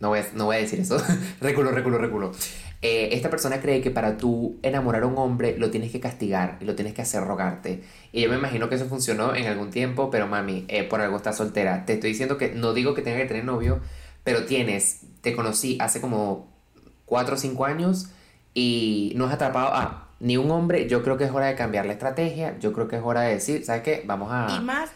no 0.00 0.10
voy 0.10 0.20
a, 0.20 0.26
no 0.34 0.46
voy 0.46 0.56
a 0.56 0.58
decir 0.60 0.80
eso. 0.80 1.02
reculo, 1.40 1.70
reculo, 1.70 1.98
reculo. 1.98 2.32
Eh, 2.80 3.08
esta 3.12 3.28
persona 3.28 3.60
cree 3.60 3.80
que 3.80 3.90
para 3.90 4.16
tú 4.16 4.60
enamorar 4.62 5.02
a 5.02 5.06
un 5.06 5.18
hombre 5.18 5.58
lo 5.58 5.68
tienes 5.70 5.90
que 5.90 5.98
castigar 5.98 6.58
lo 6.60 6.76
tienes 6.76 6.94
que 6.94 7.02
hacer 7.02 7.24
rogarte. 7.24 7.82
Y 8.12 8.22
yo 8.22 8.28
me 8.28 8.36
imagino 8.36 8.68
que 8.68 8.76
eso 8.76 8.86
funcionó 8.86 9.34
en 9.34 9.46
algún 9.46 9.70
tiempo, 9.70 10.10
pero 10.10 10.28
mami, 10.28 10.64
eh, 10.68 10.84
por 10.84 11.00
algo 11.00 11.16
estás 11.16 11.36
soltera. 11.36 11.84
Te 11.84 11.94
estoy 11.94 12.10
diciendo 12.10 12.38
que 12.38 12.52
no 12.52 12.74
digo 12.74 12.94
que 12.94 13.02
tengas 13.02 13.22
que 13.22 13.28
tener 13.28 13.44
novio, 13.44 13.80
pero 14.22 14.44
tienes, 14.44 15.00
te 15.22 15.34
conocí 15.34 15.76
hace 15.80 16.00
como 16.00 16.52
4 17.06 17.34
o 17.34 17.38
5 17.38 17.64
años 17.64 18.10
y 18.54 19.12
no 19.16 19.26
has 19.26 19.34
atrapado 19.34 19.74
a 19.74 20.07
ni 20.20 20.36
un 20.36 20.50
hombre. 20.50 20.88
Yo 20.88 21.02
creo 21.02 21.16
que 21.16 21.24
es 21.24 21.30
hora 21.30 21.46
de 21.46 21.54
cambiar 21.54 21.86
la 21.86 21.92
estrategia. 21.92 22.58
Yo 22.58 22.72
creo 22.72 22.88
que 22.88 22.96
es 22.96 23.02
hora 23.04 23.22
de 23.22 23.34
decir, 23.34 23.64
¿sabes 23.64 23.82
qué? 23.82 24.02
Vamos 24.06 24.30
a... 24.32 24.46
Y 24.56 24.60
más, 24.60 24.90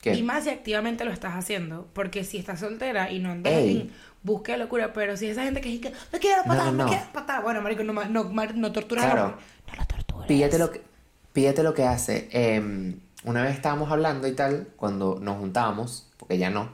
¿qué? 0.00 0.14
y 0.14 0.22
más 0.22 0.44
si 0.44 0.50
activamente 0.50 1.04
lo 1.04 1.12
estás 1.12 1.34
haciendo, 1.34 1.86
porque 1.92 2.24
si 2.24 2.38
estás 2.38 2.60
soltera 2.60 3.10
y 3.10 3.18
no 3.18 3.30
andas 3.30 3.52
en 3.52 3.90
busca 4.22 4.52
de 4.52 4.58
locura, 4.58 4.92
pero 4.92 5.16
si 5.16 5.26
esa 5.26 5.44
gente 5.44 5.60
que 5.60 5.68
dice 5.68 5.92
me 6.12 6.18
quiero 6.18 6.42
No, 6.42 6.48
patar, 6.48 6.66
no, 6.66 6.72
me 6.72 6.78
no. 6.78 6.88
quiero 6.88 7.04
patar, 7.12 7.42
bueno, 7.42 7.62
marico, 7.62 7.84
no, 7.84 7.92
no, 7.92 8.24
no 8.24 8.72
torturas 8.72 9.04
Claro. 9.04 9.36
no 9.68 9.74
lo 9.78 9.86
tortures. 9.86 10.26
Píllate 10.26 10.58
lo 10.58 10.70
que, 10.72 11.62
lo 11.62 11.74
que 11.74 11.84
hace. 11.84 12.28
Em, 12.32 12.98
una 13.24 13.42
vez 13.42 13.54
estábamos 13.54 13.90
hablando 13.92 14.26
y 14.26 14.32
tal, 14.32 14.68
cuando 14.76 15.18
nos 15.20 15.38
juntábamos, 15.38 16.08
porque 16.16 16.38
ya 16.38 16.50
no, 16.50 16.70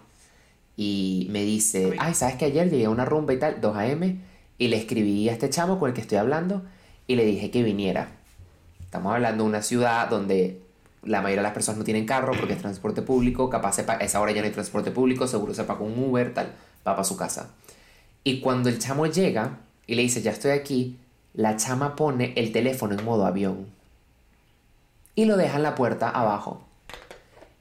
y 0.77 1.27
me 1.31 1.43
dice, 1.45 1.91
Ay. 1.93 1.99
ay, 2.01 2.15
¿sabes 2.15 2.37
que 2.37 2.47
ayer 2.47 2.71
llegué 2.71 2.87
a 2.87 2.91
una 2.91 3.05
rumba 3.05 3.35
y 3.35 3.39
tal, 3.39 3.61
2 3.61 3.77
a.m., 3.77 4.19
y 4.63 4.69
le 4.69 4.77
escribí 4.77 5.29
a 5.29 5.33
este 5.33 5.51
chamo 5.51 5.81
con 5.81 5.89
el 5.89 5.95
que 5.95 6.03
estoy 6.03 6.19
hablando, 6.19 6.63
y 7.09 7.17
le 7.17 7.25
dije 7.25 7.51
que 7.51 7.65
viniera. 7.65 8.13
Estamos 8.81 9.13
hablando 9.13 9.43
de 9.43 9.51
una 9.51 9.61
ciudad 9.61 10.09
donde 10.09 10.63
la 11.03 11.21
mayoría 11.21 11.41
de 11.41 11.49
las 11.49 11.53
personas 11.53 11.79
no 11.79 11.85
tienen 11.85 12.07
carro 12.07 12.33
porque 12.39 12.53
es 12.53 12.61
transporte 12.61 13.03
público, 13.03 13.51
capaz 13.51 13.81
a 13.81 13.97
esa 13.97 14.21
hora 14.21 14.31
ya 14.31 14.41
no 14.41 14.47
hay 14.47 14.53
transporte 14.53 14.93
público, 14.93 15.27
seguro 15.27 15.53
se 15.53 15.65
paga 15.65 15.81
un 15.81 15.99
Uber, 15.99 16.33
tal, 16.33 16.53
va 16.87 16.93
para 16.93 17.03
su 17.03 17.17
casa. 17.17 17.51
Y 18.23 18.39
cuando 18.39 18.69
el 18.69 18.79
chamo 18.79 19.07
llega 19.07 19.59
y 19.89 19.97
le 19.97 20.03
dice, 20.03 20.23
ya 20.23 20.31
estoy 20.31 20.53
aquí, 20.53 20.97
la 21.35 21.57
chama 21.57 21.97
pone 21.97 22.33
el 22.37 22.53
teléfono 22.53 22.97
en 22.97 23.05
modo 23.05 23.27
avión. 23.27 23.67
Y 25.17 25.25
lo 25.25 25.37
deja 25.37 25.57
en 25.57 25.65
la 25.65 25.75
puerta 25.75 26.09
abajo. 26.09 26.63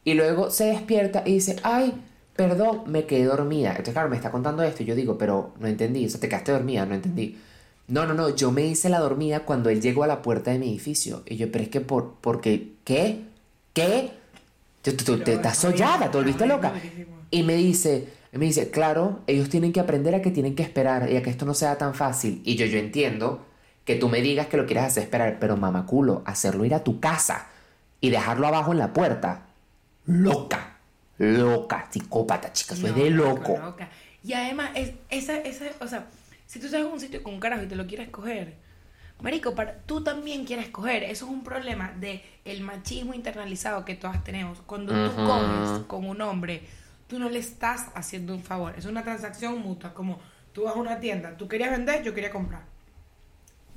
Y 0.04 0.14
luego 0.14 0.52
se 0.52 0.66
despierta 0.66 1.24
y 1.26 1.34
dice, 1.34 1.56
ay, 1.64 2.00
perdón, 2.36 2.84
me 2.88 3.06
quedé 3.06 3.26
dormida. 3.26 3.70
Entonces, 3.72 3.94
claro, 3.94 4.10
me 4.10 4.16
está 4.16 4.32
contando 4.32 4.64
esto 4.64 4.84
y 4.84 4.86
yo 4.86 4.96
digo, 4.96 5.18
pero 5.18 5.54
no 5.60 5.68
entendí, 5.68 6.06
o 6.06 6.10
sea, 6.10 6.20
te 6.20 6.30
quedaste 6.30 6.52
dormida, 6.52 6.86
no 6.86 6.96
entendí. 6.96 7.38
No, 7.88 8.06
no, 8.06 8.14
no, 8.14 8.30
yo 8.36 8.52
me 8.52 8.66
hice 8.66 8.90
la 8.90 9.00
dormida 9.00 9.42
cuando 9.42 9.70
él 9.70 9.82
llegó 9.82 10.04
a 10.04 10.08
la 10.08 10.22
puerta 10.22 10.52
de 10.52 10.60
mi 10.60 10.70
edificio. 10.70 11.24
Y 11.26 11.36
yo, 11.36 11.52
pero 11.52 11.64
es 11.64 11.70
que 11.70 11.82
por, 11.82 12.14
porque, 12.22 12.72
¿qué? 12.86 13.24
¿Qué? 13.74 14.12
Tú, 14.82 14.94
tú- 14.94 15.04
tú- 15.04 15.20
te 15.20 15.34
estás 15.34 15.58
sollada, 15.58 16.10
te 16.10 16.18
volviste 16.18 16.46
loca. 16.48 16.74
Y 17.32 17.44
me 17.44 17.56
dice, 17.56 18.08
me 18.32 18.46
dice, 18.46 18.70
claro, 18.72 19.20
ellos 19.28 19.50
tienen 19.50 19.74
que 19.74 19.80
aprender 19.80 20.16
a 20.16 20.22
que 20.22 20.32
tienen 20.32 20.56
que 20.56 20.64
esperar 20.64 21.12
y 21.12 21.18
a 21.18 21.22
que 21.24 21.30
esto 21.30 21.46
no 21.46 21.54
sea 21.54 21.78
tan 21.78 21.94
fácil. 21.94 22.42
Y 22.46 22.56
yo, 22.56 22.66
yo 22.66 22.80
entiendo 22.80 23.46
que 23.86 23.96
tú 23.96 24.10
me 24.10 24.22
digas 24.22 24.48
que 24.48 24.58
lo 24.58 24.66
quieres 24.66 24.86
hacer 24.86 25.04
esperar, 25.04 25.38
pero 25.40 25.58
mamaculo, 25.58 26.22
hacerlo 26.26 26.64
ir 26.66 26.74
a 26.74 26.84
tu 26.84 27.00
casa 27.00 27.48
y 28.00 28.10
dejarlo 28.10 28.48
abajo 28.48 28.72
en 28.72 28.78
la 28.80 28.94
puerta. 28.94 29.48
Loca, 30.06 30.71
loca, 31.22 31.88
psicópata, 31.90 32.52
chica, 32.52 32.74
es 32.74 32.96
de 32.96 33.10
loco. 33.10 33.58
loca. 33.58 33.90
Y 34.24 34.34
además, 34.34 34.72
es, 34.76 34.94
esa, 35.10 35.38
esa, 35.38 35.66
o 35.80 35.88
sea, 35.88 36.08
si 36.48 36.60
tú 36.60 36.66
estás 36.66 36.82
en 36.82 36.88
un 36.88 37.00
sitio 37.00 37.24
con 37.24 37.36
un 37.36 37.40
carajo 37.40 37.64
y 37.64 37.68
te 37.68 37.76
lo 37.76 37.88
quieres 37.88 38.10
coger, 38.10 38.56
marico, 39.22 39.56
para, 39.56 39.78
tú 39.80 40.04
también 40.04 40.46
quieres 40.46 40.70
coger. 40.70 41.04
Eso 41.04 41.26
es 41.26 41.32
un 41.32 41.44
problema 41.44 41.94
de 42.00 42.24
el 42.46 42.62
machismo 42.62 43.14
internalizado 43.14 43.86
que 43.86 43.96
todas 43.96 44.24
tenemos. 44.24 44.60
Cuando 44.66 44.94
tú 44.94 45.16
coges 45.16 45.86
con 45.88 46.08
un 46.08 46.22
hombre, 46.22 46.64
tú 47.08 47.20
no 47.20 47.30
le 47.30 47.40
estás 47.40 47.88
haciendo 47.94 48.34
un 48.34 48.44
favor. 48.44 48.74
Es 48.78 48.86
una 48.86 49.04
transacción 49.04 49.60
mutua, 49.60 49.94
como 49.94 50.20
tú 50.54 50.64
vas 50.64 50.76
a 50.76 50.80
una 50.80 51.00
tienda, 51.00 51.38
tú 51.38 51.48
querías 51.48 51.72
vender, 51.72 52.04
yo 52.04 52.14
quería 52.14 52.32
comprar. 52.32 52.64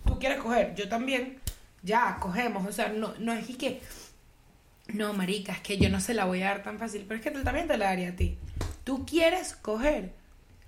Tú 0.04 0.18
quieres 0.18 0.38
coger, 0.38 0.74
yo 0.74 0.88
también, 0.88 1.38
ya, 1.82 2.18
cogemos. 2.20 2.66
O 2.66 2.72
sea, 2.72 2.88
no, 2.88 3.14
no 3.18 3.32
es 3.32 3.46
que... 3.56 3.80
No, 4.88 5.12
marica, 5.14 5.52
es 5.52 5.60
que 5.60 5.78
yo 5.78 5.88
no 5.88 6.00
se 6.00 6.14
la 6.14 6.24
voy 6.26 6.42
a 6.42 6.46
dar 6.46 6.62
tan 6.62 6.78
fácil, 6.78 7.04
pero 7.08 7.18
es 7.18 7.24
que 7.24 7.30
tú 7.30 7.42
también 7.42 7.66
te 7.66 7.76
la 7.78 7.86
daría 7.86 8.10
a 8.10 8.16
ti. 8.16 8.36
Tú 8.84 9.06
quieres 9.06 9.54
coger, 9.56 10.12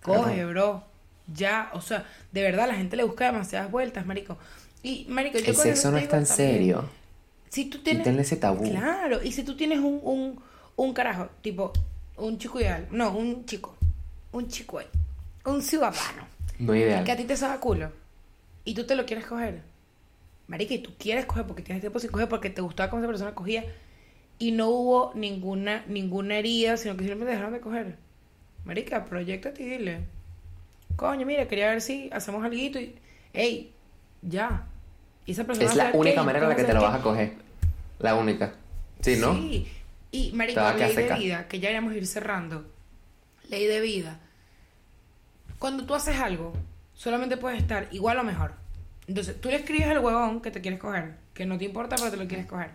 coge, 0.03 0.45
bro. 0.47 0.85
Ya, 1.33 1.71
o 1.75 1.81
sea, 1.81 2.07
de 2.33 2.43
verdad 2.43 2.67
la 2.69 2.75
gente 2.77 2.97
le 2.97 3.05
busca 3.05 3.27
demasiadas 3.27 3.71
vueltas, 3.71 4.07
marico. 4.07 4.39
Y 4.83 5.07
marico, 5.09 5.39
yo 5.39 5.47
El 5.51 5.57
sexo 5.57 5.69
eso 5.69 5.91
no 5.91 5.99
es 5.99 6.09
tan 6.09 6.25
también, 6.25 6.37
serio. 6.37 6.89
Si 7.51 7.67
tú 7.67 7.79
tienes 7.83 8.03
Quítenle 8.03 8.23
ese 8.23 8.37
tabú. 8.37 8.63
Claro, 8.71 9.23
y 9.23 9.33
si 9.33 9.43
tú 9.43 9.57
tienes 9.57 9.79
un, 9.81 10.01
un, 10.03 10.41
un 10.77 10.95
carajo, 10.95 11.29
tipo 11.43 11.73
un 12.17 12.39
chico 12.39 12.61
ideal, 12.61 12.87
no, 12.91 13.11
un 13.13 13.45
chico, 13.45 13.77
un 14.33 14.49
chico, 14.49 14.79
ahí, 14.79 14.87
un 15.45 15.63
ciudadano, 15.63 16.27
No 16.59 16.75
ideal. 16.75 17.05
que 17.05 17.13
a 17.13 17.17
ti 17.17 17.25
te 17.25 17.37
saca 17.37 17.61
culo 17.61 17.91
y 18.65 18.75
tú 18.75 18.85
te 18.87 18.95
lo 18.95 19.05
quieres 19.05 19.27
coger, 19.27 19.63
marica, 20.49 20.75
y 20.75 20.79
tú 20.79 20.93
quieres 20.99 21.27
coger 21.27 21.47
porque 21.47 21.63
tienes 21.63 21.83
tiempo 21.83 21.99
sin 21.99 22.11
coger 22.11 22.29
porque 22.29 22.51
te 22.51 22.63
gustaba 22.63 22.89
cómo 22.89 23.03
esa 23.03 23.09
persona 23.09 23.35
cogía 23.35 23.65
y 24.39 24.53
no 24.53 24.69
hubo 24.69 25.13
ninguna 25.15 25.85
ninguna 25.87 26.39
herida, 26.39 26.77
sino 26.77 26.97
que 26.97 27.05
simplemente 27.05 27.33
dejaron 27.33 27.53
de 27.53 27.61
coger. 27.61 27.97
Marica, 28.65 29.05
proyectate 29.05 29.63
y 29.63 29.67
dile, 29.67 30.01
coño, 30.97 31.25
mira, 31.25 31.47
quería 31.47 31.71
ver 31.71 31.81
si 31.81 32.11
hacemos 32.13 32.45
algo 32.45 32.57
y, 32.57 32.97
ey, 33.33 33.73
ya. 34.23 34.67
Y 35.25 35.33
esa 35.33 35.45
persona 35.45 35.69
Es 35.69 35.77
la 35.77 35.91
única 35.93 36.21
qué, 36.21 36.27
manera 36.27 36.45
en 36.45 36.51
la 36.51 36.57
que 36.57 36.65
te 36.65 36.75
lo 36.75 36.83
vas 36.83 36.99
a 36.99 37.03
coger. 37.03 37.35
La 37.99 38.15
única. 38.15 38.55
Sí, 39.01 39.17
¿no? 39.17 39.35
Sí. 39.35 39.69
Y, 40.11 40.33
marico, 40.33 40.61
Te 40.61 40.61
va 40.61 40.71
a 40.71 40.77
quedar 40.77 40.95
ley 40.95 41.05
de 41.05 41.15
vida, 41.15 41.49
que 41.49 41.61
ya 41.61 41.71
iremos 41.71 41.93
a 41.93 41.97
ir 41.97 42.07
cerrando. 42.07 42.65
Ley 43.49 43.67
de 43.67 43.81
vida. 43.81 44.19
Cuando 45.59 45.85
tú 45.87 45.95
haces 45.95 46.19
algo, 46.19 46.53
solamente 46.95 47.37
puedes 47.37 47.61
estar 47.61 47.89
igual 47.93 48.19
o 48.19 48.25
mejor. 48.25 48.55
Entonces, 49.07 49.41
tú 49.41 49.49
le 49.49 49.57
escribes 49.57 49.87
al 49.87 50.01
huevón 50.01 50.41
que 50.41 50.51
te 50.51 50.61
quieres 50.61 50.81
coger, 50.81 51.15
que 51.35 51.47
no 51.47 51.57
te 51.57 51.65
importa, 51.65 51.97
pero 51.97 52.11
te 52.11 52.17
lo 52.17 52.27
quieres 52.27 52.47
coger. 52.47 52.71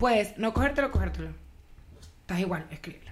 Puedes 0.00 0.38
no 0.38 0.54
cogértelo, 0.54 0.90
cogértelo. 0.90 1.28
Estás 2.22 2.40
igual, 2.40 2.66
escríbelo. 2.70 3.10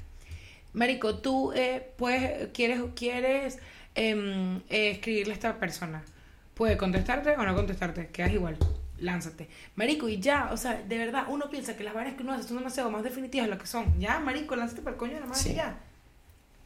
Marico, 0.73 1.17
tú 1.17 1.53
eh, 1.53 1.93
puedes, 1.99 2.49
quieres, 2.55 2.81
quieres 2.97 3.59
em, 3.95 4.57
eh, 4.71 4.93
escribirle 4.93 5.35
a 5.35 5.37
esta 5.37 5.61
persona. 5.61 6.03
Puede 6.55 6.79
contestarte 6.79 7.37
o 7.37 7.43
no 7.45 7.55
contestarte, 7.55 8.09
quedas 8.09 8.33
igual. 8.33 8.57
Lánzate. 9.01 9.49
Marico, 9.77 10.09
y 10.09 10.19
ya, 10.19 10.49
o 10.51 10.57
sea, 10.57 10.83
de 10.83 10.99
verdad, 10.99 11.27
uno 11.29 11.51
piensa 11.51 11.77
que 11.77 11.85
las 11.85 11.93
vainas 11.93 12.15
que 12.15 12.23
uno 12.23 12.33
hace 12.33 12.49
son 12.49 12.57
demasiado 12.57 12.91
más 12.91 13.03
definitivas 13.03 13.49
de 13.49 13.55
lo 13.55 13.61
que 13.61 13.67
son. 13.67 14.01
Ya, 14.01 14.19
marico, 14.19 14.57
lánzate 14.57 14.81
para 14.81 14.95
el 14.95 14.99
coño 14.99 15.15
de 15.15 15.21
la 15.21 15.27
madre 15.27 15.43
Sí. 15.43 15.55
ya. 15.55 15.79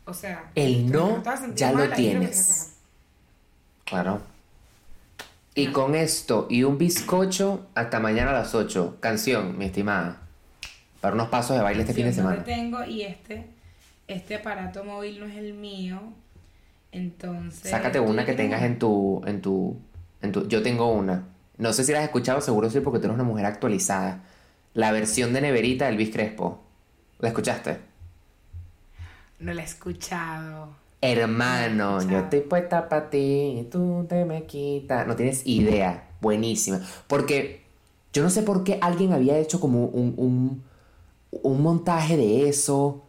O 0.05 0.15
sea, 0.15 0.51
El 0.55 0.91
no 0.91 1.21
ya 1.55 1.73
lo 1.73 1.91
tienes. 1.91 2.77
Claro. 3.85 4.23
Y 5.55 5.67
con 5.69 5.95
esto 5.95 6.47
y 6.49 6.63
un 6.63 6.79
bizcocho, 6.79 7.67
hasta 7.75 8.01
mañana 8.01 8.31
a 8.31 8.35
las 8.35 8.55
8. 8.55 8.99
Canción, 9.01 9.59
mi 9.59 9.67
estimada. 9.67 10.23
Para 11.01 11.15
unos 11.15 11.29
pasos 11.29 11.57
de 11.57 11.63
baile 11.63 11.83
este 11.83 11.93
fin 11.93 12.07
de 12.07 12.13
semana. 12.13 12.43
te 12.43 12.55
tengo 12.55 12.85
y 12.85 13.03
este, 13.03 13.47
este 14.09 14.37
aparato 14.37 14.83
móvil 14.85 15.21
no 15.21 15.27
es 15.27 15.37
el 15.37 15.53
mío. 15.53 16.01
Entonces. 16.91 17.71
Sácate 17.71 17.99
¿tú 17.99 18.05
una 18.05 18.25
que 18.25 18.35
tengas 18.35 18.63
en 18.63 18.79
tu, 18.79 19.23
en 19.27 19.43
tu, 19.43 19.79
en 20.23 20.33
tu. 20.33 20.49
Yo 20.49 20.63
tengo 20.63 20.91
una. 20.91 21.25
No 21.59 21.73
sé 21.73 21.85
si 21.85 21.93
la 21.93 21.99
has 21.99 22.05
escuchado, 22.05 22.41
seguro 22.41 22.71
sí, 22.71 22.81
porque 22.81 22.99
tú 22.99 23.07
eres 23.07 23.15
una 23.15 23.25
mujer 23.25 23.45
actualizada. 23.45 24.23
La 24.75 24.91
versión 24.91 25.35
de 25.35 25.43
neverita 25.43 25.87
del 25.87 25.99
Bis 25.99 26.11
Crespo. 26.11 26.63
¿La 27.19 27.29
escuchaste? 27.29 27.79
No 29.39 29.53
la 29.53 29.63
he 29.63 29.65
escuchado. 29.65 30.82
Hermano, 31.05 32.01
yo 32.09 32.21
estoy 32.21 32.43
puesta 32.43 32.89
para 32.89 33.11
ti 33.11 33.59
y 33.59 33.65
tú 33.65 34.07
te 34.09 34.25
me 34.25 34.45
quitas. 34.47 35.05
No 35.05 35.17
tienes 35.17 35.45
idea. 35.45 36.09
Buenísima. 36.21 36.81
Porque 37.09 37.65
yo 38.13 38.23
no 38.23 38.31
sé 38.31 38.43
por 38.43 38.63
qué 38.63 38.79
alguien 38.81 39.13
había 39.13 39.37
hecho 39.37 39.59
como 39.59 39.87
un, 39.87 40.15
un, 40.17 40.63
un 41.33 41.61
montaje 41.61 42.17
de 42.17 42.49
eso. 42.49 43.03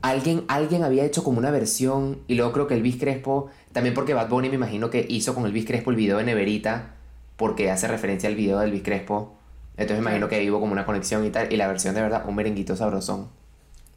Alguien, 0.00 0.44
alguien 0.48 0.82
había 0.82 1.04
hecho 1.04 1.22
como 1.22 1.38
una 1.38 1.50
versión 1.50 2.20
y 2.26 2.36
luego 2.36 2.52
creo 2.52 2.66
que 2.66 2.74
Elvis 2.74 2.96
Crespo, 2.96 3.50
también 3.72 3.94
porque 3.94 4.14
Bad 4.14 4.30
Bunny 4.30 4.48
me 4.48 4.54
imagino 4.54 4.88
que 4.88 5.04
hizo 5.06 5.34
con 5.34 5.44
Elvis 5.44 5.66
Crespo 5.66 5.90
el 5.90 5.96
video 5.96 6.16
de 6.16 6.24
Neverita, 6.24 6.94
porque 7.36 7.70
hace 7.70 7.86
referencia 7.86 8.30
al 8.30 8.34
video 8.34 8.60
de 8.60 8.64
Elvis 8.64 8.82
Crespo. 8.82 9.34
Entonces 9.76 9.98
me 10.02 10.08
imagino 10.10 10.28
que 10.28 10.36
ahí 10.36 10.50
hubo 10.50 10.60
como 10.60 10.72
una 10.72 10.86
conexión 10.86 11.26
y 11.26 11.30
tal. 11.30 11.52
Y 11.52 11.58
la 11.58 11.68
versión 11.68 11.94
de 11.94 12.00
verdad, 12.00 12.24
un 12.26 12.34
merenguito 12.34 12.76
sabrosón. 12.76 13.28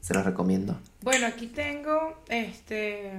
Se 0.04 0.14
los 0.14 0.26
recomiendo. 0.26 0.78
Bueno, 1.02 1.26
aquí 1.28 1.48
tengo, 1.48 2.22
este, 2.28 3.14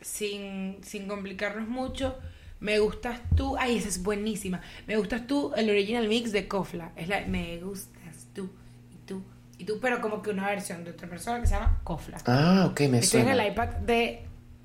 sin, 0.00 0.78
sin 0.82 1.06
complicarnos 1.08 1.68
mucho, 1.68 2.16
me 2.58 2.78
gustas 2.78 3.20
tú, 3.36 3.58
ay, 3.58 3.76
esa 3.76 3.88
es 3.90 4.02
buenísima, 4.02 4.62
me 4.86 4.96
gustas 4.96 5.26
tú, 5.26 5.52
el 5.58 5.68
original 5.68 6.08
mix 6.08 6.32
de 6.32 6.48
Kofla, 6.48 6.92
es 6.96 7.08
la, 7.08 7.20
me 7.26 7.58
gustas 7.60 8.28
tú, 8.34 8.48
y 8.90 9.06
tú, 9.06 9.22
y 9.58 9.64
tú, 9.64 9.78
pero 9.78 10.00
como 10.00 10.22
que 10.22 10.30
una 10.30 10.48
versión 10.48 10.84
de 10.84 10.92
otra 10.92 11.06
persona 11.06 11.38
que 11.42 11.48
se 11.48 11.52
llama 11.52 11.80
Kofla. 11.84 12.16
Ah, 12.24 12.68
ok, 12.70 12.80
me 12.88 13.00
Estoy 13.00 13.20
en 13.20 13.26
suena. 13.26 13.44
el 13.44 13.52
iPad 13.52 13.68
de 13.84 14.22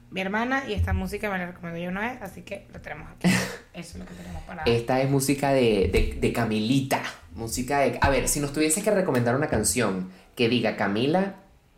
mi 0.10 0.22
hermana 0.22 0.64
y 0.70 0.74
esta 0.74 0.93
música 0.93 1.30
me 1.30 1.38
la 1.38 1.47
recomendó 1.47 1.80
yo 1.82 1.89
una 1.89 2.14
vez, 2.14 2.22
así 2.22 2.43
que 2.43 2.66
lo 2.72 2.80
tenemos 2.80 3.10
aquí. 3.12 3.28
Eso 3.74 3.93
es 3.93 3.95
lo 3.97 4.06
que 4.06 4.14
tenemos 4.14 4.41
para 4.43 4.64
Esta 4.64 5.02
es 5.02 5.10
música 5.10 5.52
de, 5.52 5.89
de, 5.91 6.18
de 6.18 6.34
Camilita. 6.34 7.04
Música 7.36 7.80
de... 7.80 7.97
A 8.02 8.10
ver, 8.10 8.28
si 8.28 8.39
nos 8.41 8.52
tuvieses 8.54 8.84
que 8.84 8.91
recomendar 8.91 9.36
una 9.36 9.47
canción 9.47 10.10
que 10.36 10.49
diga 10.49 10.75
Camila, 10.77 11.36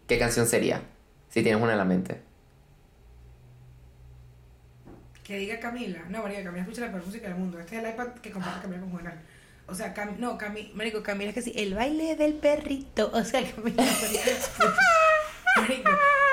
¿qué 0.07 0.19
canción 0.19 0.47
sería? 0.47 0.81
Si 1.29 1.41
tienes 1.43 1.61
una 1.61 1.71
en 1.73 1.77
la 1.77 1.85
mente. 1.85 2.21
Que 5.23 5.37
diga 5.37 5.59
Camila. 5.59 5.99
No, 6.09 6.21
María, 6.21 6.43
Camila 6.43 6.63
escucha 6.63 6.81
la 6.81 6.91
peor 6.91 7.05
música 7.05 7.27
del 7.27 7.37
mundo. 7.37 7.59
Este 7.59 7.77
es 7.77 7.83
el 7.83 7.89
iPad 7.89 8.07
que 8.21 8.31
comparte 8.31 8.61
Camila 8.61 8.81
con 8.81 8.91
Juvenal. 8.91 9.19
O 9.67 9.73
sea, 9.73 9.93
Cam 9.93 10.19
no, 10.19 10.37
Cami 10.37 10.71
Marico, 10.75 11.01
Camila 11.01 11.29
es 11.29 11.35
que 11.35 11.41
sí, 11.41 11.53
el 11.55 11.73
baile 11.73 12.15
del 12.15 12.33
perrito. 12.33 13.09
O 13.13 13.23
sea, 13.23 13.41
Camila. 13.49 13.83
Marico, 15.57 15.91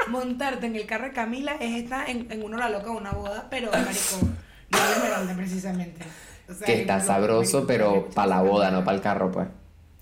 montarte 0.08 0.66
en 0.66 0.76
el 0.76 0.86
carro 0.86 1.04
de 1.04 1.12
Camila 1.12 1.54
es 1.60 1.84
estar 1.84 2.10
en, 2.10 2.30
en 2.30 2.42
uno 2.42 2.56
la 2.58 2.68
loca 2.68 2.86
de 2.86 2.90
una 2.90 3.12
boda, 3.12 3.46
pero, 3.48 3.70
Marico, 3.70 4.18
no 4.70 4.78
de 4.78 4.92
Esmeralda 4.92 5.34
precisamente. 5.36 6.04
O 6.48 6.54
sea, 6.54 6.66
Que 6.66 6.80
está 6.80 7.00
sabroso, 7.00 7.66
pero 7.66 7.92
Camila 7.92 8.14
para 8.14 8.26
la 8.28 8.42
boda, 8.42 8.64
Camila. 8.66 8.78
no 8.80 8.84
para 8.84 8.96
el 8.96 9.02
carro, 9.02 9.30
pues. 9.30 9.48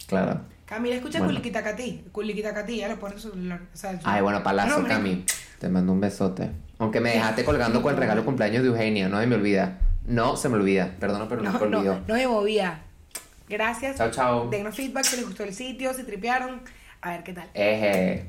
Claro. 0.06 0.40
Camila 0.68 0.96
escucha 0.96 1.18
Bueno. 1.18 1.32
Culiquitacatí. 1.34 2.04
Culiquitacatí, 2.12 2.76
ya 2.76 2.88
lo 2.88 2.98
pone 2.98 3.14
en 3.14 3.20
su 3.20 3.30
celular. 3.30 3.60
O 3.72 3.76
sea, 3.76 3.98
Ay, 4.04 4.22
bueno, 4.22 4.42
palazo, 4.42 4.80
No. 4.80 4.88
Cami. 4.88 5.24
Te 5.58 5.68
mando 5.68 5.92
un 5.92 6.00
besote. 6.00 6.50
Aunque 6.78 7.00
me 7.00 7.10
dejaste 7.10 7.44
colgando 7.44 7.82
con 7.82 7.92
el 7.94 7.98
regalo 7.98 8.20
de 8.20 8.24
cumpleaños 8.26 8.62
de 8.62 8.68
Eugenia, 8.68 9.08
no 9.08 9.18
se 9.20 9.26
me 9.26 9.34
olvida. 9.36 9.78
No 10.06 10.36
se 10.36 10.48
me 10.48 10.56
olvida. 10.56 10.94
Perdona, 11.00 11.28
pero 11.28 11.42
no, 11.42 11.52
No, 11.52 11.58
me 11.60 11.68
no, 11.70 11.78
olvidó. 11.78 12.00
no 12.06 12.14
me 12.14 12.28
movía. 12.28 12.82
Gracias. 13.48 13.96
Chao, 13.96 14.10
chao. 14.10 14.48
Denos 14.50 14.76
feedback 14.76 15.04
si 15.04 15.16
les 15.16 15.24
gustó 15.26 15.42
el 15.44 15.54
sitio, 15.54 15.92
si 15.94 16.04
tripearon. 16.04 16.60
A 17.00 17.10
ver 17.10 17.22
qué 17.24 17.32
tal. 17.32 17.48
Eje. 17.54 18.26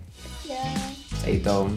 Chaito. 1.21 1.69